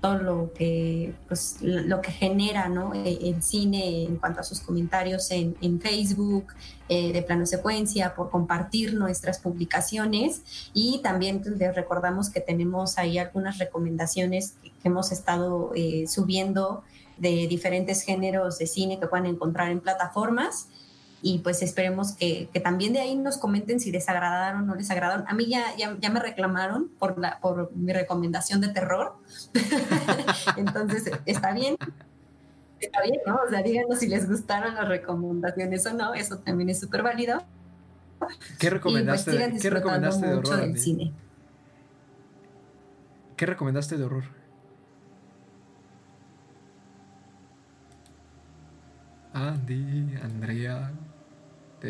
todo 0.00 0.18
lo 0.18 0.52
que, 0.52 1.14
pues, 1.28 1.58
lo 1.60 2.00
que 2.00 2.12
genera 2.12 2.68
¿no? 2.68 2.92
El 2.94 3.42
cine 3.42 4.04
en 4.04 4.16
cuanto 4.16 4.40
a 4.40 4.42
sus 4.42 4.60
comentarios 4.60 5.30
en, 5.30 5.56
en 5.60 5.80
Facebook, 5.80 6.46
eh, 6.88 7.12
de 7.12 7.22
plano 7.22 7.46
secuencia, 7.46 8.14
por 8.14 8.30
compartir 8.30 8.94
nuestras 8.94 9.40
publicaciones 9.40 10.70
y 10.72 11.00
también 11.02 11.42
les 11.58 11.74
recordamos 11.74 12.30
que 12.30 12.40
tenemos 12.40 12.96
ahí 12.96 13.18
algunas 13.18 13.58
recomendaciones 13.58 14.54
que, 14.62 14.70
hemos 14.84 15.10
estado 15.10 15.72
eh, 15.74 16.06
subiendo 16.06 16.84
de 17.16 17.48
diferentes 17.48 18.02
géneros 18.02 18.58
de 18.58 18.68
cine 18.68 19.00
que 19.00 19.08
puedan 19.08 19.26
encontrar 19.26 19.72
en 19.72 19.80
plataformas 19.80 20.68
y 21.26 21.38
pues 21.40 21.60
esperemos 21.60 22.12
que, 22.12 22.48
también 22.62 22.92
de 22.92 23.00
ahí 23.00 23.16
nos 23.16 23.36
comenten 23.36 23.80
si 23.80 23.90
les 23.90 24.08
agradaron 24.08 24.62
o 24.62 24.66
no 24.66 24.74
les 24.76 24.88
agradaron. 24.92 25.24
A 25.26 25.34
mí 25.34 25.46
ya, 25.46 25.74
ya, 25.76 26.08
me 26.08 26.20
reclamaron 26.20 26.88
por, 27.00 27.18
la, 27.18 27.40
por 27.40 27.74
mi 27.74 27.92
recomendación 27.92 28.60
de 28.60 28.68
terror, 28.68 29.16
entonces 30.56 31.10
está 31.24 31.52
bien. 31.52 31.76
Está 32.78 33.02
bien, 33.02 33.18
¿no? 33.26 33.40
O 33.44 33.50
sea, 33.50 33.60
díganos 33.60 33.98
si 33.98 34.06
les 34.06 34.28
gustaron 34.28 34.76
las 34.76 34.86
recomendaciones 34.86 35.84
o 35.86 35.94
no, 35.94 36.14
eso 36.14 36.38
también 36.38 36.68
es 36.68 36.78
súper 36.78 37.02
válido. 37.02 37.42
¿Qué 38.60 38.70
recomendaste, 38.70 39.32
pues 39.32 39.62
¿qué 39.62 39.70
recomendaste 39.70 40.26
de 40.28 40.34
horror? 40.34 40.78
cine. 40.78 41.12
¿Qué 43.36 43.46
recomendaste 43.46 43.96
de 43.96 44.04
horror? 44.04 44.24
Andy, 49.32 50.14
Andrea, 50.22 50.92
¿te 50.92 51.05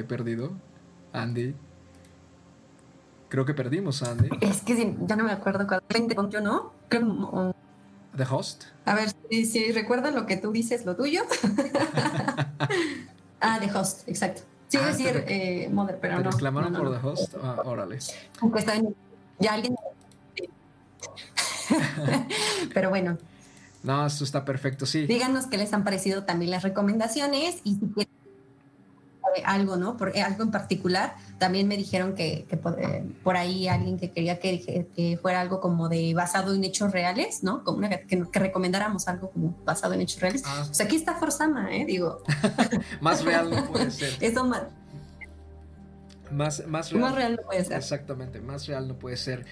he 0.01 0.05
perdido? 0.05 0.53
Andy. 1.13 1.55
Creo 3.29 3.45
que 3.45 3.55
perdimos 3.55 4.03
a 4.03 4.13
Andy. 4.13 4.29
Es 4.41 4.63
que 4.63 4.97
ya 5.07 5.17
no 5.17 5.25
me 5.25 5.33
acuerdo 5.33 5.67
cuál. 5.67 5.83
Yo 6.31 6.41
no. 6.41 6.73
The 8.17 8.25
Host. 8.29 8.65
A 8.85 8.95
ver, 8.95 9.11
si, 9.31 9.45
si 9.47 9.73
recuerdan 9.73 10.15
lo 10.15 10.27
que 10.27 10.37
tú 10.37 10.53
dices, 10.53 10.87
lo 10.87 10.97
tuyo. 10.97 11.23
ah, 13.41 13.59
The 13.61 13.73
Host, 13.73 14.09
exacto. 14.09 14.43
Sí, 14.69 14.79
ah, 14.81 14.87
decir 14.87 15.25
eh, 15.29 15.69
Mother, 15.71 15.99
pero 16.01 16.19
¿Te 16.19 16.25
no. 16.25 16.31
reclamaron 16.31 16.73
por 16.73 16.91
The 16.91 17.07
Host? 17.07 17.35
Ah, 17.43 17.63
órale. 17.65 17.99
Ya 19.39 19.53
alguien. 19.53 19.77
pero 22.75 22.91
bueno, 22.91 23.19
no, 23.87 24.05
esto 24.05 24.25
está 24.25 24.45
perfecto, 24.45 24.85
sí. 24.85 25.07
Díganos 25.07 25.47
qué 25.47 25.59
les 25.59 25.73
han 25.73 25.85
parecido 25.85 26.25
también 26.25 26.51
las 26.51 26.65
recomendaciones 26.65 27.61
y 27.63 27.75
si 27.75 27.87
quieren 27.87 28.13
algo, 29.45 29.77
¿no? 29.77 29.97
Por, 29.97 30.17
algo 30.19 30.43
en 30.43 30.51
particular. 30.51 31.15
También 31.39 31.69
me 31.69 31.77
dijeron 31.77 32.15
que, 32.15 32.47
por, 33.23 33.37
ahí 33.37 33.69
alguien 33.69 33.99
que 33.99 34.11
quería 34.11 34.39
que, 34.39 35.19
fuera 35.21 35.41
algo 35.41 35.61
como 35.61 35.89
de 35.89 36.15
basado 36.15 36.55
en 36.55 36.65
hechos 36.65 36.93
reales, 36.93 37.43
¿no? 37.43 37.65
Como 37.65 37.89
que, 37.89 38.25
recomendáramos 38.33 39.09
algo 39.09 39.31
como 39.31 39.57
basado 39.65 39.95
en 39.95 40.03
hechos 40.03 40.21
reales. 40.21 40.43
Ah. 40.47 40.65
Pues 40.67 40.81
aquí 40.81 40.97
está 40.97 41.15
Forzama, 41.15 41.75
¿eh? 41.75 41.85
Digo. 41.87 42.23
más 43.01 43.25
real 43.25 43.51
no 43.51 43.67
puede 43.67 43.91
ser. 43.91 44.13
Eso 44.21 44.45
más. 44.45 44.65
Más, 46.31 46.67
más, 46.67 46.91
real. 46.91 47.03
más 47.03 47.15
real 47.15 47.37
no 47.37 47.43
puede 47.43 47.65
ser. 47.65 47.77
Exactamente, 47.77 48.41
más 48.41 48.67
real 48.67 48.89
no 48.89 48.99
puede 48.99 49.17
ser. 49.17 49.47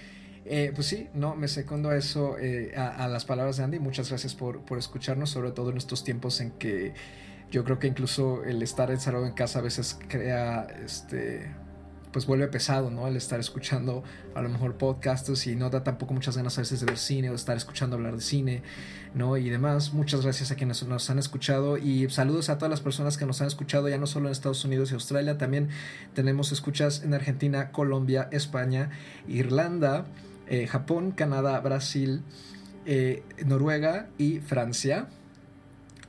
Eh, 0.46 0.72
pues 0.74 0.88
sí, 0.88 1.08
no, 1.14 1.34
me 1.34 1.48
secundo 1.48 1.88
a 1.88 1.96
eso, 1.96 2.36
eh, 2.38 2.74
a, 2.76 3.08
las 3.08 3.24
palabras 3.24 3.56
de 3.56 3.64
Andy. 3.64 3.78
Muchas 3.78 4.10
gracias 4.10 4.34
por, 4.34 4.60
por, 4.64 4.78
escucharnos, 4.78 5.30
sobre 5.30 5.52
todo 5.52 5.70
en 5.70 5.78
estos 5.78 6.04
tiempos 6.04 6.40
en 6.40 6.50
que 6.52 6.92
yo 7.50 7.64
creo 7.64 7.78
que 7.78 7.86
incluso 7.86 8.44
el 8.44 8.62
estar 8.62 8.90
encerrado 8.90 9.26
en 9.26 9.32
casa 9.32 9.60
a 9.60 9.62
veces 9.62 9.98
crea, 10.08 10.66
este, 10.84 11.54
pues 12.12 12.26
vuelve 12.26 12.48
pesado, 12.48 12.90
¿no? 12.90 13.06
El 13.06 13.16
estar 13.16 13.40
escuchando 13.40 14.02
a 14.34 14.42
lo 14.42 14.48
mejor 14.48 14.76
podcasts 14.76 15.46
y 15.46 15.56
no 15.56 15.70
da 15.70 15.82
tampoco 15.82 16.14
muchas 16.14 16.36
ganas 16.36 16.58
a 16.58 16.62
veces 16.62 16.80
de 16.80 16.86
ver 16.86 16.98
cine 16.98 17.28
o 17.28 17.32
de 17.32 17.36
estar 17.36 17.56
escuchando 17.56 17.96
hablar 17.96 18.14
de 18.14 18.22
cine, 18.22 18.62
¿no? 19.14 19.36
Y 19.36 19.48
demás. 19.50 19.92
Muchas 19.92 20.22
gracias 20.22 20.50
a 20.50 20.56
quienes 20.56 20.82
nos 20.86 21.10
han 21.10 21.18
escuchado 21.18 21.76
y 21.76 22.08
saludos 22.10 22.50
a 22.50 22.58
todas 22.58 22.70
las 22.70 22.80
personas 22.80 23.16
que 23.16 23.26
nos 23.26 23.40
han 23.40 23.48
escuchado 23.48 23.88
ya 23.88 23.98
no 23.98 24.06
solo 24.06 24.26
en 24.26 24.32
Estados 24.32 24.64
Unidos 24.64 24.90
y 24.90 24.94
Australia, 24.94 25.38
también 25.38 25.68
tenemos 26.14 26.52
escuchas 26.52 27.02
en 27.02 27.14
Argentina, 27.14 27.70
Colombia, 27.70 28.28
España, 28.32 28.90
Irlanda. 29.28 30.06
Eh, 30.46 30.66
Japón, 30.66 31.12
Canadá, 31.12 31.58
Brasil, 31.60 32.22
eh, 32.86 33.22
Noruega 33.44 34.08
y 34.18 34.40
Francia. 34.40 35.08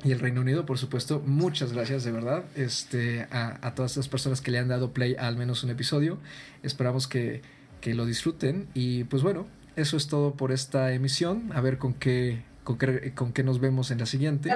Y 0.06 0.12
el 0.12 0.20
Reino 0.20 0.42
Unido, 0.42 0.68
por 0.68 0.78
supuesto. 0.78 1.20
Muchas 1.26 1.74
gracias 1.74 2.04
de 2.04 2.12
verdad 2.12 2.44
este, 2.56 3.28
a, 3.32 3.58
a 3.66 3.74
todas 3.74 3.94
estas 3.94 4.08
personas 4.08 4.40
que 4.40 4.52
le 4.52 4.60
han 4.60 4.68
dado 4.68 4.92
play 4.92 5.16
a 5.16 5.26
al 5.26 5.36
menos 5.36 5.64
un 5.64 5.72
episodio. 5.72 6.20
Esperamos 6.62 7.08
que, 7.08 7.42
que, 7.82 7.96
lo 7.96 8.06
disfruten. 8.06 8.68
Y 8.76 9.06
pues 9.06 9.24
bueno, 9.24 9.48
eso 9.76 9.98
es 9.98 10.08
todo 10.08 10.36
por 10.36 10.52
esta 10.52 10.94
emisión. 10.94 11.52
A 11.56 11.62
ver 11.62 11.80
con 11.80 11.96
qué, 11.96 12.44
con 12.64 12.78
qué, 12.78 13.14
con 13.16 13.34
qué 13.34 13.44
nos 13.44 13.60
vemos 13.60 13.90
en 13.90 13.98
la 13.98 14.06
siguiente. 14.06 14.52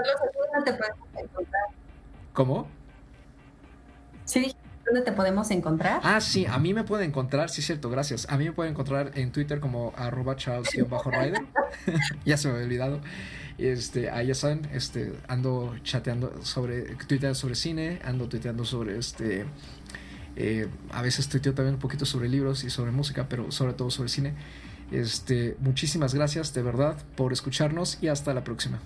¿Cómo? 2.33 2.67
Sí, 4.25 4.55
¿dónde 4.89 5.01
te 5.03 5.11
podemos 5.11 5.51
encontrar? 5.51 6.01
Ah, 6.03 6.19
sí, 6.19 6.45
a 6.45 6.57
mí 6.57 6.73
me 6.73 6.83
pueden 6.83 7.09
encontrar, 7.09 7.49
sí, 7.49 7.61
cierto, 7.61 7.89
gracias. 7.89 8.27
A 8.29 8.37
mí 8.37 8.45
me 8.45 8.51
pueden 8.51 8.73
encontrar 8.73 9.11
en 9.15 9.31
Twitter 9.31 9.59
como 9.59 9.93
arroba 9.95 10.35
charles-rider. 10.35 11.45
ya 12.25 12.37
se 12.37 12.47
me 12.47 12.55
había 12.55 12.65
olvidado. 12.65 13.01
Este, 13.57 14.09
ahí 14.09 14.27
ya 14.27 14.35
saben, 14.35 14.67
este, 14.73 15.13
ando 15.27 15.75
chateando 15.83 16.43
sobre, 16.43 16.95
tuiteando 16.95 17.35
sobre 17.35 17.55
cine, 17.55 17.99
ando 18.03 18.27
tuiteando 18.27 18.65
sobre 18.65 18.97
este, 18.97 19.45
eh, 20.35 20.67
a 20.91 21.01
veces 21.01 21.27
tuiteo 21.27 21.53
también 21.53 21.75
un 21.75 21.81
poquito 21.81 22.05
sobre 22.05 22.29
libros 22.29 22.63
y 22.63 22.69
sobre 22.69 22.91
música, 22.91 23.27
pero 23.29 23.51
sobre 23.51 23.73
todo 23.73 23.91
sobre 23.91 24.09
cine. 24.09 24.33
Este, 24.91 25.55
muchísimas 25.59 26.15
gracias 26.15 26.53
de 26.53 26.63
verdad 26.63 26.97
por 27.15 27.31
escucharnos 27.31 27.99
y 28.01 28.07
hasta 28.07 28.33
la 28.33 28.43
próxima. 28.43 28.79